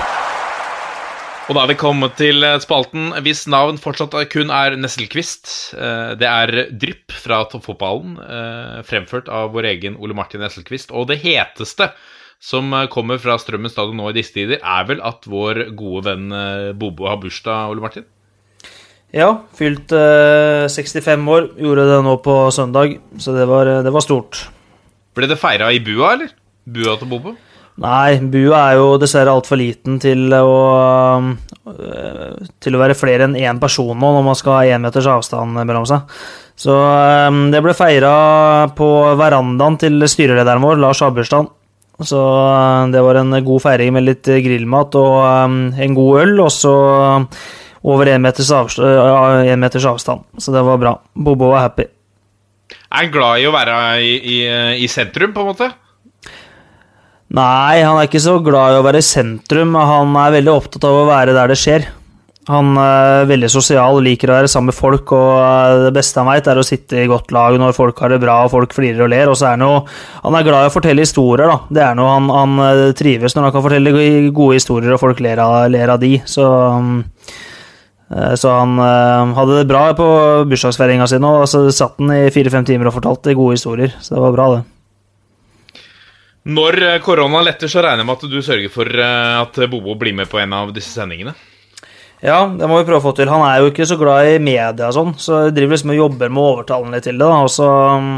Og 1.47 1.55
da 1.55 1.63
har 1.63 1.71
vi 1.71 1.77
kommet 1.79 2.17
til 2.19 2.43
eh, 2.43 2.57
spalten 2.59 3.13
hvis 3.23 3.45
navn 3.53 3.77
fortsatt 3.79 4.17
kun 4.33 4.51
er 4.51 4.75
Nesselquist. 4.81 5.77
Eh, 5.79 6.17
Det 6.19 6.27
er 6.27 6.73
Drypp 6.75 7.15
fra 7.15 7.45
toppfotballen, 7.53 8.17
eh, 8.19 8.81
fremført 8.89 9.31
av 9.31 9.53
vår 9.55 9.69
egen 9.71 9.99
Ole 10.03 10.17
Martin 10.19 10.43
Nesselquist. 10.43 10.91
Og 10.91 11.07
det 11.13 11.21
heteste 11.23 11.93
som 12.43 12.75
kommer 12.93 13.23
fra 13.23 13.39
Strømmen 13.39 13.71
stadion 13.73 13.97
nå 13.97 14.11
i 14.11 14.17
disse 14.19 14.35
tider, 14.35 14.59
er 14.59 14.89
vel 14.91 14.99
at 15.07 15.25
vår 15.31 15.71
gode 15.79 16.03
venn 16.05 16.27
Bobo 16.77 17.07
har 17.09 17.17
bursdag, 17.23 17.71
Ole 17.73 17.81
Martin? 17.81 18.05
Ja, 19.15 19.31
fylt 19.57 19.93
eh, 19.95 20.67
65 20.69 21.29
år. 21.31 21.51
Gjorde 21.63 21.87
det 21.89 21.99
nå 22.05 22.17
på 22.25 22.37
søndag, 22.55 22.99
så 23.23 23.35
det 23.37 23.47
var, 23.49 23.71
det 23.87 23.93
var 23.95 24.05
stort. 24.05 24.47
Ble 25.17 25.29
det 25.31 25.39
feira 25.41 25.71
i 25.73 25.81
bua, 25.81 26.15
eller? 26.17 26.33
Bua 26.67 26.97
til 26.99 27.11
Bobo? 27.11 27.37
Nei, 27.81 28.17
bua 28.33 28.63
er 28.71 28.79
jo 28.81 28.97
dessverre 29.01 29.35
altfor 29.37 29.61
liten 29.61 29.99
til 30.01 30.33
å 30.33 30.53
øh, 31.21 32.47
Til 32.65 32.77
å 32.77 32.81
være 32.81 32.97
flere 32.97 33.27
enn 33.27 33.37
én 33.37 33.61
person 33.61 33.93
nå 33.93 34.13
når 34.15 34.25
man 34.25 34.39
skal 34.39 34.57
ha 34.57 34.77
én 34.77 34.85
meters 34.85 35.09
avstand 35.13 35.61
mellom 35.61 35.85
seg. 35.89 36.17
Så 36.57 36.73
det 37.53 37.61
ble 37.61 37.75
feira 37.77 38.15
på 38.77 38.89
verandaen 39.21 39.77
til 39.81 40.01
styrelederen 40.09 40.65
vår, 40.65 40.81
Lars 40.81 41.03
Aberstad. 41.05 41.53
Så 42.01 42.21
det 42.93 43.03
var 43.05 43.21
en 43.21 43.37
god 43.45 43.63
feiring 43.65 43.93
med 43.97 44.05
litt 44.05 44.25
grillmat 44.25 44.97
og 45.01 45.21
en 45.77 45.97
god 45.97 46.23
øl, 46.25 46.35
og 46.45 46.51
så 46.53 46.75
over 47.87 48.11
én 48.11 48.23
meters, 48.23 48.51
en 48.51 49.63
meters 49.63 49.87
avstand. 49.87 50.27
Så 50.43 50.55
det 50.55 50.65
var 50.67 50.81
bra. 50.83 50.97
Bobo 51.15 51.53
var 51.53 51.69
happy. 51.69 51.87
Er 52.87 53.05
han 53.05 53.13
glad 53.15 53.43
i 53.43 53.47
å 53.47 53.55
være 53.55 53.77
i, 54.03 54.15
i, 54.19 54.39
i 54.83 54.89
sentrum, 54.91 55.35
på 55.35 55.45
en 55.45 55.53
måte? 55.53 55.71
Nei, 57.37 57.83
han 57.83 57.99
er 57.99 58.07
ikke 58.07 58.23
så 58.23 58.39
glad 58.43 58.75
i 58.75 58.81
å 58.81 58.87
være 58.87 59.03
i 59.03 59.07
sentrum. 59.07 59.75
Han 59.79 60.15
er 60.19 60.35
veldig 60.39 60.53
opptatt 60.53 60.87
av 60.87 61.03
å 61.03 61.07
være 61.09 61.35
der 61.37 61.51
det 61.51 61.59
skjer. 61.61 61.87
Han 62.47 62.77
er 62.79 63.25
veldig 63.27 63.49
sosial 63.51 63.97
liker 64.07 64.31
å 64.31 64.37
være 64.37 64.51
sammen 64.51 64.71
med 64.71 64.77
folk, 64.79 65.11
og 65.17 65.81
det 65.89 65.91
beste 65.97 66.23
han 66.23 66.29
veit, 66.31 66.47
er 66.47 66.61
å 66.61 66.67
sitte 66.67 67.01
i 67.03 67.09
godt 67.11 67.33
lag 67.35 67.57
når 67.59 67.75
folk 67.75 67.99
har 68.05 68.15
det 68.15 68.21
bra 68.23 68.37
og 68.45 68.53
folk 68.53 68.77
flirer 68.77 69.03
og 69.03 69.11
ler. 69.11 69.33
Og 69.33 69.35
så 69.39 69.49
er 69.49 69.57
han 69.57 69.67
jo 69.67 69.81
Han 70.23 70.39
er 70.39 70.47
glad 70.47 70.67
i 70.67 70.71
å 70.71 70.75
fortelle 70.77 71.03
historier, 71.03 71.51
da. 71.51 71.59
Det 71.67 71.83
er 71.83 71.99
noe 71.99 72.13
han, 72.15 72.31
han 72.31 72.95
trives 72.99 73.35
når 73.35 73.49
han 73.49 73.57
kan 73.57 73.67
fortelle 73.67 73.97
gode 74.31 74.61
historier 74.61 74.95
og 74.95 75.03
folk 75.03 75.23
ler 75.27 75.43
av, 75.43 75.59
ler 75.75 75.91
av 75.97 75.99
de. 76.03 76.21
Så 76.23 76.47
så 78.07 78.53
han 78.55 78.79
hadde 79.35 79.57
det 79.59 79.67
bra 79.67 79.89
på 79.99 80.07
bursdagsfeiringa 80.47 81.09
si 81.11 81.19
nå, 81.19 81.33
og 81.43 81.49
så 81.51 81.65
satt 81.75 81.99
han 81.99 82.13
i 82.15 82.31
fire-fem 82.31 82.69
timer 82.69 82.87
og 82.91 82.95
fortalte 83.01 83.35
gode 83.35 83.57
historier. 83.59 83.97
Så 83.99 84.15
det 84.15 84.23
var 84.23 84.37
bra, 84.37 84.47
det. 84.55 84.65
Når 86.47 86.83
eh, 86.83 87.01
korona 87.03 87.41
letter, 87.43 87.71
så 87.71 87.83
regner 87.83 88.05
jeg 88.05 88.07
med 88.07 88.21
at 88.21 88.31
du 88.31 88.39
sørger 88.45 88.71
for 88.71 88.87
eh, 88.87 89.39
at 89.41 89.57
Bobo 89.71 89.97
blir 89.99 90.15
med 90.15 90.31
på 90.31 90.39
en 90.39 90.53
av 90.55 90.71
disse 90.75 90.93
sendingene. 90.95 91.35
Ja, 92.23 92.45
det 92.47 92.69
må 92.71 92.79
vi 92.79 92.87
prøve 92.87 93.01
å 93.03 93.07
få 93.09 93.13
til. 93.19 93.29
Han 93.29 93.43
er 93.45 93.61
jo 93.61 93.73
ikke 93.73 93.87
så 93.89 93.99
glad 93.99 94.31
i 94.31 94.39
media 94.41 94.89
og 94.89 94.95
sånn, 94.95 95.11
så 95.21 95.41
jeg 95.47 95.57
driver 95.57 95.75
liksom 95.75 95.93
og 95.93 95.99
jobber 95.99 96.31
med 96.31 96.43
å 96.43 96.53
overtale 96.55 96.87
ham 96.87 96.95
litt 96.95 97.05
til 97.09 97.19
det. 97.19 97.27
da, 97.27 97.41
Og 97.43 97.51
så 97.53 97.67
um, 97.67 98.13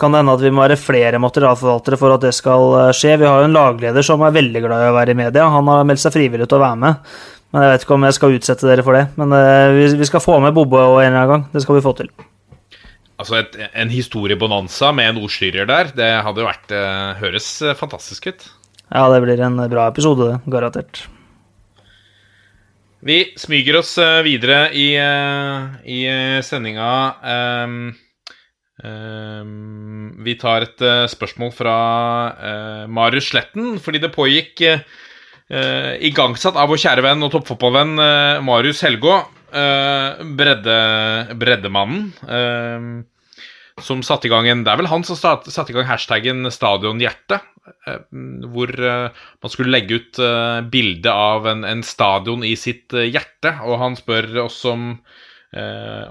kan 0.00 0.12
det 0.12 0.22
hende 0.22 0.34
at 0.34 0.42
vi 0.42 0.50
må 0.54 0.64
være 0.64 0.80
flere 0.80 1.20
materialforvaltere 1.22 1.98
for 2.00 2.16
at 2.16 2.24
det 2.26 2.32
skal 2.34 2.66
uh, 2.74 2.90
skje. 2.96 3.16
Vi 3.20 3.28
har 3.28 3.42
jo 3.42 3.48
en 3.48 3.56
lagleder 3.56 4.06
som 4.06 4.24
er 4.26 4.34
veldig 4.34 4.64
glad 4.64 4.82
i 4.82 4.90
å 4.90 4.96
være 4.96 5.14
i 5.14 5.20
media. 5.22 5.48
Han 5.54 5.70
har 5.70 5.86
meldt 5.86 6.02
seg 6.02 6.16
frivillig 6.16 6.48
til 6.50 6.58
å 6.58 6.64
være 6.64 6.80
med. 6.82 7.16
Men 7.54 7.66
jeg 7.66 7.72
vet 7.72 7.86
ikke 7.86 7.96
om 7.96 8.06
jeg 8.08 8.16
skal 8.16 8.36
utsette 8.38 8.68
dere 8.70 8.86
for 8.86 8.98
det. 8.98 9.04
Men 9.20 9.34
uh, 9.36 9.74
vi, 9.78 10.10
skal 10.10 10.24
få 10.24 10.40
med 10.42 10.56
Bobo 10.56 10.80
en 10.82 11.06
eller 11.06 11.20
annen 11.20 11.32
gang. 11.34 11.48
Det 11.54 11.62
skal 11.64 11.78
vi 11.78 11.86
få 11.86 11.94
til. 12.00 12.12
Altså 13.14 13.38
et, 13.38 13.56
En 13.70 13.92
historiebonanza 13.92 14.90
med 14.92 15.12
en 15.12 15.22
ordstyrer 15.22 15.70
der, 15.70 15.94
det 15.94 16.10
hadde 16.26 16.42
jo 16.42 16.48
vært 16.48 16.72
eh, 16.74 17.12
Høres 17.20 17.46
eh, 17.62 17.76
fantastisk 17.78 18.26
ut. 18.26 18.48
Ja, 18.90 19.06
det 19.12 19.22
blir 19.22 19.38
en 19.46 19.62
bra 19.70 19.86
episode, 19.86 20.32
det. 20.32 20.40
Garantert. 20.50 21.04
Vi 23.04 23.18
smyger 23.36 23.76
oss 23.82 23.98
eh, 24.00 24.22
videre 24.24 24.70
i, 24.72 24.94
eh, 24.96 25.64
i 25.92 25.98
eh, 26.08 26.38
sendinga. 26.40 26.86
Um, 27.20 27.74
ehm, 28.80 29.83
vi 30.24 30.34
tar 30.40 30.66
et 30.66 30.84
uh, 30.84 31.04
spørsmål 31.10 31.52
fra 31.54 31.76
uh, 32.34 32.84
Marius 32.90 33.30
Sletten, 33.32 33.76
fordi 33.82 34.00
det 34.02 34.14
pågikk 34.14 34.64
uh, 34.64 35.94
igangsatt 36.04 36.58
av 36.58 36.70
vår 36.72 36.80
kjære 36.80 37.04
venn 37.04 37.24
og 37.26 37.32
toppfotballvenn 37.34 37.96
Marius 38.44 38.84
Helgå. 38.86 39.22
bredde, 40.34 40.76
breddemannen. 41.38 43.04
som 43.78 44.00
satte 44.02 44.26
i 44.26 44.30
gang 44.32 44.48
en 44.48 44.64
Det 44.64 44.72
er 44.72 44.80
vel 44.80 44.88
han 44.90 45.04
som 45.06 45.14
satte 45.14 45.52
satte 45.52 45.70
i 45.70 45.76
gang 45.76 45.86
hashtaggen 45.86 46.50
Stadionhjerte. 46.50 47.38
hvor 48.50 48.72
man 48.80 49.52
skulle 49.52 49.70
legge 49.70 50.00
ut 50.00 50.18
bilde 50.72 51.12
av 51.12 51.46
en, 51.46 51.62
en 51.64 51.82
stadion 51.82 52.42
i 52.42 52.56
sitt 52.56 52.90
hjerte. 52.90 53.54
Og 53.62 53.78
han 53.78 53.94
spør 53.94 54.42
oss 54.48 54.64
om, 54.64 54.98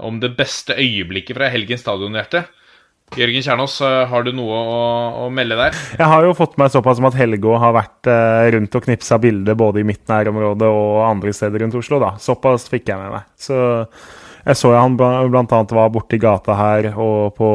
om 0.00 0.20
det 0.20 0.36
beste 0.38 0.78
øyeblikket 0.78 1.36
fra 1.36 1.52
helgens 1.52 1.84
stadionhjerte. 1.84 2.46
Jørgen 3.14 3.44
Kjernås, 3.46 3.76
eh, 3.84 4.00
har 4.10 4.24
du 4.26 4.32
noe 4.34 4.58
å, 4.58 4.80
å 5.22 5.30
melde 5.30 5.56
der? 5.58 5.76
Jeg 6.00 6.10
har 6.10 6.26
jo 6.26 6.34
fått 6.34 6.56
meg 6.58 6.72
såpass 6.74 6.98
som 6.98 7.06
at 7.06 7.16
Helgå 7.18 7.54
har 7.62 7.74
vært 7.76 8.10
eh, 8.10 8.50
rundt 8.56 8.74
og 8.74 8.86
knipsa 8.88 9.20
bilder 9.22 9.58
både 9.58 9.82
i 9.82 9.86
mitt 9.86 10.02
nærområde 10.10 10.66
og 10.66 11.04
andre 11.06 11.34
steder 11.36 11.62
rundt 11.62 11.78
Oslo. 11.78 12.00
da. 12.02 12.14
Såpass 12.22 12.66
fikk 12.72 12.90
jeg 12.90 12.98
med 12.98 13.14
meg. 13.14 13.28
Så 13.38 13.58
jeg 14.44 14.58
så 14.60 14.74
han 14.76 14.96
bl.a. 14.98 15.60
var 15.78 15.92
borti 15.94 16.18
gata 16.20 16.56
her 16.58 16.90
og 16.92 17.36
på 17.38 17.50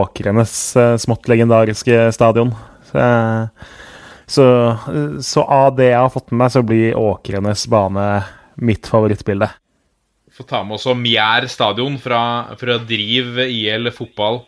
Åkrenes 0.00 0.54
eh, 0.80 0.94
smått 1.02 1.28
legendariske 1.30 2.08
stadion. 2.16 2.54
Så, 2.88 3.04
så, 4.26 4.46
så 5.24 5.44
av 5.44 5.76
det 5.76 5.92
jeg 5.92 6.00
har 6.00 6.12
fått 6.12 6.32
med 6.32 6.46
meg, 6.46 6.54
så 6.56 6.64
blir 6.66 6.98
Åkrenes 6.98 7.66
bane 7.70 8.06
mitt 8.62 8.88
favorittbilde. 8.88 9.48
Få 10.32 10.48
ta 10.48 10.62
med 10.64 10.78
også 10.78 10.96
Mjær 10.96 11.44
stadion 11.52 12.00
fra, 12.00 12.22
fra 12.56 12.80
Driv 12.88 13.38
IL 13.44 13.92
fotball. 13.92 14.42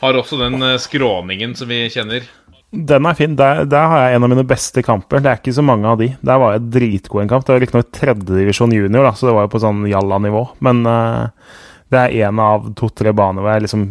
Har 0.00 0.16
også 0.16 0.38
den 0.40 0.60
eh, 0.64 0.78
skråningen 0.80 1.56
som 1.58 1.68
vi 1.70 1.84
kjenner. 1.92 2.28
Den 2.70 3.06
er 3.08 3.16
fin. 3.18 3.34
Der, 3.36 3.64
der 3.66 3.88
har 3.90 4.04
jeg 4.04 4.16
en 4.16 4.24
av 4.24 4.30
mine 4.30 4.46
beste 4.46 4.82
kamper. 4.86 5.22
Det 5.22 5.30
er 5.30 5.40
ikke 5.40 5.56
så 5.56 5.64
mange 5.66 5.88
av 5.90 5.98
de. 6.00 6.12
Der 6.22 6.38
var 6.38 6.54
jeg 6.54 6.68
dritgod 6.76 7.24
en 7.24 7.32
kamp. 7.32 7.46
Det 7.46 7.56
var 7.56 7.64
riktignok 7.64 7.90
tredjedivisjon 7.96 8.74
junior, 8.76 9.08
da, 9.08 9.14
så 9.18 9.28
det 9.28 9.34
var 9.36 9.48
jo 9.48 9.52
på 9.56 9.62
sånn 9.64 9.82
jalla-nivå. 9.90 10.44
Men 10.62 10.84
uh, 10.86 11.56
det 11.90 12.04
er 12.04 12.28
en 12.28 12.42
av 12.42 12.68
to-tre 12.78 13.12
baner 13.16 13.42
hvor 13.42 13.56
jeg 13.56 13.64
liksom 13.66 13.88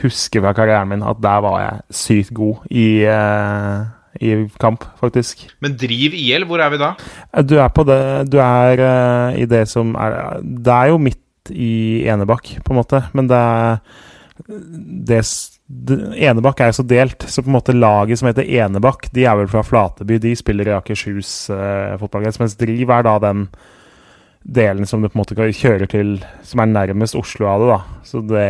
husker 0.00 0.44
fra 0.44 0.54
karrieren 0.56 0.88
min 0.88 1.04
at 1.04 1.20
der 1.20 1.42
var 1.44 1.58
jeg 1.60 1.98
sykt 1.98 2.32
god 2.38 2.62
i, 2.72 2.86
uh, 3.04 3.84
i 4.16 4.38
kamp, 4.62 4.86
faktisk. 5.02 5.44
Men 5.60 5.76
Driv 5.80 6.16
IL, 6.16 6.46
hvor 6.48 6.62
er 6.64 6.72
vi 6.72 6.80
da? 6.80 6.94
Du 7.44 7.58
er 7.60 7.68
på 7.74 7.84
det 7.88 8.00
Du 8.32 8.38
er 8.40 8.80
uh, 8.80 9.36
i 9.36 9.44
det 9.50 9.66
som 9.68 9.92
er 10.00 10.40
Det 10.40 10.72
er 10.72 10.94
jo 10.94 11.02
midt 11.02 11.52
i 11.52 12.06
Enebakk, 12.08 12.54
på 12.64 12.72
en 12.72 12.80
måte, 12.80 13.02
men 13.12 13.28
det 13.28 13.36
er 13.36 13.76
det, 14.46 15.20
det, 15.66 15.98
Enebakk 16.16 16.62
er 16.62 16.72
jo 16.72 16.78
så 16.80 16.86
delt, 16.88 17.26
så 17.28 17.44
på 17.44 17.50
en 17.50 17.58
måte 17.58 17.76
laget 17.76 18.20
som 18.20 18.30
heter 18.30 18.48
Enebakk, 18.48 19.10
de 19.12 19.26
er 19.28 19.36
vel 19.40 19.50
fra 19.52 19.64
Flateby. 19.66 20.18
De 20.22 20.32
spiller 20.38 20.70
i 20.70 20.74
Akershus 20.76 21.50
eh, 21.52 21.94
fotballkrets, 22.00 22.40
mens 22.42 22.56
Driv 22.60 22.92
er 22.92 23.06
da 23.06 23.18
den 23.22 23.46
delen 24.42 24.88
som 24.88 25.02
du 25.02 25.10
på 25.10 25.18
en 25.18 25.22
måte 25.22 25.52
kjører 25.54 25.86
til, 25.90 26.16
som 26.46 26.64
er 26.64 26.72
nærmest 26.72 27.18
Oslo 27.18 27.46
av 27.50 27.62
det, 27.62 27.70
da. 27.76 28.02
Så 28.08 28.24
det 28.26 28.48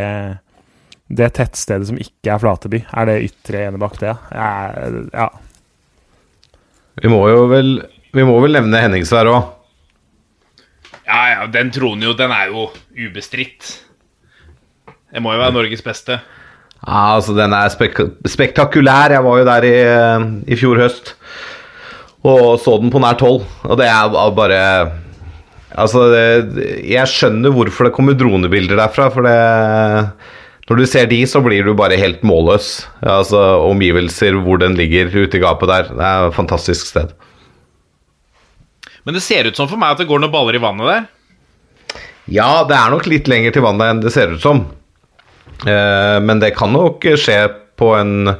det 1.12 1.32
tettstedet 1.36 1.88
som 1.90 1.98
ikke 2.00 2.32
er 2.32 2.40
Flateby, 2.40 2.78
er 2.88 3.08
det 3.08 3.18
ytre 3.26 3.66
Enebakk, 3.68 3.98
det? 4.00 4.14
Jeg, 4.32 5.02
ja. 5.12 5.28
Vi 7.02 7.10
må 7.12 7.20
jo 7.28 7.42
vel, 7.50 7.74
vi 8.16 8.24
må 8.24 8.38
vel 8.40 8.56
nevne 8.56 8.80
Henningsvær 8.80 9.28
òg. 9.28 9.50
Ja, 11.02 11.22
ja, 11.32 11.46
den 11.52 11.72
tronen 11.74 12.06
jo, 12.06 12.14
den 12.16 12.32
er 12.32 12.52
jo 12.52 12.70
ubestridt. 12.96 13.74
Det 15.12 15.20
må 15.22 15.34
jo 15.34 15.42
være 15.42 15.54
Norges 15.54 15.84
beste. 15.84 16.20
Ja, 16.82 17.14
altså 17.14 17.34
den 17.36 17.52
er 17.54 17.70
spek 17.70 18.00
spektakulær. 18.26 19.12
Jeg 19.14 19.24
var 19.24 19.38
jo 19.38 19.46
der 19.46 19.66
i, 19.68 19.76
i 20.50 20.58
fjor 20.58 20.80
høst 20.82 21.14
og 22.22 22.60
så 22.62 22.76
den 22.78 22.92
på 22.92 23.00
nært 23.02 23.22
hold. 23.24 23.42
Og 23.66 23.78
det 23.80 23.88
er 23.90 24.12
bare 24.36 24.60
Altså, 25.72 26.02
det, 26.12 26.64
jeg 26.84 27.08
skjønner 27.08 27.54
hvorfor 27.54 27.86
det 27.86 27.94
kommer 27.96 28.12
dronebilder 28.12 28.76
derfra. 28.76 29.06
For 29.08 29.24
det 29.24 30.68
Når 30.68 30.78
du 30.78 30.86
ser 30.86 31.06
de, 31.08 31.22
så 31.26 31.40
blir 31.40 31.64
du 31.64 31.72
bare 31.74 31.96
helt 31.96 32.20
målløs. 32.22 32.86
Altså 33.00 33.40
omgivelser, 33.64 34.36
hvor 34.44 34.60
den 34.60 34.76
ligger 34.76 35.08
ute 35.08 35.38
i 35.38 35.40
gapet 35.40 35.68
der. 35.68 35.88
Det 35.88 36.04
er 36.04 36.28
et 36.28 36.36
fantastisk 36.36 36.86
sted. 36.86 37.14
Men 39.04 39.16
det 39.16 39.24
ser 39.24 39.48
ut 39.48 39.56
som 39.56 39.66
for 39.66 39.80
meg 39.80 39.96
at 39.96 40.04
det 40.04 40.06
går 40.06 40.20
noen 40.20 40.32
baller 40.32 40.54
i 40.54 40.62
vannet 40.62 40.86
der. 40.86 41.08
Ja, 42.30 42.62
det 42.68 42.76
er 42.76 42.92
nok 42.92 43.08
litt 43.10 43.26
lenger 43.26 43.56
til 43.56 43.64
vannet 43.64 43.88
enn 43.88 44.04
det 44.04 44.12
ser 44.14 44.36
ut 44.36 44.44
som. 44.44 44.66
Eh, 45.66 46.18
men 46.22 46.42
det 46.42 46.54
kan 46.58 46.72
nok 46.74 47.06
skje 47.18 47.40
på 47.78 47.90
en, 47.96 48.34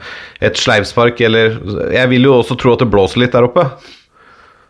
et 0.44 0.58
sleivspark, 0.58 1.20
eller 1.24 1.58
Jeg 1.94 2.10
vil 2.12 2.28
jo 2.28 2.38
også 2.40 2.58
tro 2.60 2.76
at 2.76 2.84
det 2.84 2.90
blåser 2.92 3.24
litt 3.24 3.34
der 3.34 3.48
oppe. 3.48 3.66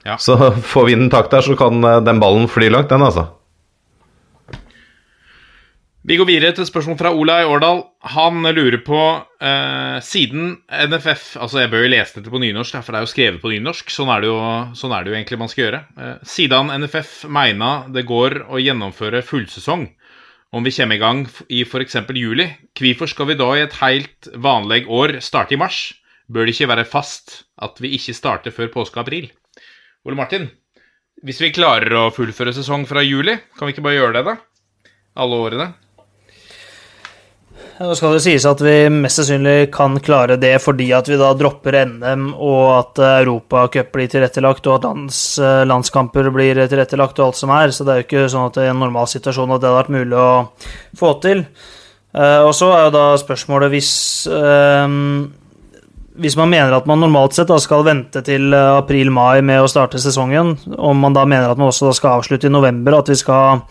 Ja. 0.06 0.18
Så 0.18 0.36
får 0.72 0.90
vinden 0.90 1.12
tak 1.12 1.30
der, 1.30 1.44
så 1.44 1.56
kan 1.58 1.82
eh, 1.84 2.02
den 2.04 2.20
ballen 2.22 2.48
fly 2.50 2.70
langt, 2.72 2.90
den, 2.92 3.04
altså. 3.04 3.28
Vi 6.02 6.16
går 6.18 6.26
videre 6.26 6.50
til 6.56 6.66
spørsmål 6.66 6.96
fra 6.98 7.12
Olai 7.14 7.44
Årdal. 7.46 7.84
Han 8.10 8.42
lurer 8.42 8.80
på 8.82 8.98
eh, 9.38 10.00
Siden 10.02 10.56
NFF 10.66 11.36
Altså, 11.38 11.60
jeg 11.62 11.70
bør 11.70 11.84
jo 11.84 11.92
lese 11.92 12.16
dette 12.16 12.32
på 12.32 12.40
nynorsk, 12.42 12.80
for 12.82 12.90
det 12.90 12.98
er 12.98 13.06
jo 13.06 13.10
skrevet 13.12 13.38
på 13.44 13.52
nynorsk. 13.52 13.92
Sånn 13.94 14.10
er 14.10 14.24
det 14.24 14.32
jo, 14.32 14.40
sånn 14.80 14.94
er 14.96 15.04
det 15.04 15.12
jo 15.12 15.16
egentlig 15.20 15.38
man 15.38 15.52
skal 15.52 15.64
gjøre. 15.68 15.80
Eh, 15.94 16.16
siden 16.26 16.74
NFF 16.82 17.12
mener 17.30 17.86
det 17.94 18.02
går 18.08 18.40
å 18.50 18.58
gjennomføre 18.58 19.22
fullsesong 19.28 19.86
om 20.52 20.64
vi 20.64 20.72
kommer 20.76 20.98
i 20.98 21.00
gang 21.00 21.24
i 21.48 21.62
f.eks. 21.64 21.96
juli, 22.12 22.46
hvorfor 22.76 23.08
skal 23.08 23.30
vi 23.30 23.38
da 23.40 23.48
i 23.56 23.64
et 23.64 23.76
helt 23.80 24.28
vanlig 24.36 24.84
år 24.86 25.16
starte 25.24 25.56
i 25.56 25.60
mars? 25.60 25.94
Bør 26.28 26.46
det 26.46 26.54
ikke 26.54 26.68
være 26.68 26.88
fast 26.88 27.44
at 27.56 27.80
vi 27.80 27.94
ikke 27.96 28.14
starter 28.16 28.52
før 28.54 28.68
påske-april? 28.72 29.30
Ole 30.04 30.18
Martin, 30.18 30.50
hvis 31.24 31.40
vi 31.40 31.52
klarer 31.54 31.92
å 31.96 32.10
fullføre 32.12 32.52
sesong 32.52 32.84
fra 32.88 33.04
juli, 33.04 33.38
kan 33.56 33.68
vi 33.68 33.74
ikke 33.74 33.84
bare 33.86 33.98
gjøre 33.98 34.18
det, 34.18 34.24
da? 34.28 34.92
Alle 35.22 35.40
årene? 35.40 35.68
Nå 37.82 37.96
skal 37.98 38.14
det 38.14 38.22
sies 38.22 38.44
at 38.46 38.60
vi 38.62 38.76
mest 38.92 39.18
sannsynlig 39.18 39.72
kan 39.74 39.96
klare 40.04 40.36
det 40.40 40.54
fordi 40.62 40.86
at 40.94 41.08
vi 41.10 41.18
da 41.18 41.32
dropper 41.34 41.80
NM, 41.88 42.28
og 42.36 42.62
at 42.76 43.02
Europacup 43.24 43.90
blir 43.96 44.10
tilrettelagt, 44.12 44.68
og 44.68 44.78
at 44.78 44.88
lands, 44.90 45.20
eh, 45.42 45.64
landskamper 45.66 46.30
blir 46.34 46.62
tilrettelagt, 46.70 47.18
og 47.18 47.30
alt 47.30 47.40
som 47.40 47.54
er. 47.56 47.74
Så 47.74 47.84
det 47.86 47.94
er 47.94 48.02
jo 48.02 48.08
ikke 48.08 48.30
sånn 48.32 48.48
at 48.50 48.62
er 48.62 48.72
en 48.72 48.82
normal 48.84 49.10
situasjon 49.10 49.54
at 49.56 49.62
det 49.62 49.70
hadde 49.70 49.80
vært 49.80 49.96
mulig 49.98 50.18
å 50.18 50.32
få 50.98 51.14
til. 51.24 51.46
Uh, 52.12 52.44
Og 52.44 52.52
så 52.52 52.68
er 52.76 52.82
jo 52.84 52.92
da 52.92 53.06
spørsmålet 53.16 53.72
hvis 53.72 53.92
uh, 54.28 54.84
hvis 56.20 56.36
man 56.36 56.50
mener 56.52 56.74
at 56.76 56.88
man 56.88 57.00
normalt 57.00 57.36
sett 57.36 57.48
da 57.48 57.58
skal 57.62 57.86
vente 57.86 58.22
til 58.26 58.52
eh, 58.52 58.70
april-mai 58.76 59.42
med 59.44 59.62
å 59.62 59.70
starte 59.70 60.00
sesongen, 60.02 60.56
om 60.76 61.00
man 61.00 61.16
da 61.16 61.24
mener 61.28 61.50
at 61.50 61.60
man 61.60 61.70
også 61.70 61.92
skal 61.96 62.20
avslutte 62.20 62.50
i 62.50 62.52
november, 62.52 62.98
at 62.98 63.12
vi 63.12 63.16
skal 63.18 63.62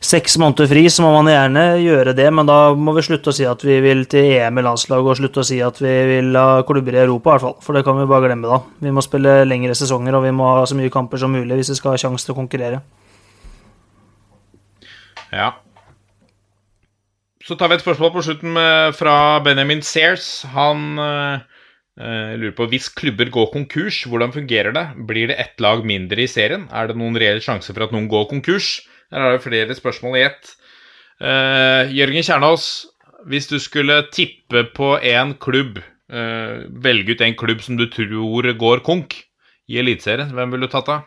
seks 0.00 0.38
måneder 0.40 0.68
fri, 0.70 0.86
så 0.88 1.04
må 1.04 1.10
man 1.12 1.28
gjerne 1.28 1.64
gjøre 1.82 2.14
det, 2.16 2.26
men 2.32 2.48
da 2.48 2.72
må 2.72 2.94
vi 2.96 3.04
slutte 3.04 3.32
å 3.32 3.36
si 3.36 3.44
at 3.48 3.60
vi 3.66 3.76
vil 3.84 4.06
til 4.10 4.32
EM 4.38 4.60
i 4.60 4.64
landslaget, 4.64 5.10
og 5.12 5.18
slutte 5.18 5.42
å 5.42 5.46
si 5.46 5.58
at 5.64 5.80
vi 5.82 5.92
vil 6.08 6.36
ha 6.40 6.62
klubber 6.68 6.96
i 6.96 7.02
Europa, 7.02 7.34
i 7.34 7.36
hvert 7.36 7.44
fall. 7.44 7.58
For 7.64 7.76
det 7.76 7.84
kan 7.86 7.98
vi 8.00 8.08
bare 8.08 8.30
glemme, 8.30 8.48
da. 8.48 8.62
Vi 8.80 8.94
må 8.96 9.04
spille 9.04 9.42
lengre 9.44 9.76
sesonger, 9.76 10.16
og 10.16 10.24
vi 10.24 10.32
må 10.36 10.48
ha 10.56 10.64
så 10.68 10.78
mye 10.78 10.92
kamper 10.92 11.20
som 11.20 11.36
mulig 11.36 11.60
hvis 11.60 11.74
vi 11.74 11.80
skal 11.82 11.94
ha 11.94 12.00
sjanse 12.00 12.24
til 12.24 12.34
å 12.34 12.40
konkurrere. 12.40 12.80
Ja. 15.30 15.52
Så 17.44 17.56
tar 17.58 17.70
vi 17.70 17.76
et 17.76 17.84
spørsmål 17.84 18.12
på 18.14 18.24
slutten 18.24 18.56
fra 18.96 19.14
Benjamin 19.44 19.82
Sears. 19.84 20.46
Han 20.54 21.00
eh, 21.00 22.36
lurer 22.40 22.54
på 22.56 22.68
hvis 22.72 22.88
klubber 22.96 23.28
går 23.32 23.50
konkurs, 23.52 24.04
hvordan 24.08 24.32
fungerer 24.32 24.72
det? 24.76 24.86
Blir 25.08 25.28
det 25.28 25.38
ett 25.42 25.60
lag 25.60 25.84
mindre 25.84 26.24
i 26.24 26.30
serien? 26.30 26.68
Er 26.72 26.88
det 26.88 26.96
noen 27.00 27.18
reell 27.20 27.42
sjanse 27.44 27.74
for 27.74 27.84
at 27.84 27.92
noen 27.94 28.08
går 28.12 28.28
konkurs? 28.32 28.78
Her 29.10 29.26
er 29.26 29.36
det 29.36 29.44
flere 29.44 29.76
spørsmål 29.76 30.18
i 30.18 30.26
ett. 30.28 30.52
Uh, 31.20 31.90
Jørgen 31.92 32.24
Kjernås, 32.24 32.66
hvis 33.28 33.50
du 33.50 33.58
skulle 33.60 33.98
tippe 34.14 34.64
på 34.76 34.94
én 35.02 35.34
klubb, 35.42 35.80
uh, 36.12 36.62
velge 36.84 37.16
ut 37.16 37.24
en 37.26 37.36
klubb 37.36 37.64
som 37.64 37.76
du 37.76 37.88
tror 37.90 38.52
går 38.56 38.84
konk 38.86 39.18
i 39.70 39.78
Eliteserien, 39.82 40.32
hvem 40.34 40.54
ville 40.54 40.70
du 40.70 40.72
tatt 40.72 40.88
da? 40.88 41.00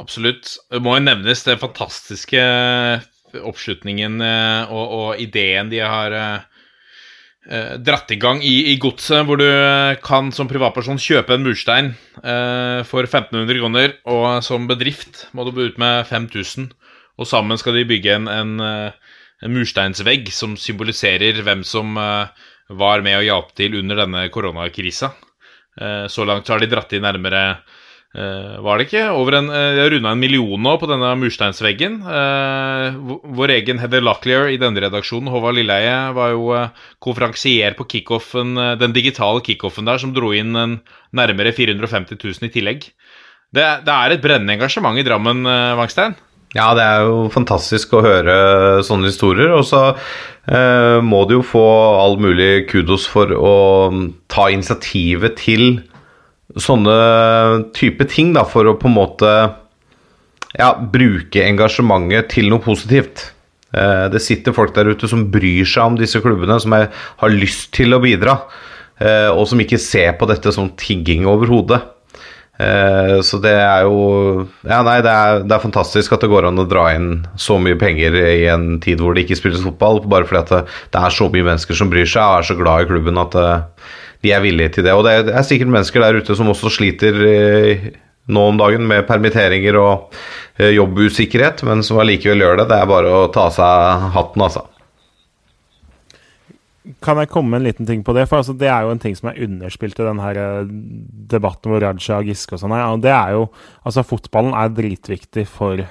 Absolutt. 0.00 0.54
Det 0.70 0.80
må 0.82 0.96
jo 0.96 1.04
nevnes 1.04 1.42
den 1.44 1.60
fantastiske 1.60 2.40
oppslutningen 3.46 4.20
eh, 4.24 4.70
og, 4.72 4.94
og 4.96 5.20
ideen 5.22 5.68
de 5.70 5.82
har 5.84 6.14
eh, 6.16 6.46
eh, 7.50 7.74
dratt 7.84 8.10
i 8.14 8.18
gang 8.20 8.40
i, 8.42 8.54
i 8.72 8.76
godset, 8.82 9.22
hvor 9.28 9.38
du 9.38 9.46
eh, 9.46 9.98
kan 10.02 10.32
som 10.34 10.48
privatperson 10.50 10.98
kjøpe 11.00 11.36
en 11.36 11.44
murstein 11.46 11.92
eh, 12.24 12.80
for 12.88 13.06
1500 13.06 13.60
kroner, 13.60 13.94
og 14.10 14.40
som 14.46 14.66
bedrift 14.70 15.26
må 15.36 15.46
du 15.46 15.52
ut 15.60 15.78
med 15.80 16.06
5000. 16.08 16.70
Og 17.20 17.28
sammen 17.28 17.60
skal 17.60 17.76
de 17.76 17.86
bygge 17.88 18.16
en, 18.16 18.30
en, 18.32 18.54
eh, 18.64 19.16
en 19.44 19.54
mursteinsvegg 19.54 20.32
som 20.34 20.56
symboliserer 20.58 21.42
hvem 21.44 21.62
som 21.66 21.92
eh, 22.00 22.48
var 22.80 23.04
med 23.04 23.18
og 23.20 23.26
hjalp 23.28 23.52
til 23.58 23.76
under 23.82 24.00
denne 24.04 24.24
koronakrisa. 24.32 25.12
Eh, 25.80 26.06
Så 26.10 26.24
langt 26.26 26.48
har 26.50 26.62
de 26.62 26.70
dratt 26.72 26.96
inn 26.96 27.04
nærmere 27.06 27.44
eh, 27.50 27.78
Var 28.10 28.78
det 28.80 28.88
ikke? 28.88 29.04
Over 29.14 29.36
en, 29.38 29.50
eh, 29.54 29.74
De 29.76 29.82
har 29.84 29.90
runda 29.90 30.10
en 30.10 30.18
million 30.18 30.58
nå 30.58 30.72
på 30.80 30.88
denne 30.90 31.12
mursteinsveggen. 31.14 32.00
Eh, 32.02 32.96
vår- 33.38 33.52
egen 33.54 33.78
Heather 33.78 34.00
Locklear 34.02 34.48
i 34.50 34.56
denne 34.58 34.80
redaksjonen, 34.82 35.30
Håvard 35.30 35.54
Lilleheie, 35.54 36.12
var 36.12 36.30
jo 36.32 36.50
eh, 36.56 36.68
konferansier 37.00 37.76
på 37.78 37.86
kickoffen, 37.86 38.56
eh, 38.58 38.74
den 38.76 38.92
digitale 38.92 39.40
kickoffen 39.40 39.84
der, 39.86 39.98
som 39.98 40.12
dro 40.12 40.32
inn 40.32 40.52
nærmere 41.14 41.52
450 41.54 42.18
000 42.18 42.50
i 42.50 42.50
tillegg. 42.50 42.90
Det, 43.54 43.84
det 43.86 43.94
er 43.94 44.10
et 44.10 44.22
brennende 44.22 44.58
engasjement 44.58 44.98
i 44.98 45.06
Drammen, 45.06 45.46
eh, 45.46 45.76
Wangstein. 45.78 46.16
Ja, 46.54 46.72
det 46.74 46.82
er 46.82 47.04
jo 47.06 47.28
fantastisk 47.30 47.92
å 47.94 48.02
høre 48.02 48.82
sånne 48.82 49.06
historier. 49.06 49.52
Og 49.54 49.62
så 49.70 49.94
eh, 50.50 50.98
må 51.00 51.22
du 51.28 51.36
jo 51.38 51.44
få 51.46 51.62
all 52.02 52.16
mulig 52.18 52.66
kudos 52.72 53.06
for 53.06 53.30
å 53.30 53.54
mm, 53.94 54.06
ta 54.26 54.48
initiativet 54.50 55.38
til 55.38 55.84
sånne 56.58 56.94
type 57.76 58.06
ting, 58.10 58.32
da, 58.34 58.44
for 58.48 58.66
å 58.66 58.78
på 58.78 58.88
en 58.90 58.96
måte 58.96 59.34
ja, 60.58 60.72
bruke 60.74 61.44
engasjementet 61.46 62.32
til 62.34 62.50
noe 62.50 62.62
positivt. 62.64 63.28
Eh, 63.70 64.08
det 64.10 64.22
sitter 64.24 64.56
folk 64.56 64.74
der 64.74 64.90
ute 64.90 65.08
som 65.10 65.28
bryr 65.30 65.68
seg 65.68 65.92
om 65.92 66.00
disse 66.00 66.18
klubbene, 66.24 66.58
som 66.62 66.74
er, 66.74 66.90
har 67.22 67.30
lyst 67.30 67.70
til 67.76 67.94
å 67.94 68.02
bidra, 68.02 68.40
eh, 68.98 69.30
og 69.30 69.46
som 69.46 69.62
ikke 69.62 69.78
ser 69.78 70.16
på 70.18 70.26
dette 70.30 70.50
som 70.56 70.72
tigging 70.80 71.28
overhodet. 71.30 71.80
Eh, 72.60 73.20
Så 73.24 73.38
det 73.40 73.54
er 73.56 73.86
jo 73.86 74.48
Ja, 74.68 74.82
nei, 74.84 74.98
det 75.00 75.08
er, 75.08 75.38
det 75.46 75.54
er 75.54 75.62
fantastisk 75.62 76.12
at 76.12 76.20
det 76.20 76.28
går 76.28 76.50
an 76.50 76.60
å 76.60 76.66
dra 76.68 76.90
inn 76.92 77.22
så 77.38 77.56
mye 77.56 77.78
penger 77.80 78.12
i 78.20 78.50
en 78.52 78.74
tid 78.84 79.00
hvor 79.00 79.14
det 79.14 79.24
ikke 79.24 79.38
spilles 79.38 79.62
fotball, 79.64 80.02
bare 80.04 80.26
fordi 80.28 80.42
at 80.42 80.52
det, 80.52 80.60
det 80.92 81.00
er 81.00 81.14
så 81.14 81.30
mye 81.32 81.46
mennesker 81.46 81.78
som 81.78 81.88
bryr 81.88 82.10
seg 82.10 82.20
og 82.20 82.42
er 82.42 82.48
så 82.50 82.58
glad 82.58 82.84
i 82.84 82.90
klubben 82.90 83.22
at 83.22 83.38
eh, 83.38 83.62
de 84.24 84.32
er 84.34 84.42
villige 84.44 84.76
til 84.76 84.86
det. 84.86 84.94
Og 84.96 85.06
det 85.06 85.16
er, 85.16 85.30
er 85.40 85.46
sikkert 85.46 85.72
mennesker 85.72 86.04
der 86.04 86.20
ute 86.20 86.36
som 86.36 86.50
også 86.52 86.72
sliter 86.72 87.20
eh, 87.26 87.86
nå 88.30 88.48
om 88.52 88.58
dagen 88.60 88.84
med 88.88 89.06
permitteringer 89.08 89.78
og 89.80 90.18
eh, 90.60 90.74
jobbusikkerhet, 90.76 91.64
men 91.68 91.84
som 91.86 92.00
allikevel 92.02 92.44
gjør 92.44 92.60
det. 92.62 92.68
Det 92.72 92.80
er 92.80 92.90
bare 92.90 93.14
å 93.14 93.30
ta 93.32 93.48
av 93.48 93.56
seg 93.56 94.10
hatten, 94.16 94.46
altså. 94.46 94.66
Kan 97.04 97.20
jeg 97.20 97.30
komme 97.30 97.52
med 97.52 97.60
en 97.60 97.68
liten 97.68 97.86
ting 97.86 98.00
på 98.04 98.14
det? 98.16 98.24
For 98.28 98.40
altså, 98.40 98.54
Det 98.56 98.68
er 98.68 98.84
jo 98.84 98.92
en 98.94 99.00
ting 99.02 99.14
som 99.16 99.28
er 99.30 99.40
underspilt 99.44 100.00
i 100.00 100.06
den 100.06 100.20
her 100.22 100.40
eh, 100.40 100.70
debatten 101.32 101.72
hvor 101.72 101.82
Raja 101.84 102.20
og 102.20 102.28
Giske 102.28 102.56
og 102.56 102.62
sånn 102.62 102.76
er. 102.76 102.86
Det 103.00 103.14
er 103.14 103.36
jo 103.38 103.48
Altså, 103.84 104.04
fotballen 104.04 104.56
er 104.56 104.72
dritviktig 104.74 105.46
for 105.48 105.84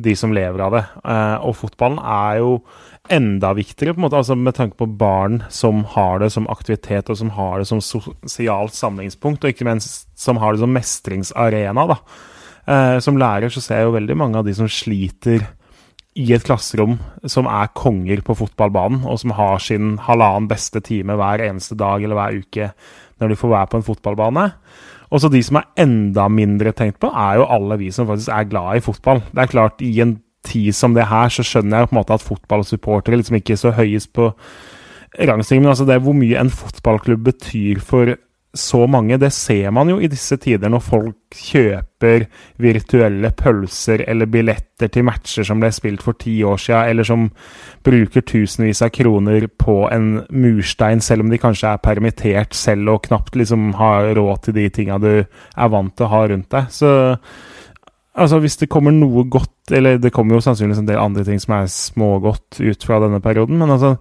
de 0.00 0.14
som 0.16 0.32
lever 0.34 0.62
av 0.64 0.76
det. 0.76 0.84
Eh, 1.04 1.36
og 1.46 1.56
fotballen 1.60 2.00
er 2.00 2.40
jo 2.40 2.56
enda 3.10 3.52
viktigere, 3.56 3.94
på 3.96 4.00
en 4.00 4.06
måte, 4.06 4.18
altså 4.20 4.36
med 4.38 4.56
tanke 4.56 4.78
på 4.78 4.88
barn 5.00 5.40
som 5.52 5.84
har 5.96 6.20
det 6.22 6.30
som 6.34 6.48
aktivitet, 6.52 7.10
og 7.10 7.18
som 7.18 7.32
har 7.36 7.60
det 7.60 7.68
som 7.70 7.82
sosialt 7.82 8.76
samlingspunkt, 8.76 9.44
og 9.44 9.52
ikke 9.52 9.66
minst 9.68 10.08
som 10.18 10.40
har 10.40 10.54
det 10.54 10.62
som 10.62 10.74
mestringsarena. 10.74 11.86
da. 11.90 11.98
Eh, 12.70 12.98
som 13.00 13.18
lærer 13.18 13.50
så 13.50 13.62
ser 13.62 13.80
jeg 13.80 13.88
jo 13.88 13.96
veldig 13.96 14.16
mange 14.20 14.38
av 14.38 14.46
de 14.46 14.54
som 14.54 14.68
sliter 14.70 15.48
i 16.18 16.26
et 16.34 16.44
klasserom 16.44 16.98
som 17.30 17.46
er 17.46 17.70
konger 17.76 18.22
på 18.26 18.36
fotballbanen, 18.38 19.04
og 19.06 19.20
som 19.22 19.34
har 19.38 19.62
sin 19.62 19.96
halvannen 20.06 20.48
beste 20.50 20.82
time 20.84 21.16
hver 21.18 21.42
eneste 21.46 21.78
dag 21.78 22.02
eller 22.02 22.18
hver 22.18 22.40
uke 22.42 22.72
når 23.20 23.32
de 23.32 23.38
får 23.38 23.52
være 23.52 23.70
på 23.70 23.80
en 23.80 23.86
fotballbane. 23.86 24.46
Og 25.10 25.22
så 25.22 25.30
de 25.30 25.42
som 25.42 25.58
er 25.58 25.68
enda 25.82 26.28
mindre 26.30 26.72
tenkt 26.76 27.00
på, 27.02 27.10
er 27.10 27.40
jo 27.40 27.48
alle 27.50 27.78
vi 27.80 27.90
som 27.94 28.06
faktisk 28.06 28.30
er 28.34 28.50
glad 28.50 28.78
i 28.78 28.84
fotball. 28.84 29.22
Det 29.30 29.42
er 29.42 29.50
klart, 29.50 29.82
i 29.82 30.00
en 30.02 30.18
tid 30.46 30.72
som 30.76 30.94
det 30.94 31.08
her, 31.10 31.28
så 31.28 31.44
skjønner 31.44 31.82
jeg 31.82 31.90
på 31.90 31.96
en 31.96 32.00
måte 32.00 32.16
at 32.16 32.24
fotballsupportere 32.24 33.18
liksom 33.18 33.40
ikke 33.40 33.56
er 33.56 33.60
så 33.60 33.74
høyest 33.76 34.12
på 34.16 34.30
rangstigen, 35.18 35.64
men 35.64 35.72
altså 35.72 35.86
det 35.88 35.96
er 35.96 36.04
hvor 36.04 36.14
mye 36.16 36.38
en 36.38 36.52
fotballklubb 36.54 37.24
betyr 37.26 37.80
for 37.82 38.14
så 38.52 38.86
mange. 38.90 39.18
Det 39.18 39.30
ser 39.32 39.70
man 39.70 39.90
jo 39.90 39.98
i 40.02 40.08
disse 40.10 40.36
tider 40.42 40.70
når 40.72 40.82
folk 40.82 41.36
kjøper 41.36 42.24
virtuelle 42.60 43.30
pølser 43.38 44.02
eller 44.10 44.30
billetter 44.30 44.90
til 44.90 45.06
matcher 45.06 45.46
som 45.46 45.62
ble 45.62 45.70
spilt 45.74 46.02
for 46.02 46.18
ti 46.18 46.40
år 46.46 46.58
siden, 46.58 46.90
eller 46.90 47.06
som 47.06 47.28
bruker 47.86 48.24
tusenvis 48.26 48.82
av 48.82 48.90
kroner 48.96 49.46
på 49.60 49.84
en 49.92 50.10
murstein, 50.30 51.02
selv 51.04 51.26
om 51.26 51.30
de 51.30 51.38
kanskje 51.40 51.70
er 51.70 51.84
permittert 51.84 52.56
selv 52.58 52.96
og 52.96 53.04
knapt 53.06 53.38
liksom 53.38 53.72
har 53.78 54.10
råd 54.18 54.44
til 54.46 54.58
de 54.58 54.68
tinga 54.74 54.98
du 54.98 55.12
er 55.20 55.72
vant 55.72 55.94
til 55.94 56.08
å 56.08 56.12
ha 56.14 56.26
rundt 56.32 56.50
deg. 56.50 56.74
Så 56.74 56.90
altså, 58.14 58.40
hvis 58.42 58.58
det 58.60 58.70
kommer 58.72 58.94
noe 58.94 59.26
godt 59.30 59.54
Eller 59.70 60.00
det 60.02 60.10
kommer 60.10 60.34
jo 60.34 60.42
sannsynligvis 60.42 60.80
en 60.80 60.88
del 60.88 60.98
andre 60.98 61.22
ting 61.22 61.38
som 61.38 61.52
er 61.54 61.68
smågodt 61.70 62.58
ut 62.58 62.82
fra 62.82 62.96
denne 62.98 63.20
perioden, 63.22 63.54
men 63.60 63.70
altså 63.70 63.92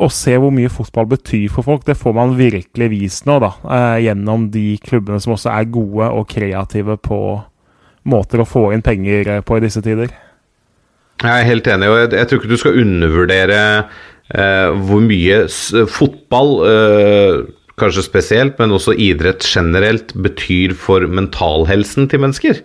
å 0.00 0.08
se 0.12 0.32
hvor 0.40 0.52
mye 0.54 0.70
fotball 0.72 1.08
betyr 1.10 1.50
for 1.52 1.66
folk, 1.66 1.84
det 1.84 1.98
får 2.00 2.14
man 2.16 2.34
virkelig 2.38 2.88
vist 2.92 3.28
nå, 3.28 3.36
da. 3.42 3.52
Eh, 3.76 4.06
gjennom 4.06 4.48
de 4.54 4.78
klubbene 4.84 5.20
som 5.20 5.34
også 5.36 5.52
er 5.52 5.70
gode 5.72 6.08
og 6.16 6.28
kreative 6.30 6.96
på 7.04 7.20
måter 8.08 8.40
å 8.40 8.48
få 8.48 8.70
inn 8.74 8.84
penger 8.84 9.36
eh, 9.36 9.42
på 9.44 9.58
i 9.58 9.64
disse 9.64 9.82
tider. 9.84 10.12
Jeg 11.20 11.30
er 11.30 11.48
helt 11.50 11.68
enig, 11.68 11.90
og 11.90 11.98
jeg, 11.98 12.12
jeg 12.16 12.28
tror 12.28 12.40
ikke 12.40 12.52
du 12.52 12.60
skal 12.62 12.78
undervurdere 12.80 13.58
eh, 13.76 14.68
hvor 14.88 15.02
mye 15.04 15.42
fotball, 15.92 16.54
eh, 16.70 17.34
kanskje 17.80 18.06
spesielt, 18.06 18.56
men 18.60 18.72
også 18.76 18.96
idrett 18.96 19.44
generelt, 19.44 20.14
betyr 20.16 20.72
for 20.76 21.04
mentalhelsen 21.08 22.08
til 22.08 22.24
mennesker. 22.24 22.64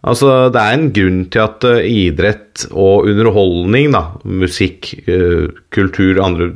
Altså, 0.00 0.48
Det 0.48 0.60
er 0.60 0.74
en 0.74 0.90
grunn 0.96 1.20
til 1.28 1.42
at 1.44 1.64
uh, 1.68 1.84
idrett 1.84 2.64
og 2.72 3.08
underholdning, 3.10 3.90
da, 3.92 4.06
musikk, 4.24 4.94
uh, 5.04 5.50
kultur, 5.74 6.22
andre 6.24 6.50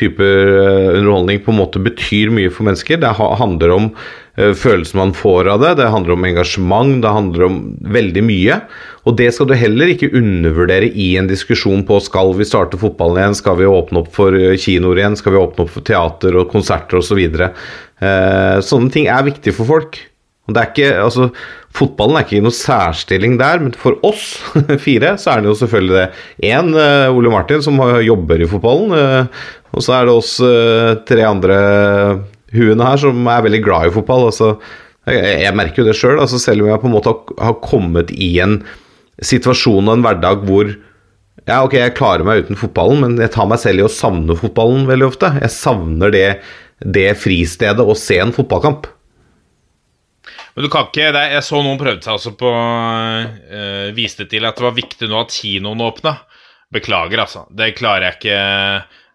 typer 0.00 0.48
uh, 0.48 0.94
underholdning, 0.96 1.42
på 1.44 1.52
en 1.52 1.60
måte 1.60 1.82
betyr 1.84 2.32
mye 2.32 2.52
for 2.52 2.64
mennesker. 2.64 3.02
Det 3.02 3.16
ha 3.20 3.32
handler 3.40 3.78
om 3.78 3.90
følelsen 4.34 4.98
man 4.98 5.12
får 5.14 5.46
av 5.46 5.60
det, 5.62 5.68
det 5.78 5.84
handler 5.92 6.16
om 6.16 6.24
engasjement, 6.26 6.96
det 7.04 7.10
handler 7.14 7.44
om 7.46 7.58
veldig 7.94 8.24
mye. 8.26 8.56
Og 9.06 9.14
det 9.20 9.28
skal 9.36 9.46
du 9.46 9.54
heller 9.54 9.92
ikke 9.92 10.08
undervurdere 10.10 10.88
i 10.90 11.12
en 11.20 11.28
diskusjon 11.30 11.84
på 11.86 12.00
skal 12.02 12.32
vi 12.34 12.48
starte 12.48 12.80
fotballen 12.80 13.20
igjen, 13.20 13.38
skal 13.38 13.60
vi 13.60 13.68
åpne 13.70 14.02
opp 14.02 14.10
for 14.16 14.34
kinoer 14.34 14.98
igjen, 14.98 15.14
skal 15.20 15.36
vi 15.36 15.38
åpne 15.38 15.68
opp 15.68 15.70
for 15.76 15.86
teater 15.86 16.40
og 16.40 16.50
konserter 16.50 16.98
osv. 16.98 17.12
Så 17.12 17.20
videre. 17.20 17.52
sånne 18.66 18.90
ting 18.90 19.06
er 19.06 19.22
viktig 19.30 19.54
for 19.54 19.70
folk. 19.70 20.00
Og 20.44 20.52
det 20.52 20.60
er 20.60 20.70
ikke, 20.72 20.88
altså 21.00 21.28
Fotballen 21.74 22.18
er 22.18 22.26
ikke 22.26 22.36
i 22.38 22.44
noen 22.44 22.54
særstilling 22.54 23.38
der, 23.40 23.62
men 23.62 23.72
for 23.74 23.96
oss 24.06 24.36
fire 24.84 25.16
så 25.18 25.32
er 25.32 25.42
det 25.42 25.50
jo 25.50 25.56
selvfølgelig 25.58 25.96
det. 25.96 26.06
Én, 26.52 26.70
uh, 26.76 27.16
Ole 27.16 27.32
Martin, 27.32 27.64
som 27.64 27.80
jobber 28.04 28.44
i 28.44 28.48
fotballen. 28.50 28.94
Uh, 28.94 29.50
og 29.74 29.82
så 29.82 29.96
er 29.96 30.06
det 30.06 30.14
oss 30.14 30.36
uh, 30.38 30.94
tre 31.08 31.24
andre 31.26 31.58
huene 32.54 32.86
her 32.86 33.00
som 33.02 33.26
er 33.26 33.42
veldig 33.48 33.62
glad 33.64 33.88
i 33.88 33.94
fotball. 33.96 34.28
Altså, 34.30 34.52
jeg, 35.10 35.50
merker 35.58 35.82
jo 35.82 35.88
det 35.88 35.98
sjøl, 35.98 36.20
altså, 36.22 36.38
selv 36.38 36.62
om 36.62 36.70
jeg 36.70 36.82
på 36.84 36.88
en 36.88 36.94
måte 36.94 37.14
har 37.42 37.58
kommet 37.64 38.14
i 38.14 38.36
en 38.44 38.60
situasjon 39.24 39.88
og 39.88 39.96
en 39.96 40.04
hverdag 40.04 40.46
hvor 40.46 40.70
ja, 41.44 41.58
ok, 41.58 41.74
jeg 41.76 41.96
klarer 41.98 42.24
meg 42.24 42.46
uten 42.46 42.56
fotballen, 42.56 43.02
men 43.02 43.18
jeg 43.20 43.34
tar 43.34 43.48
meg 43.50 43.60
selv 43.60 43.82
i 43.82 43.84
å 43.84 43.92
savne 43.92 44.36
fotballen 44.38 44.86
veldig 44.88 45.10
ofte. 45.10 45.28
Jeg 45.42 45.52
savner 45.52 46.14
det, 46.14 46.28
det 46.80 47.10
fristedet 47.20 47.84
å 47.84 47.96
se 47.98 48.16
en 48.22 48.32
fotballkamp. 48.32 48.88
Men 50.54 50.66
du 50.66 50.70
kan 50.70 50.86
ikke 50.86 51.10
det, 51.14 51.24
Jeg 51.34 51.46
så 51.46 51.60
noen 51.64 51.80
prøvde 51.80 52.06
seg 52.06 52.14
også 52.14 52.34
på 52.38 52.50
uh, 52.50 53.90
Viste 53.96 54.28
til 54.30 54.46
at 54.46 54.58
det 54.58 54.66
var 54.66 54.76
viktig 54.76 55.08
nå 55.10 55.18
at 55.24 55.34
kinoen 55.34 55.82
åpna. 55.82 56.14
Beklager, 56.74 57.24
altså. 57.24 57.44
Det 57.50 57.74
klarer 57.78 58.08
jeg 58.08 58.18
ikke 58.18 58.38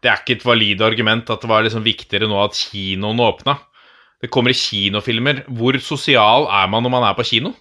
Det 0.04 0.12
er 0.12 0.22
ikke 0.22 0.38
et 0.38 0.46
valid 0.48 0.84
argument 0.86 1.32
at 1.32 1.42
det 1.44 1.52
var 1.52 1.66
liksom 1.66 1.84
viktigere 1.88 2.30
nå 2.30 2.38
at 2.44 2.60
kinoen 2.60 3.24
åpna. 3.24 3.58
Det 4.20 4.32
kommer 4.32 4.52
i 4.52 4.60
kinofilmer. 4.60 5.46
Hvor 5.48 5.80
sosial 5.84 6.48
er 6.52 6.68
man 6.72 6.84
når 6.84 6.94
man 6.98 7.08
er 7.08 7.16
på 7.16 7.28
kino? 7.28 7.54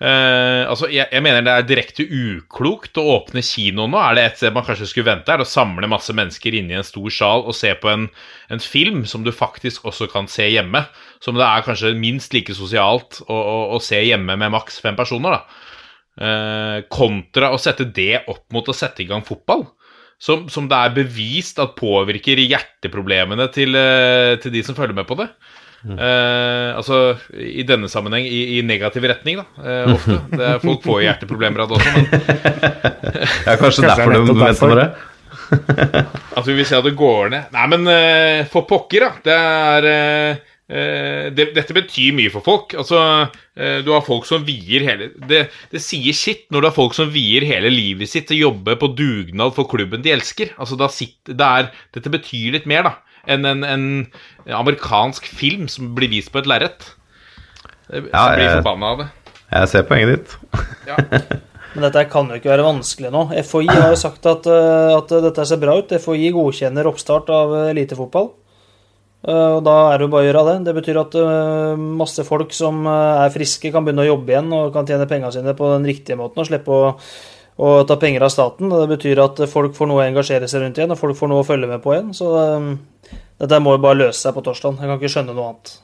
Uh, 0.00 0.64
altså, 0.64 0.86
jeg, 0.88 1.04
jeg, 1.12 1.20
mener 1.20 1.42
det 1.44 1.52
er 1.52 1.66
direkte 1.68 2.06
uklokt 2.08 2.96
å 2.96 3.04
åpne 3.18 3.42
kino 3.44 3.84
nå. 3.84 3.98
Er 4.00 4.16
det 4.16 4.22
et 4.24 4.38
sted 4.40 4.54
man 4.56 4.64
kanskje 4.64 4.88
skulle 4.88 5.10
vente, 5.10 5.28
er 5.28 5.42
det 5.42 5.44
å 5.44 5.50
samle 5.50 5.90
masse 5.92 6.14
mennesker 6.16 6.56
inne 6.56 6.72
i 6.72 6.78
en 6.78 6.86
stor 6.86 7.12
sal 7.12 7.44
og 7.44 7.56
se 7.56 7.74
på 7.76 7.90
en, 7.92 8.06
en, 8.48 8.62
film 8.64 9.02
som 9.08 9.26
du 9.26 9.32
faktisk 9.34 9.84
også 9.90 10.08
kan 10.12 10.30
se 10.30 10.48
hjemme. 10.48 10.86
Som 11.20 11.36
det 11.36 11.44
er 11.44 11.66
kanskje 11.66 11.92
minst 12.00 12.32
like 12.32 12.56
sosialt 12.56 13.20
å, 13.26 13.36
å, 13.36 13.58
å 13.76 13.82
se 13.84 14.00
hjemme 14.00 14.38
med 14.40 14.54
maks 14.56 14.80
fem 14.80 14.96
personer. 14.96 15.44
Uh, 16.20 16.80
kontra 16.92 17.52
å 17.52 17.60
sette 17.60 17.84
det 17.84 18.24
opp 18.28 18.46
mot 18.56 18.72
å 18.72 18.76
sette 18.76 19.04
i 19.04 19.10
gang 19.10 19.24
fotball. 19.26 19.66
Som, 20.20 20.48
som 20.52 20.66
det 20.68 20.76
er 20.76 20.96
bevist 20.96 21.60
at 21.60 21.76
påvirker 21.76 22.40
hjerteproblemene 22.40 23.46
til, 23.52 23.76
uh, 23.76 24.32
til 24.40 24.56
de 24.56 24.64
som 24.64 24.76
følger 24.76 24.96
med 24.96 25.08
på 25.08 25.20
det. 25.20 25.28
Uh, 25.80 26.76
altså 26.76 26.96
i 27.32 27.62
denne 27.64 27.88
sammenheng 27.88 28.26
i, 28.28 28.58
i 28.58 28.64
negativ 28.66 29.06
retning, 29.08 29.40
da. 29.40 29.46
Eh, 29.64 29.94
ofte. 29.94 30.18
Det 30.36 30.44
er, 30.44 30.60
folk 30.60 30.84
får 30.84 31.04
hjerteproblemer 31.06 31.64
av 31.64 31.70
det 31.70 31.78
også, 31.78 31.94
men 31.96 32.10
Ja, 33.46 33.56
kanskje, 33.56 33.86
derfor 33.88 34.12
du 34.12 34.34
venter 34.36 34.74
med 34.74 34.80
det? 34.82 34.88
At 36.36 36.46
vi 36.46 36.54
vil 36.58 36.68
se 36.68 36.78
at 36.78 36.86
det 36.86 36.94
går 37.04 37.32
ned. 37.32 37.50
Nei, 37.56 37.66
men 37.72 37.92
eh, 37.94 38.46
for 38.52 38.68
pokker, 38.68 39.08
da. 39.08 39.12
Det 39.24 39.40
er 39.40 40.46
det, 40.70 41.48
Dette 41.56 41.74
betyr 41.74 42.12
mye 42.14 42.30
for 42.30 42.46
folk. 42.46 42.76
Altså, 42.78 43.00
du 43.82 43.88
har 43.90 44.04
folk 44.06 44.22
som 44.28 44.44
vier 44.46 44.84
hele 44.86 45.08
det, 45.26 45.40
det, 45.72 45.80
sier 45.82 46.14
sitt 46.14 46.44
når 46.54 46.62
du 46.62 46.68
har 46.68 46.76
folk 46.76 46.94
som 46.94 47.10
vier 47.10 47.42
hele 47.42 47.72
livet 47.74 48.06
sitt 48.06 48.28
til 48.28 48.36
å 48.36 48.44
jobbe 48.52 48.76
på 48.78 48.92
dugnad 48.94 49.56
for 49.56 49.66
klubben 49.66 50.04
de 50.04 50.12
elsker. 50.14 50.52
Altså, 50.62 50.78
da 50.78 50.86
sitter, 50.94 51.34
det 51.34 51.48
er, 51.48 51.72
dette 51.98 52.12
betyr 52.14 52.54
litt 52.54 52.70
mer, 52.70 52.86
da 52.86 52.94
enn 53.26 53.48
en, 53.48 53.66
en, 53.66 53.84
amerikansk 54.60 55.26
film 55.26 55.68
som 55.72 55.92
blir 55.96 56.12
vist 56.12 56.32
på 56.32 56.40
et 56.42 56.48
lerret. 56.50 56.88
Jeg 57.90 58.08
ja, 58.08 58.24
blir 58.36 58.52
forbanna 58.60 58.94
av 58.94 59.04
det. 59.04 59.08
Jeg 59.50 59.70
ser 59.72 59.86
poenget 59.88 60.16
ditt. 60.16 60.36
ja. 60.90 60.98
Men 61.70 61.86
dette 61.86 62.02
kan 62.10 62.26
jo 62.26 62.38
ikke 62.38 62.50
være 62.50 62.66
vanskelig 62.66 63.12
nå. 63.14 63.28
FHI 63.46 63.68
har 63.70 63.92
jo 63.92 63.98
sagt 63.98 64.26
at, 64.26 64.46
eh, 64.50 64.90
at 64.96 65.12
dette 65.22 65.44
ser 65.46 65.60
bra 65.62 65.76
ut. 65.78 65.92
FHI 66.02 66.32
godkjenner 66.34 66.88
oppstart 66.90 67.30
av 67.30 67.54
elitefotball. 67.68 68.32
Eh, 69.28 69.50
og 69.58 69.60
da 69.66 69.76
er 69.92 70.00
det 70.00 70.08
jo 70.08 70.12
bare 70.14 70.24
å 70.24 70.28
gjøre 70.28 70.44
det. 70.48 70.56
Det 70.66 70.74
betyr 70.80 70.98
at 71.04 71.14
eh, 71.20 71.84
masse 72.00 72.24
folk 72.26 72.54
som 72.56 72.82
er 72.90 73.30
friske, 73.34 73.70
kan 73.70 73.86
begynne 73.86 74.02
å 74.02 74.10
jobbe 74.10 74.34
igjen 74.34 74.50
og 74.56 74.72
kan 74.74 74.88
tjene 74.88 75.06
pengene 75.10 75.30
sine 75.34 75.54
på 75.58 75.70
den 75.76 75.86
riktige 75.92 76.18
måten 76.18 76.42
og 76.42 76.50
slippe 76.50 76.74
å, 76.74 76.96
å 77.60 77.74
ta 77.88 77.98
penger 78.00 78.24
av 78.24 78.32
staten. 78.32 78.72
Det 78.72 78.88
betyr 78.94 79.20
at 79.24 79.42
folk 79.50 79.76
får 79.76 79.90
noe 79.90 80.00
å 80.00 80.06
engasjere 80.06 80.48
seg 80.48 80.64
rundt 80.64 80.80
igjen, 80.80 80.94
og 80.94 81.00
folk 81.00 81.18
får 81.18 81.30
noe 81.30 81.44
å 81.44 81.46
følge 81.46 81.68
med 81.68 81.84
på 81.84 81.92
igjen. 81.94 82.10
Så 82.16 82.32
dette 83.40 83.60
må 83.60 83.76
jo 83.76 83.84
bare 83.84 84.00
løse 84.06 84.20
seg 84.22 84.36
på 84.36 84.44
torsdag. 84.46 84.80
Jeg 84.80 84.88
kan 84.88 85.00
ikke 85.00 85.12
skjønne 85.12 85.36
noe 85.36 85.52
annet. 85.52 85.78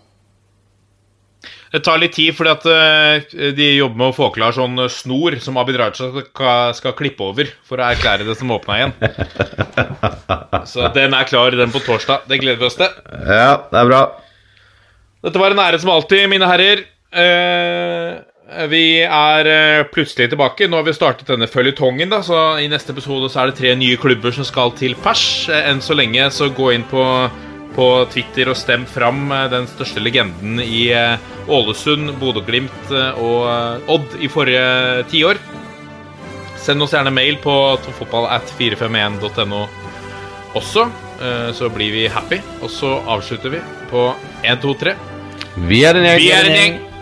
Det 1.75 1.83
tar 1.85 1.99
litt 2.01 2.15
tid, 2.17 2.33
fordi 2.37 2.53
at 2.53 2.67
uh, 2.71 3.51
de 3.57 3.67
jobber 3.75 4.01
med 4.01 4.13
å 4.13 4.17
få 4.17 4.29
klar 4.35 4.55
sånn 4.55 4.79
eh, 4.81 4.93
snor 4.93 5.35
som 5.43 5.59
Abid 5.61 5.77
Raja 5.81 5.93
skal, 5.99 6.71
skal, 6.79 6.95
klippe 6.97 7.27
over 7.27 7.51
for 7.67 7.83
å 7.83 7.89
erklære 7.91 8.25
det 8.25 8.37
som 8.39 8.53
åpna 8.55 8.79
igjen. 8.79 8.95
Så 10.71 10.87
den 10.95 11.17
er 11.17 11.29
klar, 11.29 11.57
den 11.59 11.75
på 11.75 11.83
torsdag. 11.85 12.25
Det 12.31 12.39
gleder 12.41 12.63
vi 12.63 12.69
oss 12.71 12.79
til. 12.79 12.89
Ja, 13.27 13.67
det 13.73 13.83
er 13.83 13.91
bra. 13.91 14.01
Dette 15.27 15.43
var 15.43 15.53
en 15.53 15.65
ære 15.67 15.83
som 15.83 15.91
alltid, 15.93 16.25
mine 16.31 16.49
herrer. 16.49 16.87
Uh, 17.11 18.23
vi 18.71 19.01
er 19.03 19.49
eh, 19.51 19.85
plutselig 19.91 20.29
tilbake. 20.31 20.69
Nå 20.71 20.79
har 20.79 20.87
vi 20.87 20.95
startet 20.95 21.27
denne 21.33 21.49
føljetongen. 21.51 22.15
Så 22.23 22.37
I 22.63 22.69
neste 22.71 22.95
episode 22.95 23.31
så 23.33 23.43
er 23.43 23.51
det 23.51 23.59
tre 23.59 23.75
nye 23.79 23.99
klubber 23.99 24.35
som 24.35 24.47
skal 24.47 24.71
til 24.79 24.95
pers. 25.03 25.49
Eh, 25.51 25.67
enn 25.73 25.83
så 25.83 25.97
lenge 25.99 26.29
så 26.31 26.49
gå 26.55 26.71
inn 26.77 26.87
på, 26.87 27.03
på 27.75 27.89
Twitter 28.15 28.53
og 28.53 28.59
stem 28.59 28.87
fram 28.87 29.27
eh, 29.35 29.49
den 29.51 29.67
største 29.71 30.03
legenden 30.03 30.63
i 30.63 30.87
Ålesund, 31.47 32.15
Bodø-Glimt 32.21 32.95
og 33.23 33.91
Odd 33.93 34.17
i 34.23 34.31
forrige 34.31 35.05
tiår. 35.11 35.43
Send 36.63 36.83
oss 36.83 36.95
gjerne 36.95 37.15
mail 37.15 37.39
på 37.43 37.55
toppfotballat451.no 37.85 39.67
også, 40.57 40.87
så 41.55 41.69
blir 41.71 41.93
vi 41.95 42.07
happy. 42.11 42.41
Og 42.65 42.73
så 42.73 42.97
avslutter 43.07 43.55
vi 43.55 43.63
på 43.93 44.09
1, 44.43 44.59
2, 44.65 44.75
3. 44.83 44.99
Vi 45.69 45.85
er 45.87 46.01
en 46.01 46.11
gjeng. 46.11 46.21
Vi 46.25 46.35
er 46.35 46.51
en 46.51 46.59
gjeng. 46.59 46.86